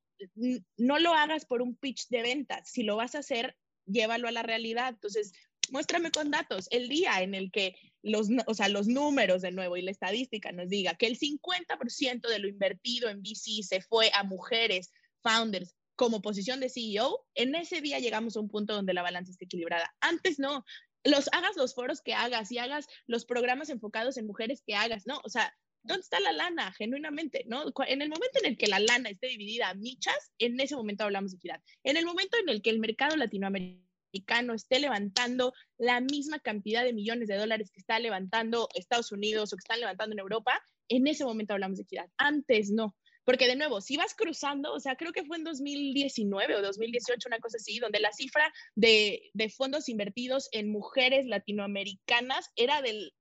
No 0.76 0.98
lo 0.98 1.14
hagas 1.14 1.46
por 1.46 1.62
un 1.62 1.76
pitch 1.76 2.08
de 2.10 2.24
ventas. 2.24 2.68
Si 2.72 2.82
lo 2.82 2.96
vas 2.96 3.14
a 3.14 3.20
hacer, 3.20 3.56
llévalo 3.86 4.28
a 4.28 4.32
la 4.32 4.42
realidad. 4.42 4.90
Entonces, 4.90 5.34
muéstrame 5.72 6.12
con 6.12 6.32
datos 6.32 6.68
el 6.72 6.90
día 6.90 7.22
en 7.22 7.34
el 7.34 7.52
que 7.52 7.76
los, 8.02 8.28
o 8.46 8.54
sea, 8.54 8.70
los 8.70 8.88
números 8.88 9.42
de 9.42 9.52
nuevo 9.52 9.78
y 9.78 9.82
la 9.82 9.92
estadística 9.92 10.52
nos 10.52 10.70
diga 10.70 10.96
que 10.96 11.08
el 11.08 11.18
50% 11.18 12.28
de 12.28 12.40
lo 12.40 12.48
invertido 12.48 13.10
en 13.10 13.22
VC 13.22 13.64
se 13.64 13.82
fue 13.82 14.12
a 14.14 14.24
mujeres, 14.24 14.92
founders, 15.22 15.76
como 15.96 16.22
posición 16.22 16.60
de 16.60 16.70
CEO, 16.70 17.26
en 17.34 17.56
ese 17.56 17.82
día 17.82 18.00
llegamos 18.00 18.38
a 18.38 18.40
un 18.40 18.50
punto 18.50 18.76
donde 18.76 18.94
la 18.94 19.02
balanza 19.02 19.32
está 19.32 19.46
equilibrada. 19.46 19.94
Antes 20.00 20.38
no, 20.38 20.64
los 21.04 21.28
hagas 21.32 21.58
los 21.58 21.74
foros 21.74 22.02
que 22.02 22.14
hagas 22.14 22.52
y 22.52 22.60
hagas 22.60 22.86
los 23.08 23.26
programas 23.26 23.70
enfocados 23.70 24.18
en 24.18 24.28
mujeres 24.28 24.62
que 24.66 24.76
hagas, 24.76 25.08
¿no? 25.08 25.20
O 25.24 25.30
sea, 25.30 25.54
¿dónde 25.82 26.02
está 26.02 26.20
la 26.20 26.34
lana? 26.34 26.72
Genuinamente, 26.74 27.46
¿no? 27.48 27.66
En 27.88 28.02
el 28.02 28.10
momento 28.10 28.40
en 28.40 28.46
el 28.46 28.58
que 28.58 28.68
la 28.68 28.80
lana 28.80 29.10
esté 29.10 29.28
dividida 29.28 29.70
a 29.70 29.74
michas, 29.74 30.32
en 30.38 30.60
ese 30.60 30.76
momento 30.76 31.04
hablamos 31.04 31.32
de 31.32 31.38
equidad. 31.38 31.62
En 31.84 31.98
el 31.98 32.06
momento 32.06 32.38
en 32.38 32.50
el 32.50 32.62
que 32.62 32.70
el 32.70 32.80
mercado 32.80 33.18
latinoamericano 33.18 33.87
esté 34.12 34.80
levantando 34.80 35.54
la 35.78 36.02
misma 36.02 36.40
cantidad 36.40 36.84
de 36.84 36.94
millones 36.94 37.28
de 37.28 37.38
dólares 37.38 37.72
que 37.72 37.80
está 37.80 38.00
levantando 38.00 38.68
Estados 38.74 39.12
Unidos 39.12 39.54
o 39.54 39.58
que 39.58 39.62
están 39.62 39.80
levantando 39.80 40.14
en 40.14 40.20
Europa, 40.20 40.62
en 40.90 41.08
ese 41.08 41.26
momento 41.26 41.54
hablamos 41.54 41.78
de 41.78 41.84
equidad. 41.84 42.10
Antes 42.18 42.72
no. 42.72 42.96
Porque 43.24 43.48
de 43.48 43.58
nuevo, 43.58 43.82
si 43.82 43.98
vas 43.98 44.16
cruzando, 44.16 44.72
o 44.72 44.80
sea, 44.80 44.96
creo 44.96 45.12
que 45.12 45.26
fue 45.26 45.36
en 45.36 45.44
2019 45.44 46.56
o 46.56 46.62
2018, 46.62 47.28
una 47.28 47.40
cosa 47.40 47.58
así, 47.58 47.78
donde 47.78 48.00
la 48.00 48.14
cifra 48.14 48.54
de, 48.74 49.30
de 49.34 49.50
fondos 49.50 49.90
invertidos 49.90 50.48
en 50.54 50.72
mujeres 50.72 51.26
latinoamericanas 51.26 52.50
era 52.56 52.82
del 52.82 53.12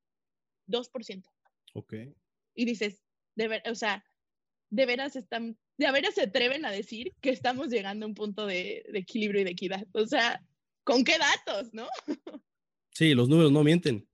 2%. 0.69 1.25
Ok. 1.75 1.95
Y 2.55 2.65
dices, 2.65 3.03
de 3.35 3.49
ver, 3.49 3.63
o 3.69 3.75
sea, 3.75 4.05
de 4.71 4.87
veras 4.87 5.17
están, 5.17 5.59
de 5.77 5.91
veras 5.91 6.15
se 6.15 6.23
atreven 6.23 6.65
a 6.65 6.71
decir 6.71 7.13
que 7.21 7.31
estamos 7.31 7.69
llegando 7.69 8.07
a 8.07 8.09
un 8.09 8.15
punto 8.15 8.47
de, 8.47 8.85
de 8.93 8.99
equilibrio 9.01 9.41
y 9.41 9.45
de 9.45 9.51
equidad. 9.51 9.87
O 9.93 10.07
sea, 10.07 10.41
¿Con 10.87 11.03
qué 11.03 11.17
datos, 11.19 11.75
no? 11.75 11.89
Sí, 12.95 13.13
los 13.13 13.29
números 13.29 13.51
no 13.51 13.65
mienten. 13.65 14.09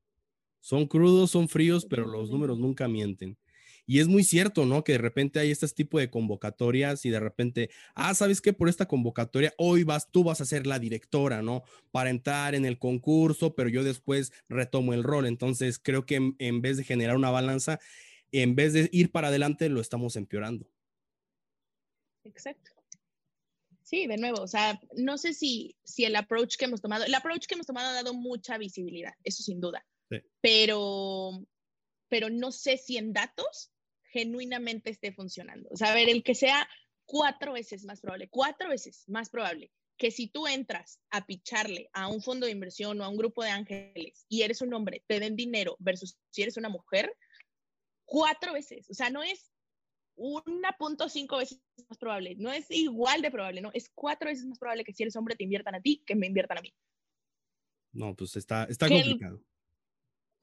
Son 0.58 0.86
crudos, 0.86 1.30
son 1.30 1.48
fríos, 1.48 1.84
pero 1.84 2.06
los 2.06 2.30
números 2.30 2.58
nunca 2.58 2.88
mienten. 2.88 3.38
Y 3.84 4.00
es 4.00 4.08
muy 4.08 4.24
cierto, 4.24 4.64
¿no? 4.64 4.82
Que 4.82 4.92
de 4.92 4.98
repente 4.98 5.38
hay 5.38 5.50
este 5.50 5.68
tipo 5.68 5.98
de 5.98 6.08
convocatorias 6.08 7.04
y 7.04 7.10
de 7.10 7.20
repente, 7.20 7.68
ah, 7.94 8.14
¿sabes 8.14 8.40
qué? 8.40 8.54
Por 8.54 8.70
esta 8.70 8.86
convocatoria, 8.86 9.52
hoy 9.58 9.84
vas, 9.84 10.10
tú 10.10 10.24
vas 10.24 10.40
a 10.40 10.46
ser 10.46 10.66
la 10.66 10.78
directora, 10.78 11.42
¿no? 11.42 11.62
Para 11.90 12.08
entrar 12.08 12.54
en 12.54 12.64
el 12.64 12.78
concurso, 12.78 13.54
pero 13.54 13.68
yo 13.68 13.84
después 13.84 14.32
retomo 14.48 14.94
el 14.94 15.02
rol. 15.02 15.26
Entonces, 15.26 15.78
creo 15.78 16.06
que 16.06 16.14
en, 16.14 16.36
en 16.38 16.62
vez 16.62 16.78
de 16.78 16.84
generar 16.84 17.16
una 17.16 17.30
balanza, 17.30 17.80
en 18.30 18.54
vez 18.54 18.72
de 18.72 18.88
ir 18.92 19.12
para 19.12 19.28
adelante, 19.28 19.68
lo 19.68 19.80
estamos 19.82 20.16
empeorando. 20.16 20.70
Exacto. 22.24 22.71
Sí, 23.92 24.06
de 24.06 24.16
nuevo, 24.16 24.40
o 24.40 24.48
sea, 24.48 24.80
no 24.96 25.18
sé 25.18 25.34
si, 25.34 25.76
si 25.84 26.06
el 26.06 26.16
approach 26.16 26.56
que 26.56 26.64
hemos 26.64 26.80
tomado, 26.80 27.04
el 27.04 27.14
approach 27.14 27.44
que 27.44 27.52
hemos 27.52 27.66
tomado 27.66 27.90
ha 27.90 27.92
dado 27.92 28.14
mucha 28.14 28.56
visibilidad, 28.56 29.12
eso 29.22 29.42
sin 29.42 29.60
duda, 29.60 29.84
pero, 30.40 31.46
pero 32.08 32.30
no 32.30 32.52
sé 32.52 32.78
si 32.78 32.96
en 32.96 33.12
datos 33.12 33.70
genuinamente 34.04 34.88
esté 34.88 35.12
funcionando. 35.12 35.68
O 35.70 35.76
sea, 35.76 35.92
a 35.92 35.94
ver, 35.94 36.08
el 36.08 36.22
que 36.22 36.34
sea 36.34 36.66
cuatro 37.04 37.52
veces 37.52 37.84
más 37.84 38.00
probable, 38.00 38.30
cuatro 38.30 38.70
veces 38.70 39.04
más 39.08 39.28
probable 39.28 39.70
que 39.98 40.10
si 40.10 40.26
tú 40.26 40.46
entras 40.46 40.98
a 41.10 41.26
picharle 41.26 41.90
a 41.92 42.08
un 42.08 42.22
fondo 42.22 42.46
de 42.46 42.52
inversión 42.52 42.98
o 42.98 43.04
a 43.04 43.10
un 43.10 43.18
grupo 43.18 43.44
de 43.44 43.50
ángeles 43.50 44.24
y 44.26 44.40
eres 44.40 44.62
un 44.62 44.72
hombre, 44.72 45.04
te 45.06 45.20
den 45.20 45.36
dinero 45.36 45.76
versus 45.78 46.16
si 46.30 46.40
eres 46.40 46.56
una 46.56 46.70
mujer, 46.70 47.14
cuatro 48.06 48.54
veces. 48.54 48.88
O 48.88 48.94
sea, 48.94 49.10
no 49.10 49.22
es 49.22 49.51
una 50.16 50.72
punto 50.78 51.08
cinco 51.08 51.38
veces 51.38 51.60
más 51.88 51.98
probable. 51.98 52.34
No 52.36 52.52
es 52.52 52.70
igual 52.70 53.22
de 53.22 53.30
probable, 53.30 53.60
no, 53.60 53.70
es 53.72 53.90
cuatro 53.94 54.28
veces 54.28 54.46
más 54.46 54.58
probable 54.58 54.84
que 54.84 54.92
si 54.92 55.02
eres 55.02 55.16
hombre 55.16 55.36
te 55.36 55.44
inviertan 55.44 55.74
a 55.74 55.80
ti 55.80 56.02
que 56.06 56.14
me 56.14 56.26
inviertan 56.26 56.58
a 56.58 56.62
mí. 56.62 56.72
No, 57.92 58.14
pues 58.14 58.36
está, 58.36 58.64
está 58.64 58.88
complicado. 58.88 59.42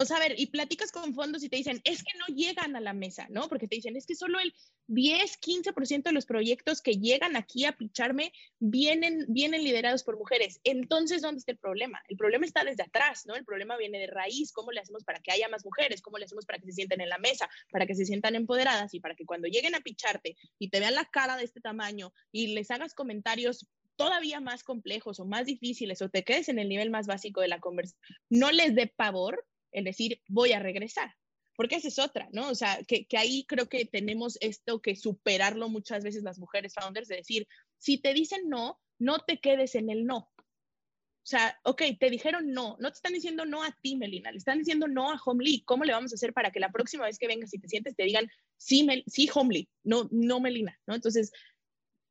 O 0.02 0.06
sea, 0.06 0.16
a 0.16 0.22
ver, 0.22 0.40
y 0.40 0.46
platicas 0.46 0.94
con 0.94 1.14
fondos 1.14 1.44
y 1.44 1.50
te 1.50 1.58
dicen, 1.58 1.82
es 1.84 2.04
que 2.04 2.18
no 2.18 2.34
llegan 2.34 2.74
a 2.78 2.80
la 2.80 2.94
mesa, 2.94 3.28
¿no? 3.30 3.50
Porque 3.50 3.68
te 3.68 3.76
dicen, 3.76 3.98
es 3.98 4.06
que 4.06 4.16
solo 4.16 4.40
el 4.40 4.54
10, 4.88 5.42
15% 5.42 6.04
de 6.04 6.12
los 6.14 6.26
proyectos 6.26 6.82
que 6.82 6.94
llegan 6.94 7.36
aquí 7.36 7.66
a 7.66 7.74
picharme 7.74 8.32
vienen, 8.60 9.26
vienen 9.28 9.62
liderados 9.62 10.06
por 10.06 10.18
mujeres. 10.18 10.62
Entonces, 10.64 11.22
¿dónde 11.22 11.40
está 11.40 11.52
el 11.52 11.58
problema? 11.58 12.02
El 12.08 12.16
problema 12.16 12.46
está 12.46 12.64
desde 12.64 12.84
atrás, 12.84 13.26
¿no? 13.26 13.36
El 13.36 13.44
problema 13.44 13.76
viene 13.76 14.00
de 14.00 14.08
raíz. 14.08 14.54
¿Cómo 14.54 14.72
le 14.72 14.80
hacemos 14.80 15.04
para 15.04 15.20
que 15.20 15.34
haya 15.34 15.50
más 15.50 15.66
mujeres? 15.66 16.02
¿Cómo 16.02 16.18
le 16.18 16.24
hacemos 16.24 16.46
para 16.46 16.60
que 16.60 16.68
se 16.68 16.72
sienten 16.72 17.02
en 17.02 17.10
la 17.10 17.18
mesa? 17.18 17.50
Para 17.70 17.86
que 17.86 17.94
se 17.94 18.06
sientan 18.06 18.36
empoderadas 18.36 18.94
y 18.94 19.02
para 19.02 19.16
que 19.16 19.26
cuando 19.26 19.50
lleguen 19.50 19.76
a 19.76 19.82
picharte 19.82 20.38
y 20.60 20.70
te 20.70 20.80
vean 20.80 20.96
la 20.96 21.10
cara 21.12 21.36
de 21.36 21.44
este 21.44 21.60
tamaño 21.60 22.14
y 22.32 22.54
les 22.54 22.72
hagas 22.72 22.94
comentarios 22.94 23.68
todavía 23.98 24.40
más 24.40 24.64
complejos 24.64 25.20
o 25.20 25.26
más 25.26 25.46
difíciles 25.46 26.02
o 26.02 26.08
te 26.08 26.24
quedes 26.24 26.48
en 26.48 26.58
el 26.58 26.70
nivel 26.70 26.90
más 26.90 27.06
básico 27.06 27.42
de 27.42 27.50
la 27.50 27.60
conversación, 27.60 28.00
no 28.30 28.50
les 28.54 28.74
dé 28.74 28.88
pavor 28.88 29.46
el 29.72 29.84
decir, 29.84 30.22
voy 30.28 30.54
a 30.54 30.60
regresar. 30.60 31.16
Porque 31.56 31.76
esa 31.76 31.90
es 31.90 32.00
otra, 32.00 32.30
¿no? 32.32 32.50
O 32.50 32.56
sea, 32.56 32.80
que, 32.88 33.06
ahí 33.18 33.46
creo 33.46 33.68
que 33.68 33.86
tenemos 33.86 34.38
esto 34.40 34.82
que 34.82 34.96
superarlo 34.96 35.68
muchas 35.68 36.04
veces 36.04 36.24
las 36.24 36.40
mujeres 36.40 36.74
founders, 36.74 37.10
de 37.10 37.18
decir, 37.18 37.48
si 37.78 37.98
te 37.98 38.14
dicen 38.14 38.48
no, 38.48 38.80
no 38.98 39.20
te 39.20 39.40
quedes 39.40 39.76
en 39.76 39.90
el 39.90 40.06
no. 40.06 40.18
O 40.18 41.28
sea, 41.30 41.60
ok, 41.64 41.84
te 42.00 42.10
dijeron 42.10 42.54
no, 42.54 42.78
no 42.80 42.90
te 42.90 42.96
están 42.96 43.14
diciendo 43.14 43.46
no 43.46 43.62
a 43.62 43.76
ti, 43.82 43.98
Melina, 43.98 44.32
le 44.32 44.38
están 44.38 44.60
diciendo 44.60 44.88
no 44.88 45.12
a 45.12 45.22
Homely. 45.24 45.64
¿Cómo 45.66 45.84
le 45.84 45.92
vamos 45.92 46.14
a 46.14 46.16
hacer 46.16 46.34
para 46.34 46.52
que 46.52 46.62
la 46.62 46.72
próxima 46.72 47.06
vez 47.06 47.20
que 47.20 47.28
vengas 47.28 47.54
y 47.54 47.60
te 47.60 47.68
sientes 47.68 47.96
te 47.96 48.04
digan 48.04 48.28
sí, 48.58 48.88
sí 49.06 49.30
Homely, 49.34 49.70
no, 49.84 50.08
no 50.12 50.40
Melina, 50.40 50.80
¿no? 50.88 50.96
Entonces, 50.96 51.32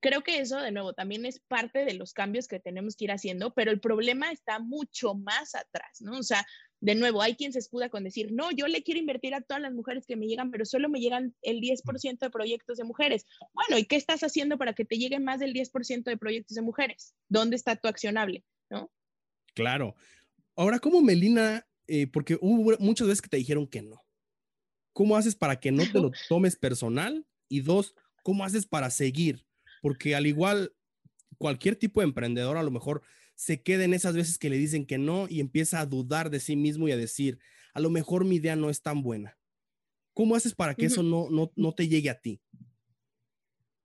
creo 0.01 0.23
que 0.23 0.41
eso, 0.41 0.61
de 0.61 0.73
nuevo, 0.73 0.93
también 0.93 1.25
es 1.27 1.41
parte 1.41 1.85
de 1.85 1.95
los 1.95 2.13
cambios 2.13 2.49
que 2.49 2.61
tenemos 2.61 2.97
que 2.97 3.05
ir 3.05 3.13
haciendo, 3.13 3.53
pero 3.55 3.71
el 3.71 3.81
problema 3.81 4.31
está 4.31 4.59
mucho 4.59 5.15
más 5.15 5.55
atrás, 5.55 6.01
¿no? 6.01 6.19
O 6.19 6.23
sea, 6.23 6.47
de 6.81 6.95
nuevo, 6.95 7.22
hay 7.22 7.35
quien 7.35 7.53
se 7.53 7.59
escuda 7.59 7.89
con 7.89 8.05
decir, 8.05 8.33
no, 8.33 8.51
yo 8.53 8.66
le 8.68 8.83
quiero 8.83 9.01
invertir 9.01 9.35
a 9.35 9.41
todas 9.41 9.61
las 9.61 9.72
mujeres 9.72 10.07
que 10.07 10.16
me 10.16 10.26
llegan, 10.26 10.51
pero 10.51 10.64
solo 10.64 10.89
me 10.89 11.01
llegan 11.01 11.35
el 11.43 11.61
10% 11.61 12.18
de 12.18 12.31
proyectos 12.31 12.79
de 12.79 12.85
mujeres. 12.85 13.26
Bueno, 13.53 13.79
¿y 13.79 13.85
qué 13.85 13.97
estás 13.97 14.22
haciendo 14.22 14.59
para 14.59 14.74
que 14.74 14.85
te 14.85 14.97
lleguen 14.97 15.24
más 15.24 15.41
del 15.41 15.53
10% 15.53 16.05
de 16.05 16.16
proyectos 16.16 16.55
de 16.55 16.62
mujeres? 16.62 17.14
¿Dónde 17.29 17.57
está 17.57 17.76
tu 17.76 17.89
accionable? 17.89 18.45
¿No? 18.70 18.91
Claro. 19.55 19.97
Ahora, 20.55 20.79
¿cómo 20.79 21.01
Melina? 21.01 21.66
Eh, 21.89 22.07
porque 22.07 22.39
hubo 22.41 22.76
muchas 22.79 23.09
veces 23.09 23.22
que 23.22 23.29
te 23.29 23.39
dijeron 23.39 23.66
que 23.66 23.83
no. 23.83 24.05
¿Cómo 24.93 25.16
haces 25.16 25.35
para 25.35 25.59
que 25.59 25.72
no 25.72 25.85
te 25.91 26.01
lo 26.01 26.11
tomes 26.29 26.57
personal? 26.57 27.26
Y 27.49 27.61
dos, 27.61 27.95
¿cómo 28.22 28.45
haces 28.45 28.66
para 28.66 28.91
seguir? 28.91 29.47
Porque 29.81 30.14
al 30.14 30.26
igual, 30.26 30.74
cualquier 31.39 31.76
tipo 31.76 32.01
de 32.01 32.07
emprendedor 32.07 32.57
a 32.57 32.62
lo 32.62 32.70
mejor 32.70 33.03
se 33.39 33.62
queda 33.62 33.84
en 33.84 33.95
esas 33.95 34.16
veces 34.16 34.36
que 34.36 34.51
le 34.51 34.59
dicen 34.59 34.84
que 34.84 34.99
no 34.99 35.28
y 35.28 35.39
empieza 35.39 35.78
a 35.78 35.86
dudar 35.86 36.28
de 36.28 36.41
sí 36.41 36.57
mismo 36.57 36.89
y 36.89 36.93
a 36.93 36.97
decir, 36.97 37.39
a 37.72 37.78
lo 37.78 37.89
mejor 37.89 38.24
mi 38.24 38.36
idea 38.36 38.57
no 38.57 38.68
es 38.68 38.82
tan 38.82 39.01
buena. 39.01 39.39
¿Cómo 40.12 40.34
haces 40.34 40.57
para 40.57 40.74
que 40.74 40.86
eso 40.86 41.05
no, 41.05 41.28
no, 41.30 41.72
te 41.72 41.86
llegue 41.86 42.11
a 42.11 42.20
ti? 42.20 42.43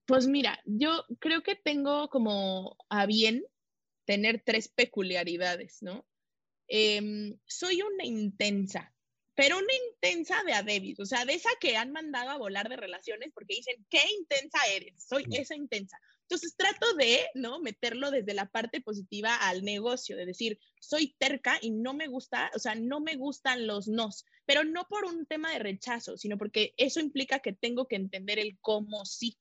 Pues 0.07 0.25
mira, 0.25 0.59
yo 0.65 1.05
creo 1.19 1.43
que 1.43 1.55
tengo 1.55 2.09
como 2.09 2.75
a 2.89 3.05
bien 3.05 3.43
tener 4.05 4.41
tres 4.43 4.69
peculiaridades, 4.69 5.83
¿no? 5.83 6.03
Em, 6.67 7.37
soy 7.45 7.83
una 7.83 8.05
intensa, 8.05 8.91
pero 9.35 9.59
una 9.59 9.73
intensa 9.91 10.43
de 10.47 10.53
adebis, 10.53 10.99
o 10.99 11.05
sea, 11.05 11.25
de 11.25 11.35
esa 11.35 11.51
que 11.61 11.77
han 11.77 11.91
mandado 11.91 12.31
a 12.31 12.39
volar 12.39 12.69
de 12.69 12.77
relaciones 12.77 13.29
porque 13.35 13.57
dicen, 13.57 13.85
qué 13.91 14.01
intensa 14.19 14.57
eres, 14.73 15.05
soy 15.07 15.25
esa 15.29 15.55
intensa. 15.55 15.99
Entonces 16.23 16.55
trato 16.55 16.93
de, 16.95 17.27
¿no? 17.35 17.59
Meterlo 17.59 18.09
desde 18.09 18.33
la 18.33 18.49
parte 18.49 18.81
positiva 18.81 19.35
al 19.35 19.63
negocio, 19.63 20.15
de 20.15 20.25
decir, 20.25 20.59
soy 20.79 21.15
terca 21.19 21.57
y 21.61 21.71
no 21.71 21.93
me 21.93 22.07
gusta, 22.07 22.49
o 22.55 22.59
sea, 22.59 22.75
no 22.75 23.01
me 23.01 23.15
gustan 23.15 23.67
los 23.67 23.87
nos, 23.87 24.25
pero 24.45 24.63
no 24.63 24.85
por 24.87 25.05
un 25.05 25.25
tema 25.25 25.51
de 25.51 25.59
rechazo, 25.59 26.17
sino 26.17 26.37
porque 26.37 26.73
eso 26.77 26.99
implica 26.99 27.39
que 27.39 27.53
tengo 27.53 27.87
que 27.87 27.97
entender 27.97 28.39
el 28.39 28.57
cómo 28.61 29.05
sí. 29.05 29.37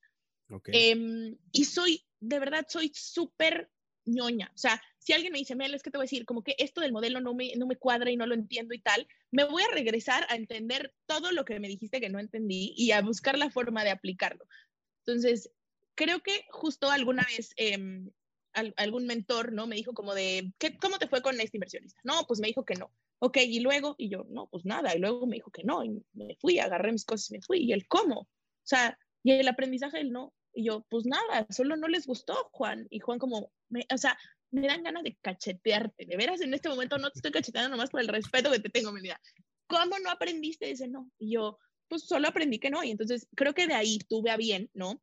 Em, 0.67 1.35
y 1.51 1.65
soy, 1.65 2.05
de 2.19 2.39
verdad, 2.39 2.65
soy 2.69 2.91
súper 2.93 3.71
ñoña. 4.05 4.51
O 4.53 4.57
sea, 4.57 4.81
si 4.99 5.13
alguien 5.13 5.31
me 5.31 5.39
dice, 5.39 5.55
Mel, 5.55 5.73
es 5.73 5.81
que 5.81 5.89
te 5.89 5.97
voy 5.97 6.03
a 6.03 6.09
decir, 6.09 6.25
como 6.25 6.43
que 6.43 6.55
esto 6.57 6.81
del 6.81 6.91
modelo 6.91 7.21
no 7.21 7.33
me, 7.33 7.55
no 7.55 7.65
me 7.65 7.77
cuadra 7.77 8.11
y 8.11 8.17
no 8.17 8.25
lo 8.25 8.35
entiendo 8.35 8.73
y 8.73 8.81
tal, 8.81 9.07
me 9.31 9.45
voy 9.45 9.63
a 9.63 9.73
regresar 9.73 10.25
a 10.29 10.35
entender 10.35 10.93
todo 11.05 11.31
lo 11.31 11.45
que 11.45 11.59
me 11.59 11.67
dijiste 11.67 11.99
que 11.99 12.09
no 12.09 12.19
entendí 12.19 12.73
y 12.77 12.91
a 12.91 13.01
buscar 13.01 13.37
la 13.37 13.49
forma 13.49 13.83
de 13.83 13.91
aplicarlo. 13.91 14.45
Entonces, 15.05 15.51
creo 15.95 16.21
que 16.21 16.45
justo 16.49 16.89
alguna 16.89 17.25
vez 17.35 17.53
em, 17.57 18.09
algún 18.53 19.05
mentor, 19.05 19.51
¿no? 19.51 19.67
Me 19.67 19.75
dijo 19.75 19.93
como 19.93 20.13
de, 20.13 20.53
¿qué, 20.57 20.77
¿cómo 20.77 20.97
te 20.97 21.07
fue 21.07 21.21
con 21.21 21.39
este 21.39 21.57
inversionista? 21.57 21.99
No, 22.03 22.25
pues 22.27 22.39
me 22.39 22.47
dijo 22.47 22.65
que 22.65 22.75
no. 22.75 22.91
Ok, 23.19 23.37
y 23.37 23.61
luego, 23.61 23.95
y 23.97 24.09
yo, 24.09 24.25
no, 24.29 24.47
pues 24.47 24.65
nada, 24.65 24.95
y 24.95 24.99
luego 24.99 25.25
me 25.25 25.37
dijo 25.37 25.49
que 25.49 25.63
no, 25.63 25.83
y 25.83 26.03
me 26.13 26.35
fui, 26.41 26.59
agarré 26.59 26.91
mis 26.91 27.05
cosas 27.05 27.29
y 27.31 27.35
me 27.35 27.41
fui, 27.41 27.59
y 27.59 27.71
el 27.71 27.87
cómo, 27.87 28.19
o 28.19 28.27
sea, 28.63 28.99
y 29.23 29.31
el 29.31 29.47
aprendizaje 29.47 29.99
del 29.99 30.11
no, 30.11 30.33
y 30.53 30.65
yo, 30.65 30.85
pues 30.89 31.05
nada, 31.05 31.47
solo 31.49 31.77
no 31.77 31.87
les 31.87 32.05
gustó, 32.05 32.49
Juan, 32.51 32.85
y 32.89 32.99
Juan 32.99 33.19
como, 33.19 33.51
me, 33.69 33.85
o 33.93 33.97
sea, 33.97 34.17
me 34.51 34.67
dan 34.67 34.83
ganas 34.83 35.03
de 35.03 35.17
cachetearte, 35.21 36.05
de 36.05 36.17
veras, 36.17 36.41
en 36.41 36.53
este 36.53 36.67
momento 36.67 36.97
no 36.97 37.11
te 37.11 37.19
estoy 37.19 37.31
cacheteando 37.31 37.69
nomás 37.69 37.91
por 37.91 38.01
el 38.01 38.09
respeto 38.09 38.51
que 38.51 38.59
te 38.59 38.69
tengo, 38.69 38.91
mi 38.91 38.99
vida. 38.99 39.19
¿Cómo 39.67 39.97
no 39.99 40.11
aprendiste? 40.11 40.65
Dice, 40.65 40.89
no, 40.89 41.09
y 41.17 41.35
yo, 41.35 41.57
pues 41.87 42.03
solo 42.03 42.27
aprendí 42.27 42.59
que 42.59 42.69
no, 42.69 42.83
y 42.83 42.91
entonces 42.91 43.29
creo 43.35 43.53
que 43.53 43.67
de 43.67 43.73
ahí 43.73 43.99
tuve 44.09 44.31
a 44.31 44.37
bien, 44.37 44.69
¿no? 44.73 45.01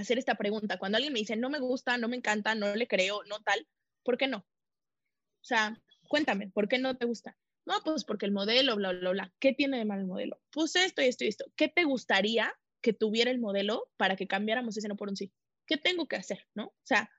Hacer 0.00 0.18
esta 0.18 0.36
pregunta. 0.36 0.78
Cuando 0.78 0.96
alguien 0.96 1.12
me 1.12 1.20
dice, 1.20 1.36
no 1.36 1.50
me 1.50 1.58
gusta, 1.58 1.98
no 1.98 2.08
me 2.08 2.16
encanta, 2.16 2.54
no 2.54 2.74
le 2.74 2.86
creo, 2.86 3.22
no 3.24 3.40
tal, 3.40 3.66
¿por 4.02 4.16
qué 4.16 4.28
no? 4.28 4.38
O 4.38 5.44
sea, 5.44 5.80
cuéntame, 6.08 6.48
¿por 6.48 6.68
qué 6.68 6.78
no 6.78 6.96
te 6.96 7.06
gusta? 7.06 7.36
No, 7.66 7.74
pues 7.84 8.04
porque 8.04 8.26
el 8.26 8.32
modelo, 8.32 8.76
bla, 8.76 8.92
bla, 8.92 9.10
bla. 9.10 9.32
¿Qué 9.38 9.52
tiene 9.52 9.78
de 9.78 9.84
mal 9.84 10.00
el 10.00 10.06
modelo? 10.06 10.40
Pues 10.50 10.74
esto 10.76 11.02
y 11.02 11.06
esto 11.06 11.24
y 11.24 11.28
esto. 11.28 11.44
¿Qué 11.54 11.68
te 11.68 11.84
gustaría 11.84 12.52
que 12.80 12.92
tuviera 12.92 13.30
el 13.30 13.40
modelo 13.40 13.90
para 13.96 14.16
que 14.16 14.26
cambiáramos 14.26 14.76
ese 14.76 14.88
no 14.88 14.96
por 14.96 15.10
un 15.10 15.16
sí? 15.16 15.32
¿Qué 15.66 15.76
tengo 15.76 16.08
que 16.08 16.16
hacer? 16.16 16.46
¿No? 16.54 16.68
O 16.68 16.84
sea, 16.84 17.10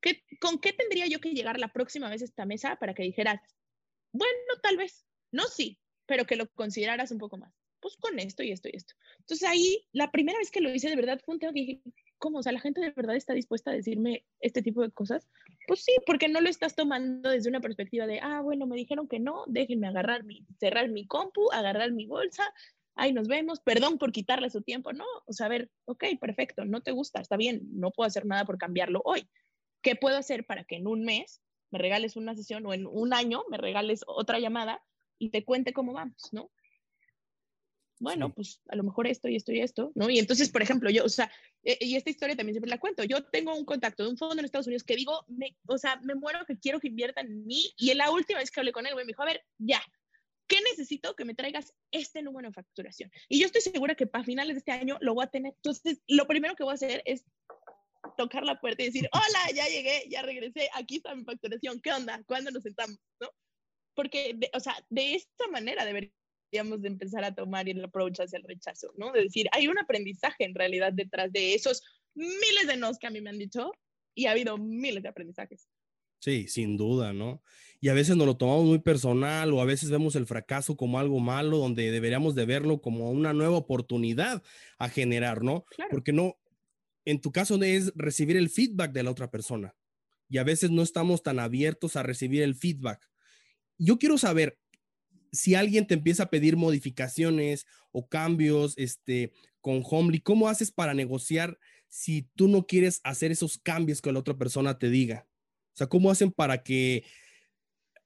¿qué, 0.00 0.22
¿con 0.40 0.60
qué 0.60 0.72
tendría 0.72 1.06
yo 1.08 1.20
que 1.20 1.32
llegar 1.32 1.58
la 1.58 1.72
próxima 1.72 2.08
vez 2.08 2.22
a 2.22 2.26
esta 2.26 2.46
mesa 2.46 2.76
para 2.76 2.94
que 2.94 3.02
dijeras, 3.02 3.40
bueno, 4.12 4.54
tal 4.62 4.76
vez, 4.76 5.04
no 5.32 5.44
sí, 5.44 5.80
pero 6.06 6.26
que 6.26 6.36
lo 6.36 6.48
consideraras 6.50 7.10
un 7.10 7.18
poco 7.18 7.36
más? 7.36 7.52
Pues 7.80 7.96
con 7.96 8.18
esto 8.18 8.42
y 8.42 8.52
esto 8.52 8.68
y 8.68 8.76
esto. 8.76 8.94
Entonces 9.20 9.48
ahí, 9.48 9.86
la 9.92 10.10
primera 10.10 10.38
vez 10.38 10.50
que 10.50 10.60
lo 10.60 10.72
hice 10.72 10.88
de 10.88 10.96
verdad 10.96 11.20
fue 11.24 11.34
un 11.34 11.40
tema 11.40 11.52
que 11.52 11.60
dije, 11.60 11.82
¿cómo? 12.18 12.38
O 12.38 12.42
sea, 12.42 12.52
la 12.52 12.60
gente 12.60 12.80
de 12.80 12.90
verdad 12.90 13.16
está 13.16 13.32
dispuesta 13.32 13.70
a 13.70 13.74
decirme 13.74 14.24
este 14.40 14.62
tipo 14.62 14.82
de 14.82 14.90
cosas. 14.90 15.28
Pues 15.66 15.82
sí, 15.84 15.92
porque 16.06 16.28
no 16.28 16.40
lo 16.40 16.48
estás 16.48 16.76
tomando 16.76 17.30
desde 17.30 17.48
una 17.48 17.60
perspectiva 17.60 18.06
de, 18.06 18.20
ah, 18.20 18.40
bueno, 18.42 18.66
me 18.66 18.76
dijeron 18.76 19.08
que 19.08 19.18
no, 19.18 19.44
déjenme 19.46 19.88
agarrar 19.88 20.24
mi, 20.24 20.46
cerrar 20.58 20.88
mi 20.90 21.06
compu, 21.06 21.50
agarrar 21.52 21.92
mi 21.92 22.06
bolsa, 22.06 22.44
ahí 22.94 23.12
nos 23.12 23.28
vemos, 23.28 23.60
perdón 23.60 23.98
por 23.98 24.12
quitarle 24.12 24.50
su 24.50 24.62
tiempo, 24.62 24.92
no, 24.92 25.04
o 25.26 25.32
sea, 25.32 25.46
a 25.46 25.48
ver, 25.48 25.70
ok, 25.86 26.04
perfecto, 26.20 26.64
no 26.64 26.82
te 26.82 26.92
gusta, 26.92 27.20
está 27.20 27.36
bien, 27.36 27.62
no 27.72 27.90
puedo 27.90 28.06
hacer 28.06 28.26
nada 28.26 28.44
por 28.44 28.58
cambiarlo 28.58 29.00
hoy. 29.04 29.28
¿Qué 29.82 29.96
puedo 29.96 30.18
hacer 30.18 30.44
para 30.44 30.64
que 30.64 30.76
en 30.76 30.86
un 30.86 31.02
mes 31.04 31.40
me 31.70 31.78
regales 31.78 32.16
una 32.16 32.34
sesión 32.34 32.66
o 32.66 32.74
en 32.74 32.86
un 32.86 33.14
año 33.14 33.42
me 33.48 33.56
regales 33.56 34.02
otra 34.06 34.38
llamada 34.38 34.82
y 35.18 35.30
te 35.30 35.44
cuente 35.44 35.72
cómo 35.72 35.92
vamos, 35.92 36.28
¿no? 36.32 36.50
Bueno, 38.00 38.32
pues 38.34 38.62
a 38.68 38.76
lo 38.76 38.82
mejor 38.82 39.06
esto 39.06 39.28
y 39.28 39.36
esto 39.36 39.52
y 39.52 39.60
esto, 39.60 39.92
¿no? 39.94 40.08
Y 40.08 40.18
entonces, 40.18 40.48
por 40.48 40.62
ejemplo, 40.62 40.88
yo, 40.90 41.04
o 41.04 41.08
sea, 41.08 41.30
eh, 41.62 41.76
y 41.80 41.96
esta 41.96 42.08
historia 42.08 42.34
también 42.34 42.54
siempre 42.54 42.70
la 42.70 42.78
cuento, 42.78 43.04
yo 43.04 43.22
tengo 43.24 43.54
un 43.54 43.66
contacto 43.66 44.02
de 44.02 44.08
un 44.08 44.16
fondo 44.16 44.38
en 44.38 44.46
Estados 44.46 44.66
Unidos 44.66 44.84
que 44.84 44.96
digo, 44.96 45.24
me, 45.28 45.54
o 45.66 45.76
sea, 45.76 46.00
me 46.02 46.14
muero 46.14 46.40
que 46.46 46.58
quiero 46.58 46.80
que 46.80 46.88
inviertan 46.88 47.26
en 47.26 47.46
mí, 47.46 47.72
y 47.76 47.90
en 47.90 47.98
la 47.98 48.10
última 48.10 48.38
vez 48.38 48.50
que 48.50 48.58
hablé 48.58 48.72
con 48.72 48.86
él, 48.86 48.94
me 48.96 49.04
dijo, 49.04 49.22
a 49.22 49.26
ver, 49.26 49.44
ya, 49.58 49.82
¿qué 50.48 50.56
necesito? 50.62 51.14
Que 51.14 51.26
me 51.26 51.34
traigas 51.34 51.74
este 51.92 52.22
número 52.22 52.48
de 52.48 52.54
facturación. 52.54 53.12
Y 53.28 53.38
yo 53.38 53.46
estoy 53.46 53.60
segura 53.60 53.94
que 53.94 54.06
para 54.06 54.24
finales 54.24 54.54
de 54.54 54.58
este 54.58 54.72
año 54.72 54.96
lo 55.02 55.14
voy 55.14 55.24
a 55.24 55.28
tener. 55.28 55.52
Entonces, 55.56 56.00
lo 56.08 56.26
primero 56.26 56.56
que 56.56 56.64
voy 56.64 56.72
a 56.72 56.74
hacer 56.74 57.02
es 57.04 57.26
tocar 58.16 58.44
la 58.44 58.58
puerta 58.60 58.82
y 58.82 58.86
decir, 58.86 59.10
hola, 59.12 59.54
ya 59.54 59.66
llegué, 59.66 60.08
ya 60.08 60.22
regresé, 60.22 60.70
aquí 60.74 60.96
está 60.96 61.14
mi 61.14 61.24
facturación, 61.24 61.80
¿qué 61.82 61.92
onda? 61.92 62.22
¿Cuándo 62.26 62.50
nos 62.50 62.62
sentamos? 62.62 62.98
¿No? 63.20 63.30
Porque, 63.94 64.38
o 64.54 64.60
sea, 64.60 64.74
de 64.88 65.16
esta 65.16 65.46
manera 65.48 65.84
debería 65.84 66.10
de 66.50 66.88
empezar 66.88 67.24
a 67.24 67.34
tomar 67.34 67.68
el 67.68 67.84
approach 67.84 68.20
hacia 68.20 68.38
el 68.38 68.44
rechazo, 68.44 68.92
¿no? 68.96 69.12
De 69.12 69.22
decir, 69.22 69.48
hay 69.52 69.68
un 69.68 69.78
aprendizaje 69.78 70.44
en 70.44 70.54
realidad 70.54 70.92
detrás 70.92 71.32
de 71.32 71.54
esos 71.54 71.82
miles 72.14 72.66
de 72.66 72.76
nos 72.76 72.98
que 72.98 73.06
a 73.06 73.10
mí 73.10 73.20
me 73.20 73.30
han 73.30 73.38
dicho 73.38 73.72
y 74.14 74.26
ha 74.26 74.32
habido 74.32 74.58
miles 74.58 75.02
de 75.02 75.08
aprendizajes. 75.08 75.68
Sí, 76.18 76.48
sin 76.48 76.76
duda, 76.76 77.12
¿no? 77.12 77.42
Y 77.80 77.88
a 77.88 77.94
veces 77.94 78.16
nos 78.16 78.26
lo 78.26 78.36
tomamos 78.36 78.66
muy 78.66 78.80
personal 78.80 79.52
o 79.52 79.62
a 79.62 79.64
veces 79.64 79.90
vemos 79.90 80.16
el 80.16 80.26
fracaso 80.26 80.76
como 80.76 80.98
algo 80.98 81.18
malo 81.18 81.56
donde 81.56 81.90
deberíamos 81.90 82.34
de 82.34 82.44
verlo 82.44 82.82
como 82.82 83.10
una 83.10 83.32
nueva 83.32 83.56
oportunidad 83.56 84.42
a 84.78 84.88
generar, 84.90 85.42
¿no? 85.42 85.64
Porque 85.90 86.12
no, 86.12 86.38
en 87.06 87.20
tu 87.20 87.32
caso 87.32 87.60
es 87.62 87.92
recibir 87.94 88.36
el 88.36 88.50
feedback 88.50 88.92
de 88.92 89.02
la 89.02 89.10
otra 89.10 89.30
persona 89.30 89.74
y 90.28 90.38
a 90.38 90.44
veces 90.44 90.70
no 90.70 90.82
estamos 90.82 91.22
tan 91.22 91.38
abiertos 91.38 91.96
a 91.96 92.02
recibir 92.02 92.42
el 92.42 92.54
feedback. 92.54 93.10
Yo 93.78 93.98
quiero 93.98 94.18
saber, 94.18 94.59
si 95.32 95.54
alguien 95.54 95.86
te 95.86 95.94
empieza 95.94 96.24
a 96.24 96.30
pedir 96.30 96.56
modificaciones 96.56 97.66
o 97.92 98.08
cambios 98.08 98.74
este, 98.76 99.32
con 99.60 99.82
Homely, 99.84 100.20
¿cómo 100.20 100.48
haces 100.48 100.70
para 100.70 100.94
negociar 100.94 101.58
si 101.88 102.22
tú 102.34 102.48
no 102.48 102.66
quieres 102.66 103.00
hacer 103.04 103.30
esos 103.30 103.58
cambios 103.58 104.00
que 104.00 104.12
la 104.12 104.18
otra 104.18 104.36
persona 104.36 104.78
te 104.78 104.90
diga? 104.90 105.26
O 105.74 105.76
sea, 105.76 105.86
¿cómo 105.86 106.10
hacen 106.10 106.30
para 106.32 106.62
que 106.62 107.04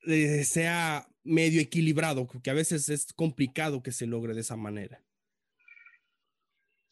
eh, 0.06 0.44
sea 0.44 1.08
medio 1.22 1.60
equilibrado, 1.60 2.28
que 2.42 2.50
a 2.50 2.54
veces 2.54 2.88
es 2.90 3.12
complicado 3.14 3.82
que 3.82 3.92
se 3.92 4.06
logre 4.06 4.34
de 4.34 4.42
esa 4.42 4.56
manera. 4.56 5.02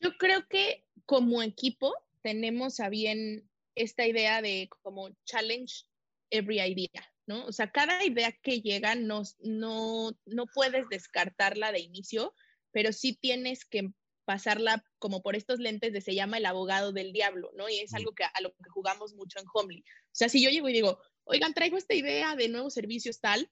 Yo 0.00 0.16
creo 0.16 0.48
que 0.48 0.86
como 1.04 1.42
equipo 1.42 1.94
tenemos 2.22 2.80
a 2.80 2.88
bien 2.88 3.48
esta 3.74 4.06
idea 4.06 4.40
de 4.42 4.68
como 4.82 5.10
challenge 5.24 5.84
every 6.30 6.60
idea, 6.60 7.11
¿no? 7.26 7.44
O 7.46 7.52
sea, 7.52 7.70
cada 7.70 8.04
idea 8.04 8.32
que 8.32 8.60
llega 8.60 8.94
no, 8.94 9.22
no, 9.40 10.12
no 10.26 10.46
puedes 10.54 10.88
descartarla 10.88 11.72
de 11.72 11.80
inicio, 11.80 12.34
pero 12.72 12.92
sí 12.92 13.14
tienes 13.14 13.64
que 13.64 13.90
pasarla 14.24 14.84
como 14.98 15.22
por 15.22 15.36
estos 15.36 15.58
lentes 15.58 15.92
de 15.92 16.00
se 16.00 16.14
llama 16.14 16.38
el 16.38 16.46
abogado 16.46 16.92
del 16.92 17.12
diablo, 17.12 17.50
¿no? 17.54 17.68
Y 17.68 17.78
es 17.78 17.92
algo 17.94 18.12
que 18.14 18.24
a 18.24 18.40
lo 18.40 18.50
que 18.50 18.70
jugamos 18.70 19.14
mucho 19.14 19.38
en 19.38 19.46
Homely. 19.52 19.80
O 19.80 20.14
sea, 20.14 20.28
si 20.28 20.42
yo 20.42 20.50
llego 20.50 20.68
y 20.68 20.72
digo, 20.72 21.00
oigan, 21.24 21.54
traigo 21.54 21.76
esta 21.76 21.94
idea 21.94 22.36
de 22.36 22.48
nuevos 22.48 22.74
servicios 22.74 23.20
tal, 23.20 23.50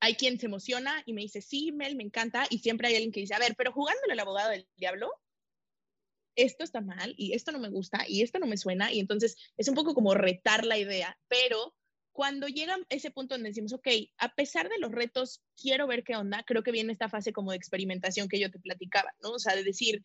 hay 0.00 0.16
quien 0.16 0.38
se 0.38 0.46
emociona 0.46 1.02
y 1.06 1.14
me 1.14 1.22
dice, 1.22 1.40
sí, 1.40 1.72
Mel, 1.72 1.96
me 1.96 2.02
encanta, 2.02 2.46
y 2.50 2.58
siempre 2.58 2.88
hay 2.88 2.96
alguien 2.96 3.12
que 3.12 3.20
dice, 3.20 3.34
a 3.34 3.38
ver, 3.38 3.54
pero 3.56 3.72
jugándole 3.72 4.12
al 4.12 4.20
abogado 4.20 4.50
del 4.50 4.68
diablo, 4.76 5.10
esto 6.36 6.64
está 6.64 6.80
mal 6.80 7.14
y 7.16 7.32
esto 7.32 7.52
no 7.52 7.58
me 7.58 7.70
gusta 7.70 8.04
y 8.06 8.22
esto 8.22 8.38
no 8.38 8.46
me 8.46 8.58
suena, 8.58 8.92
y 8.92 9.00
entonces 9.00 9.36
es 9.56 9.68
un 9.68 9.74
poco 9.74 9.94
como 9.94 10.14
retar 10.14 10.66
la 10.66 10.76
idea, 10.76 11.18
pero 11.28 11.74
cuando 12.14 12.46
llega 12.46 12.78
ese 12.90 13.10
punto 13.10 13.34
donde 13.34 13.50
decimos, 13.50 13.72
ok, 13.72 13.88
a 14.18 14.32
pesar 14.34 14.68
de 14.68 14.78
los 14.78 14.92
retos, 14.92 15.42
quiero 15.60 15.88
ver 15.88 16.04
qué 16.04 16.14
onda, 16.14 16.44
creo 16.46 16.62
que 16.62 16.70
viene 16.70 16.92
esta 16.92 17.08
fase 17.08 17.32
como 17.32 17.50
de 17.50 17.56
experimentación 17.56 18.28
que 18.28 18.38
yo 18.38 18.52
te 18.52 18.60
platicaba, 18.60 19.12
¿no? 19.20 19.32
O 19.32 19.38
sea, 19.40 19.56
de 19.56 19.64
decir, 19.64 20.04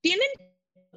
tienen 0.00 0.26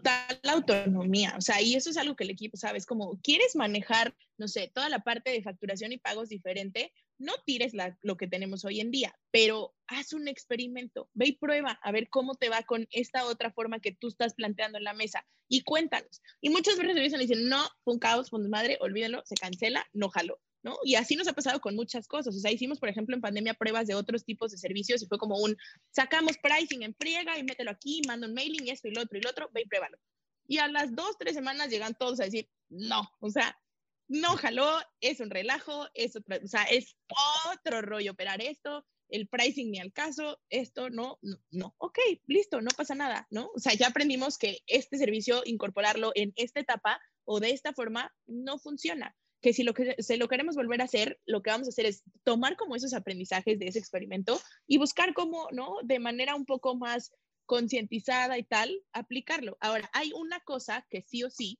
tal 0.01 0.39
autonomía, 0.49 1.35
o 1.37 1.41
sea, 1.41 1.61
y 1.61 1.75
eso 1.75 1.91
es 1.91 1.97
algo 1.97 2.15
que 2.15 2.23
el 2.23 2.31
equipo 2.31 2.57
sabe, 2.57 2.79
es 2.79 2.87
como, 2.87 3.19
¿quieres 3.21 3.55
manejar, 3.55 4.15
no 4.37 4.47
sé, 4.47 4.71
toda 4.73 4.89
la 4.89 5.03
parte 5.03 5.29
de 5.29 5.43
facturación 5.43 5.91
y 5.91 5.99
pagos 5.99 6.29
diferente? 6.29 6.91
No 7.17 7.33
tires 7.45 7.73
lo 8.01 8.17
que 8.17 8.27
tenemos 8.27 8.65
hoy 8.65 8.79
en 8.79 8.91
día, 8.91 9.17
pero 9.31 9.73
haz 9.87 10.13
un 10.13 10.27
experimento, 10.27 11.09
ve 11.13 11.27
y 11.27 11.37
prueba 11.37 11.79
a 11.81 11.91
ver 11.91 12.09
cómo 12.09 12.35
te 12.35 12.49
va 12.49 12.63
con 12.63 12.87
esta 12.91 13.25
otra 13.25 13.51
forma 13.51 13.79
que 13.79 13.93
tú 13.93 14.07
estás 14.07 14.33
planteando 14.33 14.77
en 14.77 14.83
la 14.83 14.93
mesa 14.93 15.25
y 15.47 15.61
cuéntanos. 15.61 16.21
Y 16.41 16.49
muchas 16.49 16.77
veces 16.77 16.95
me 16.95 17.19
dicen, 17.19 17.47
no, 17.47 17.63
fue 17.83 17.93
un 17.93 17.99
caos, 17.99 18.29
fue 18.29 18.39
madre, 18.47 18.77
olvídenlo, 18.81 19.23
se 19.25 19.35
cancela, 19.35 19.85
no 19.93 20.09
jalo. 20.09 20.39
¿No? 20.63 20.79
Y 20.83 20.95
así 20.95 21.15
nos 21.15 21.27
ha 21.27 21.33
pasado 21.33 21.61
con 21.61 21.75
muchas 21.75 22.07
cosas. 22.07 22.35
O 22.35 22.39
sea, 22.39 22.51
hicimos, 22.51 22.79
por 22.79 22.89
ejemplo, 22.89 23.15
en 23.15 23.21
pandemia 23.21 23.53
pruebas 23.53 23.85
de 23.85 23.93
otros 23.93 24.25
tipos 24.25 24.49
de 24.49 24.57
servicios 24.57 25.03
y 25.03 25.05
fue 25.05 25.19
como 25.19 25.37
un, 25.37 25.55
sacamos 25.91 26.39
pricing 26.39 26.81
en 26.81 26.95
friega 26.95 27.37
y 27.37 27.43
mételo 27.43 27.69
aquí, 27.69 28.01
manda 28.07 28.25
un 28.25 28.33
mailing 28.33 28.65
y 28.65 28.71
esto 28.71 28.87
y 28.87 28.91
lo 28.91 29.03
otro 29.03 29.15
y 29.15 29.21
lo 29.21 29.29
otro, 29.29 29.47
ve 29.53 29.61
y 29.61 29.67
pruébalo. 29.67 29.99
Y 30.47 30.57
a 30.57 30.67
las 30.67 30.95
dos, 30.95 31.19
tres 31.19 31.35
semanas 31.35 31.69
llegan 31.69 31.93
todos 31.93 32.19
a 32.19 32.23
decir, 32.23 32.49
no, 32.69 33.07
o 33.19 33.29
sea, 33.29 33.55
no 34.07 34.37
jaló, 34.37 34.79
es 35.01 35.19
un 35.19 35.29
relajo, 35.29 35.87
es 35.93 36.15
otra, 36.15 36.39
o 36.43 36.47
sea, 36.47 36.63
es 36.63 36.95
otro 37.51 37.81
rollo 37.81 38.11
operar 38.11 38.41
esto, 38.41 38.85
el 39.09 39.27
pricing 39.27 39.71
ni 39.71 39.79
al 39.79 39.93
caso, 39.93 40.39
esto 40.49 40.89
no, 40.89 41.19
no, 41.21 41.37
no, 41.51 41.75
ok, 41.77 41.99
listo, 42.27 42.61
no 42.61 42.71
pasa 42.75 42.95
nada, 42.95 43.27
¿no? 43.29 43.49
O 43.55 43.59
sea, 43.59 43.73
ya 43.73 43.87
aprendimos 43.87 44.37
que 44.37 44.59
este 44.67 44.97
servicio, 44.97 45.41
incorporarlo 45.45 46.11
en 46.15 46.33
esta 46.35 46.59
etapa 46.59 46.99
o 47.23 47.39
de 47.39 47.51
esta 47.51 47.73
forma, 47.73 48.13
no 48.25 48.59
funciona. 48.59 49.15
Que 49.41 49.53
si 49.53 49.63
lo 49.63 49.73
que 49.73 49.95
se 50.01 50.17
lo 50.17 50.27
queremos 50.27 50.55
volver 50.55 50.81
a 50.81 50.85
hacer, 50.85 51.19
lo 51.25 51.43
que 51.43 51.51
vamos 51.51 51.67
a 51.67 51.69
hacer 51.69 51.85
es 51.85 52.03
tomar 52.23 52.55
como 52.55 52.75
esos 52.75 52.93
aprendizajes 52.93 53.59
de 53.59 53.67
ese 53.67 53.77
experimento 53.77 54.41
y 54.65 54.77
buscar 54.77 55.13
cómo, 55.13 55.49
¿no? 55.51 55.77
De 55.83 55.99
manera 55.99 56.35
un 56.35 56.45
poco 56.45 56.75
más 56.75 57.11
concientizada 57.45 58.39
y 58.39 58.43
tal, 58.43 58.81
aplicarlo. 58.91 59.57
Ahora, 59.59 59.87
hay 59.93 60.11
una 60.13 60.39
cosa 60.39 60.87
que 60.89 61.03
sí 61.03 61.23
o 61.23 61.29
sí 61.29 61.59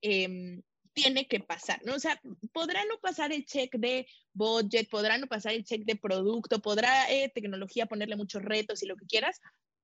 eh, 0.00 0.62
tiene 0.94 1.26
que 1.26 1.40
pasar, 1.40 1.84
¿no? 1.84 1.94
O 1.94 1.98
sea, 1.98 2.20
podrá 2.52 2.84
no 2.86 2.98
pasar 3.00 3.32
el 3.32 3.44
check 3.44 3.74
de 3.76 4.06
budget, 4.32 4.88
podrá 4.88 5.18
no 5.18 5.26
pasar 5.26 5.52
el 5.52 5.64
check 5.64 5.84
de 5.84 5.96
producto, 5.96 6.60
podrá 6.62 7.10
eh, 7.10 7.30
tecnología 7.34 7.86
ponerle 7.86 8.16
muchos 8.16 8.42
retos 8.42 8.82
y 8.82 8.86
lo 8.86 8.96
que 8.96 9.06
quieras, 9.06 9.40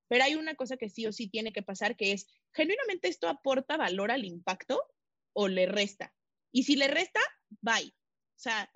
pero 0.09 0.25
hay 0.25 0.37
una 0.37 0.55
cosa 0.55 0.77
que 0.77 0.89
sí 0.89 1.07
o 1.07 1.13
sí 1.13 1.29
tiene 1.29 1.53
que 1.53 1.63
pasar, 1.63 1.97
que 1.97 2.13
es, 2.13 2.27
genuinamente 2.53 3.09
esto 3.09 3.29
aporta 3.29 3.77
valor 3.77 4.11
al 4.11 4.25
impacto 4.25 4.83
o 5.33 5.49
le 5.49 5.67
resta. 5.67 6.15
Y 6.53 6.63
si 6.63 6.77
le 6.77 6.89
resta, 6.89 7.21
bye. 7.61 7.95
O 8.37 8.43
sea, 8.43 8.71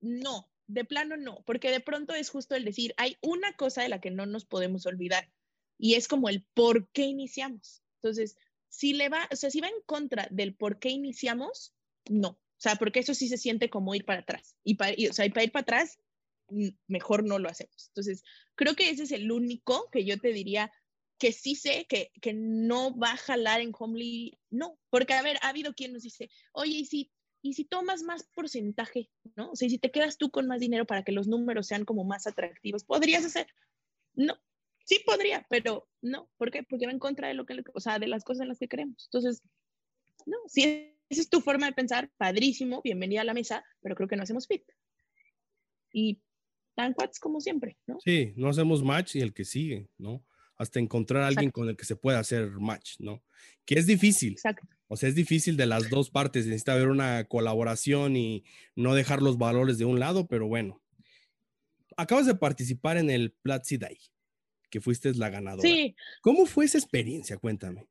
no, 0.00 0.50
de 0.66 0.84
plano 0.84 1.16
no, 1.16 1.42
porque 1.46 1.70
de 1.70 1.80
pronto 1.80 2.14
es 2.14 2.28
justo 2.28 2.54
el 2.54 2.64
decir, 2.64 2.94
hay 2.96 3.16
una 3.22 3.54
cosa 3.54 3.82
de 3.82 3.88
la 3.88 4.00
que 4.00 4.10
no 4.10 4.26
nos 4.26 4.44
podemos 4.44 4.86
olvidar 4.86 5.30
y 5.78 5.94
es 5.94 6.08
como 6.08 6.28
el 6.28 6.44
por 6.54 6.88
qué 6.90 7.02
iniciamos. 7.02 7.82
Entonces, 7.96 8.36
si 8.72 8.94
le 8.94 9.10
va, 9.10 9.28
o 9.30 9.36
sea, 9.36 9.50
si 9.50 9.60
va 9.60 9.68
en 9.68 9.82
contra 9.84 10.26
del 10.30 10.54
por 10.54 10.78
qué 10.78 10.88
iniciamos, 10.88 11.74
no. 12.08 12.30
O 12.30 12.62
sea, 12.62 12.76
porque 12.76 13.00
eso 13.00 13.12
sí 13.12 13.28
se 13.28 13.36
siente 13.36 13.68
como 13.68 13.94
ir 13.94 14.06
para 14.06 14.20
atrás. 14.20 14.56
Y 14.64 14.76
para, 14.76 14.94
o 15.10 15.12
sea, 15.12 15.28
para 15.28 15.44
ir 15.44 15.52
para 15.52 15.62
atrás, 15.62 15.98
mejor 16.86 17.22
no 17.22 17.38
lo 17.38 17.50
hacemos. 17.50 17.88
Entonces, 17.88 18.24
creo 18.54 18.74
que 18.74 18.88
ese 18.88 19.02
es 19.02 19.12
el 19.12 19.30
único 19.30 19.90
que 19.90 20.06
yo 20.06 20.18
te 20.18 20.32
diría 20.32 20.72
que 21.18 21.32
sí 21.32 21.54
sé 21.54 21.86
que, 21.86 22.12
que 22.22 22.32
no 22.32 22.96
va 22.96 23.12
a 23.12 23.16
jalar 23.18 23.60
en 23.60 23.72
Homely. 23.78 24.38
No, 24.48 24.78
porque 24.88 25.12
a 25.12 25.22
ver, 25.22 25.36
ha 25.42 25.50
habido 25.50 25.74
quien 25.74 25.92
nos 25.92 26.02
dice, 26.02 26.30
oye, 26.52 26.78
y 26.78 26.86
si, 26.86 27.12
y 27.42 27.52
si 27.52 27.64
tomas 27.64 28.02
más 28.02 28.24
porcentaje, 28.34 29.10
¿no? 29.36 29.50
O 29.50 29.56
sea, 29.56 29.68
si 29.68 29.78
te 29.78 29.90
quedas 29.90 30.16
tú 30.16 30.30
con 30.30 30.46
más 30.46 30.60
dinero 30.60 30.86
para 30.86 31.02
que 31.02 31.12
los 31.12 31.28
números 31.28 31.66
sean 31.66 31.84
como 31.84 32.04
más 32.04 32.26
atractivos, 32.26 32.84
¿podrías 32.84 33.24
hacer? 33.26 33.48
No, 34.14 34.40
Sí 34.84 35.00
podría, 35.04 35.46
pero 35.48 35.88
no. 36.00 36.28
¿Por 36.36 36.50
qué? 36.50 36.62
Porque 36.62 36.86
va 36.86 36.92
en 36.92 36.98
contra 36.98 37.28
de 37.28 37.34
lo 37.34 37.46
que, 37.46 37.62
o 37.72 37.80
sea, 37.80 37.98
de 37.98 38.08
las 38.08 38.24
cosas 38.24 38.42
en 38.42 38.48
las 38.48 38.58
que 38.58 38.68
creemos. 38.68 39.06
Entonces, 39.06 39.42
no, 40.26 40.36
si 40.46 40.62
esa 41.08 41.20
es 41.20 41.28
tu 41.28 41.40
forma 41.40 41.66
de 41.66 41.72
pensar, 41.72 42.10
padrísimo, 42.16 42.80
bienvenida 42.82 43.20
a 43.20 43.24
la 43.24 43.34
mesa, 43.34 43.64
pero 43.80 43.94
creo 43.94 44.08
que 44.08 44.16
no 44.16 44.22
hacemos 44.22 44.46
fit. 44.46 44.64
Y 45.92 46.22
tan 46.74 46.94
cuates 46.94 47.20
como 47.20 47.40
siempre, 47.40 47.76
¿no? 47.86 47.98
Sí, 48.02 48.32
no 48.36 48.48
hacemos 48.48 48.82
match 48.82 49.16
y 49.16 49.20
el 49.20 49.34
que 49.34 49.44
sigue, 49.44 49.88
¿no? 49.98 50.24
Hasta 50.56 50.80
encontrar 50.80 51.22
a 51.22 51.26
alguien 51.28 51.50
con 51.50 51.68
el 51.68 51.76
que 51.76 51.84
se 51.84 51.96
pueda 51.96 52.18
hacer 52.18 52.50
match, 52.52 52.94
¿no? 52.98 53.22
Que 53.64 53.74
es 53.74 53.86
difícil. 53.86 54.32
Exacto. 54.32 54.66
O 54.88 54.96
sea, 54.96 55.08
es 55.08 55.14
difícil 55.14 55.56
de 55.56 55.66
las 55.66 55.90
dos 55.90 56.10
partes, 56.10 56.46
necesita 56.46 56.74
haber 56.74 56.88
una 56.88 57.24
colaboración 57.24 58.16
y 58.16 58.44
no 58.74 58.94
dejar 58.94 59.22
los 59.22 59.38
valores 59.38 59.78
de 59.78 59.84
un 59.84 59.98
lado, 59.98 60.26
pero 60.28 60.46
bueno. 60.46 60.82
Acabas 61.96 62.26
de 62.26 62.34
participar 62.34 62.96
en 62.96 63.10
el 63.10 63.32
Platzi 63.32 63.76
Day 63.76 63.98
que 64.72 64.80
fuiste 64.80 65.12
la 65.14 65.28
ganadora. 65.28 65.68
Sí. 65.68 65.94
¿Cómo 66.22 66.46
fue 66.46 66.64
esa 66.64 66.78
experiencia? 66.78 67.36
Cuéntame. 67.36 67.86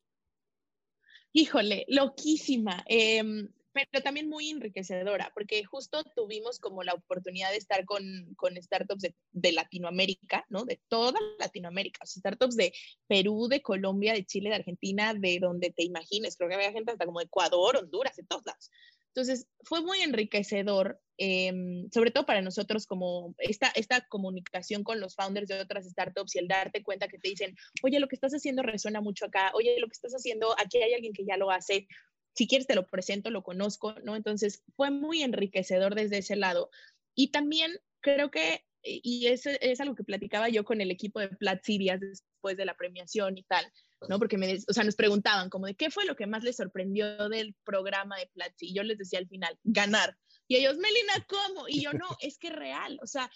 Híjole, 1.32 1.86
loquísima, 1.88 2.84
em, 2.88 3.48
pero 3.72 4.04
también 4.04 4.28
muy 4.28 4.50
enriquecedora, 4.50 5.32
porque 5.34 5.64
justo 5.64 6.04
tuvimos 6.16 6.60
como 6.60 6.84
la 6.84 6.94
oportunidad 6.94 7.52
de 7.52 7.58
estar 7.58 7.86
con, 7.86 8.04
con 8.36 8.62
startups 8.62 9.14
de, 9.32 9.52
Latinoamérica, 9.54 10.44
¿no? 10.50 10.66
De 10.66 10.82
toda 10.90 11.20
Latinoamérica, 11.38 12.04
startups 12.06 12.56
de 12.56 12.74
Perú, 13.08 13.48
de 13.48 13.62
Colombia, 13.62 14.14
de 14.14 14.26
Chile, 14.26 14.50
de 14.50 14.56
Argentina, 14.56 15.14
de 15.14 15.38
donde 15.40 15.70
te 15.70 15.84
imagines, 15.84 16.36
creo 16.36 16.50
que 16.50 16.56
había 16.56 16.74
gente 16.74 16.92
hasta 16.92 17.06
como 17.06 17.20
de 17.20 17.26
Ecuador, 17.26 17.78
Honduras, 17.78 18.16
de 18.16 18.24
todos 18.24 18.44
lados. 18.46 18.72
Entonces, 19.14 19.48
fue 19.64 19.82
muy 19.82 20.00
enriquecedor, 20.00 21.02
em, 21.18 21.90
sobre 21.92 22.12
todo 22.12 22.26
para 22.26 22.42
nosotros 22.42 22.86
como 22.86 23.36
esta, 23.40 23.68
esta 23.76 24.08
comunicación 24.08 24.84
con 24.84 25.02
los 25.02 25.16
founders 25.16 25.50
de 25.50 25.60
otras 25.60 25.86
startups 25.86 26.36
y 26.36 26.40
el 26.40 26.48
darte 26.48 26.82
cuenta 26.82 27.10
que 27.10 27.18
te 27.18 27.30
dicen, 27.30 27.56
oye, 27.84 28.00
lo 28.00 28.08
que 28.08 28.16
estás 28.16 28.34
haciendo 28.34 28.64
resuena 28.64 29.02
mucho 29.02 29.26
acá, 29.26 29.52
oye, 29.54 29.76
lo 29.80 29.88
que 29.88 29.94
estás 29.94 30.14
haciendo, 30.14 30.56
aquí 30.58 30.78
hay 30.78 30.94
alguien 30.94 31.14
que 31.14 31.26
ya 31.26 31.36
lo 31.36 31.52
hace, 31.52 31.88
si 32.34 32.48
quieres 32.48 32.68
te 32.68 32.76
lo 32.76 32.88
presento, 32.88 33.30
lo 33.30 33.44
conozco, 33.44 33.94
¿no? 34.04 34.16
Entonces, 34.16 34.64
fue 34.78 34.92
muy 34.92 35.24
enriquecedor 35.24 35.96
desde 35.96 36.20
ese 36.20 36.38
lado. 36.38 36.70
Y 37.14 37.32
también 37.32 37.78
creo 38.00 38.32
que, 38.32 38.66
y 38.82 39.28
es, 39.28 39.46
es 39.46 39.82
algo 39.82 39.96
que 39.96 40.06
platicaba 40.06 40.48
yo 40.48 40.64
con 40.64 40.80
el 40.80 40.90
equipo 40.90 41.20
de 41.20 41.28
Plat 41.28 41.62
Sirias 41.64 42.00
después 42.00 42.56
de 42.56 42.66
la 42.66 42.78
premiación 42.78 43.38
y 43.38 43.44
tal, 43.44 43.70
¿no? 44.08 44.20
Porque 44.20 44.38
me, 44.38 44.58
o 44.68 44.74
sea, 44.74 44.84
nos 44.84 44.96
preguntaban 44.96 45.50
como 45.50 45.68
de 45.68 45.76
qué 45.76 45.92
fue 45.92 46.06
lo 46.06 46.16
que 46.16 46.28
más 46.28 46.44
les 46.44 46.58
sorprendió 46.58 47.30
del 47.30 47.56
programa 47.64 48.18
de 48.18 48.28
Platzi. 48.28 48.68
Y 48.68 48.74
yo 48.74 48.84
les 48.84 48.98
decía 48.98 49.20
al 49.20 49.28
final, 49.28 49.58
ganar. 49.64 50.18
Y 50.48 50.56
ellos, 50.58 50.78
Melina, 50.78 51.26
¿cómo? 51.28 51.68
Y 51.68 51.82
yo, 51.82 51.94
no, 51.94 52.08
es 52.20 52.38
que 52.38 52.48
es 52.48 52.56
real. 52.56 53.00
O 53.02 53.08
sea, 53.08 53.30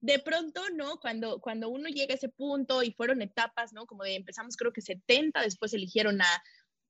de 0.00 0.18
pronto, 0.18 0.62
¿no? 0.74 0.98
Cuando, 0.98 1.40
cuando 1.40 1.68
uno 1.68 1.88
llega 1.88 2.14
a 2.14 2.16
ese 2.16 2.28
punto 2.28 2.82
y 2.82 2.92
fueron 2.92 3.22
etapas, 3.22 3.72
¿no? 3.72 3.86
Como 3.86 4.04
de 4.04 4.14
empezamos 4.14 4.56
creo 4.56 4.72
que 4.72 4.80
70, 4.80 5.42
después 5.42 5.72
eligieron 5.74 6.20
a, 6.22 6.42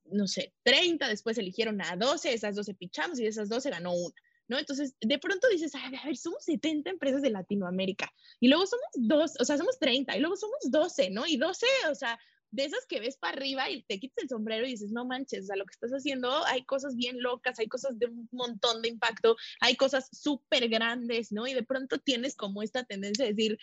no 0.05 0.27
sé, 0.27 0.55
30, 0.63 1.09
después 1.09 1.39
eligieron 1.39 1.81
a 1.83 1.97
12, 1.97 2.33
esas 2.33 2.55
12 2.55 2.75
pichamos 2.75 3.19
y 3.19 3.25
de 3.25 3.29
esas 3.29 3.49
12 3.49 3.71
ganó 3.71 3.93
una. 3.93 4.15
¿No? 4.49 4.59
Entonces, 4.59 4.97
de 5.01 5.19
pronto 5.21 5.47
dices, 5.49 5.73
a 5.77 5.91
ver, 5.91 6.17
somos 6.17 6.45
70 6.45 6.91
empresas 6.91 7.23
de 7.23 7.31
Latinoamérica 7.31 8.13
y 8.41 8.49
luego 8.49 8.67
somos 8.67 8.89
dos, 8.95 9.35
o 9.39 9.45
sea, 9.45 9.57
somos 9.57 9.79
30 9.79 10.17
y 10.17 10.21
luego 10.21 10.35
somos 10.35 10.59
12, 10.65 11.11
¿no? 11.11 11.25
Y 11.25 11.37
12, 11.37 11.67
o 11.89 11.95
sea, 11.95 12.19
de 12.51 12.65
esas 12.65 12.87
que 12.87 13.01
ves 13.01 13.17
para 13.17 13.37
arriba 13.37 13.71
y 13.71 13.83
te 13.83 13.99
quitas 13.99 14.25
el 14.25 14.29
sombrero 14.29 14.67
y 14.67 14.71
dices, 14.71 14.91
no 14.91 15.05
manches, 15.05 15.45
o 15.45 15.47
sea, 15.47 15.57
lo 15.57 15.65
que 15.65 15.73
estás 15.73 15.93
haciendo, 15.93 16.45
hay 16.47 16.65
cosas 16.65 16.97
bien 16.97 17.23
locas, 17.23 17.59
hay 17.59 17.69
cosas 17.69 17.99
de 17.99 18.07
un 18.07 18.29
montón 18.33 18.83
de 18.83 18.89
impacto, 18.89 19.37
hay 19.61 19.77
cosas 19.77 20.09
súper 20.13 20.69
grandes, 20.69 21.33
¿no? 21.33 21.47
Y 21.47 21.55
de 21.55 21.63
pronto 21.63 21.99
tienes 21.99 22.35
como 22.37 22.63
esta 22.63 22.85
tendencia 22.85 23.25
de 23.25 23.33
decir, 23.33 23.59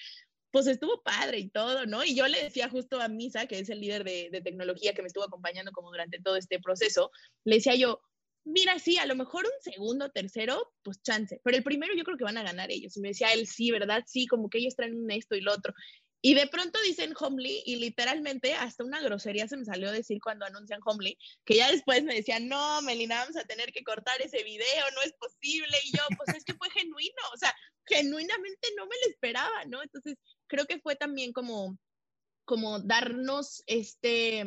pues 0.51 0.67
estuvo 0.67 1.01
padre 1.03 1.39
y 1.39 1.49
todo, 1.49 1.85
¿no? 1.85 2.03
Y 2.03 2.15
yo 2.15 2.27
le 2.27 2.41
decía 2.43 2.69
justo 2.69 3.01
a 3.01 3.09
Misa, 3.09 3.47
que 3.47 3.59
es 3.59 3.69
el 3.69 3.81
líder 3.81 4.03
de, 4.03 4.29
de 4.31 4.41
tecnología 4.41 4.93
que 4.93 5.01
me 5.01 5.07
estuvo 5.07 5.25
acompañando 5.25 5.71
como 5.71 5.91
durante 5.91 6.19
todo 6.19 6.37
este 6.37 6.59
proceso, 6.59 7.11
le 7.43 7.55
decía 7.55 7.75
yo, 7.75 8.01
mira, 8.47 8.79
sí, 8.79 8.97
a 8.97 9.05
lo 9.05 9.15
mejor 9.15 9.45
un 9.45 9.61
segundo, 9.61 10.09
tercero, 10.09 10.73
pues 10.83 11.01
chance, 11.01 11.39
pero 11.43 11.57
el 11.57 11.63
primero 11.63 11.93
yo 11.95 12.03
creo 12.03 12.17
que 12.17 12.23
van 12.23 12.37
a 12.37 12.43
ganar 12.43 12.71
ellos. 12.71 12.95
Y 12.95 13.01
me 13.01 13.09
decía 13.09 13.33
él, 13.33 13.45
sí, 13.45 13.71
¿verdad? 13.71 14.03
Sí, 14.07 14.25
como 14.25 14.49
que 14.49 14.59
ellos 14.59 14.75
traen 14.75 14.95
un 14.95 15.11
esto 15.11 15.35
y 15.35 15.41
lo 15.41 15.53
otro. 15.53 15.73
Y 16.21 16.33
de 16.33 16.47
pronto 16.47 16.79
dicen 16.81 17.13
Homely 17.19 17.61
y 17.65 17.75
literalmente 17.75 18.53
hasta 18.55 18.83
una 18.83 19.01
grosería 19.01 19.47
se 19.47 19.57
me 19.57 19.65
salió 19.65 19.91
decir 19.91 20.19
cuando 20.21 20.45
anuncian 20.45 20.81
Homely, 20.83 21.17
que 21.45 21.55
ya 21.55 21.71
después 21.71 22.03
me 22.03 22.15
decían, 22.15 22.47
no, 22.47 22.81
Melina, 22.81 23.19
vamos 23.19 23.37
a 23.37 23.45
tener 23.45 23.71
que 23.71 23.83
cortar 23.83 24.19
ese 24.21 24.43
video, 24.43 24.85
no 24.95 25.01
es 25.03 25.13
posible. 25.13 25.77
Y 25.83 25.95
yo, 25.95 26.03
pues 26.17 26.35
es 26.35 26.43
que 26.43 26.55
fue 26.55 26.69
genuino, 26.71 27.21
o 27.33 27.37
sea, 27.37 27.53
genuinamente 27.85 28.67
no 28.75 28.85
me 28.87 28.95
lo 29.03 29.11
esperaba, 29.11 29.65
¿no? 29.65 29.81
Entonces, 29.83 30.17
creo 30.47 30.65
que 30.65 30.79
fue 30.79 30.95
también 30.95 31.33
como, 31.33 31.77
como 32.45 32.79
darnos 32.79 33.63
este 33.67 34.43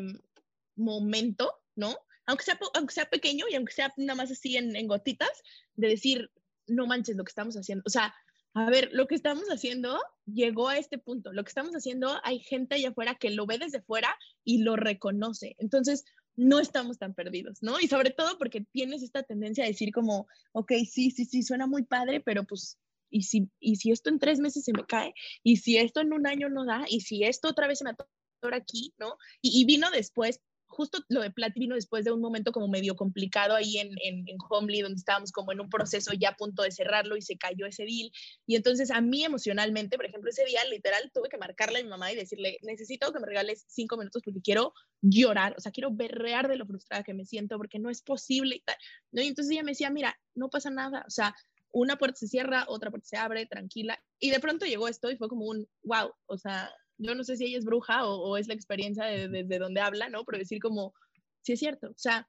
momento, 0.75 1.55
¿no? 1.77 1.97
Aunque 2.27 2.45
sea, 2.45 2.59
aunque 2.75 2.95
sea 2.95 3.09
pequeño 3.09 3.47
y 3.49 3.55
aunque 3.55 3.73
sea 3.73 3.93
nada 3.97 4.17
más 4.17 4.31
así 4.31 4.57
en, 4.57 4.75
en 4.75 4.89
gotitas, 4.89 5.43
de 5.75 5.89
decir, 5.89 6.31
no 6.67 6.87
manches 6.87 7.17
lo 7.17 7.25
que 7.25 7.31
estamos 7.31 7.57
haciendo. 7.57 7.85
O 7.87 7.91
sea, 7.91 8.15
a 8.55 8.69
ver, 8.69 8.91
lo 8.93 9.07
que 9.07 9.15
estamos 9.15 9.45
haciendo 9.49 9.99
llegó 10.27 10.69
a 10.69 10.79
este 10.79 10.99
punto. 10.99 11.33
Lo 11.33 11.45
que 11.45 11.49
estamos 11.49 11.73
haciendo, 11.73 12.19
hay 12.25 12.41
gente 12.41 12.75
allá 12.75 12.89
afuera 12.91 13.15
que 13.15 13.31
lo 13.31 13.47
ve 13.47 13.59
desde 13.59 13.83
fuera 13.83 14.09
y 14.45 14.63
lo 14.63 14.77
reconoce. 14.77 15.55
Entonces, 15.59 16.05
no 16.37 16.59
estamos 16.59 16.99
tan 16.99 17.15
perdidos, 17.15 17.63
¿no? 17.63 17.79
Y 17.81 17.87
sobre 17.87 18.11
todo 18.11 18.39
porque 18.39 18.63
tienes 18.73 19.03
esta 19.03 19.23
tendencia 19.23 19.65
a 19.65 19.69
decir 19.69 19.93
como, 19.93 20.27
ok, 20.53 20.73
sí, 20.91 21.11
sí, 21.11 21.25
sí, 21.25 21.43
suena 21.43 21.67
muy 21.67 21.85
padre, 21.85 22.21
pero 22.21 22.45
pues, 22.45 22.79
¿y 23.11 23.23
si, 23.23 23.51
y 23.61 23.77
si 23.77 23.93
esto 23.93 24.11
en 24.11 24.19
tres 24.19 24.41
meses 24.41 24.65
se 24.65 24.73
me 24.73 24.85
cae? 24.85 25.15
¿Y 25.43 25.59
si 25.59 25.77
esto 25.77 26.01
en 26.01 26.13
un 26.13 26.27
año 26.27 26.49
no 26.49 26.65
da? 26.65 26.85
¿Y 26.89 27.03
si 27.03 27.25
esto 27.25 27.49
otra 27.49 27.69
vez 27.69 27.79
se 27.79 27.85
me 27.85 27.91
atora 27.91 28.57
aquí, 28.57 28.95
¿no? 28.99 29.17
Y, 29.43 29.61
y 29.61 29.65
vino 29.65 29.91
después 29.91 30.41
justo 30.71 31.05
lo 31.09 31.21
de 31.21 31.31
Plat 31.31 31.53
vino 31.55 31.75
después 31.75 32.05
de 32.05 32.13
un 32.13 32.21
momento 32.21 32.53
como 32.53 32.69
medio 32.69 32.95
complicado 32.95 33.55
ahí 33.57 33.79
en, 33.79 33.89
en, 34.03 34.29
en, 34.29 34.37
Homely, 34.49 34.81
donde 34.81 34.99
estábamos 34.99 35.33
como 35.33 35.53
en 35.53 35.61
un 35.61 35.69
proceso 35.69 36.13
ya 36.13 36.31
a 36.31 36.37
punto 36.37 36.63
de 36.63 36.71
cerrarlo 36.71 37.17
y 37.17 37.23
se 37.23 37.37
cayó 37.37 37.67
ese 37.67 37.85
deal. 37.85 38.11
Y 38.47 38.57
entonces 38.57 38.91
a 38.91 39.01
mí 39.01 39.25
emocionalmente, 39.25 39.97
por 39.97 40.07
ejemplo, 40.07 40.31
ese 40.31 40.45
día 40.45 40.65
literal 40.71 41.11
tuve 41.13 41.29
que 41.29 41.39
marcarle 41.39 41.81
a 41.81 41.83
mi 41.83 41.89
mamá 41.89 42.13
y 42.13 42.17
decirle, 42.17 42.59
necesito 42.63 43.13
que 43.13 43.19
me 43.19 43.27
regales 43.27 43.65
cinco 43.69 43.97
minutos 43.97 44.23
porque 44.25 44.41
quiero 44.41 44.73
llorar, 45.03 45.55
o 45.59 45.61
sea, 45.61 45.73
quiero 45.73 45.91
berrear 45.91 46.49
de 46.49 46.57
lo 46.57 46.67
frustrada 46.67 47.03
que 47.03 47.15
me 47.15 47.25
siento 47.25 47.57
porque 47.57 47.79
no 47.79 47.91
es 47.91 48.01
posible 48.03 48.57
y 48.57 48.61
tal. 48.61 48.77
¿no? 49.11 49.23
Y 49.23 49.27
entonces 49.27 49.53
ella 49.53 49.65
me 49.65 49.73
decía, 49.73 49.91
mira, 49.91 50.19
no 50.35 50.51
pasa 50.51 50.71
nada, 50.71 51.05
o 51.07 51.11
sea, 51.11 51.35
una 51.73 51.97
puerta 51.97 52.19
se 52.19 52.29
cierra, 52.29 52.65
otra 52.69 52.91
puerta 52.91 53.09
se 53.09 53.17
abre, 53.17 53.47
tranquila. 53.47 54.03
Y 54.19 54.31
de 54.31 54.41
pronto 54.41 54.67
llegó 54.67 54.89
esto 54.89 55.11
y 55.11 55.17
fue 55.17 55.29
como 55.29 55.47
un, 55.47 55.69
wow, 55.83 56.13
o 56.27 56.39
sea, 56.39 56.71
yo 57.01 57.15
no 57.15 57.25
sé 57.25 57.37
si 57.37 57.47
ella 57.47 57.59
es 57.59 57.65
bruja 57.65 58.07
o, 58.07 58.37
es 58.37 58.47
la 58.49 58.55
experiencia 58.55 59.05
desde 59.05 59.45
de, 59.45 59.59
donde 59.59 59.81
habla, 59.81 60.09
¿no? 60.09 60.25
Pero 60.25 60.39
decir 60.39 60.61
como, 60.61 60.95
sí 61.43 61.55
es 61.55 61.59
cierto, 61.59 61.89
o 61.89 61.99
sea, 61.99 62.29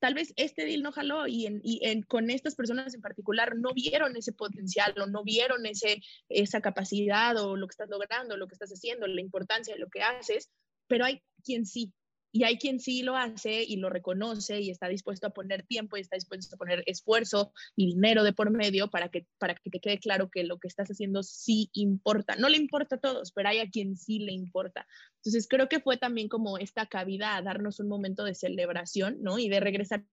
tal 0.00 0.14
vez 0.14 0.32
este 0.36 0.64
deal 0.64 0.82
no 0.82 0.92
jaló 0.92 1.26
y, 1.26 1.46
en, 1.46 1.60
y 1.62 1.80
en, 1.86 2.02
con 2.02 2.28
estas 2.28 2.54
personas 2.54 2.94
en 2.94 3.00
particular 3.00 3.56
no 3.56 3.72
vieron 3.72 4.16
ese 4.16 4.32
potencial 4.32 4.94
o 5.00 5.06
no 5.06 5.22
vieron 5.22 5.64
ese, 5.64 6.00
esa 6.28 6.60
capacidad 6.60 7.36
o 7.36 7.56
lo 7.56 7.66
que 7.66 7.72
estás 7.72 7.88
logrando, 7.88 8.36
lo 8.36 8.48
que 8.48 8.54
estás 8.54 8.70
haciendo, 8.70 9.06
la 9.06 9.20
importancia 9.20 9.74
de 9.74 9.80
lo 9.80 9.88
que 9.88 10.02
haces, 10.02 10.50
pero 10.88 11.04
hay 11.04 11.22
quien 11.44 11.66
sí, 11.66 11.92
y 12.32 12.44
hay 12.44 12.56
quien 12.56 12.80
sí 12.80 13.02
lo 13.02 13.16
hace 13.16 13.62
y 13.62 13.76
lo 13.76 13.90
reconoce 13.90 14.60
y 14.60 14.70
está 14.70 14.88
dispuesto 14.88 15.26
a 15.26 15.30
poner 15.30 15.64
tiempo 15.64 15.96
y 15.96 16.00
está 16.00 16.16
dispuesto 16.16 16.56
a 16.56 16.58
poner 16.58 16.82
esfuerzo 16.86 17.52
y 17.76 17.86
dinero 17.86 18.24
de 18.24 18.32
por 18.32 18.50
medio 18.50 18.88
para 18.88 19.10
que, 19.10 19.26
para 19.38 19.54
que 19.54 19.70
te 19.70 19.80
quede 19.80 19.98
claro 19.98 20.30
que 20.30 20.42
lo 20.42 20.58
que 20.58 20.68
estás 20.68 20.88
haciendo 20.88 21.22
sí 21.22 21.70
importa. 21.74 22.34
No 22.36 22.48
le 22.48 22.56
importa 22.56 22.96
a 22.96 23.00
todos, 23.00 23.32
pero 23.32 23.50
hay 23.50 23.58
a 23.58 23.68
quien 23.68 23.96
sí 23.98 24.18
le 24.18 24.32
importa. 24.32 24.86
Entonces 25.16 25.46
creo 25.46 25.68
que 25.68 25.80
fue 25.80 25.98
también 25.98 26.28
como 26.28 26.56
esta 26.56 26.86
cabida 26.86 27.36
a 27.36 27.42
darnos 27.42 27.78
un 27.80 27.88
momento 27.88 28.24
de 28.24 28.34
celebración, 28.34 29.18
¿no? 29.20 29.38
Y 29.38 29.50
de 29.50 29.60
regresar 29.60 30.04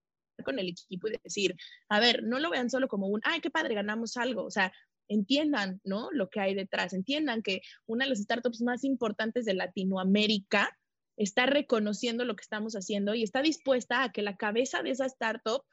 con 0.43 0.59
el 0.59 0.69
equipo 0.69 1.07
y 1.07 1.17
decir, 1.23 1.55
a 1.87 1.99
ver, 1.99 2.23
no 2.23 2.39
lo 2.39 2.49
vean 2.49 2.69
solo 2.69 2.87
como 2.89 3.07
un, 3.07 3.21
ay, 3.23 3.39
qué 3.39 3.49
padre, 3.49 3.75
ganamos 3.75 4.17
algo. 4.17 4.43
O 4.43 4.51
sea, 4.51 4.73
entiendan, 5.07 5.81
¿no? 5.83 6.09
Lo 6.11 6.29
que 6.29 6.39
hay 6.39 6.53
detrás, 6.53 6.93
entiendan 6.93 7.41
que 7.41 7.61
una 7.87 8.05
de 8.05 8.09
las 8.09 8.19
startups 8.19 8.61
más 8.61 8.83
importantes 8.83 9.45
de 9.45 9.53
Latinoamérica 9.53 10.78
está 11.19 11.45
reconociendo 11.45 12.23
lo 12.23 12.35
que 12.35 12.43
estamos 12.43 12.73
haciendo 12.75 13.13
y 13.13 13.23
está 13.23 13.41
dispuesta 13.41 14.03
a 14.03 14.11
que 14.11 14.21
la 14.21 14.37
cabeza 14.37 14.81
de 14.81 14.91
esa 14.91 15.05
startup 15.05 15.63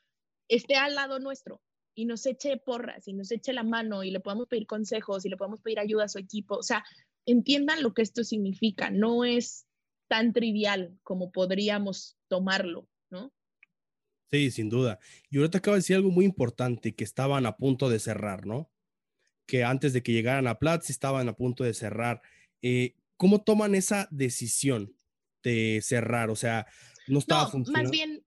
esté 0.49 0.74
al 0.74 0.97
lado 0.97 1.20
nuestro 1.20 1.62
y 1.94 2.05
nos 2.05 2.26
eche 2.26 2.57
porras 2.57 3.07
y 3.07 3.14
nos 3.14 3.30
eche 3.30 3.53
la 3.53 3.62
mano 3.62 4.03
y 4.03 4.11
le 4.11 4.18
podamos 4.18 4.49
pedir 4.49 4.66
consejos 4.66 5.24
y 5.24 5.28
le 5.28 5.36
podamos 5.36 5.61
pedir 5.62 5.78
ayuda 5.78 6.05
a 6.05 6.09
su 6.09 6.18
equipo. 6.18 6.57
O 6.57 6.62
sea, 6.64 6.84
entiendan 7.26 7.82
lo 7.84 7.94
que 7.94 8.03
esto 8.03 8.24
significa. 8.24 8.90
No 8.90 9.24
es 9.24 9.66
tan 10.09 10.32
trivial 10.32 10.99
como 11.05 11.30
podríamos 11.30 12.18
tomarlo, 12.26 12.88
¿no? 13.09 13.32
Sí, 14.32 14.51
sin 14.51 14.68
duda. 14.68 14.99
Y 15.30 15.38
ahorita 15.38 15.59
acaba 15.59 15.76
de 15.76 15.80
decir 15.80 15.94
algo 15.94 16.11
muy 16.11 16.24
importante, 16.24 16.97
que 16.97 17.05
estaban 17.05 17.47
a 17.47 17.57
punto 17.57 17.88
de 17.88 18.01
cerrar, 18.01 18.47
¿no? 18.47 18.68
Que 19.47 19.62
antes 19.62 19.92
de 19.92 20.03
que 20.03 20.12
llegaran 20.12 20.49
a 20.49 20.59
Platz 20.59 20.90
estaban 20.90 21.28
a 21.28 21.36
punto 21.36 21.62
de 21.62 21.72
cerrar. 21.72 22.20
Eh, 22.62 22.97
¿Cómo 23.16 23.44
toman 23.44 23.76
esa 23.76 24.09
decisión? 24.11 24.95
Cerrar, 25.82 26.30
o 26.30 26.36
sea, 26.36 26.66
no 27.07 27.18
estaba 27.18 27.44
no, 27.44 27.51
funcionando. 27.51 27.84
Más 27.84 27.90
bien. 27.90 28.24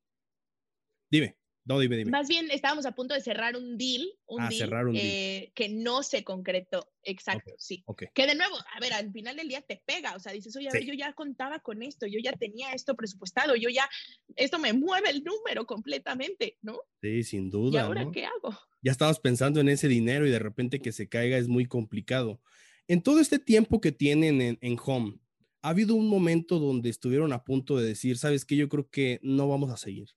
Dime. 1.09 1.39
No, 1.69 1.77
dime, 1.77 1.97
dime. 1.97 2.09
Más 2.09 2.27
bien 2.27 2.49
estábamos 2.49 2.87
a 2.87 2.93
punto 2.93 3.13
de 3.13 3.21
cerrar 3.21 3.55
un 3.55 3.77
deal, 3.77 4.03
un 4.25 4.41
ah, 4.41 4.49
deal, 4.49 4.59
cerrar 4.59 4.87
un 4.87 4.95
eh, 4.95 5.01
deal. 5.01 5.51
que 5.53 5.69
no 5.69 6.01
se 6.01 6.23
concretó. 6.23 6.91
Exacto, 7.03 7.51
okay. 7.51 7.55
sí. 7.59 7.83
Okay. 7.85 8.07
Que 8.11 8.25
de 8.25 8.33
nuevo, 8.33 8.55
a 8.55 8.79
ver, 8.79 8.91
al 8.91 9.11
final 9.11 9.35
del 9.35 9.47
día 9.47 9.61
te 9.61 9.79
pega, 9.85 10.15
o 10.15 10.19
sea, 10.19 10.31
dices, 10.31 10.55
oye, 10.55 10.69
sí. 10.71 10.83
yo 10.83 10.95
ya 10.95 11.13
contaba 11.13 11.59
con 11.59 11.83
esto, 11.83 12.07
yo 12.07 12.17
ya 12.23 12.31
tenía 12.33 12.71
esto 12.73 12.95
presupuestado, 12.95 13.55
yo 13.55 13.69
ya, 13.69 13.87
esto 14.35 14.57
me 14.57 14.73
mueve 14.73 15.11
el 15.11 15.23
número 15.23 15.67
completamente, 15.67 16.57
¿no? 16.63 16.79
Sí, 17.03 17.21
sin 17.21 17.51
duda. 17.51 17.75
¿Y 17.75 17.77
ahora 17.77 18.05
¿no? 18.05 18.11
qué 18.11 18.25
hago? 18.25 18.57
Ya 18.81 18.91
estabas 18.91 19.19
pensando 19.19 19.59
en 19.59 19.69
ese 19.69 19.87
dinero 19.87 20.25
y 20.25 20.31
de 20.31 20.39
repente 20.39 20.79
que 20.79 20.91
se 20.91 21.07
caiga 21.07 21.37
es 21.37 21.47
muy 21.47 21.67
complicado. 21.67 22.41
En 22.87 23.03
todo 23.03 23.19
este 23.19 23.37
tiempo 23.37 23.79
que 23.79 23.91
tienen 23.91 24.41
en, 24.41 24.57
en 24.61 24.77
Home, 24.83 25.19
ha 25.61 25.69
habido 25.69 25.95
un 25.95 26.07
momento 26.07 26.59
donde 26.59 26.89
estuvieron 26.89 27.33
a 27.33 27.43
punto 27.43 27.77
de 27.77 27.87
decir, 27.87 28.17
sabes 28.17 28.45
que 28.45 28.55
yo 28.55 28.69
creo 28.69 28.89
que 28.89 29.19
no 29.21 29.47
vamos 29.47 29.71
a 29.71 29.77
seguir. 29.77 30.09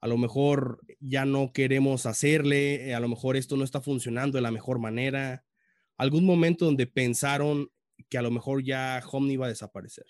A 0.00 0.06
lo 0.06 0.16
mejor 0.16 0.80
ya 1.00 1.24
no 1.24 1.52
queremos 1.52 2.06
hacerle, 2.06 2.88
eh, 2.88 2.94
a 2.94 3.00
lo 3.00 3.08
mejor 3.08 3.36
esto 3.36 3.56
no 3.56 3.64
está 3.64 3.80
funcionando 3.80 4.38
de 4.38 4.42
la 4.42 4.50
mejor 4.50 4.78
manera. 4.78 5.44
Algún 5.96 6.24
momento 6.24 6.64
donde 6.64 6.86
pensaron 6.86 7.70
que 8.08 8.18
a 8.18 8.22
lo 8.22 8.30
mejor 8.30 8.62
ya 8.62 9.02
Home 9.10 9.32
iba 9.32 9.46
a 9.46 9.50
desaparecer. 9.50 10.06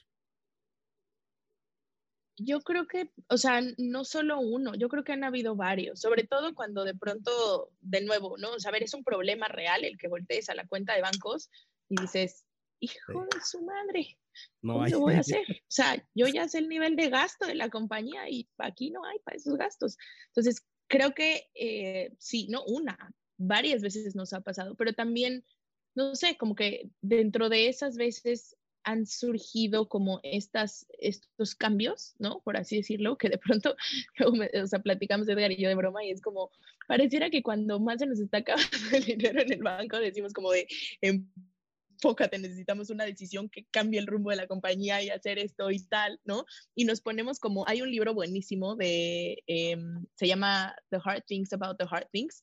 Yo 2.36 2.60
creo 2.60 2.86
que, 2.86 3.10
o 3.28 3.36
sea, 3.36 3.60
no 3.78 4.04
solo 4.04 4.38
uno, 4.38 4.76
yo 4.76 4.88
creo 4.88 5.02
que 5.02 5.12
han 5.12 5.24
habido 5.24 5.56
varios, 5.56 6.00
sobre 6.00 6.22
todo 6.22 6.54
cuando 6.54 6.84
de 6.84 6.94
pronto, 6.94 7.72
de 7.80 8.02
nuevo, 8.02 8.36
¿no? 8.38 8.52
O 8.52 8.60
sea, 8.60 8.68
a 8.68 8.72
ver, 8.72 8.84
es 8.84 8.94
un 8.94 9.02
problema 9.02 9.48
real 9.48 9.84
el 9.84 9.98
que 9.98 10.06
voltees 10.06 10.48
a 10.48 10.54
la 10.54 10.64
cuenta 10.66 10.94
de 10.94 11.02
bancos 11.02 11.50
y 11.88 12.00
dices, 12.00 12.44
hijo 12.78 13.26
de 13.32 13.40
su 13.44 13.62
madre, 13.62 14.18
no 14.62 14.74
¿cómo 14.74 14.84
hay. 14.84 14.90
lo 14.92 15.00
voy 15.00 15.14
a 15.14 15.20
hacer? 15.20 15.44
O 15.50 15.70
sea, 15.70 16.04
yo 16.14 16.26
ya 16.26 16.48
sé 16.48 16.58
el 16.58 16.68
nivel 16.68 16.96
de 16.96 17.08
gasto 17.08 17.46
de 17.46 17.54
la 17.54 17.70
compañía 17.70 18.28
y 18.28 18.48
aquí 18.58 18.90
no 18.90 19.04
hay 19.04 19.18
para 19.20 19.36
esos 19.36 19.56
gastos. 19.56 19.96
Entonces, 20.28 20.64
creo 20.88 21.12
que 21.12 21.48
eh, 21.54 22.12
sí, 22.18 22.48
no 22.48 22.64
una, 22.64 22.96
varias 23.36 23.82
veces 23.82 24.14
nos 24.16 24.32
ha 24.32 24.40
pasado, 24.40 24.74
pero 24.74 24.92
también, 24.92 25.44
no 25.94 26.14
sé, 26.14 26.36
como 26.36 26.54
que 26.54 26.90
dentro 27.00 27.48
de 27.48 27.68
esas 27.68 27.96
veces 27.96 28.56
han 28.84 29.06
surgido 29.06 29.88
como 29.88 30.20
estas, 30.22 30.86
estos 30.98 31.54
cambios, 31.54 32.14
¿no? 32.18 32.40
Por 32.40 32.56
así 32.56 32.76
decirlo, 32.76 33.18
que 33.18 33.28
de 33.28 33.38
pronto, 33.38 33.76
o 34.62 34.66
sea, 34.66 34.78
platicamos 34.78 35.28
Edgar 35.28 35.52
y 35.52 35.60
yo 35.60 35.68
de 35.68 35.74
broma 35.74 36.04
y 36.04 36.10
es 36.10 36.22
como, 36.22 36.50
pareciera 36.86 37.28
que 37.28 37.42
cuando 37.42 37.80
más 37.80 37.98
se 37.98 38.06
nos 38.06 38.18
está 38.18 38.38
acabando 38.38 38.68
el 38.92 39.04
dinero 39.04 39.42
en 39.42 39.52
el 39.52 39.62
banco, 39.62 39.98
decimos 39.98 40.32
como 40.32 40.52
de, 40.52 40.66
enfócate, 41.98 42.38
necesitamos 42.38 42.90
una 42.90 43.04
decisión 43.04 43.48
que 43.48 43.66
cambie 43.70 43.98
el 43.98 44.06
rumbo 44.06 44.30
de 44.30 44.36
la 44.36 44.46
compañía 44.46 45.02
y 45.02 45.10
hacer 45.10 45.38
esto 45.38 45.70
y 45.70 45.80
tal, 45.84 46.20
¿no? 46.24 46.44
Y 46.74 46.84
nos 46.84 47.00
ponemos 47.00 47.40
como, 47.40 47.66
hay 47.66 47.82
un 47.82 47.90
libro 47.90 48.14
buenísimo 48.14 48.76
de, 48.76 49.42
eh, 49.46 49.76
se 50.14 50.26
llama 50.26 50.76
The 50.90 50.98
Hard 51.04 51.24
Things 51.26 51.52
About 51.52 51.78
the 51.78 51.86
Hard 51.90 52.08
Things, 52.12 52.42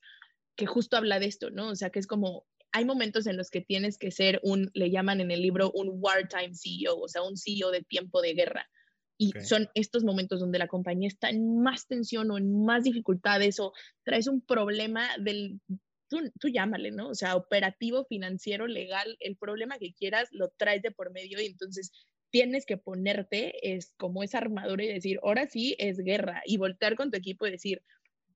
que 0.55 0.65
justo 0.65 0.97
habla 0.97 1.19
de 1.19 1.27
esto, 1.27 1.49
¿no? 1.49 1.69
O 1.69 1.75
sea, 1.75 1.89
que 1.89 1.99
es 1.99 2.07
como, 2.07 2.45
hay 2.71 2.85
momentos 2.85 3.27
en 3.27 3.37
los 3.37 3.49
que 3.49 3.61
tienes 3.61 3.97
que 3.97 4.11
ser 4.11 4.39
un, 4.43 4.69
le 4.73 4.91
llaman 4.91 5.21
en 5.21 5.31
el 5.31 5.41
libro, 5.41 5.71
un 5.71 5.91
wartime 5.93 6.53
CEO, 6.53 6.99
o 6.99 7.07
sea, 7.07 7.23
un 7.23 7.37
CEO 7.37 7.71
de 7.71 7.81
tiempo 7.81 8.21
de 8.21 8.33
guerra. 8.33 8.69
Y 9.17 9.29
okay. 9.29 9.45
son 9.45 9.69
estos 9.75 10.03
momentos 10.03 10.41
donde 10.41 10.59
la 10.59 10.67
compañía 10.67 11.07
está 11.07 11.29
en 11.29 11.61
más 11.61 11.87
tensión 11.87 12.29
o 12.31 12.37
en 12.37 12.65
más 12.65 12.83
dificultades 12.83 13.61
o 13.61 13.71
traes 14.03 14.27
un 14.27 14.41
problema 14.41 15.07
del, 15.17 15.61
tú, 16.09 16.49
llámale, 16.49 16.91
¿no? 16.91 17.09
O 17.09 17.15
sea, 17.15 17.35
operativo, 17.35 18.05
financiero, 18.05 18.67
legal, 18.67 19.17
el 19.19 19.37
problema 19.37 19.77
que 19.77 19.93
quieras 19.93 20.29
lo 20.31 20.49
traes 20.57 20.81
de 20.81 20.91
por 20.91 21.11
medio 21.11 21.41
y 21.41 21.45
entonces 21.47 21.91
tienes 22.31 22.65
que 22.65 22.77
ponerte 22.77 23.75
es 23.75 23.93
como 23.97 24.23
esa 24.23 24.39
armadura 24.39 24.83
y 24.83 24.93
decir, 24.93 25.19
ahora 25.23 25.47
sí 25.47 25.75
es 25.79 25.97
guerra 25.99 26.41
y 26.45 26.57
voltear 26.57 26.95
con 26.95 27.11
tu 27.11 27.17
equipo 27.17 27.47
y 27.47 27.51
decir, 27.51 27.81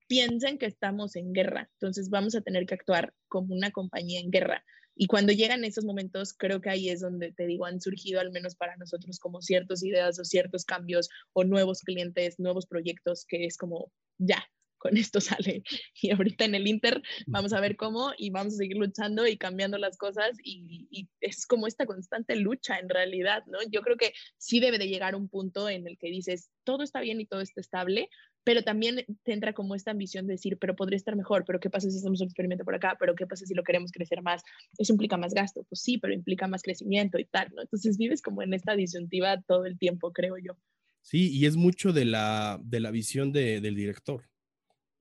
piensen 0.08 0.58
que 0.58 0.66
estamos 0.66 1.16
en 1.16 1.34
guerra, 1.34 1.70
entonces 1.74 2.10
vamos 2.10 2.36
a 2.36 2.42
tener 2.42 2.66
que 2.66 2.76
actuar 2.76 3.14
como 3.28 3.54
una 3.54 3.72
compañía 3.72 4.20
en 4.20 4.32
guerra. 4.32 4.64
Y 4.96 5.08
cuando 5.08 5.32
llegan 5.32 5.64
esos 5.64 5.86
momentos, 5.86 6.34
creo 6.34 6.60
que 6.60 6.70
ahí 6.70 6.90
es 6.90 7.00
donde 7.00 7.32
te 7.32 7.46
digo, 7.46 7.66
han 7.66 7.80
surgido 7.80 8.20
al 8.20 8.32
menos 8.32 8.56
para 8.56 8.76
nosotros 8.76 9.18
como 9.18 9.42
ciertas 9.42 9.82
ideas 9.82 10.20
o 10.20 10.26
ciertos 10.26 10.66
cambios 10.66 11.10
o 11.32 11.46
nuevos 11.46 11.82
clientes, 11.82 12.38
nuevos 12.38 12.66
proyectos, 12.66 13.26
que 13.26 13.46
es 13.46 13.56
como, 13.56 13.94
ya, 14.18 14.44
con 14.80 14.98
esto 14.98 15.22
sale. 15.22 15.64
Y 16.02 16.12
ahorita 16.12 16.46
en 16.46 16.56
el 16.56 16.68
Inter 16.68 17.02
vamos 17.28 17.54
a 17.54 17.60
ver 17.60 17.76
cómo 17.76 18.12
y 18.18 18.32
vamos 18.32 18.56
a 18.56 18.58
seguir 18.58 18.78
luchando 18.78 19.28
y 19.28 19.38
cambiando 19.38 19.78
las 19.78 19.98
cosas 19.98 20.38
y, 20.44 20.88
es 21.22 21.46
como 21.46 21.68
esta 21.68 21.86
constante 21.86 22.36
lucha 22.36 22.80
en 22.80 22.90
realidad, 22.90 23.44
¿no? 23.48 23.60
Yo 23.70 23.82
creo 23.82 23.98
que 23.98 24.14
sí 24.38 24.60
debe 24.60 24.78
de 24.78 24.88
llegar 24.88 25.16
un 25.16 25.30
punto 25.30 25.70
en 25.70 25.86
el 25.88 25.98
que 25.98 26.08
dices, 26.08 26.50
todo 26.64 26.84
está 26.84 27.02
bien 27.02 27.20
y 27.20 27.26
todo 27.26 27.42
está 27.42 27.62
estable, 27.62 28.10
pero 28.44 28.64
también 28.64 29.06
te 29.24 29.34
entra 29.34 29.54
como 29.54 29.76
esta 29.76 29.92
ambición 29.92 30.26
de 30.28 30.34
decir, 30.34 30.58
pero 30.58 30.76
podría 30.76 30.98
estar 30.98 31.16
mejor, 31.16 31.44
pero 31.46 31.60
¿qué 31.60 31.70
pasa 31.70 31.90
si 31.90 31.98
hacemos 31.98 32.22
un 32.22 32.28
experimento 32.28 32.64
por 32.64 32.76
acá? 32.76 32.96
¿Pero 33.00 33.16
qué 33.16 33.28
pasa 33.28 33.46
si 33.46 33.54
lo 33.54 33.64
queremos 33.64 33.92
crecer 33.92 34.22
más? 34.22 34.42
Eso 34.78 34.94
implica 34.94 35.18
más 35.18 35.34
gasto, 35.34 35.66
pues 35.70 35.82
sí, 35.82 35.98
pero 35.98 36.14
implica 36.14 36.48
más 36.48 36.62
crecimiento 36.64 37.20
y 37.20 37.26
tal, 37.26 37.50
¿no? 37.54 37.62
Entonces 37.62 37.98
vives 37.98 38.22
como 38.22 38.42
en 38.42 38.54
esta 38.54 38.76
disyuntiva 38.76 39.42
todo 39.42 39.66
el 39.66 39.78
tiempo, 39.78 40.12
creo 40.14 40.38
yo. 40.38 40.58
Sí, 41.02 41.32
y 41.32 41.46
es 41.46 41.56
mucho 41.56 41.94
de 41.94 42.06
la, 42.06 42.60
de 42.64 42.80
la 42.80 42.92
visión 42.92 43.32
de, 43.32 43.62
del 43.62 43.76
director, 43.76 44.30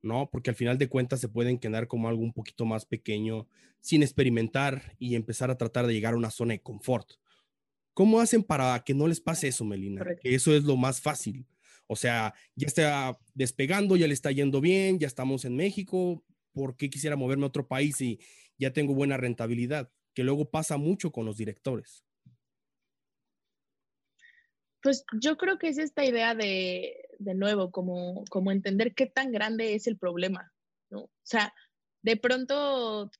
¿no? 0.03 0.28
Porque 0.30 0.51
al 0.51 0.57
final 0.57 0.78
de 0.78 0.88
cuentas 0.88 1.20
se 1.20 1.28
pueden 1.28 1.59
quedar 1.59 1.88
como 1.88 2.09
algo 2.09 2.22
un 2.22 2.32
poquito 2.32 2.64
más 2.64 2.84
pequeño 2.84 3.46
sin 3.80 4.03
experimentar 4.03 4.96
y 4.99 5.14
empezar 5.14 5.51
a 5.51 5.59
tratar 5.59 5.86
de 5.86 5.94
llegar 5.94 6.14
a 6.14 6.18
una 6.18 6.30
zona 6.30 6.53
de 6.53 6.62
confort. 6.62 7.12
¿Cómo 7.94 8.20
hacen 8.20 8.42
para 8.42 8.78
que 8.84 8.94
no 8.94 9.09
les 9.09 9.20
pase 9.20 9.49
eso, 9.49 9.64
Melina? 9.64 10.05
Que 10.20 10.34
eso 10.34 10.55
es 10.55 10.64
lo 10.64 10.76
más 10.76 11.01
fácil. 11.01 11.46
O 11.88 11.96
sea, 11.96 12.34
ya 12.55 12.66
está 12.66 13.18
despegando, 13.34 13.96
ya 13.96 14.07
le 14.07 14.14
está 14.14 14.30
yendo 14.30 14.61
bien, 14.61 14.99
ya 14.99 15.07
estamos 15.07 15.44
en 15.44 15.57
México. 15.57 16.22
¿Por 16.53 16.76
qué 16.76 16.90
quisiera 16.90 17.16
moverme 17.16 17.44
a 17.44 17.49
otro 17.49 17.66
país 17.66 18.01
y 18.01 18.20
ya 18.59 18.72
tengo 18.72 18.94
buena 18.94 19.16
rentabilidad? 19.16 19.90
Que 20.14 20.22
luego 20.22 20.51
pasa 20.51 20.76
mucho 20.76 21.11
con 21.11 21.24
los 21.24 21.38
directores. 21.38 22.05
Pues 24.82 25.05
yo 25.20 25.36
creo 25.36 25.59
que 25.59 25.68
es 25.68 25.78
esta 25.78 26.05
idea 26.05 26.34
de, 26.34 27.07
de 27.18 27.34
nuevo, 27.34 27.70
como, 27.70 28.24
como 28.30 28.52
entender 28.52 28.94
qué 28.94 29.06
tan 29.06 29.32
grande 29.32 29.74
es 29.74 29.86
el 29.86 29.98
problema, 29.98 30.52
¿no? 30.90 31.00
O 31.02 31.10
sea, 31.22 31.52
de 32.02 32.16
pronto 32.16 33.10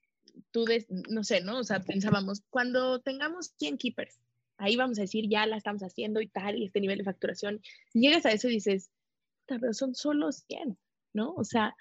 tú, 0.51 0.65
no 1.09 1.25
sé, 1.25 1.41
¿no? 1.41 1.59
O 1.59 1.65
sea, 1.65 1.81
pensábamos, 1.81 2.43
cuando 2.51 3.01
tengamos 3.01 3.53
100 3.59 3.79
keepers, 3.79 4.19
ahí 4.57 4.77
vamos 4.77 4.99
a 4.99 5.03
decir, 5.03 5.29
ya 5.29 5.47
la 5.47 5.57
estamos 5.57 5.83
haciendo 5.83 6.21
y 6.21 6.29
tal, 6.29 6.57
y 6.57 6.67
este 6.67 6.81
nivel 6.81 6.99
de 6.99 7.05
facturación, 7.05 7.61
llegas 7.93 8.27
a 8.27 8.33
eso 8.33 8.49
y 8.49 8.55
dices, 8.55 8.91
pero 9.47 9.73
son 9.73 9.95
solo 9.95 10.33
100, 10.33 10.79
¿no? 11.13 11.35
O 11.35 11.45
sea, 11.45 11.75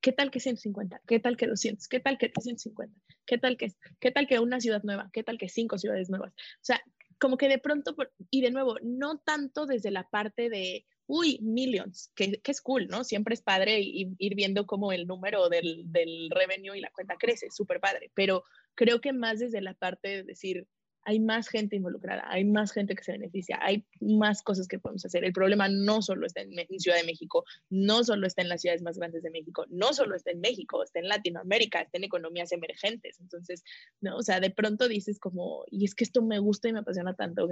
¿qué 0.00 0.12
tal 0.12 0.30
que 0.30 0.40
150? 0.40 1.00
¿Qué 1.06 1.20
tal 1.20 1.36
que 1.36 1.46
200? 1.46 1.88
¿Qué 1.88 2.00
tal 2.00 2.18
que 2.18 2.28
350? 2.28 2.94
¿Qué 3.26 3.38
tal 3.38 3.56
que, 3.56 3.72
qué 4.00 4.10
tal 4.10 4.26
que 4.26 4.38
una 4.38 4.60
ciudad 4.60 4.82
nueva? 4.82 5.10
¿Qué 5.12 5.22
tal 5.22 5.38
que 5.38 5.48
cinco 5.48 5.78
ciudades 5.78 6.10
nuevas? 6.10 6.32
O 6.32 6.64
sea, 6.64 6.82
como 7.18 7.36
que 7.36 7.48
de 7.48 7.58
pronto, 7.58 7.94
y 8.30 8.42
de 8.42 8.50
nuevo, 8.50 8.76
no 8.82 9.18
tanto 9.18 9.66
desde 9.66 9.90
la 9.90 10.08
parte 10.08 10.50
de, 10.50 10.84
uy, 11.06 11.38
millions, 11.42 12.10
que, 12.14 12.40
que 12.40 12.50
es 12.50 12.60
cool, 12.60 12.88
¿no? 12.88 13.04
Siempre 13.04 13.34
es 13.34 13.42
padre 13.42 13.80
ir 13.80 14.34
viendo 14.34 14.66
cómo 14.66 14.92
el 14.92 15.06
número 15.06 15.48
del, 15.48 15.84
del 15.92 16.30
revenue 16.30 16.76
y 16.76 16.80
la 16.80 16.90
cuenta 16.90 17.16
crece, 17.16 17.50
súper 17.50 17.80
padre, 17.80 18.10
pero 18.14 18.44
creo 18.74 19.00
que 19.00 19.12
más 19.12 19.38
desde 19.38 19.60
la 19.60 19.74
parte 19.74 20.08
de 20.08 20.22
decir, 20.22 20.66
hay 21.04 21.20
más 21.20 21.48
gente 21.48 21.76
involucrada, 21.76 22.24
hay 22.26 22.44
más 22.44 22.72
gente 22.72 22.94
que 22.94 23.04
se 23.04 23.12
beneficia, 23.12 23.58
hay 23.60 23.84
más 24.00 24.42
cosas 24.42 24.66
que 24.66 24.78
podemos 24.78 25.04
hacer. 25.04 25.24
El 25.24 25.32
problema 25.32 25.68
no 25.68 26.00
solo 26.00 26.26
está 26.26 26.40
en, 26.40 26.54
Ciudad 26.78 26.96
de 26.96 27.04
México, 27.04 27.44
no 27.68 28.04
solo 28.04 28.26
está 28.26 28.42
en 28.42 28.48
las 28.48 28.62
ciudades 28.62 28.82
más 28.82 28.98
grandes 28.98 29.22
de 29.22 29.30
México, 29.30 29.66
no 29.68 29.92
solo 29.92 30.16
está 30.16 30.30
en 30.30 30.40
México, 30.40 30.82
está 30.82 31.00
en 31.00 31.08
Latinoamérica, 31.08 31.82
está 31.82 31.98
en 31.98 32.04
economías 32.04 32.52
emergentes. 32.52 33.20
Entonces, 33.20 33.62
no, 34.00 34.16
o 34.16 34.22
sea, 34.22 34.40
de 34.40 34.50
pronto 34.50 34.88
dices 34.88 35.18
como, 35.18 35.64
y 35.70 35.84
es 35.84 35.94
que 35.94 36.04
esto 36.04 36.22
me 36.22 36.38
gusta 36.38 36.68
y 36.68 36.72
me 36.72 36.80
apasiona 36.80 37.14
tanto, 37.14 37.46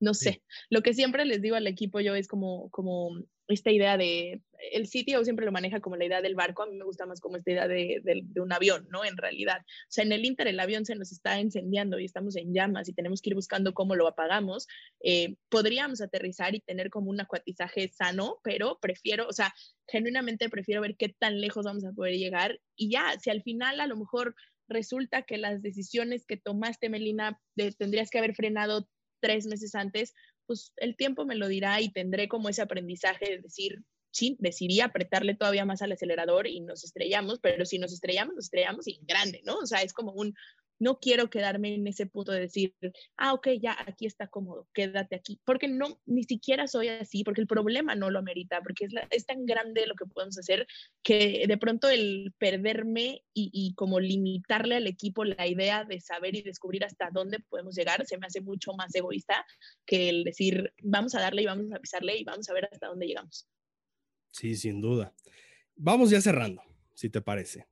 no 0.00 0.14
sé, 0.14 0.42
lo 0.70 0.82
que 0.82 0.94
siempre 0.94 1.24
les 1.24 1.40
digo 1.40 1.56
al 1.56 1.66
equipo 1.66 2.00
yo 2.00 2.14
es 2.14 2.28
como, 2.28 2.70
como 2.70 3.10
esta 3.48 3.70
idea 3.70 3.96
de, 3.96 4.42
el 4.72 4.86
sitio 4.86 5.22
siempre 5.24 5.46
lo 5.46 5.52
maneja 5.52 5.80
como 5.80 5.96
la 5.96 6.04
idea 6.04 6.20
del 6.20 6.34
barco, 6.34 6.62
a 6.62 6.66
mí 6.66 6.76
me 6.76 6.84
gusta 6.84 7.06
más 7.06 7.20
como 7.20 7.36
esta 7.36 7.50
idea 7.50 7.68
de, 7.68 8.00
de, 8.02 8.40
un 8.40 8.52
avión, 8.52 8.88
¿no? 8.90 9.04
En 9.04 9.16
realidad, 9.16 9.60
o 9.62 9.88
sea, 9.88 10.04
en 10.04 10.12
el 10.12 10.24
Inter 10.24 10.48
el 10.48 10.60
avión 10.60 10.84
se 10.84 10.96
nos 10.96 11.12
está 11.12 11.38
encendiendo 11.38 11.98
y 11.98 12.04
estamos 12.04 12.36
en 12.36 12.52
llamas 12.52 12.88
y 12.88 12.92
tenemos 12.92 13.22
que 13.22 13.30
ir 13.30 13.34
buscando 13.34 13.74
cómo 13.74 13.94
lo 13.94 14.08
apagamos, 14.08 14.66
eh, 15.00 15.36
podríamos 15.48 16.00
aterrizar 16.00 16.54
y 16.54 16.60
tener 16.60 16.90
como 16.90 17.10
un 17.10 17.20
acuatizaje 17.20 17.88
sano, 17.88 18.38
pero 18.42 18.78
prefiero, 18.80 19.28
o 19.28 19.32
sea, 19.32 19.54
genuinamente 19.88 20.50
prefiero 20.50 20.80
ver 20.80 20.96
qué 20.96 21.08
tan 21.08 21.40
lejos 21.40 21.64
vamos 21.64 21.84
a 21.84 21.92
poder 21.92 22.16
llegar. 22.16 22.60
Y 22.74 22.90
ya, 22.90 23.18
si 23.20 23.30
al 23.30 23.42
final 23.42 23.80
a 23.80 23.86
lo 23.86 23.96
mejor 23.96 24.34
resulta 24.68 25.22
que 25.22 25.38
las 25.38 25.62
decisiones 25.62 26.26
que 26.26 26.36
tomaste, 26.36 26.88
Melina, 26.88 27.40
tendrías 27.78 28.10
que 28.10 28.18
haber 28.18 28.34
frenado 28.34 28.88
tres 29.20 29.46
meses 29.46 29.74
antes, 29.74 30.14
pues 30.46 30.72
el 30.76 30.96
tiempo 30.96 31.24
me 31.24 31.36
lo 31.36 31.48
dirá 31.48 31.80
y 31.80 31.90
tendré 31.90 32.28
como 32.28 32.48
ese 32.48 32.62
aprendizaje 32.62 33.30
de 33.30 33.38
decir, 33.38 33.82
sí, 34.10 34.36
decidí 34.40 34.80
apretarle 34.80 35.34
todavía 35.34 35.64
más 35.64 35.82
al 35.82 35.92
acelerador 35.92 36.46
y 36.46 36.60
nos 36.60 36.84
estrellamos, 36.84 37.38
pero 37.40 37.64
si 37.66 37.78
nos 37.78 37.92
estrellamos, 37.92 38.34
nos 38.34 38.44
estrellamos 38.46 38.86
y 38.88 38.96
en 38.96 39.06
grande, 39.06 39.42
¿no? 39.44 39.56
O 39.56 39.66
sea, 39.66 39.82
es 39.82 39.92
como 39.92 40.12
un, 40.12 40.34
no 40.78 40.98
quiero 40.98 41.30
quedarme 41.30 41.74
en 41.74 41.86
ese 41.86 42.06
punto 42.06 42.32
de 42.32 42.40
decir, 42.40 42.74
ah, 43.16 43.32
ok, 43.34 43.48
ya 43.60 43.76
aquí 43.86 44.06
está 44.06 44.28
cómodo, 44.28 44.68
quédate 44.72 45.16
aquí, 45.16 45.40
porque 45.44 45.68
no, 45.68 46.00
ni 46.06 46.24
siquiera 46.24 46.66
soy 46.66 46.88
así, 46.88 47.24
porque 47.24 47.40
el 47.40 47.46
problema 47.46 47.94
no 47.94 48.10
lo 48.10 48.18
amerita, 48.18 48.60
porque 48.62 48.86
es, 48.86 48.92
es 49.10 49.26
tan 49.26 49.46
grande 49.46 49.86
lo 49.86 49.94
que 49.94 50.06
podemos 50.06 50.38
hacer 50.38 50.66
que 51.02 51.44
de 51.46 51.58
pronto 51.58 51.88
el 51.88 52.34
perderme 52.38 53.24
y, 53.32 53.50
y, 53.52 53.74
como 53.74 54.00
limitarle 54.00 54.76
al 54.76 54.86
equipo 54.86 55.24
la 55.24 55.46
idea 55.46 55.84
de 55.84 56.00
saber 56.00 56.34
y 56.34 56.42
descubrir 56.42 56.84
hasta 56.84 57.10
dónde 57.12 57.38
podemos 57.48 57.74
llegar 57.74 58.04
se 58.06 58.18
me 58.18 58.26
hace 58.26 58.40
mucho 58.40 58.72
más 58.74 58.94
egoísta 58.94 59.44
que 59.84 60.08
el 60.08 60.24
decir, 60.24 60.72
vamos 60.82 61.14
a 61.14 61.20
darle 61.20 61.42
y 61.42 61.46
vamos 61.46 61.72
a 61.72 61.78
pisarle 61.78 62.16
y 62.18 62.24
vamos 62.24 62.48
a 62.48 62.54
ver 62.54 62.68
hasta 62.70 62.88
dónde 62.88 63.06
llegamos. 63.06 63.48
Sí, 64.30 64.54
sin 64.56 64.80
duda. 64.80 65.14
Vamos 65.76 66.10
ya 66.10 66.20
cerrando, 66.20 66.62
si 66.94 67.08
te 67.08 67.20
parece. 67.20 67.66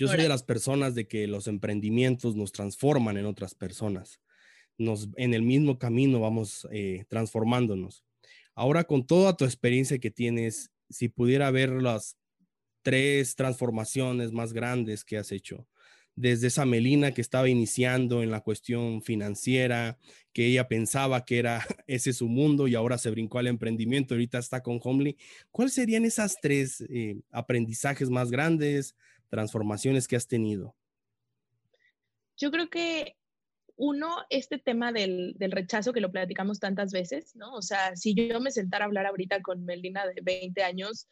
Yo 0.00 0.08
soy 0.08 0.22
de 0.22 0.30
las 0.30 0.42
personas 0.42 0.94
de 0.94 1.06
que 1.06 1.26
los 1.26 1.46
emprendimientos 1.46 2.34
nos 2.34 2.52
transforman 2.52 3.18
en 3.18 3.26
otras 3.26 3.54
personas. 3.54 4.18
Nos, 4.78 5.10
en 5.16 5.34
el 5.34 5.42
mismo 5.42 5.78
camino 5.78 6.20
vamos 6.20 6.66
eh, 6.72 7.04
transformándonos. 7.08 8.02
Ahora, 8.54 8.84
con 8.84 9.06
toda 9.06 9.36
tu 9.36 9.44
experiencia 9.44 9.98
que 9.98 10.10
tienes, 10.10 10.70
si 10.88 11.10
pudiera 11.10 11.50
ver 11.50 11.68
las 11.82 12.16
tres 12.80 13.36
transformaciones 13.36 14.32
más 14.32 14.54
grandes 14.54 15.04
que 15.04 15.18
has 15.18 15.32
hecho, 15.32 15.68
desde 16.16 16.46
esa 16.46 16.64
Melina 16.64 17.12
que 17.12 17.20
estaba 17.20 17.50
iniciando 17.50 18.22
en 18.22 18.30
la 18.30 18.40
cuestión 18.40 19.02
financiera, 19.02 19.98
que 20.32 20.46
ella 20.46 20.66
pensaba 20.66 21.26
que 21.26 21.38
era 21.38 21.62
ese 21.86 22.14
su 22.14 22.26
mundo 22.26 22.68
y 22.68 22.74
ahora 22.74 22.96
se 22.96 23.10
brincó 23.10 23.38
al 23.38 23.48
emprendimiento, 23.48 24.14
ahorita 24.14 24.38
está 24.38 24.62
con 24.62 24.80
Homely. 24.82 25.18
¿Cuáles 25.50 25.74
serían 25.74 26.06
esas 26.06 26.36
tres 26.40 26.80
eh, 26.88 27.20
aprendizajes 27.30 28.08
más 28.08 28.30
grandes, 28.30 28.96
transformaciones 29.30 30.06
que 30.06 30.16
has 30.16 30.26
tenido? 30.26 30.76
Yo 32.36 32.50
creo 32.50 32.68
que 32.68 33.16
uno, 33.76 34.16
este 34.28 34.58
tema 34.58 34.92
del, 34.92 35.34
del, 35.38 35.52
rechazo 35.52 35.94
que 35.94 36.00
lo 36.00 36.12
platicamos 36.12 36.58
tantas 36.58 36.92
veces, 36.92 37.34
¿no? 37.34 37.54
O 37.54 37.62
sea, 37.62 37.96
si 37.96 38.14
yo 38.14 38.40
me 38.40 38.50
sentara 38.50 38.84
a 38.84 38.88
hablar 38.88 39.06
ahorita 39.06 39.40
con 39.40 39.64
Melina 39.64 40.06
de 40.06 40.20
20 40.22 40.62
años, 40.62 41.08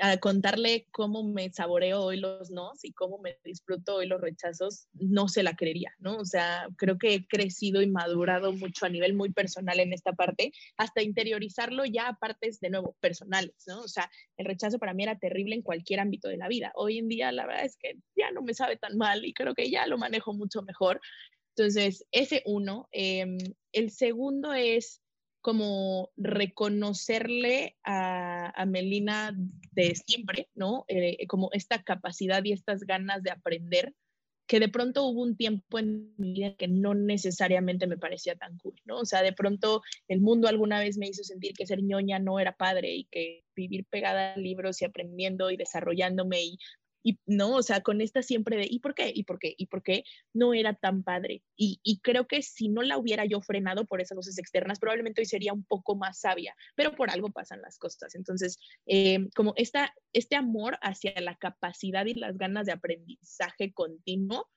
a 0.00 0.16
contarle 0.18 0.86
cómo 0.90 1.22
me 1.22 1.50
saboreo 1.52 2.02
hoy 2.02 2.18
los 2.18 2.50
no 2.50 2.72
y 2.82 2.92
cómo 2.92 3.18
me 3.18 3.38
disfruto 3.44 3.96
hoy 3.96 4.06
los 4.06 4.20
rechazos, 4.20 4.88
no 4.94 5.28
se 5.28 5.42
la 5.42 5.54
creería, 5.54 5.94
¿no? 5.98 6.16
O 6.18 6.24
sea, 6.24 6.68
creo 6.76 6.98
que 6.98 7.14
he 7.14 7.26
crecido 7.26 7.82
y 7.82 7.86
madurado 7.86 8.52
mucho 8.52 8.86
a 8.86 8.88
nivel 8.88 9.14
muy 9.14 9.32
personal 9.32 9.78
en 9.80 9.92
esta 9.92 10.12
parte, 10.12 10.52
hasta 10.76 11.02
interiorizarlo 11.02 11.84
ya 11.84 12.08
a 12.08 12.16
partes, 12.16 12.60
de 12.60 12.70
nuevo, 12.70 12.96
personales, 13.00 13.54
¿no? 13.66 13.80
O 13.80 13.88
sea, 13.88 14.10
el 14.36 14.46
rechazo 14.46 14.78
para 14.78 14.94
mí 14.94 15.02
era 15.02 15.18
terrible 15.18 15.54
en 15.54 15.62
cualquier 15.62 16.00
ámbito 16.00 16.28
de 16.28 16.36
la 16.36 16.48
vida. 16.48 16.72
Hoy 16.74 16.98
en 16.98 17.08
día, 17.08 17.32
la 17.32 17.46
verdad 17.46 17.64
es 17.64 17.76
que 17.76 17.96
ya 18.16 18.30
no 18.30 18.42
me 18.42 18.54
sabe 18.54 18.76
tan 18.76 18.96
mal 18.96 19.24
y 19.24 19.34
creo 19.34 19.54
que 19.54 19.70
ya 19.70 19.86
lo 19.86 19.98
manejo 19.98 20.32
mucho 20.32 20.62
mejor. 20.62 21.00
Entonces, 21.56 22.06
ese 22.10 22.42
uno. 22.46 22.88
Em, 22.92 23.38
el 23.72 23.90
segundo 23.90 24.52
es 24.54 25.02
como 25.40 26.10
reconocerle 26.16 27.76
a, 27.84 28.52
a 28.60 28.66
Melina 28.66 29.34
de 29.72 29.94
siempre, 29.94 30.48
¿no? 30.54 30.84
Eh, 30.88 31.26
como 31.26 31.50
esta 31.52 31.82
capacidad 31.82 32.44
y 32.44 32.52
estas 32.52 32.82
ganas 32.82 33.22
de 33.22 33.30
aprender, 33.30 33.94
que 34.50 34.58
de 34.58 34.68
pronto 34.68 35.04
hubo 35.04 35.22
un 35.22 35.36
tiempo 35.36 35.78
en 35.78 36.12
mi 36.16 36.32
vida 36.32 36.56
que 36.56 36.66
no 36.66 36.92
necesariamente 36.92 37.86
me 37.86 37.96
parecía 37.96 38.34
tan 38.34 38.58
cool, 38.58 38.74
¿no? 38.84 38.98
O 38.98 39.04
sea, 39.04 39.22
de 39.22 39.32
pronto 39.32 39.80
el 40.08 40.20
mundo 40.20 40.48
alguna 40.48 40.80
vez 40.80 40.98
me 40.98 41.06
hizo 41.06 41.22
sentir 41.22 41.52
que 41.54 41.66
ser 41.66 41.84
ñoña 41.84 42.18
no 42.18 42.40
era 42.40 42.56
padre 42.56 42.92
y 42.92 43.04
que 43.04 43.44
vivir 43.54 43.86
pegada 43.88 44.32
a 44.32 44.36
libros 44.36 44.82
y 44.82 44.86
aprendiendo 44.86 45.52
y 45.52 45.56
desarrollándome 45.56 46.42
y 46.42 46.58
y 47.02 47.18
no, 47.26 47.56
o 47.56 47.62
sea, 47.62 47.80
con 47.80 48.00
esta 48.00 48.22
siempre 48.22 48.56
de, 48.56 48.66
¿y 48.68 48.80
por 48.80 48.94
qué? 48.94 49.10
¿Y 49.14 49.24
por 49.24 49.38
qué? 49.38 49.54
¿Y 49.56 49.66
por 49.66 49.82
qué? 49.82 50.04
No 50.34 50.52
era 50.52 50.74
tan 50.74 51.02
padre. 51.02 51.42
Y, 51.56 51.80
y, 51.82 52.00
creo 52.00 52.26
que 52.26 52.42
si 52.42 52.68
no 52.68 52.82
la 52.82 52.98
hubiera 52.98 53.24
yo 53.24 53.40
frenado 53.40 53.86
por 53.86 54.00
esas 54.00 54.16
voces 54.16 54.38
externas, 54.38 54.78
probablemente 54.78 55.22
hoy 55.22 55.26
sería 55.26 55.52
un 55.52 55.64
poco 55.64 55.96
más 55.96 56.20
sabia, 56.20 56.54
pero 56.74 56.94
por 56.94 57.10
algo 57.10 57.30
pasan 57.30 57.62
las 57.62 57.78
cosas. 57.78 58.14
Entonces, 58.14 58.58
eh, 58.86 59.28
como 59.34 59.54
esta, 59.56 59.94
este 60.12 60.36
amor 60.36 60.78
hacia 60.82 61.18
la 61.20 61.36
capacidad 61.36 62.04
y 62.06 62.14
las 62.14 62.36
ganas 62.36 62.66
de 62.66 62.72
aprendizaje 62.72 63.72
continuo, 63.72 64.48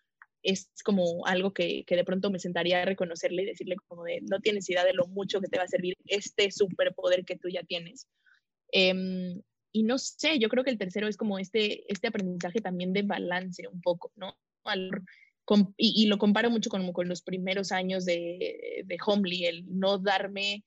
es 0.41 0.69
como 0.83 1.25
algo 1.25 1.53
que, 1.53 1.85
que, 1.85 1.95
de 1.95 2.03
pronto 2.03 2.29
me 2.29 2.39
sentaría 2.39 2.81
a 2.81 2.85
reconocerle 2.85 3.43
y 3.43 3.45
decirle 3.45 3.77
como 3.87 4.03
de, 4.03 4.19
no 4.29 4.41
tienes 4.41 4.69
idea 4.69 4.83
de 4.83 4.93
lo 4.93 5.07
mucho 5.07 5.39
que 5.39 5.47
te 5.47 5.57
va 5.57 5.63
a 5.63 5.69
servir 5.69 5.95
este 6.05 6.51
superpoder 6.51 7.23
que 7.23 7.37
tú 7.37 7.47
ya 7.47 7.63
tienes. 7.63 8.09
Eh, 8.73 9.41
y 9.73 9.83
no 9.83 9.97
sé, 9.97 10.39
yo 10.39 10.47
creo 10.47 10.63
que 10.63 10.69
el 10.69 10.77
tercero 10.77 11.07
es 11.07 11.17
como 11.17 11.39
este, 11.39 11.91
este 11.91 12.07
aprendizaje 12.07 12.61
también 12.61 12.93
de 12.93 13.01
balance 13.01 13.67
un 13.67 13.81
poco, 13.81 14.11
¿no? 14.15 14.37
y, 15.75 16.07
lo 16.07 16.17
comparo 16.17 16.49
mucho 16.49 16.69
con, 16.69 16.93
con 16.93 17.09
los 17.09 17.21
primeros 17.21 17.73
años 17.73 18.05
de, 18.05 18.83
de 18.85 18.97
Homely, 19.05 19.45
el 19.45 19.65
no 19.67 19.97
darme 19.97 20.63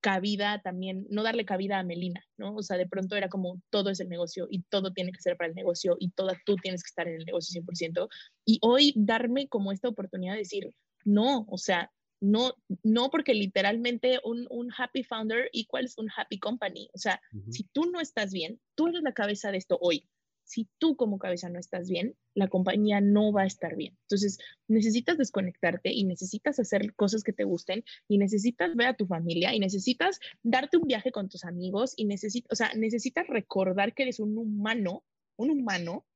cabida 0.00 0.60
también, 0.62 1.06
no 1.10 1.22
darle 1.22 1.44
cabida 1.44 1.78
a 1.78 1.84
Melina, 1.84 2.24
¿no? 2.36 2.54
O 2.56 2.62
sea, 2.62 2.76
de 2.76 2.88
pronto 2.88 3.16
era 3.16 3.28
como 3.28 3.62
todo 3.70 3.88
es 3.88 4.00
el 4.00 4.08
negocio 4.08 4.48
y 4.50 4.62
todo 4.64 4.92
tiene 4.92 5.12
que 5.12 5.22
ser 5.22 5.36
para 5.36 5.48
el 5.48 5.54
negocio 5.54 5.96
y 5.98 6.10
toda 6.10 6.38
tú 6.44 6.56
tienes 6.56 6.82
que 6.82 6.88
estar 6.88 7.08
en 7.08 7.16
el 7.16 7.24
negocio 7.24 7.62
100%. 7.62 8.08
Y 8.44 8.58
hoy 8.62 8.92
darme 8.96 9.48
como 9.48 9.72
esta 9.72 9.88
oportunidad 9.88 10.34
de 10.34 10.40
decir, 10.40 10.74
no, 11.04 11.46
o 11.48 11.56
sea, 11.56 11.90
no, 12.22 12.54
no 12.84 13.10
porque 13.10 13.34
literalmente 13.34 14.20
un, 14.24 14.46
un 14.48 14.70
happy 14.76 15.02
founder 15.02 15.50
equals 15.52 15.98
un 15.98 16.08
happy 16.16 16.38
company. 16.38 16.88
O 16.94 16.98
sea, 16.98 17.20
si 17.50 17.64
tú 17.64 17.90
no 17.90 18.00
estás 18.00 18.32
bien, 18.32 18.60
tú 18.76 18.86
eres 18.86 19.02
la 19.02 19.12
cabeza 19.12 19.50
de 19.50 19.58
esto 19.58 19.76
hoy. 19.80 20.08
Si 20.44 20.68
tú 20.78 20.96
como 20.96 21.18
cabeza 21.18 21.48
no 21.48 21.58
estás 21.58 21.88
bien, 21.88 22.16
la 22.34 22.46
compañía 22.46 23.00
no 23.00 23.32
va 23.32 23.42
a 23.42 23.46
estar 23.46 23.74
bien. 23.74 23.98
Entonces, 24.02 24.38
necesitas 24.68 25.18
desconectarte 25.18 25.92
y 25.92 26.04
necesitas 26.04 26.60
hacer 26.60 26.94
cosas 26.94 27.24
que 27.24 27.32
te 27.32 27.44
gusten 27.44 27.84
y 28.06 28.18
necesitas 28.18 28.76
ver 28.76 28.88
a 28.88 28.96
tu 28.96 29.06
familia 29.06 29.52
y 29.52 29.58
necesitas 29.58 30.20
darte 30.44 30.76
un 30.76 30.86
viaje 30.86 31.10
con 31.10 31.28
tus 31.28 31.44
amigos 31.44 31.94
y 31.96 32.04
necesitas, 32.04 32.52
o 32.52 32.54
sea, 32.54 32.72
necesitas 32.74 33.26
recordar 33.26 33.94
que 33.94 34.04
eres 34.04 34.20
un 34.20 34.38
humano, 34.38 35.04
un 35.36 35.50
humano 35.50 36.06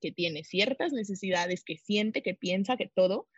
que 0.00 0.12
tiene 0.12 0.44
ciertas 0.44 0.92
necesidades, 0.92 1.64
que 1.64 1.78
siente, 1.78 2.22
que 2.22 2.34
piensa, 2.34 2.76
que 2.76 2.90
todo, 2.94 3.28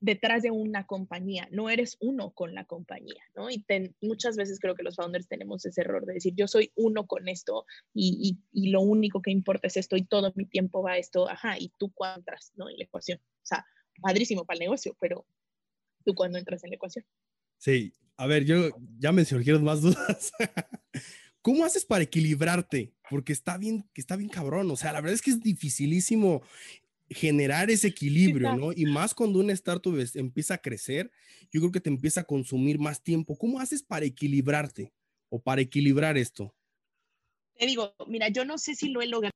detrás 0.00 0.42
de 0.42 0.50
una 0.50 0.86
compañía, 0.86 1.48
no 1.50 1.70
eres 1.70 1.96
uno 2.00 2.30
con 2.30 2.54
la 2.54 2.64
compañía, 2.64 3.22
¿no? 3.34 3.50
Y 3.50 3.64
muchas 4.00 4.36
veces 4.36 4.58
creo 4.60 4.74
que 4.74 4.82
los 4.82 4.96
founders 4.96 5.28
tenemos 5.28 5.64
ese 5.64 5.80
error 5.80 6.06
de 6.06 6.14
decir, 6.14 6.34
yo 6.36 6.48
soy 6.48 6.72
uno 6.74 7.06
con 7.06 7.28
esto 7.28 7.66
y, 7.92 8.38
y, 8.52 8.70
lo 8.70 8.80
único 8.80 9.22
que 9.22 9.30
importa 9.30 9.66
es 9.68 9.76
esto 9.76 9.96
y 9.96 10.04
todo 10.04 10.32
mi 10.36 10.46
tiempo 10.46 10.82
va 10.82 10.92
a 10.92 10.98
esto, 10.98 11.28
ajá, 11.28 11.58
y 11.58 11.70
tú 11.78 11.92
cuando 11.92 12.20
entras, 12.20 12.52
¿no? 12.56 12.68
En 12.68 12.78
la 12.78 12.84
ecuación. 12.84 13.18
O 13.18 13.46
sea, 13.46 13.64
padrísimo 14.00 14.44
para 14.44 14.56
el 14.56 14.60
negocio, 14.60 14.96
pero 15.00 15.26
tú 16.04 16.14
cuando 16.14 16.38
entras 16.38 16.64
en 16.64 16.70
la 16.70 16.76
ecuación. 16.76 17.04
Sí, 17.58 17.94
a 18.16 18.26
ver, 18.26 18.44
yo 18.44 18.70
ya 18.98 19.12
me 19.12 19.24
surgieron 19.24 19.64
más 19.64 19.80
dudas. 19.82 20.32
¿Cómo 21.42 21.64
haces 21.64 21.84
para 21.84 22.04
equilibrarte? 22.04 22.94
Porque 23.10 23.32
está 23.32 23.58
bien, 23.58 23.88
que 23.92 24.00
está 24.00 24.16
bien 24.16 24.30
cabrón. 24.30 24.70
O 24.70 24.76
sea, 24.76 24.92
la 24.92 25.00
verdad 25.00 25.14
es 25.14 25.22
que 25.22 25.30
es 25.30 25.42
dificilísimo 25.42 26.42
generar 27.14 27.70
ese 27.70 27.88
equilibrio, 27.88 28.56
¿no? 28.56 28.72
Y 28.72 28.86
más 28.86 29.14
cuando 29.14 29.38
una 29.38 29.52
startup 29.52 29.96
empieza 30.14 30.54
a 30.54 30.58
crecer, 30.58 31.10
yo 31.50 31.60
creo 31.60 31.72
que 31.72 31.80
te 31.80 31.90
empieza 31.90 32.22
a 32.22 32.24
consumir 32.24 32.78
más 32.78 33.02
tiempo. 33.02 33.36
¿Cómo 33.36 33.60
haces 33.60 33.82
para 33.82 34.04
equilibrarte 34.04 34.92
o 35.28 35.40
para 35.40 35.60
equilibrar 35.60 36.18
esto? 36.18 36.54
Te 37.54 37.66
digo, 37.66 37.94
mira, 38.08 38.28
yo 38.28 38.44
no 38.44 38.58
sé 38.58 38.74
si 38.74 38.88
lo 38.88 39.00
he 39.00 39.06
logrado, 39.06 39.32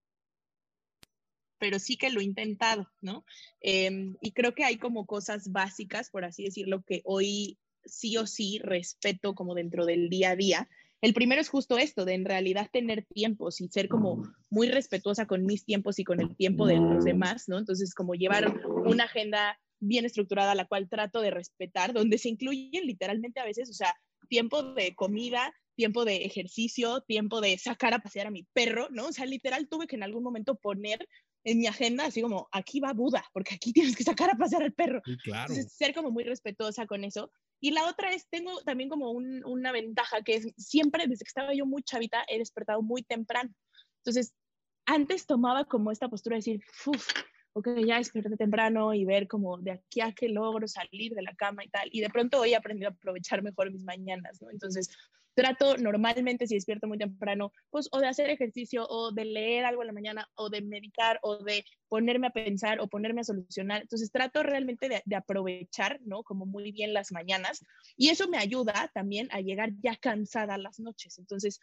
pero 1.58 1.78
sí 1.78 1.96
que 1.96 2.10
lo 2.10 2.20
he 2.20 2.24
intentado, 2.24 2.90
¿no? 3.00 3.24
Em, 3.60 4.16
y 4.20 4.32
creo 4.32 4.54
que 4.54 4.64
hay 4.64 4.76
como 4.76 5.06
cosas 5.06 5.50
básicas, 5.52 6.10
por 6.10 6.24
así 6.24 6.44
decirlo, 6.44 6.82
que 6.82 7.02
hoy 7.04 7.58
sí 7.84 8.16
o 8.16 8.26
sí 8.26 8.58
respeto 8.62 9.34
como 9.34 9.54
dentro 9.54 9.86
del 9.86 10.08
día 10.08 10.30
a 10.30 10.36
día 10.36 10.68
el 11.00 11.14
primero 11.14 11.40
es 11.40 11.48
justo 11.48 11.78
esto, 11.78 12.04
de 12.04 12.14
en 12.14 12.24
realidad 12.24 12.68
tener 12.72 13.06
tiempos 13.06 13.60
y 13.60 13.68
ser 13.68 13.88
como 13.88 14.22
muy 14.50 14.68
respetuosa 14.68 15.26
con 15.26 15.44
mis 15.44 15.64
tiempos 15.64 15.98
y 15.98 16.04
con 16.04 16.20
el 16.20 16.34
tiempo 16.36 16.66
de 16.66 16.76
los 16.76 17.04
demás, 17.04 17.44
¿no? 17.48 17.58
Entonces, 17.58 17.94
como 17.94 18.14
llevar 18.14 18.60
una 18.84 19.04
agenda 19.04 19.58
bien 19.80 20.04
estructurada, 20.04 20.54
la 20.54 20.66
cual 20.66 20.88
trato 20.88 21.20
de 21.20 21.30
respetar, 21.30 21.92
donde 21.92 22.18
se 22.18 22.28
incluyen 22.28 22.84
literalmente 22.84 23.38
a 23.40 23.44
veces, 23.44 23.70
o 23.70 23.74
sea, 23.74 23.94
tiempo 24.28 24.62
de 24.74 24.94
comida, 24.94 25.54
tiempo 25.76 26.04
de 26.04 26.24
ejercicio, 26.24 27.02
tiempo 27.02 27.40
de 27.40 27.56
sacar 27.58 27.94
a 27.94 28.00
pasear 28.00 28.26
a 28.26 28.32
mi 28.32 28.44
perro, 28.52 28.88
¿no? 28.90 29.06
O 29.06 29.12
sea, 29.12 29.26
literal 29.26 29.68
tuve 29.68 29.86
que 29.86 29.94
en 29.94 30.02
algún 30.02 30.24
momento 30.24 30.56
poner 30.56 31.06
en 31.44 31.58
mi 31.58 31.66
agenda 31.68 32.06
así 32.06 32.20
como, 32.20 32.48
aquí 32.50 32.80
va 32.80 32.92
Buda, 32.92 33.24
porque 33.32 33.54
aquí 33.54 33.72
tienes 33.72 33.96
que 33.96 34.02
sacar 34.02 34.30
a 34.30 34.36
pasear 34.36 34.62
al 34.64 34.72
perro. 34.72 35.00
claro. 35.22 35.54
ser 35.54 35.94
como 35.94 36.10
muy 36.10 36.24
respetuosa 36.24 36.86
con 36.86 37.04
eso. 37.04 37.30
Y 37.60 37.72
la 37.72 37.86
otra 37.86 38.12
es, 38.12 38.28
tengo 38.28 38.60
también 38.62 38.88
como 38.88 39.10
una 39.10 39.72
ventaja 39.72 40.22
que 40.22 40.36
es, 40.36 40.52
siempre 40.56 41.06
desde 41.06 41.24
que 41.24 41.28
estaba 41.28 41.54
yo 41.54 41.66
muy 41.66 41.82
chavita, 41.82 42.24
he 42.28 42.38
despertado 42.38 42.82
muy 42.82 43.02
temprano. 43.02 43.50
Entonces, 43.98 44.34
antes 44.86 45.26
tomaba 45.26 45.64
como 45.64 45.90
esta 45.90 46.08
postura 46.08 46.34
de 46.34 46.38
decir, 46.38 46.60
uff, 46.86 47.08
ok, 47.52 47.68
ya 47.84 47.98
desperté 47.98 48.36
temprano 48.36 48.94
y 48.94 49.04
ver 49.04 49.26
como 49.26 49.58
de 49.58 49.72
aquí 49.72 50.00
a 50.00 50.12
qué 50.12 50.28
logro 50.28 50.68
salir 50.68 51.14
de 51.14 51.22
la 51.22 51.34
cama 51.34 51.64
y 51.64 51.68
tal. 51.68 51.88
Y 51.92 52.00
de 52.00 52.10
pronto 52.10 52.40
hoy 52.40 52.52
he 52.52 52.56
aprendido 52.56 52.88
a 52.88 52.92
aprovechar 52.92 53.42
mejor 53.42 53.72
mis 53.72 53.82
mañanas, 53.82 54.40
¿no? 54.40 54.50
Entonces, 54.50 54.88
trato 55.38 55.76
normalmente 55.76 56.48
si 56.48 56.56
despierto 56.56 56.88
muy 56.88 56.98
temprano, 56.98 57.52
pues 57.70 57.88
o 57.92 58.00
de 58.00 58.08
hacer 58.08 58.28
ejercicio 58.28 58.84
o 58.88 59.12
de 59.12 59.24
leer 59.24 59.64
algo 59.64 59.82
en 59.82 59.86
la 59.86 59.92
mañana 59.92 60.28
o 60.34 60.50
de 60.50 60.62
meditar 60.62 61.20
o 61.22 61.36
de 61.44 61.64
ponerme 61.86 62.26
a 62.26 62.30
pensar 62.30 62.80
o 62.80 62.88
ponerme 62.88 63.20
a 63.20 63.24
solucionar. 63.24 63.82
Entonces, 63.82 64.10
trato 64.10 64.42
realmente 64.42 64.88
de, 64.88 65.16
aprovechar, 65.16 66.00
¿no? 66.04 66.24
Como 66.24 66.44
muy 66.44 66.72
bien 66.72 66.92
las 66.92 67.12
mañanas. 67.12 67.64
Y 67.96 68.08
eso 68.08 68.26
me 68.26 68.36
ayuda 68.36 68.90
también 68.92 69.28
a 69.30 69.40
llegar 69.40 69.70
ya 69.80 69.94
cansada 69.94 70.58
las 70.58 70.80
noches. 70.80 71.20
Entonces, 71.20 71.60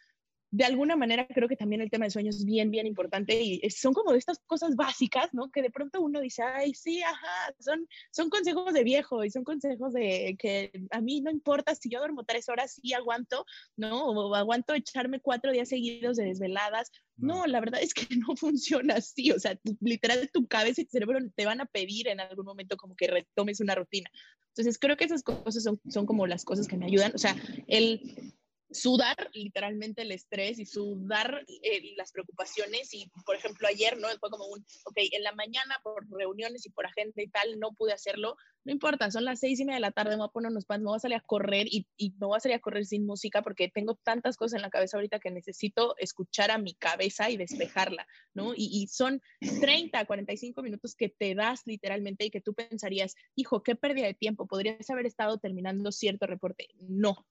de 0.50 0.64
alguna 0.64 0.96
manera 0.96 1.26
creo 1.26 1.48
que 1.48 1.56
también 1.56 1.80
el 1.80 1.90
tema 1.90 2.04
de 2.04 2.10
sueños 2.10 2.36
es 2.36 2.44
bien, 2.44 2.70
bien 2.70 2.86
importante 2.86 3.40
y 3.40 3.60
son 3.70 3.92
como 3.92 4.12
de 4.12 4.18
estas 4.18 4.38
cosas 4.46 4.76
básicas, 4.76 5.32
¿no? 5.32 5.50
Que 5.50 5.62
de 5.62 5.70
pronto 5.70 6.00
uno 6.00 6.20
dice, 6.20 6.42
ay, 6.42 6.72
sí, 6.74 7.02
ajá, 7.02 7.54
son, 7.58 7.86
son 8.10 8.30
consejos 8.30 8.72
de 8.72 8.84
viejo 8.84 9.24
y 9.24 9.30
son 9.30 9.44
consejos 9.44 9.92
de 9.92 10.36
que 10.38 10.70
a 10.90 11.00
mí 11.00 11.20
no 11.20 11.30
importa 11.30 11.74
si 11.74 11.88
yo 11.88 11.98
duermo 11.98 12.24
tres 12.24 12.48
horas, 12.48 12.78
sí 12.80 12.92
aguanto, 12.94 13.44
¿no? 13.76 14.06
O 14.06 14.34
aguanto 14.34 14.74
echarme 14.74 15.20
cuatro 15.20 15.52
días 15.52 15.68
seguidos 15.68 16.16
de 16.16 16.24
desveladas. 16.24 16.90
No, 17.16 17.46
la 17.46 17.60
verdad 17.60 17.80
es 17.82 17.94
que 17.94 18.06
no 18.16 18.36
funciona 18.36 18.94
así, 18.94 19.32
o 19.32 19.38
sea, 19.38 19.58
literal 19.80 20.30
tu 20.32 20.46
cabeza 20.46 20.80
y 20.80 20.84
tu 20.84 20.92
cerebro 20.92 21.18
te 21.34 21.46
van 21.46 21.60
a 21.60 21.66
pedir 21.66 22.08
en 22.08 22.20
algún 22.20 22.44
momento 22.44 22.76
como 22.76 22.94
que 22.94 23.08
retomes 23.08 23.60
una 23.60 23.74
rutina. 23.74 24.10
Entonces 24.48 24.78
creo 24.78 24.96
que 24.96 25.04
esas 25.04 25.22
cosas 25.22 25.62
son, 25.62 25.80
son 25.88 26.06
como 26.06 26.26
las 26.26 26.44
cosas 26.44 26.66
que 26.66 26.78
me 26.78 26.86
ayudan, 26.86 27.12
o 27.14 27.18
sea, 27.18 27.36
el 27.66 28.34
sudar 28.70 29.16
literalmente 29.32 30.02
el 30.02 30.12
estrés 30.12 30.58
y 30.58 30.66
sudar 30.66 31.44
eh, 31.62 31.94
las 31.96 32.12
preocupaciones. 32.12 32.92
Y 32.94 33.10
por 33.24 33.36
ejemplo 33.36 33.68
ayer 33.68 33.98
no 33.98 34.08
fue 34.18 34.30
como 34.30 34.46
un 34.46 34.64
ok 34.84 34.96
en 35.12 35.22
la 35.22 35.32
mañana 35.32 35.78
por 35.82 36.06
reuniones 36.10 36.66
y 36.66 36.70
por 36.70 36.86
agenda 36.86 37.22
y 37.22 37.28
tal 37.28 37.58
no 37.58 37.72
pude 37.72 37.92
hacerlo. 37.92 38.36
No 38.64 38.72
importa 38.72 39.10
son 39.10 39.24
las 39.24 39.40
seis 39.40 39.60
y 39.60 39.64
media 39.64 39.76
de 39.76 39.80
la 39.80 39.92
tarde 39.92 40.10
me 40.10 40.16
voy 40.16 40.26
a 40.26 40.32
poner 40.32 40.50
unos 40.50 40.64
pants 40.64 40.82
me 40.82 40.88
voy 40.88 40.96
a 40.96 41.00
salir 41.00 41.16
a 41.16 41.20
correr 41.20 41.66
y, 41.70 41.86
y 41.96 42.10
me 42.18 42.26
voy 42.26 42.36
a 42.36 42.40
salir 42.40 42.56
a 42.56 42.60
correr 42.60 42.84
sin 42.84 43.06
música 43.06 43.42
porque 43.42 43.68
tengo 43.68 43.94
tantas 44.02 44.36
cosas 44.36 44.56
en 44.56 44.62
la 44.62 44.70
cabeza 44.70 44.96
ahorita 44.96 45.20
que 45.20 45.30
necesito 45.30 45.94
escuchar 45.98 46.50
a 46.50 46.58
mi 46.58 46.74
cabeza 46.74 47.30
y 47.30 47.36
despejarla 47.36 48.06
no 48.34 48.54
y, 48.54 48.68
y 48.72 48.88
son 48.88 49.22
30 49.60 50.04
45 50.04 50.62
minutos 50.62 50.94
que 50.94 51.08
te 51.08 51.34
das 51.34 51.62
literalmente 51.66 52.24
y 52.24 52.30
que 52.30 52.40
tú 52.40 52.54
pensarías 52.54 53.14
hijo 53.34 53.62
qué 53.62 53.76
pérdida 53.76 54.06
de 54.06 54.14
tiempo 54.14 54.46
podrías 54.46 54.88
haber 54.90 55.06
estado 55.06 55.38
terminando 55.38 55.92
cierto 55.92 56.26
reporte 56.26 56.68
no 56.80 57.24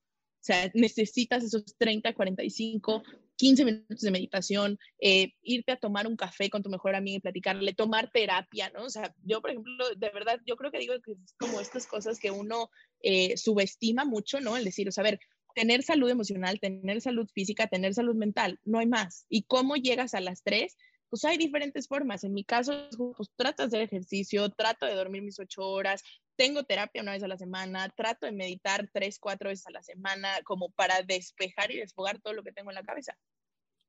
sea, 0.46 0.72
necesitas 0.74 1.44
esos 1.44 1.76
30, 1.78 2.14
45, 2.14 3.04
15 3.36 3.66
minutos 3.66 4.02
de 4.02 4.12
meditación, 4.12 4.80
eh, 5.00 5.34
irte 5.42 5.72
a 5.72 5.80
tomar 5.80 6.08
un 6.08 6.16
café 6.16 6.50
con 6.50 6.64
tu 6.64 6.70
mejor 6.70 6.96
amiga 6.96 7.18
y 7.18 7.22
platicarle, 7.22 7.74
tomar 7.74 8.12
terapia, 8.12 8.70
¿no? 8.70 8.84
O 8.84 8.90
sea, 8.90 9.14
yo, 9.24 9.42
por 9.42 9.52
ejemplo, 9.52 9.74
de 9.98 10.10
verdad, 10.10 10.40
yo 10.46 10.56
creo 10.56 10.72
que 10.72 10.80
digo 10.80 10.94
que 11.02 11.14
es 11.14 11.34
como 11.40 11.60
estas 11.60 11.88
cosas 11.88 12.20
que 12.20 12.32
uno 12.32 12.70
eh, 13.02 13.38
subestima 13.38 14.06
mucho, 14.06 14.40
¿no? 14.40 14.56
El 14.56 14.64
decir, 14.64 14.88
o 14.88 14.92
sea, 14.92 15.04
ver, 15.04 15.20
tener 15.56 15.84
salud 15.84 16.10
emocional, 16.10 16.60
tener 16.60 17.02
salud 17.02 17.28
física, 17.34 17.68
tener 17.68 17.94
salud 17.94 18.16
mental, 18.16 18.60
no 18.66 18.80
hay 18.80 18.88
más. 18.88 19.26
¿Y 19.30 19.44
cómo 19.44 19.76
llegas 19.76 20.14
a 20.14 20.22
las 20.22 20.44
tres? 20.44 20.78
Pues 21.16 21.24
hay 21.24 21.38
diferentes 21.38 21.88
formas. 21.88 22.26
En 22.26 22.34
mi 22.34 22.44
caso, 22.44 22.90
pues 23.16 23.30
trato 23.38 23.64
de 23.64 23.68
hacer 23.68 23.82
ejercicio, 23.84 24.50
trato 24.50 24.86
de 24.86 24.96
dormir 24.96 25.22
mis 25.22 25.40
ocho 25.40 25.62
horas, 25.62 26.04
tengo 26.36 26.66
terapia 26.66 27.02
una 27.02 27.14
vez 27.14 27.24
a 27.24 27.30
la 27.30 27.38
semana, 27.38 27.88
trato 27.88 28.26
de 28.26 28.34
meditar 28.34 28.90
tres, 28.92 29.18
cuatro 29.18 29.48
veces 29.48 29.66
a 29.68 29.72
la 29.72 29.82
semana, 29.82 30.28
como 30.44 30.72
para 30.72 31.04
despejar 31.04 31.72
y 31.72 31.78
desfogar 31.78 32.20
todo 32.20 32.34
lo 32.34 32.44
que 32.44 32.52
tengo 32.52 32.70
en 32.70 32.76
la 32.76 32.84
cabeza. 32.84 33.18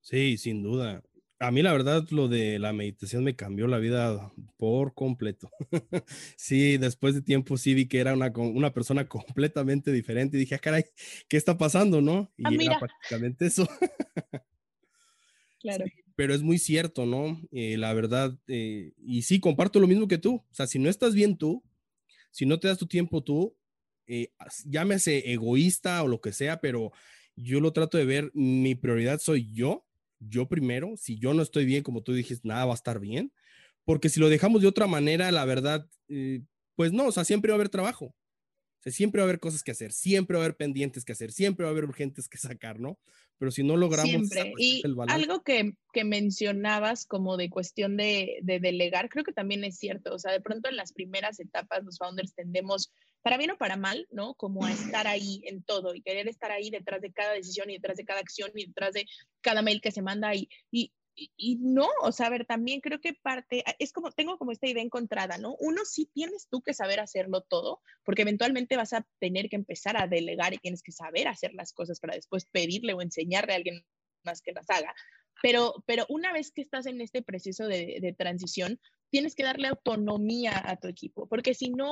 Sí, 0.02 0.38
sin 0.38 0.62
duda. 0.62 1.02
A 1.40 1.50
mí 1.50 1.62
la 1.62 1.72
verdad 1.72 2.04
lo 2.10 2.28
de 2.28 2.60
la 2.60 2.72
meditación 2.72 3.24
me 3.24 3.34
cambió 3.34 3.66
la 3.66 3.78
vida 3.78 4.32
por 4.56 4.94
completo. 4.94 5.50
sí, 6.36 6.76
después 6.76 7.16
de 7.16 7.22
tiempo 7.22 7.56
sí 7.56 7.74
vi 7.74 7.88
que 7.88 7.98
era 7.98 8.14
una, 8.14 8.32
una 8.36 8.72
persona 8.72 9.08
completamente 9.08 9.90
diferente 9.90 10.36
y 10.36 10.40
dije, 10.40 10.54
ah, 10.54 10.60
caray, 10.60 10.84
¿qué 11.28 11.36
está 11.36 11.58
pasando, 11.58 12.00
no? 12.00 12.32
Y 12.36 12.44
ah, 12.46 12.50
era 12.52 12.78
prácticamente 12.78 13.46
eso. 13.46 13.68
claro. 15.60 15.86
Pero 16.16 16.34
es 16.34 16.42
muy 16.42 16.58
cierto, 16.58 17.06
¿no? 17.06 17.40
Eh, 17.52 17.76
la 17.76 17.92
verdad, 17.92 18.36
eh, 18.48 18.92
y 18.98 19.22
sí, 19.22 19.38
comparto 19.38 19.78
lo 19.80 19.86
mismo 19.86 20.08
que 20.08 20.18
tú. 20.18 20.36
O 20.36 20.54
sea, 20.54 20.66
si 20.66 20.78
no 20.78 20.88
estás 20.88 21.14
bien 21.14 21.36
tú, 21.36 21.62
si 22.30 22.46
no 22.46 22.58
te 22.58 22.68
das 22.68 22.78
tu 22.78 22.86
tiempo 22.86 23.22
tú, 23.22 23.54
eh, 24.06 24.30
llámese 24.64 25.32
egoísta 25.32 26.02
o 26.02 26.08
lo 26.08 26.20
que 26.20 26.32
sea, 26.32 26.60
pero 26.60 26.92
yo 27.34 27.60
lo 27.60 27.72
trato 27.72 27.98
de 27.98 28.04
ver, 28.04 28.30
mi 28.34 28.74
prioridad 28.74 29.20
soy 29.20 29.52
yo, 29.52 29.84
yo 30.20 30.48
primero, 30.48 30.96
si 30.96 31.18
yo 31.18 31.34
no 31.34 31.42
estoy 31.42 31.64
bien, 31.64 31.82
como 31.82 32.02
tú 32.02 32.12
dijiste, 32.12 32.46
nada 32.46 32.64
va 32.64 32.72
a 32.72 32.76
estar 32.76 33.00
bien, 33.00 33.32
porque 33.84 34.08
si 34.08 34.20
lo 34.20 34.28
dejamos 34.28 34.62
de 34.62 34.68
otra 34.68 34.86
manera, 34.86 35.30
la 35.32 35.44
verdad, 35.44 35.88
eh, 36.08 36.42
pues 36.76 36.92
no, 36.92 37.06
o 37.06 37.12
sea, 37.12 37.24
siempre 37.24 37.50
va 37.50 37.54
a 37.54 37.58
haber 37.58 37.68
trabajo. 37.68 38.14
siempre 38.84 39.20
va 39.20 39.24
a 39.24 39.28
haber 39.28 39.40
cosas 39.40 39.64
que 39.64 39.72
hacer, 39.72 39.92
siempre 39.92 40.36
va 40.36 40.42
a 40.42 40.46
haber 40.46 40.56
pendientes 40.56 41.04
que 41.04 41.12
hacer, 41.12 41.32
siempre 41.32 41.64
va 41.64 41.70
a 41.70 41.72
haber 41.72 41.84
urgentes 41.84 42.28
que 42.28 42.38
sacar, 42.38 42.78
¿no? 42.78 43.00
Pero 43.39 43.51
si 43.51 43.62
no 43.62 43.76
logramos... 43.76 44.11
Siempre. 44.11 44.53
Y 44.59 44.82
algo 45.09 45.43
que, 45.43 45.72
que, 45.93 46.05
mencionabas 46.05 47.07
como 47.07 47.37
de 47.37 47.51
cuestión 47.51 47.97
de, 47.97 48.39
de, 48.43 48.61
delegar, 48.61 49.09
creo 49.09 49.24
que 49.24 49.32
también 49.32 49.64
es 49.64 49.78
cierto. 49.78 50.14
O 50.14 50.18
sea, 50.18 50.32
de 50.32 50.41
pronto 50.41 50.68
en 50.68 50.76
las 50.76 50.93
primeras 50.93 51.39
etapas 51.39 51.84
los 51.84 51.99
founders 51.99 52.34
tendemos, 52.34 52.93
para 53.22 53.37
bien 53.37 53.51
o 53.51 53.59
para 53.59 53.76
mal, 53.76 54.07
¿no? 54.11 54.34
Como 54.34 54.64
a 54.64 54.72
estar 54.72 55.07
ahí 55.07 55.43
en 55.45 55.62
todo 55.62 55.95
y 55.95 56.01
querer 56.01 56.28
estar 56.28 56.51
ahí 56.51 56.70
detrás 56.70 57.03
de 57.03 57.12
cada 57.12 57.34
decisión 57.34 57.68
y 57.68 57.74
detrás 57.74 57.99
de 57.99 58.05
cada 58.05 58.20
acción 58.20 58.51
y 58.55 58.66
detrás 58.66 58.95
de 58.95 59.07
cada 59.43 59.62
mail 59.62 59.80
que 59.80 59.93
se 59.93 60.03
manda 60.03 60.34
y, 60.34 60.49
y, 60.70 60.93
y, 61.16 61.56
no, 61.56 61.88
o 62.02 62.12
sea, 62.12 62.28
ver, 62.28 62.44
también 62.44 62.80
creo 62.80 63.00
que 63.00 63.14
parte, 63.14 63.64
es 63.78 63.92
como, 63.92 64.12
tengo 64.12 64.36
como 64.36 64.52
esta 64.52 64.66
idea 64.66 64.82
encontrada, 64.82 65.38
¿no? 65.38 65.56
Uno 65.60 65.84
sí 65.84 66.10
tienes 66.12 66.46
tú 66.48 66.60
que 66.60 66.74
saber 66.74 67.00
hacerlo 67.00 67.40
todo, 67.40 67.80
porque 68.04 68.22
eventualmente 68.22 68.76
vas 68.76 68.92
a 68.92 69.06
tener 69.18 69.48
que 69.48 69.56
empezar 69.56 70.00
a 70.00 70.06
delegar 70.06 70.52
y 70.52 70.58
tienes 70.58 70.82
que 70.82 70.92
saber 70.92 71.26
hacer 71.28 71.54
las 71.54 71.72
cosas 71.72 72.00
para 72.00 72.14
después 72.14 72.44
pedirle 72.44 72.92
o 72.92 73.00
enseñarle 73.00 73.54
a 73.54 73.56
alguien 73.56 73.84
más 74.24 74.42
que 74.42 74.52
las 74.52 74.68
haga. 74.68 74.94
Pero, 75.42 75.82
pero 75.86 76.04
una 76.08 76.32
vez 76.32 76.50
que 76.50 76.62
estás 76.62 76.86
en 76.86 77.00
este 77.00 77.22
proceso 77.22 77.66
de, 77.66 77.98
de 78.00 78.12
transición, 78.12 78.78
tienes 79.11 79.34
que 79.34 79.44
darle 79.44 79.68
autonomía 79.68 80.62
a 80.64 80.76
tu 80.76 80.88
equipo, 80.88 81.26
porque 81.26 81.54
si 81.54 81.70
no, 81.70 81.90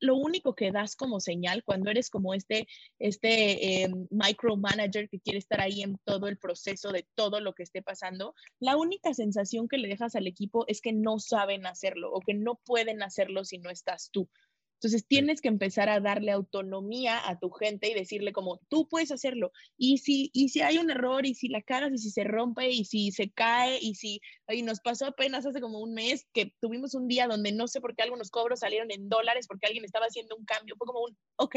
lo 0.00 0.16
único 0.16 0.54
que 0.54 0.72
das 0.72 0.96
como 0.96 1.20
señal 1.20 1.64
cuando 1.64 1.90
eres 1.90 2.10
como 2.10 2.34
este, 2.34 2.66
este 2.98 3.84
eh, 3.84 3.90
micromanager 4.10 5.08
que 5.08 5.20
quiere 5.20 5.38
estar 5.38 5.60
ahí 5.60 5.82
en 5.82 5.98
todo 6.04 6.28
el 6.28 6.38
proceso 6.38 6.92
de 6.92 7.06
todo 7.14 7.40
lo 7.40 7.54
que 7.54 7.62
esté 7.62 7.82
pasando, 7.82 8.34
la 8.60 8.76
única 8.76 9.14
sensación 9.14 9.68
que 9.68 9.78
le 9.78 9.88
dejas 9.88 10.16
al 10.16 10.26
equipo 10.26 10.64
es 10.68 10.80
que 10.80 10.92
no 10.92 11.18
saben 11.18 11.66
hacerlo 11.66 12.12
o 12.12 12.20
que 12.20 12.34
no 12.34 12.56
pueden 12.56 13.02
hacerlo 13.02 13.44
si 13.44 13.58
no 13.58 13.70
estás 13.70 14.10
tú. 14.10 14.28
Entonces 14.76 15.06
tienes 15.06 15.40
que 15.40 15.48
empezar 15.48 15.88
a 15.88 16.00
darle 16.00 16.32
autonomía 16.32 17.28
a 17.28 17.38
tu 17.38 17.50
gente 17.50 17.90
y 17.90 17.94
decirle 17.94 18.32
como 18.32 18.58
tú 18.68 18.88
puedes 18.88 19.10
hacerlo. 19.10 19.52
Y 19.76 19.98
si, 19.98 20.30
y 20.34 20.50
si 20.50 20.60
hay 20.60 20.78
un 20.78 20.90
error 20.90 21.24
y 21.24 21.34
si 21.34 21.48
la 21.48 21.62
cagas 21.62 21.92
y 21.92 21.98
si 21.98 22.10
se 22.10 22.24
rompe 22.24 22.70
y 22.70 22.84
si 22.84 23.10
se 23.10 23.30
cae 23.30 23.78
y 23.80 23.94
si 23.94 24.20
y 24.48 24.62
nos 24.62 24.80
pasó 24.80 25.06
apenas 25.06 25.46
hace 25.46 25.60
como 25.60 25.80
un 25.80 25.94
mes 25.94 26.26
que 26.32 26.54
tuvimos 26.60 26.94
un 26.94 27.08
día 27.08 27.26
donde 27.26 27.52
no 27.52 27.68
sé 27.68 27.80
por 27.80 27.96
qué 27.96 28.02
algunos 28.02 28.30
cobros 28.30 28.60
salieron 28.60 28.90
en 28.90 29.08
dólares 29.08 29.46
porque 29.48 29.66
alguien 29.66 29.84
estaba 29.84 30.06
haciendo 30.06 30.36
un 30.36 30.44
cambio. 30.44 30.76
Fue 30.76 30.86
como 30.86 31.00
un, 31.00 31.16
ok, 31.36 31.56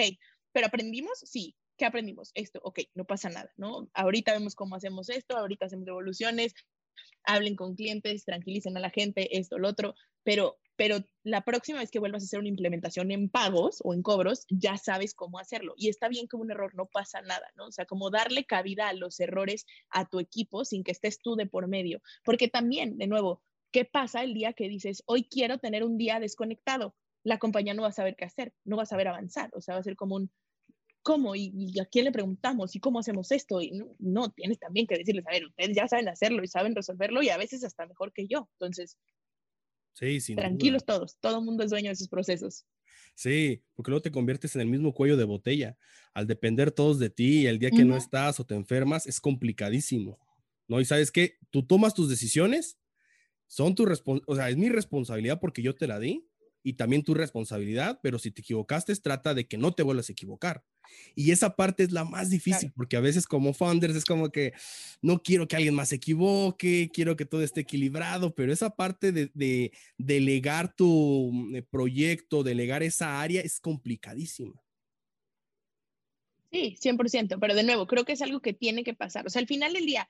pero 0.52 0.68
aprendimos, 0.68 1.20
sí. 1.20 1.56
¿Qué 1.78 1.86
aprendimos? 1.86 2.32
Esto, 2.34 2.60
ok, 2.62 2.80
no 2.94 3.06
pasa 3.06 3.30
nada, 3.30 3.50
¿no? 3.56 3.90
Ahorita 3.94 4.34
vemos 4.34 4.54
cómo 4.54 4.76
hacemos 4.76 5.08
esto, 5.10 5.38
ahorita 5.38 5.68
hacemos 5.68 5.88
evoluciones, 5.88 6.54
hablen 7.24 7.56
con 7.56 7.76
clientes, 7.76 8.26
tranquilicen 8.26 8.76
a 8.76 8.82
la 8.82 8.90
gente, 8.90 9.38
esto, 9.38 9.58
lo 9.58 9.70
otro, 9.70 9.96
pero 10.24 10.60
pero 10.80 11.04
la 11.26 11.42
próxima 11.42 11.80
vez 11.80 11.92
que 11.92 12.00
vuelvas 12.00 12.24
a 12.24 12.26
hacer 12.26 12.40
una 12.40 12.48
implementación 12.48 13.12
en 13.12 13.28
pagos 13.28 13.82
o 13.84 13.94
en 13.94 14.02
cobros, 14.02 14.46
ya 14.50 14.78
sabes 14.78 15.14
cómo 15.14 15.38
hacerlo. 15.38 15.74
Y 15.76 15.90
está 15.90 16.08
bien 16.08 16.30
que 16.30 16.38
un 16.38 16.50
error 16.52 16.74
no 16.74 16.86
pasa 16.86 17.22
nada, 17.22 17.52
¿no? 17.58 17.66
O 17.66 17.72
sea, 17.74 17.84
como 17.84 18.10
darle 18.10 18.46
cabida 18.46 18.88
a 18.88 18.94
los 18.94 19.20
errores 19.20 19.66
a 19.90 20.08
tu 20.08 20.22
equipo 20.22 20.64
sin 20.64 20.86
que 20.86 20.94
estés 20.94 21.20
tú 21.22 21.36
de 21.36 21.48
por 21.48 21.68
medio. 21.68 22.02
Porque 22.24 22.48
también, 22.48 22.98
de 22.98 23.08
nuevo, 23.08 23.44
¿qué 23.74 23.84
pasa 23.84 24.24
el 24.24 24.34
día 24.34 24.54
que 24.54 24.70
dices, 24.70 25.04
hoy 25.06 25.26
quiero 25.26 25.58
tener 25.58 25.84
un 25.84 25.98
día 25.98 26.22
desconectado? 26.22 26.96
La 27.24 27.40
compañía 27.40 27.74
no 27.74 27.82
va 27.82 27.90
a 27.90 27.92
saber 27.92 28.16
qué 28.16 28.24
hacer, 28.24 28.54
no 28.64 28.78
va 28.78 28.84
a 28.84 28.86
saber 28.86 29.10
avanzar. 29.10 29.50
O 29.56 29.60
sea, 29.60 29.74
va 29.74 29.82
a 29.82 29.84
ser 29.84 29.98
como 29.98 30.16
un, 30.16 30.32
¿cómo? 31.02 31.36
¿Y, 31.36 31.78
a 31.82 31.86
quién 31.88 32.06
le 32.06 32.14
preguntamos? 32.14 32.74
¿Y 32.74 32.80
cómo 32.80 33.00
hacemos 33.00 33.34
esto? 33.34 33.62
Y 33.62 33.72
no, 33.72 33.88
no, 34.00 34.30
tienes 34.32 34.60
también 34.60 34.88
que 34.88 34.98
decirles, 34.98 35.28
a 35.28 35.32
ver, 35.32 35.46
ustedes 35.46 35.76
ya 35.76 35.90
saben 35.90 36.08
hacerlo 36.08 36.42
y 36.42 36.48
saben 36.48 36.74
resolverlo 36.74 37.22
y 37.22 37.28
a 37.28 37.38
veces 37.38 37.66
hasta 37.66 37.86
mejor 37.86 38.14
que 38.14 38.28
yo. 38.28 38.48
Entonces, 38.54 38.98
Tranquilos 40.36 40.86
todos, 40.86 41.18
todo 41.20 41.40
el 41.40 41.46
mundo 41.46 41.64
es 41.64 41.72
dueño 41.72 41.90
de 41.90 41.96
sus 41.96 42.08
procesos. 42.08 42.66
Sí, 43.16 43.64
porque 43.76 43.92
luego 43.92 44.02
te 44.02 44.12
conviertes 44.12 44.56
en 44.56 44.62
el 44.62 44.68
mismo 44.68 44.94
cuello 44.94 45.18
de 45.18 45.26
botella. 45.26 45.78
Al 46.14 46.26
depender 46.26 46.72
todos 46.72 47.00
de 47.00 47.10
ti, 47.10 47.48
el 47.48 47.60
día 47.60 47.70
que 47.70 47.84
no 47.84 47.98
estás 47.98 48.40
o 48.40 48.46
te 48.46 48.56
enfermas, 48.56 49.08
es 49.08 49.20
complicadísimo. 49.20 50.18
¿No? 50.68 50.80
Y 50.80 50.86
sabes 50.86 51.12
qué, 51.12 51.38
tú 51.50 51.66
tomas 51.66 51.94
tus 51.94 52.10
decisiones, 52.10 52.78
son 53.48 53.76
tu 53.76 53.86
o 54.28 54.36
sea, 54.36 54.50
es 54.50 54.58
mi 54.58 54.70
responsabilidad 54.70 55.40
porque 55.42 55.62
yo 55.62 55.76
te 55.76 55.88
la 55.88 56.00
di 56.00 56.30
y 56.64 56.74
también 56.74 57.04
tu 57.04 57.14
responsabilidad, 57.14 58.00
pero 58.04 58.20
si 58.20 58.32
te 58.32 58.42
equivocaste, 58.42 58.96
trata 58.98 59.34
de 59.34 59.48
que 59.48 59.58
no 59.58 59.74
te 59.74 59.84
vuelvas 59.84 60.10
a 60.10 60.12
equivocar. 60.12 60.64
Y 61.16 61.32
esa 61.32 61.56
parte 61.56 61.84
es 61.84 61.92
la 61.92 62.06
más 62.06 62.30
difícil, 62.30 62.72
porque 62.76 62.98
a 62.98 63.02
veces 63.02 63.26
como 63.26 63.54
founders 63.54 63.96
es 63.96 64.06
como 64.06 64.30
que 64.30 64.54
no 65.02 65.22
quiero 65.22 65.48
que 65.48 65.56
alguien 65.56 65.76
más 65.76 65.90
se 65.90 65.96
equivoque, 65.96 66.90
quiero 66.94 67.16
que 67.16 67.26
todo 67.26 67.44
esté 67.44 67.62
equilibrado, 67.62 68.34
pero 68.34 68.54
esa 68.54 68.70
parte 68.70 69.12
de, 69.12 69.72
delegar 69.98 70.76
tu 70.76 71.32
mm, 71.32 71.56
eh, 71.56 71.64
proyecto, 71.64 72.44
delegar 72.44 72.84
esa 72.84 73.22
área 73.22 73.42
es 73.42 73.60
complicadísima. 73.60 74.62
Sí, 76.52 76.78
100%, 76.82 77.38
pero 77.40 77.54
de 77.54 77.64
nuevo, 77.64 77.86
creo 77.86 78.06
que 78.06 78.14
es 78.14 78.22
algo 78.22 78.42
que 78.42 78.54
tiene 78.54 78.84
que 78.84 78.96
pasar. 78.96 79.28
O 79.28 79.30
sea, 79.30 79.40
al 79.40 79.48
final 79.48 79.74
del 79.74 79.86
día, 79.86 80.10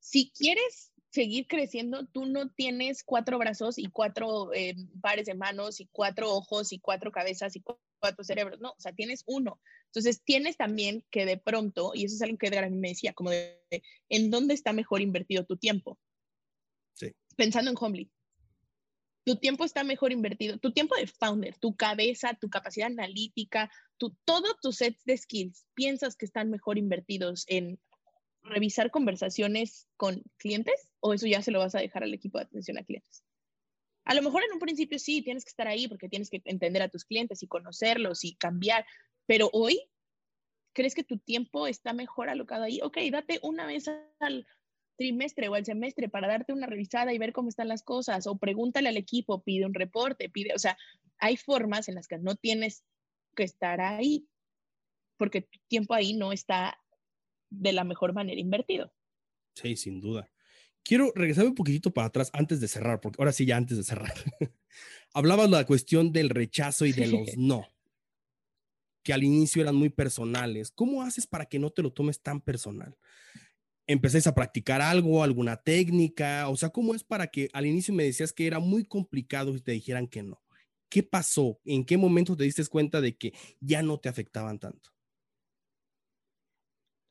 si 0.00 0.30
quieres 0.30 0.92
seguir 1.10 1.46
creciendo, 1.46 2.06
tú 2.06 2.26
no 2.26 2.50
tienes 2.50 3.02
cuatro 3.04 3.38
brazos 3.38 3.78
y 3.78 3.86
cuatro 3.86 4.52
eh, 4.52 4.74
pares 5.00 5.26
de 5.26 5.34
manos 5.34 5.80
y 5.80 5.86
cuatro 5.86 6.30
ojos 6.30 6.72
y 6.72 6.78
cuatro 6.78 7.12
cabezas 7.12 7.56
y 7.56 7.62
cuatro 8.06 8.24
cerebros, 8.24 8.60
no, 8.60 8.70
o 8.70 8.80
sea, 8.80 8.92
tienes 8.92 9.24
uno. 9.26 9.60
Entonces, 9.86 10.22
tienes 10.22 10.56
también 10.56 11.04
que 11.10 11.26
de 11.26 11.38
pronto, 11.38 11.90
y 11.92 12.04
eso 12.04 12.14
es 12.14 12.22
algo 12.22 12.38
que 12.38 12.46
Edgar 12.46 12.70
me 12.70 12.90
decía, 12.90 13.12
como 13.12 13.30
de, 13.30 13.60
¿en 14.08 14.30
dónde 14.30 14.54
está 14.54 14.72
mejor 14.72 15.00
invertido 15.00 15.44
tu 15.44 15.56
tiempo? 15.56 15.98
Sí. 16.94 17.12
Pensando 17.36 17.70
en 17.70 17.76
Homely. 17.80 18.10
Tu 19.24 19.36
tiempo 19.36 19.64
está 19.64 19.82
mejor 19.82 20.12
invertido, 20.12 20.58
tu 20.58 20.72
tiempo 20.72 20.94
de 20.94 21.08
founder, 21.08 21.58
tu 21.58 21.74
cabeza, 21.74 22.38
tu 22.40 22.48
capacidad 22.48 22.86
analítica, 22.86 23.68
tu, 23.96 24.16
todos 24.24 24.54
tus 24.62 24.76
sets 24.76 25.04
de 25.04 25.16
skills, 25.16 25.66
¿piensas 25.74 26.14
que 26.14 26.26
están 26.26 26.48
mejor 26.48 26.78
invertidos 26.78 27.44
en 27.48 27.80
revisar 28.44 28.92
conversaciones 28.92 29.88
con 29.96 30.22
clientes 30.36 30.88
o 31.00 31.12
eso 31.12 31.26
ya 31.26 31.42
se 31.42 31.50
lo 31.50 31.58
vas 31.58 31.74
a 31.74 31.80
dejar 31.80 32.04
al 32.04 32.14
equipo 32.14 32.38
de 32.38 32.44
atención 32.44 32.78
a 32.78 32.84
clientes? 32.84 33.24
A 34.06 34.14
lo 34.14 34.22
mejor 34.22 34.42
en 34.44 34.52
un 34.52 34.60
principio 34.60 34.98
sí, 34.98 35.20
tienes 35.20 35.44
que 35.44 35.50
estar 35.50 35.66
ahí 35.66 35.88
porque 35.88 36.08
tienes 36.08 36.30
que 36.30 36.40
entender 36.44 36.80
a 36.80 36.88
tus 36.88 37.04
clientes 37.04 37.42
y 37.42 37.48
conocerlos 37.48 38.24
y 38.24 38.36
cambiar, 38.36 38.86
pero 39.26 39.50
hoy, 39.52 39.80
¿crees 40.72 40.94
que 40.94 41.02
tu 41.02 41.18
tiempo 41.18 41.66
está 41.66 41.92
mejor 41.92 42.28
alocado 42.28 42.62
ahí? 42.62 42.80
Ok, 42.82 42.98
date 43.10 43.40
una 43.42 43.66
vez 43.66 43.88
al 44.20 44.46
trimestre 44.96 45.48
o 45.48 45.54
al 45.54 45.64
semestre 45.64 46.08
para 46.08 46.28
darte 46.28 46.52
una 46.52 46.68
revisada 46.68 47.12
y 47.12 47.18
ver 47.18 47.32
cómo 47.32 47.48
están 47.48 47.66
las 47.66 47.82
cosas, 47.82 48.28
o 48.28 48.38
pregúntale 48.38 48.88
al 48.88 48.96
equipo, 48.96 49.42
pide 49.42 49.66
un 49.66 49.74
reporte, 49.74 50.30
pide, 50.30 50.54
o 50.54 50.58
sea, 50.58 50.78
hay 51.18 51.36
formas 51.36 51.88
en 51.88 51.96
las 51.96 52.06
que 52.06 52.18
no 52.18 52.36
tienes 52.36 52.84
que 53.34 53.42
estar 53.42 53.80
ahí, 53.80 54.28
porque 55.16 55.42
tu 55.42 55.58
tiempo 55.66 55.94
ahí 55.94 56.14
no 56.14 56.32
está 56.32 56.78
de 57.50 57.72
la 57.72 57.82
mejor 57.82 58.12
manera 58.12 58.40
invertido. 58.40 58.92
Sí, 59.54 59.76
sin 59.76 60.00
duda. 60.00 60.30
Quiero 60.86 61.12
regresar 61.16 61.46
un 61.46 61.56
poquitito 61.56 61.92
para 61.92 62.06
atrás 62.06 62.30
antes 62.32 62.60
de 62.60 62.68
cerrar, 62.68 63.00
porque 63.00 63.16
ahora 63.18 63.32
sí, 63.32 63.44
ya 63.44 63.56
antes 63.56 63.76
de 63.76 63.82
cerrar. 63.82 64.14
Hablabas 65.12 65.50
de 65.50 65.56
la 65.56 65.66
cuestión 65.66 66.12
del 66.12 66.30
rechazo 66.30 66.86
y 66.86 66.92
de 66.92 67.08
los 67.08 67.28
no 67.36 67.66
que 69.02 69.12
al 69.12 69.22
inicio 69.22 69.62
eran 69.62 69.76
muy 69.76 69.88
personales. 69.88 70.72
¿Cómo 70.72 71.00
haces 71.00 71.28
para 71.28 71.46
que 71.46 71.60
no 71.60 71.70
te 71.70 71.80
lo 71.80 71.92
tomes 71.92 72.20
tan 72.20 72.40
personal? 72.40 72.96
¿Empecéis 73.86 74.26
a 74.26 74.34
practicar 74.34 74.82
algo, 74.82 75.22
alguna 75.22 75.56
técnica? 75.56 76.48
O 76.48 76.56
sea, 76.56 76.70
¿cómo 76.70 76.92
es 76.92 77.04
para 77.04 77.28
que 77.28 77.48
al 77.52 77.66
inicio 77.66 77.94
me 77.94 78.02
decías 78.02 78.32
que 78.32 78.48
era 78.48 78.58
muy 78.58 78.84
complicado 78.84 79.54
y 79.54 79.60
te 79.60 79.70
dijeran 79.70 80.08
que 80.08 80.24
no? 80.24 80.42
¿Qué 80.88 81.04
pasó? 81.04 81.60
¿En 81.64 81.84
qué 81.84 81.96
momento 81.96 82.36
te 82.36 82.42
diste 82.42 82.66
cuenta 82.66 83.00
de 83.00 83.16
que 83.16 83.32
ya 83.60 83.80
no 83.80 84.00
te 84.00 84.08
afectaban 84.08 84.58
tanto? 84.58 84.90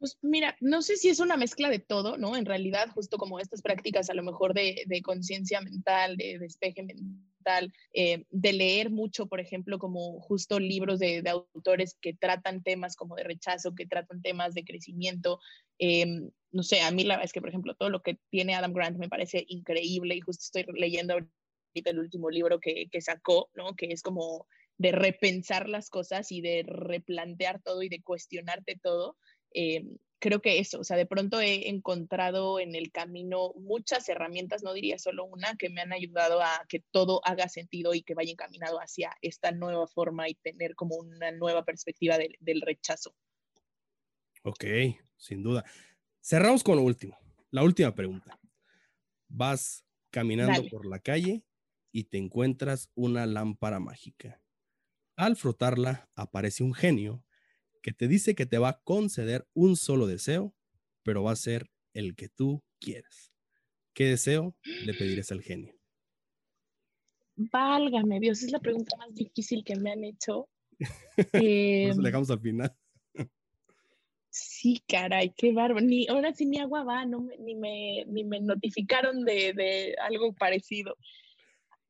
Pues 0.05 0.19
mira, 0.21 0.55
no 0.61 0.83
sé 0.83 0.97
si 0.97 1.09
es 1.09 1.19
una 1.19 1.35
mezcla 1.35 1.67
de 1.67 1.79
todo, 1.79 2.15
¿no? 2.15 2.35
En 2.35 2.45
realidad, 2.45 2.89
justo 2.93 3.17
como 3.17 3.39
estas 3.39 3.63
prácticas 3.63 4.07
a 4.11 4.13
lo 4.13 4.21
mejor 4.21 4.53
de, 4.53 4.85
conciencia 5.03 5.61
mental, 5.61 6.15
de 6.15 6.37
despeje 6.37 6.83
mental, 6.83 7.73
eh, 7.91 8.23
de 8.29 8.53
leer 8.53 8.91
mucho, 8.91 9.25
por 9.25 9.39
ejemplo, 9.39 9.79
como 9.79 10.19
justo 10.19 10.59
libros 10.59 10.99
de, 10.99 11.23
de, 11.23 11.31
autores 11.31 11.97
que 11.99 12.13
tratan 12.13 12.61
temas 12.61 12.95
como 12.95 13.15
de 13.15 13.23
rechazo, 13.23 13.73
que 13.73 13.87
tratan 13.87 14.21
temas 14.21 14.53
de 14.53 14.63
crecimiento. 14.63 15.39
Em, 15.79 16.29
no 16.51 16.61
sé, 16.61 16.81
a 16.81 16.91
mí 16.91 17.03
la 17.03 17.15
verdad 17.15 17.25
es 17.25 17.33
que, 17.33 17.41
por 17.41 17.49
ejemplo, 17.49 17.73
todo 17.73 17.89
lo 17.89 18.03
que 18.03 18.19
tiene 18.29 18.53
Adam 18.53 18.73
Grant 18.73 18.99
me 18.99 19.09
parece 19.09 19.43
increíble 19.47 20.13
y 20.13 20.21
justo 20.21 20.43
estoy 20.43 20.71
leyendo 20.79 21.13
ahorita 21.13 21.89
el 21.89 21.97
último 21.97 22.29
libro 22.29 22.59
que, 22.59 22.89
que 22.91 23.01
sacó, 23.01 23.49
¿no? 23.55 23.73
Que 23.73 23.87
es 23.87 24.03
como 24.03 24.45
de 24.77 24.91
repensar 24.91 25.69
las 25.69 25.89
cosas 25.89 26.31
y 26.31 26.41
de 26.41 26.63
replantear 26.67 27.61
todo 27.63 27.81
y 27.81 27.89
de 27.89 28.03
cuestionarte 28.03 28.79
todo. 28.81 29.17
Eh, 29.55 29.85
creo 30.19 30.41
que 30.41 30.59
eso, 30.59 30.79
o 30.79 30.83
sea, 30.83 30.97
de 30.97 31.05
pronto 31.05 31.39
he 31.39 31.69
encontrado 31.69 32.59
en 32.59 32.75
el 32.75 32.91
camino 32.91 33.53
muchas 33.55 34.09
herramientas, 34.09 34.63
no 34.63 34.73
diría 34.73 34.99
solo 34.99 35.23
una, 35.25 35.55
que 35.55 35.69
me 35.69 35.81
han 35.81 35.93
ayudado 35.93 36.41
a 36.41 36.65
que 36.67 36.83
todo 36.91 37.21
haga 37.23 37.47
sentido 37.47 37.93
y 37.93 38.01
que 38.01 38.15
vaya 38.15 38.31
encaminado 38.31 38.79
hacia 38.79 39.15
esta 39.21 39.51
nueva 39.51 39.87
forma 39.87 40.27
y 40.27 40.35
tener 40.35 40.75
como 40.75 40.95
una 40.95 41.31
nueva 41.31 41.63
perspectiva 41.63 42.17
del 42.17 42.61
rechazo. 42.61 43.15
Ok, 44.43 44.65
sin 45.15 45.41
duda. 45.41 45.63
Cerramos 46.21 46.63
con 46.63 46.75
lo 46.77 46.83
último, 46.83 47.17
la 47.51 47.63
última 47.63 47.95
pregunta. 47.95 48.37
Vas 49.29 49.85
caminando 50.09 50.67
por 50.69 50.85
la 50.85 50.99
calle 50.99 51.45
y 51.91 52.05
te 52.05 52.17
encuentras 52.17 52.89
una 52.93 53.25
lámpara 53.25 53.79
mágica. 53.79 54.41
Al 55.15 55.37
frotarla 55.37 56.09
aparece 56.15 56.63
un 56.63 56.73
genio 56.73 57.23
que 57.85 57.93
te 57.93 58.07
dice 58.07 58.33
que 58.33 58.47
te 58.47 58.57
va 58.57 58.69
a 58.69 58.81
conceder 58.81 59.47
un 59.53 59.75
solo 59.75 60.07
deseo, 60.07 60.55
pero 61.03 61.21
va 61.21 61.33
a 61.33 61.35
ser 61.35 61.69
el 61.93 62.15
que 62.15 62.29
tú 62.29 62.63
quieres. 62.79 63.31
¿Qué 63.93 64.05
deseo 64.05 64.57
le 64.63 64.95
pedirías 64.95 65.31
al 65.31 65.43
genio? 65.43 65.71
Válgame 67.35 68.19
Dios, 68.19 68.41
es 68.41 68.51
la 68.51 68.57
pregunta 68.57 68.97
más 68.97 69.13
difícil 69.13 69.63
que 69.63 69.75
me 69.75 69.91
han 69.91 70.03
hecho. 70.03 70.49
eh, 71.33 71.93
dejamos 71.95 72.31
al 72.31 72.39
final. 72.39 72.75
Sí, 74.31 74.81
caray, 74.87 75.35
qué 75.37 75.53
bárbaro. 75.53 75.85
Ni, 75.85 76.07
ahora 76.07 76.33
sí 76.33 76.47
ni 76.47 76.57
agua 76.57 76.83
va, 76.83 77.05
no 77.05 77.29
ni, 77.37 77.53
me, 77.53 78.03
ni 78.07 78.23
me 78.23 78.39
notificaron 78.41 79.23
de, 79.25 79.53
de 79.53 79.95
algo 80.01 80.33
parecido. 80.33 80.97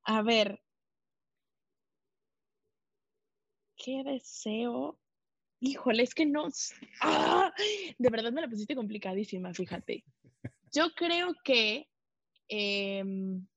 A 0.03 0.21
ver, 0.23 0.59
¿qué 3.77 4.03
deseo? 4.03 4.99
Híjole, 5.59 6.03
es 6.03 6.13
que 6.13 6.25
no. 6.25 6.47
¡Ah! 7.01 7.53
De 7.97 8.09
verdad 8.09 8.31
me 8.31 8.41
la 8.41 8.49
pusiste 8.49 8.75
complicadísima, 8.75 9.53
fíjate. 9.53 10.03
Yo 10.73 10.91
creo 10.95 11.33
que. 11.43 11.87
Em, 12.47 13.47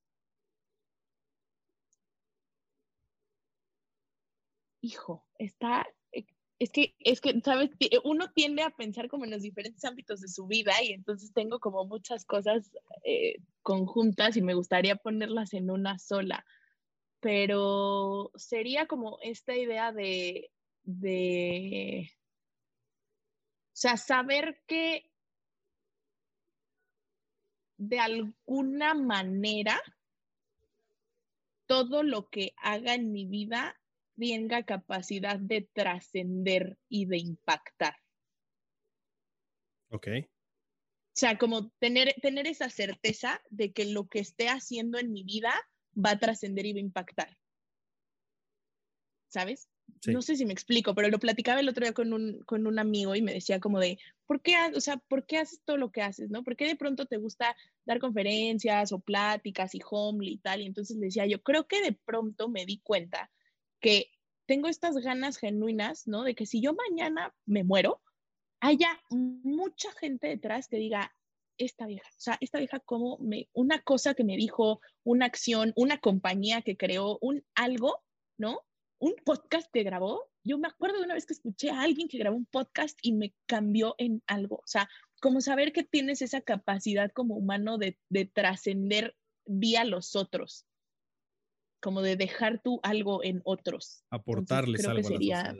hijo, 4.80 5.26
está. 5.38 5.86
Eh, 6.12 6.24
es 6.59 6.70
que, 6.70 6.94
es 7.01 7.20
que, 7.20 7.40
¿sabes? 7.40 7.70
Uno 8.05 8.30
tiende 8.32 8.62
a 8.62 8.70
pensar 8.70 9.09
como 9.09 9.24
en 9.24 9.30
los 9.30 9.42
diferentes 9.42 9.84
ámbitos 9.84 10.20
de 10.20 10.28
su 10.28 10.46
vida 10.46 10.72
y 10.82 10.92
entonces 10.92 11.32
tengo 11.32 11.61
como 11.61 11.84
muchas 11.84 12.24
cosas 12.24 12.70
eh, 13.05 13.36
conjuntas 13.62 14.36
y 14.36 14.42
me 14.42 14.55
gustaría 14.55 14.96
ponerlas 14.96 15.53
en 15.55 15.70
una 15.70 15.99
sola. 15.99 16.44
Pero 17.20 18.30
sería 18.36 18.86
como 18.86 19.18
esta 19.22 19.57
idea 19.57 19.92
de, 19.92 20.51
de, 20.89 22.11
o 23.66 23.76
sea, 23.76 23.99
saber 23.99 24.62
que 24.66 25.11
de 27.76 28.01
alguna 28.01 28.95
manera 28.95 29.78
todo 31.66 32.03
lo 32.03 32.30
que 32.30 32.55
haga 32.57 32.95
en 32.95 33.12
mi 33.12 33.26
vida 33.26 33.78
tenga 34.16 34.62
capacidad 34.62 35.39
de 35.39 35.68
trascender 35.74 36.78
y 36.89 37.05
de 37.05 37.18
impactar. 37.18 37.95
Ok. 39.91 40.09
O 40.09 40.26
sea, 41.12 41.36
como 41.36 41.68
tener, 41.72 42.14
tener 42.22 42.47
esa 42.47 42.70
certeza 42.70 43.43
de 43.51 43.74
que 43.74 43.84
lo 43.84 44.09
que 44.09 44.20
esté 44.20 44.49
haciendo 44.49 44.99
en 44.99 45.12
mi 45.12 45.22
vida 45.22 45.53
va 45.95 46.12
a 46.12 46.18
trascender 46.18 46.64
y 46.64 46.72
va 46.72 46.78
a 46.78 46.80
impactar. 46.80 47.39
¿Sabes? 49.28 49.68
No 50.07 50.22
sé 50.22 50.36
si 50.36 50.47
me 50.47 50.53
explico, 50.53 50.95
pero 50.95 51.09
lo 51.09 51.18
platicaba 51.18 51.61
el 51.61 51.68
otro 51.68 51.84
día 51.84 51.93
con 51.93 52.12
un, 52.12 52.41
con 52.41 52.66
un 52.66 52.78
amigo 52.78 53.14
y 53.14 53.22
me 53.22 53.32
decía 53.32 53.59
como 53.59 53.80
de, 53.80 53.99
¿por 54.26 54.41
qué, 54.41 54.55
o 54.74 54.80
sea, 54.80 54.97
¿por 54.97 55.26
qué 55.26 55.39
haces 55.39 55.61
todo 55.64 55.76
lo 55.76 55.91
que 55.91 56.03
haces, 56.03 56.30
no? 56.30 56.45
¿Por 56.45 56.57
qué 56.57 56.66
de 56.66 56.76
pronto 56.76 57.07
te 57.07 57.16
gusta 57.16 57.57
dar 57.84 57.99
conferencias 57.99 58.93
o 58.93 59.01
pláticas 59.01 59.74
y 59.74 59.80
homely 59.89 60.34
y 60.34 60.39
tal? 60.39 60.61
Y 60.61 60.66
entonces 60.66 60.97
le 60.97 61.07
decía 61.07 61.26
yo, 61.26 61.43
creo 61.43 61.66
que 61.66 61.82
de 61.82 61.93
pronto 61.93 62.49
me 62.49 62.64
di 62.64 62.78
cuenta 62.78 63.30
que 63.80 64.11
tengo 64.47 64.68
estas 64.68 64.97
ganas 64.97 65.36
genuinas, 65.36 66.07
¿no? 66.07 66.22
De 66.22 66.34
que 66.34 66.47
si 66.47 66.61
yo 66.61 66.74
mañana 66.74 67.34
me 67.45 67.64
muero, 67.64 68.01
haya 68.61 68.89
mucha 69.11 69.93
gente 69.93 70.28
detrás 70.28 70.68
que 70.68 70.78
diga, 70.78 71.12
esta 71.59 71.86
vieja, 71.86 72.09
o 72.11 72.20
sea, 72.20 72.39
esta 72.41 72.59
vieja 72.59 72.78
como 72.80 73.18
me, 73.18 73.49
una 73.53 73.82
cosa 73.82 74.14
que 74.14 74.24
me 74.24 74.36
dijo, 74.36 74.80
una 75.05 75.26
acción, 75.26 75.72
una 75.76 75.99
compañía 75.99 76.62
que 76.62 76.76
creó, 76.76 77.18
un 77.20 77.45
algo, 77.55 78.03
¿no? 78.39 78.64
Un 78.99 79.14
podcast 79.24 79.70
que 79.72 79.82
grabó, 79.82 80.30
yo 80.44 80.59
me 80.59 80.68
acuerdo 80.68 80.99
de 80.99 81.05
una 81.05 81.14
vez 81.14 81.26
que 81.26 81.34
escuché 81.34 81.70
a 81.70 81.82
alguien 81.82 82.09
que 82.09 82.18
grabó 82.18 82.36
un 82.36 82.46
podcast 82.46 82.99
y 83.03 83.12
me 83.12 83.34
cambió 83.46 83.94
en 83.99 84.22
algo. 84.26 84.57
O 84.57 84.66
sea, 84.66 84.88
como 85.20 85.40
saber 85.40 85.72
que 85.72 85.84
tienes 85.84 86.22
esa 86.22 86.40
capacidad 86.40 87.11
como 87.12 87.36
humano 87.36 87.78
de, 87.78 87.99
trascender 88.32 89.16
vía 89.46 89.84
los 89.84 90.16
otros, 90.16 90.66
como 91.80 92.03
de 92.03 92.16
dejar 92.16 92.61
tú 92.62 92.80
algo 92.82 93.22
en 93.22 93.40
otros. 93.44 94.05
Aportarles 94.11 94.86
algo 94.86 95.09
sería... 95.09 95.55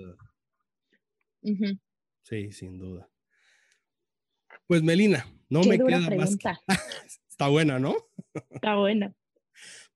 Sí, 2.23 2.53
sin 2.53 2.79
duda. 2.79 3.09
Pues 4.67 4.83
Melina, 4.83 5.27
no 5.49 5.63
me 5.63 5.79
queda 5.79 6.11
más. 6.11 6.37
Está 7.29 7.49
buena, 7.49 7.79
¿no? 7.79 7.95
Está 8.51 8.77
buena 8.77 9.15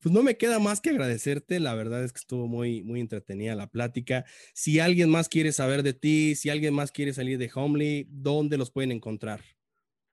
pues 0.03 0.12
no 0.12 0.22
me 0.22 0.36
queda 0.36 0.59
más 0.59 0.80
que 0.80 0.90
agradecerte. 0.90 1.61
La 1.61 1.74
verdad 1.74 2.05
es 2.05 2.12
que 2.12 2.18
estuvo 2.18 2.48
muy, 2.48 2.82
muy 2.82 3.00
entretenida 3.00 3.55
la 3.55 3.68
plática. 3.68 4.24
Si 4.55 4.80
alguien 4.80 5.09
más 5.11 5.28
quiere 5.28 5.53
saber 5.53 5.82
de 5.84 5.94
ti, 5.94 6.34
si 6.34 6.50
alguien 6.50 6.74
más 6.74 6.90
quiere 6.92 7.14
salir 7.14 7.38
de 7.38 7.50
Homely, 7.55 8.09
¿dónde 8.11 8.59
los 8.59 8.70
pueden 8.72 8.92
encontrar? 8.92 9.40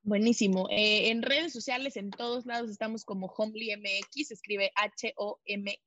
Buenísimo. 0.10 0.68
Eh, 0.72 1.12
en 1.12 1.22
redes 1.22 1.54
sociales, 1.54 1.96
en 1.96 2.10
todos 2.10 2.48
lados 2.48 2.72
estamos 2.72 3.06
como 3.06 3.28
Homely 3.28 3.76
MX, 3.78 4.32
escribe 4.32 4.72
H-O-M-E-L-Y. 4.74 5.84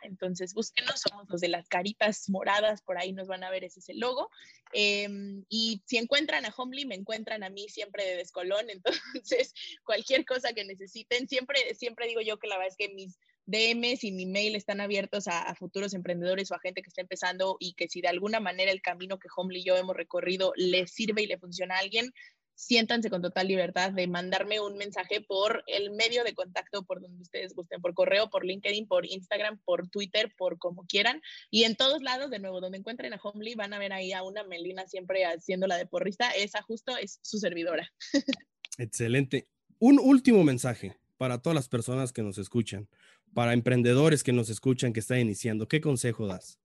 Entonces 0.00 0.54
búsquenos, 0.54 0.98
somos 0.98 1.28
los 1.28 1.42
de 1.42 1.48
las 1.48 1.68
caritas 1.68 2.30
moradas, 2.30 2.80
por 2.80 2.96
ahí 2.96 3.12
nos 3.12 3.28
van 3.28 3.44
a 3.44 3.50
ver, 3.50 3.62
ese 3.64 3.80
es 3.80 3.90
el 3.90 4.00
logo. 4.00 4.30
Em, 4.72 5.44
y 5.50 5.82
si 5.84 5.98
encuentran 5.98 6.46
a 6.46 6.54
Homely, 6.56 6.86
me 6.86 6.94
encuentran 6.94 7.42
a 7.42 7.50
mí 7.50 7.68
siempre 7.68 8.06
de 8.06 8.16
descolón. 8.16 8.70
Entonces, 9.22 9.52
cualquier 9.84 10.24
cosa 10.24 10.54
que 10.54 10.64
necesiten, 10.64 11.28
siempre, 11.28 11.74
siempre 11.74 12.06
digo 12.06 12.22
yo 12.22 12.38
que 12.38 12.48
la 12.48 12.56
verdad 12.56 12.72
es 12.72 12.76
que 12.78 12.94
mis 12.94 13.18
DMs 13.44 14.04
y 14.04 14.12
mi 14.12 14.24
mail 14.24 14.56
están 14.56 14.80
abiertos 14.80 15.26
a, 15.28 15.42
a, 15.42 15.54
futuros 15.54 15.92
emprendedores 15.92 16.50
o 16.50 16.54
a 16.54 16.60
gente 16.60 16.82
que 16.82 16.88
está 16.88 17.02
empezando 17.02 17.56
y 17.58 17.74
que 17.74 17.88
si 17.88 18.00
de 18.02 18.08
alguna 18.08 18.40
manera 18.40 18.70
el 18.72 18.82
camino 18.82 19.18
que 19.18 19.28
Homely 19.34 19.60
y 19.60 19.64
yo 19.64 19.76
hemos 19.76 19.96
recorrido 19.96 20.52
les 20.56 20.90
sirve 20.90 21.22
y 21.22 21.26
le 21.26 21.38
funciona 21.38 21.76
a 21.76 21.78
alguien, 21.78 22.12
siéntanse 22.58 23.08
con 23.08 23.22
total 23.22 23.46
libertad 23.46 23.92
de 23.92 24.08
mandarme 24.08 24.58
un 24.58 24.76
mensaje 24.76 25.20
por 25.20 25.62
el 25.68 25.92
medio 25.92 26.24
de 26.24 26.34
contacto 26.34 26.82
por 26.82 27.00
donde 27.00 27.22
ustedes 27.22 27.54
gusten, 27.54 27.80
por 27.80 27.94
correo, 27.94 28.30
por 28.30 28.44
LinkedIn, 28.44 28.88
por 28.88 29.06
Instagram, 29.06 29.60
por 29.64 29.88
Twitter, 29.88 30.34
por 30.36 30.58
como 30.58 30.84
quieran. 30.84 31.22
Y 31.52 31.62
en 31.62 31.76
todos 31.76 32.02
lados, 32.02 32.30
de 32.30 32.40
nuevo, 32.40 32.60
donde 32.60 32.78
encuentren 32.78 33.14
a 33.14 33.20
Homely, 33.22 33.54
van 33.54 33.74
a 33.74 33.78
ver 33.78 33.92
ahí 33.92 34.12
a 34.12 34.24
una 34.24 34.42
Melina 34.42 34.88
siempre 34.88 35.24
haciendo 35.24 35.68
la 35.68 35.76
de 35.76 35.86
porrista. 35.86 36.30
Esa 36.32 36.60
justo 36.62 36.96
es 36.96 37.20
su 37.22 37.38
servidora. 37.38 37.88
Excelente. 38.76 39.46
Un 39.78 40.00
último 40.00 40.42
mensaje 40.42 40.96
para 41.16 41.40
todas 41.40 41.54
las 41.54 41.68
personas 41.68 42.12
que 42.12 42.22
nos 42.22 42.38
escuchan, 42.38 42.88
para 43.34 43.52
emprendedores 43.52 44.24
que 44.24 44.32
nos 44.32 44.50
escuchan, 44.50 44.92
que 44.92 45.00
están 45.00 45.20
iniciando. 45.20 45.68
¿Qué 45.68 45.80
consejo 45.80 46.26
das? 46.26 46.58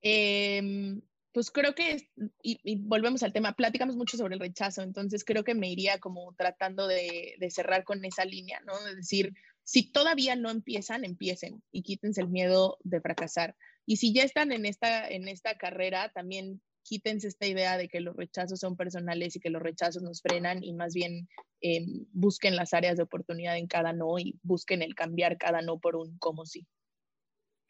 Eh, 0.00 1.00
pues 1.34 1.50
creo 1.50 1.74
que, 1.74 2.08
y, 2.42 2.76
volvemos 2.76 3.24
al 3.24 3.32
tema, 3.32 3.54
platicamos 3.54 3.96
mucho 3.96 4.16
sobre 4.16 4.34
el 4.34 4.40
rechazo, 4.40 4.82
entonces 4.82 5.24
creo 5.24 5.42
que 5.42 5.56
me 5.56 5.68
iría 5.68 5.98
como 5.98 6.32
tratando 6.36 6.86
de, 6.86 7.36
cerrar 7.50 7.82
con 7.82 8.04
esa 8.04 8.24
línea, 8.24 8.60
¿no? 8.64 8.74
Es 8.86 8.94
decir, 8.94 9.34
si 9.64 9.90
todavía 9.90 10.36
no 10.36 10.48
empiezan, 10.48 11.04
empiecen 11.04 11.60
y 11.72 11.82
quítense 11.82 12.20
el 12.20 12.28
miedo 12.28 12.78
de 12.84 13.00
fracasar. 13.00 13.56
Y 13.84 13.96
si 13.96 14.14
ya 14.14 14.22
están 14.22 14.52
en 14.52 14.64
esta, 14.64 15.08
en 15.08 15.26
esta 15.26 15.58
carrera, 15.58 16.08
también 16.14 16.62
quítense 16.84 17.26
esta 17.26 17.48
idea 17.48 17.76
de 17.78 17.88
que 17.88 17.98
los 17.98 18.14
rechazos 18.14 18.60
son 18.60 18.76
personales 18.76 19.34
y 19.34 19.40
que 19.40 19.50
los 19.50 19.60
rechazos 19.60 20.04
nos 20.04 20.22
frenan 20.22 20.62
y 20.62 20.72
más 20.72 20.94
bien 20.94 21.28
em, 21.60 22.06
busquen 22.12 22.54
las 22.54 22.74
áreas 22.74 22.96
de 22.96 23.02
oportunidad 23.02 23.56
en 23.58 23.66
cada 23.66 23.92
no 23.92 24.20
y 24.20 24.38
busquen 24.44 24.82
el 24.82 24.94
cambiar 24.94 25.36
cada 25.36 25.62
no 25.62 25.80
por 25.80 25.96
un 25.96 26.16
como 26.18 26.46
sí. 26.46 26.64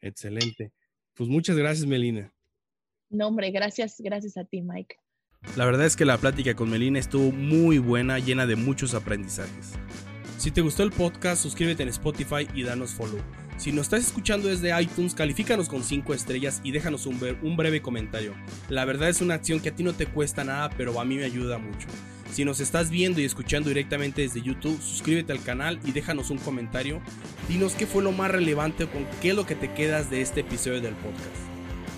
Excelente. 0.01 0.71
Pues 1.15 1.29
muchas 1.29 1.57
gracias, 1.57 1.87
Melina. 1.87 2.34
No, 3.09 3.27
hombre, 3.27 3.51
gracias, 3.51 3.95
gracias 3.99 4.37
a 4.37 4.45
ti, 4.45 4.61
Mike. 4.61 4.97
La 5.55 5.65
verdad 5.65 5.85
es 5.85 5.95
que 5.95 6.05
la 6.05 6.17
plática 6.17 6.55
con 6.55 6.69
Melina 6.69 6.99
estuvo 6.99 7.31
muy 7.31 7.77
buena, 7.77 8.19
llena 8.19 8.45
de 8.45 8.55
muchos 8.55 8.93
aprendizajes. 8.93 9.73
Si 10.37 10.51
te 10.51 10.61
gustó 10.61 10.83
el 10.83 10.91
podcast, 10.91 11.41
suscríbete 11.41 11.83
en 11.83 11.89
Spotify 11.89 12.47
y 12.53 12.63
danos 12.63 12.93
follow. 12.93 13.19
Si 13.57 13.71
nos 13.71 13.83
estás 13.83 14.07
escuchando 14.07 14.49
desde 14.49 14.79
iTunes, 14.81 15.15
califícanos 15.15 15.69
con 15.69 15.81
5 15.81 16.13
estrellas 16.13 16.59
y 16.63 16.71
déjanos 16.71 17.05
un, 17.05 17.17
un, 17.41 17.55
breve 17.55 17.81
comentario. 17.81 18.33
La 18.67 18.83
verdad 18.83 19.07
es 19.07 19.21
una 19.21 19.35
acción 19.35 19.61
que 19.61 19.69
a 19.69 19.75
ti 19.75 19.83
no 19.83 19.93
te 19.93 20.07
cuesta 20.07 20.43
nada, 20.43 20.69
pero 20.75 20.99
a 20.99 21.05
mí 21.05 21.15
me 21.15 21.23
ayuda 21.23 21.57
mucho. 21.57 21.87
Si 22.33 22.43
nos 22.43 22.59
estás 22.59 22.89
viendo 22.89 23.21
y 23.21 23.23
escuchando 23.23 23.69
directamente 23.69 24.23
desde 24.23 24.41
YouTube, 24.41 24.81
suscríbete 24.81 25.31
al 25.31 25.41
canal 25.41 25.79
y 25.85 25.93
déjanos 25.93 26.31
un 26.31 26.37
comentario. 26.37 27.01
Dinos 27.47 27.75
qué 27.75 27.87
fue 27.87 28.03
lo 28.03 28.11
más 28.11 28.29
relevante 28.29 28.83
o 28.83 28.91
con 28.91 29.05
qué 29.21 29.29
es 29.29 29.35
lo 29.35 29.45
que 29.45 29.55
te 29.55 29.73
quedas 29.73 30.09
de 30.09 30.21
este 30.21 30.41
episodio 30.41 30.81
del 30.81 30.95
podcast. 30.95 31.54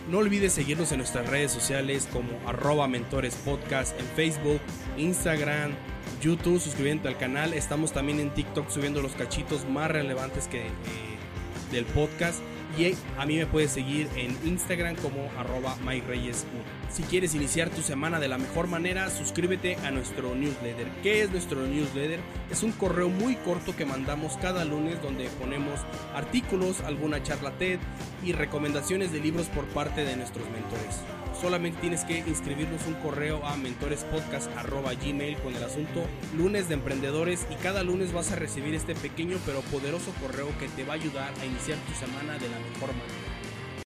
No 0.10 0.20
olvides 0.20 0.54
seguirnos 0.54 0.94
en 0.94 1.00
nuestras 1.00 1.30
redes 1.30 1.52
sociales 1.52 2.08
como 2.14 2.30
arroba 2.48 2.88
mentores 2.88 3.36
podcast 3.36 4.00
en 4.00 4.06
Facebook, 4.16 4.62
Instagram, 4.98 5.74
YouTube, 6.22 6.62
suscribiendo 6.62 7.10
al 7.10 7.18
canal. 7.18 7.54
Estamos 7.54 7.92
también 7.92 8.22
en 8.22 8.34
TikTok 8.34 8.70
subiendo 8.70 9.02
los 9.02 9.14
cachitos 9.14 9.68
más 9.68 9.92
relevantes 9.92 10.48
que, 10.48 10.68
eh, 10.68 10.70
del 11.74 11.84
podcast. 11.86 12.40
Y 12.78 12.96
a 13.18 13.26
mí 13.26 13.38
me 13.38 13.48
puedes 13.48 13.72
seguir 13.72 14.08
en 14.16 14.38
Instagram 14.46 14.96
como 14.98 15.32
arroba 15.40 15.76
Si 16.92 17.02
quieres 17.04 17.34
iniciar 17.34 17.72
tu 17.72 17.82
semana 17.82 18.20
de 18.20 18.28
la 18.28 18.38
mejor 18.38 18.68
manera, 18.68 19.10
suscríbete 19.10 19.78
a 19.78 19.90
nuestro 19.90 20.36
newsletter. 20.36 20.88
¿Qué 21.02 21.24
es 21.24 21.32
nuestro 21.32 21.66
newsletter? 21.66 22.20
Es 22.52 22.62
un 22.62 22.72
correo 22.72 23.10
muy 23.10 23.36
corto 23.38 23.76
que 23.76 23.86
mandamos 23.86 24.38
cada 24.38 24.64
lunes 24.64 25.02
donde 25.02 25.28
ponemos 25.40 25.80
artículos, 26.14 26.82
alguna 26.82 27.24
charla 27.24 27.52
TED 27.58 27.80
y 28.24 28.34
recomendaciones 28.34 29.12
de 29.12 29.22
libros 29.22 29.48
por 29.48 29.66
parte 29.66 30.06
de 30.06 30.16
nuestros 30.16 30.48
mentores. 30.52 31.02
Solamente 31.42 31.82
tienes 31.82 32.04
que 32.04 32.18
inscribirnos 32.20 32.88
un 32.88 32.96
correo 32.96 33.46
a 33.46 33.56
mentorespodcast.gmail 33.58 35.38
con 35.38 35.56
el 35.56 35.64
asunto 35.64 36.04
lunes 36.36 36.68
de 36.68 36.74
emprendedores 36.74 37.46
y 37.52 37.56
cada 37.56 37.84
lunes 37.84 38.12
vas 38.12 38.32
a 38.32 38.36
recibir 38.36 38.74
este 38.74 38.96
pequeño 38.96 39.38
pero 39.46 39.62
poderoso 39.62 40.12
correo 40.20 40.48
que 40.60 40.68
te 40.70 40.84
va 40.84 40.94
a 40.94 40.96
ayudar 40.96 41.32
a 41.40 41.46
iniciar 41.46 41.78
tu 41.80 41.94
semana 41.94 42.40
de 42.40 42.50
la 42.50 42.58
mejor 42.60 42.90
manera. 42.90 43.27